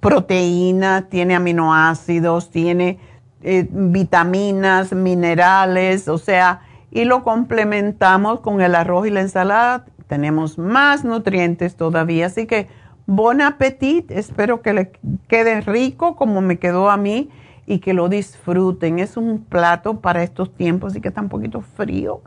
proteínas, 0.00 1.06
tiene 1.10 1.34
aminoácidos, 1.34 2.50
tiene 2.50 2.98
eh, 3.42 3.68
vitaminas, 3.70 4.94
minerales, 4.94 6.08
o 6.08 6.16
sea, 6.16 6.62
y 6.90 7.04
lo 7.04 7.24
complementamos 7.24 8.40
con 8.40 8.62
el 8.62 8.74
arroz 8.74 9.06
y 9.06 9.10
la 9.10 9.20
ensalada 9.20 9.84
tenemos 10.10 10.58
más 10.58 11.04
nutrientes 11.04 11.76
todavía. 11.76 12.26
Así 12.26 12.48
que 12.48 12.66
bon 13.06 13.40
appetit, 13.40 14.10
espero 14.10 14.60
que 14.60 14.72
le 14.74 14.90
quede 15.28 15.60
rico 15.60 16.16
como 16.16 16.40
me 16.40 16.58
quedó 16.58 16.90
a 16.90 16.96
mí 16.96 17.30
y 17.64 17.78
que 17.78 17.94
lo 17.94 18.08
disfruten. 18.08 18.98
Es 18.98 19.16
un 19.16 19.44
plato 19.44 20.00
para 20.00 20.24
estos 20.24 20.52
tiempos, 20.52 20.96
y 20.96 21.00
que 21.00 21.08
está 21.08 21.20
un 21.20 21.28
poquito 21.28 21.60
frío 21.60 22.22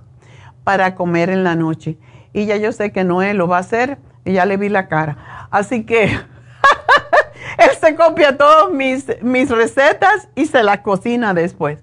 para 0.63 0.95
comer 0.95 1.29
en 1.29 1.43
la 1.43 1.55
noche. 1.55 1.97
Y 2.31 2.45
ya 2.45 2.55
yo 2.55 2.71
sé 2.71 2.93
que 2.93 3.03
Noé 3.03 3.33
lo 3.33 3.49
va 3.49 3.57
a 3.57 3.59
hacer 3.59 3.97
y 4.23 4.31
ya 4.31 4.45
le 4.45 4.55
vi 4.55 4.69
la 4.69 4.87
cara. 4.87 5.47
Así 5.51 5.83
que 5.83 6.05
él 7.57 7.69
se 7.81 7.95
copia 7.95 8.37
todas 8.37 8.71
mis, 8.71 9.07
mis 9.21 9.49
recetas 9.49 10.29
y 10.35 10.45
se 10.45 10.63
las 10.63 10.79
cocina 10.79 11.33
después. 11.33 11.79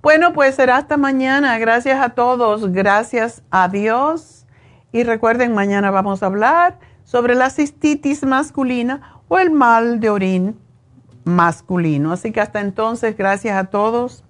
Bueno, 0.00 0.32
pues 0.32 0.54
será 0.54 0.78
hasta 0.78 0.96
mañana. 0.96 1.58
Gracias 1.58 2.00
a 2.00 2.08
todos. 2.08 2.72
Gracias 2.72 3.42
a 3.50 3.68
Dios. 3.68 4.41
Y 4.92 5.04
recuerden, 5.04 5.54
mañana 5.54 5.90
vamos 5.90 6.22
a 6.22 6.26
hablar 6.26 6.78
sobre 7.04 7.34
la 7.34 7.50
cistitis 7.50 8.24
masculina 8.24 9.20
o 9.28 9.38
el 9.38 9.50
mal 9.50 10.00
de 10.00 10.10
orín 10.10 10.58
masculino. 11.24 12.12
Así 12.12 12.30
que 12.30 12.40
hasta 12.40 12.60
entonces, 12.60 13.16
gracias 13.16 13.56
a 13.56 13.64
todos 13.64 14.24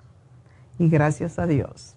y 0.78 0.88
gracias 0.88 1.38
a 1.38 1.46
Dios. 1.46 1.96